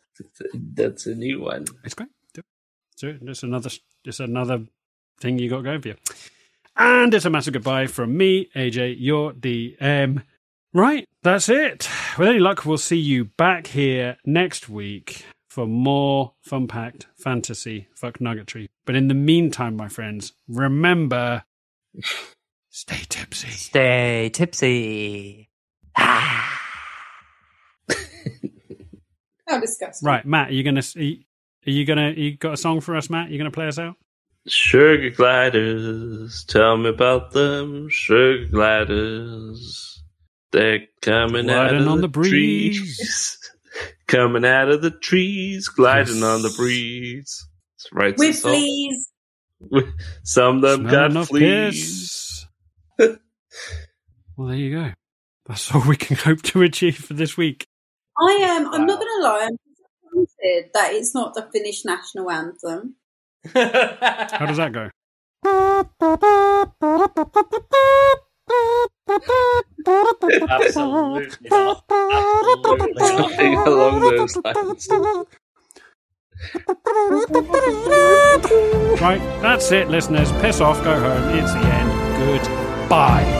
That's 0.52 1.06
a 1.06 1.14
new 1.14 1.40
one. 1.42 1.66
It's 1.84 1.94
great. 1.94 2.10
Do 2.34 2.40
it. 2.40 2.44
Do 2.98 3.08
it. 3.10 3.24
Just 3.26 3.42
another, 3.44 3.70
just 4.04 4.20
another 4.20 4.66
thing 5.20 5.38
you 5.38 5.48
got 5.48 5.62
going 5.62 5.80
for 5.80 5.88
you. 5.88 5.96
And 6.76 7.12
it's 7.14 7.24
a 7.24 7.30
massive 7.30 7.52
goodbye 7.54 7.86
from 7.86 8.16
me, 8.16 8.48
AJ, 8.56 8.96
your 8.98 9.32
DM. 9.32 10.22
Right, 10.72 11.08
that's 11.22 11.48
it. 11.48 11.88
With 12.16 12.28
any 12.28 12.38
luck, 12.38 12.64
we'll 12.64 12.78
see 12.78 12.96
you 12.96 13.24
back 13.24 13.66
here 13.68 14.18
next 14.24 14.68
week 14.68 15.24
for 15.48 15.66
more 15.66 16.34
fun 16.42 16.68
packed 16.68 17.08
fantasy 17.16 17.88
fuck 17.96 18.18
nuggetry. 18.18 18.68
But 18.86 18.94
in 18.94 19.08
the 19.08 19.14
meantime, 19.14 19.76
my 19.76 19.88
friends, 19.88 20.32
remember 20.48 21.42
stay 22.68 23.00
tipsy. 23.08 23.48
Stay 23.48 24.30
tipsy. 24.32 25.50
Ah. 25.98 26.60
How 29.48 29.58
disgusting. 29.58 30.06
Right, 30.06 30.24
Matt, 30.24 30.50
are 30.50 30.52
you 30.52 30.62
gonna 30.62 30.82
are 30.96 31.70
you 31.70 31.84
gonna 31.84 32.10
you 32.12 32.36
got 32.36 32.54
a 32.54 32.56
song 32.56 32.80
for 32.80 32.96
us, 32.96 33.10
Matt? 33.10 33.30
You 33.30 33.38
gonna 33.38 33.50
play 33.50 33.66
us 33.66 33.78
out? 33.80 33.96
Sugar 34.46 35.10
gliders, 35.10 36.44
tell 36.44 36.76
me 36.76 36.90
about 36.90 37.32
them. 37.32 37.88
Sugar 37.90 38.46
gliders, 38.46 39.89
they're 40.52 40.80
coming 41.02 41.48
out 41.50 41.70
Gliding 41.70 41.82
of 41.82 41.88
on 41.88 41.96
the, 41.98 42.02
the 42.02 42.08
breeze. 42.08 42.76
trees. 42.78 43.38
coming 44.08 44.44
out 44.44 44.68
of 44.70 44.82
the 44.82 44.90
trees, 44.90 45.68
gliding 45.68 46.16
Yes. 46.16 46.24
on 46.24 46.42
the 46.42 46.52
breeze. 46.56 47.46
That's 47.78 47.92
right. 47.92 48.16
With 48.18 48.36
so- 48.36 48.48
fleas. 48.50 49.08
Some 50.24 50.56
of 50.56 50.62
them 50.62 50.88
Smelling 50.88 51.12
got 51.12 51.16
of 51.20 51.28
fleas. 51.28 52.46
well, 52.98 53.18
there 54.48 54.56
you 54.56 54.72
go. 54.74 54.90
That's 55.46 55.74
all 55.74 55.82
we 55.86 55.96
can 55.96 56.16
hope 56.24 56.42
to 56.42 56.62
achieve 56.62 56.96
for 56.96 57.12
this 57.14 57.36
week. 57.36 57.66
I 58.18 58.38
am. 58.42 58.66
I'm 58.72 58.86
not 58.86 58.98
going 58.98 59.18
to 59.18 59.22
lie. 59.22 59.48
I'm 59.50 59.56
disappointed 60.24 60.70
that 60.74 60.94
it's 60.94 61.14
not 61.14 61.34
the 61.34 61.48
Finnish 61.52 61.84
national 61.84 62.30
anthem. 62.30 62.96
How 63.54 64.46
does 64.46 64.56
that 64.56 64.72
go? 64.72 64.90
Right, 79.00 79.20
that's 79.42 79.72
it, 79.72 79.88
listeners. 79.88 80.30
Piss 80.40 80.60
off, 80.60 80.82
go 80.84 80.98
home. 80.98 81.38
It's 81.38 81.52
the 81.52 81.58
end. 81.58 82.42
Goodbye. 82.44 83.39